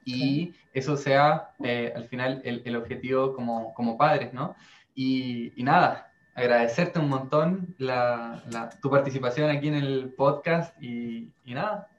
y 0.06 0.54
eso 0.74 0.98
sea 0.98 1.52
eh, 1.64 1.94
al 1.96 2.06
final 2.06 2.42
el, 2.44 2.62
el, 2.66 2.76
objetivo 2.76 3.34
como, 3.34 3.74
como 3.74 3.98
padres, 3.98 4.34
¿no? 4.34 4.56
Y, 4.96 5.54
y 5.56 5.64
nada, 5.64 6.12
agradecerte 6.36 7.00
un 7.00 7.10
montón 7.10 7.76
la, 7.78 8.42
la, 8.50 8.70
tu 8.70 8.90
participación 8.90 9.50
aquí 9.50 9.68
en 9.68 9.76
el 9.76 10.14
podcast 10.14 10.74
y, 10.82 11.32
y 11.46 11.54
nada. 11.54 11.90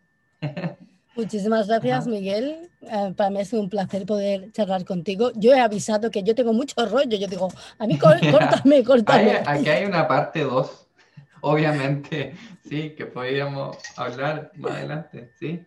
Muchísimas 1.16 1.66
gracias, 1.66 2.06
Miguel. 2.06 2.70
Eh, 2.82 3.12
para 3.16 3.30
mí 3.30 3.40
es 3.40 3.52
un 3.52 3.68
placer 3.68 4.06
poder 4.06 4.52
charlar 4.52 4.84
contigo. 4.84 5.32
Yo 5.34 5.52
he 5.52 5.60
avisado 5.60 6.10
que 6.10 6.22
yo 6.22 6.34
tengo 6.34 6.52
mucho 6.52 6.86
rollo. 6.86 7.16
Yo 7.18 7.26
digo, 7.26 7.48
a 7.78 7.86
mí 7.86 7.98
córtame, 7.98 8.84
córtame. 8.84 9.42
aquí 9.44 9.68
hay 9.68 9.84
una 9.84 10.06
parte 10.06 10.44
2, 10.44 10.88
obviamente, 11.42 12.34
sí, 12.62 12.94
que 12.96 13.06
podríamos 13.06 13.76
hablar 13.96 14.52
más 14.56 14.72
adelante, 14.72 15.32
¿sí? 15.38 15.66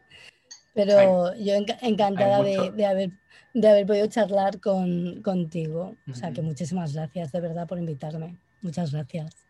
Pero 0.73 1.35
yo 1.35 1.53
encantada 1.81 2.41
de, 2.41 2.85
haber, 2.85 3.11
de 3.53 3.67
haber 3.67 3.85
podido 3.85 4.07
charlar 4.07 4.59
con, 4.59 5.21
contigo. 5.21 5.95
O 6.09 6.15
sea 6.15 6.31
que 6.31 6.41
muchísimas 6.41 6.93
gracias 6.93 7.31
de 7.31 7.41
verdad 7.41 7.67
por 7.67 7.77
invitarme. 7.77 8.37
Muchas 8.61 8.91
gracias. 8.91 9.42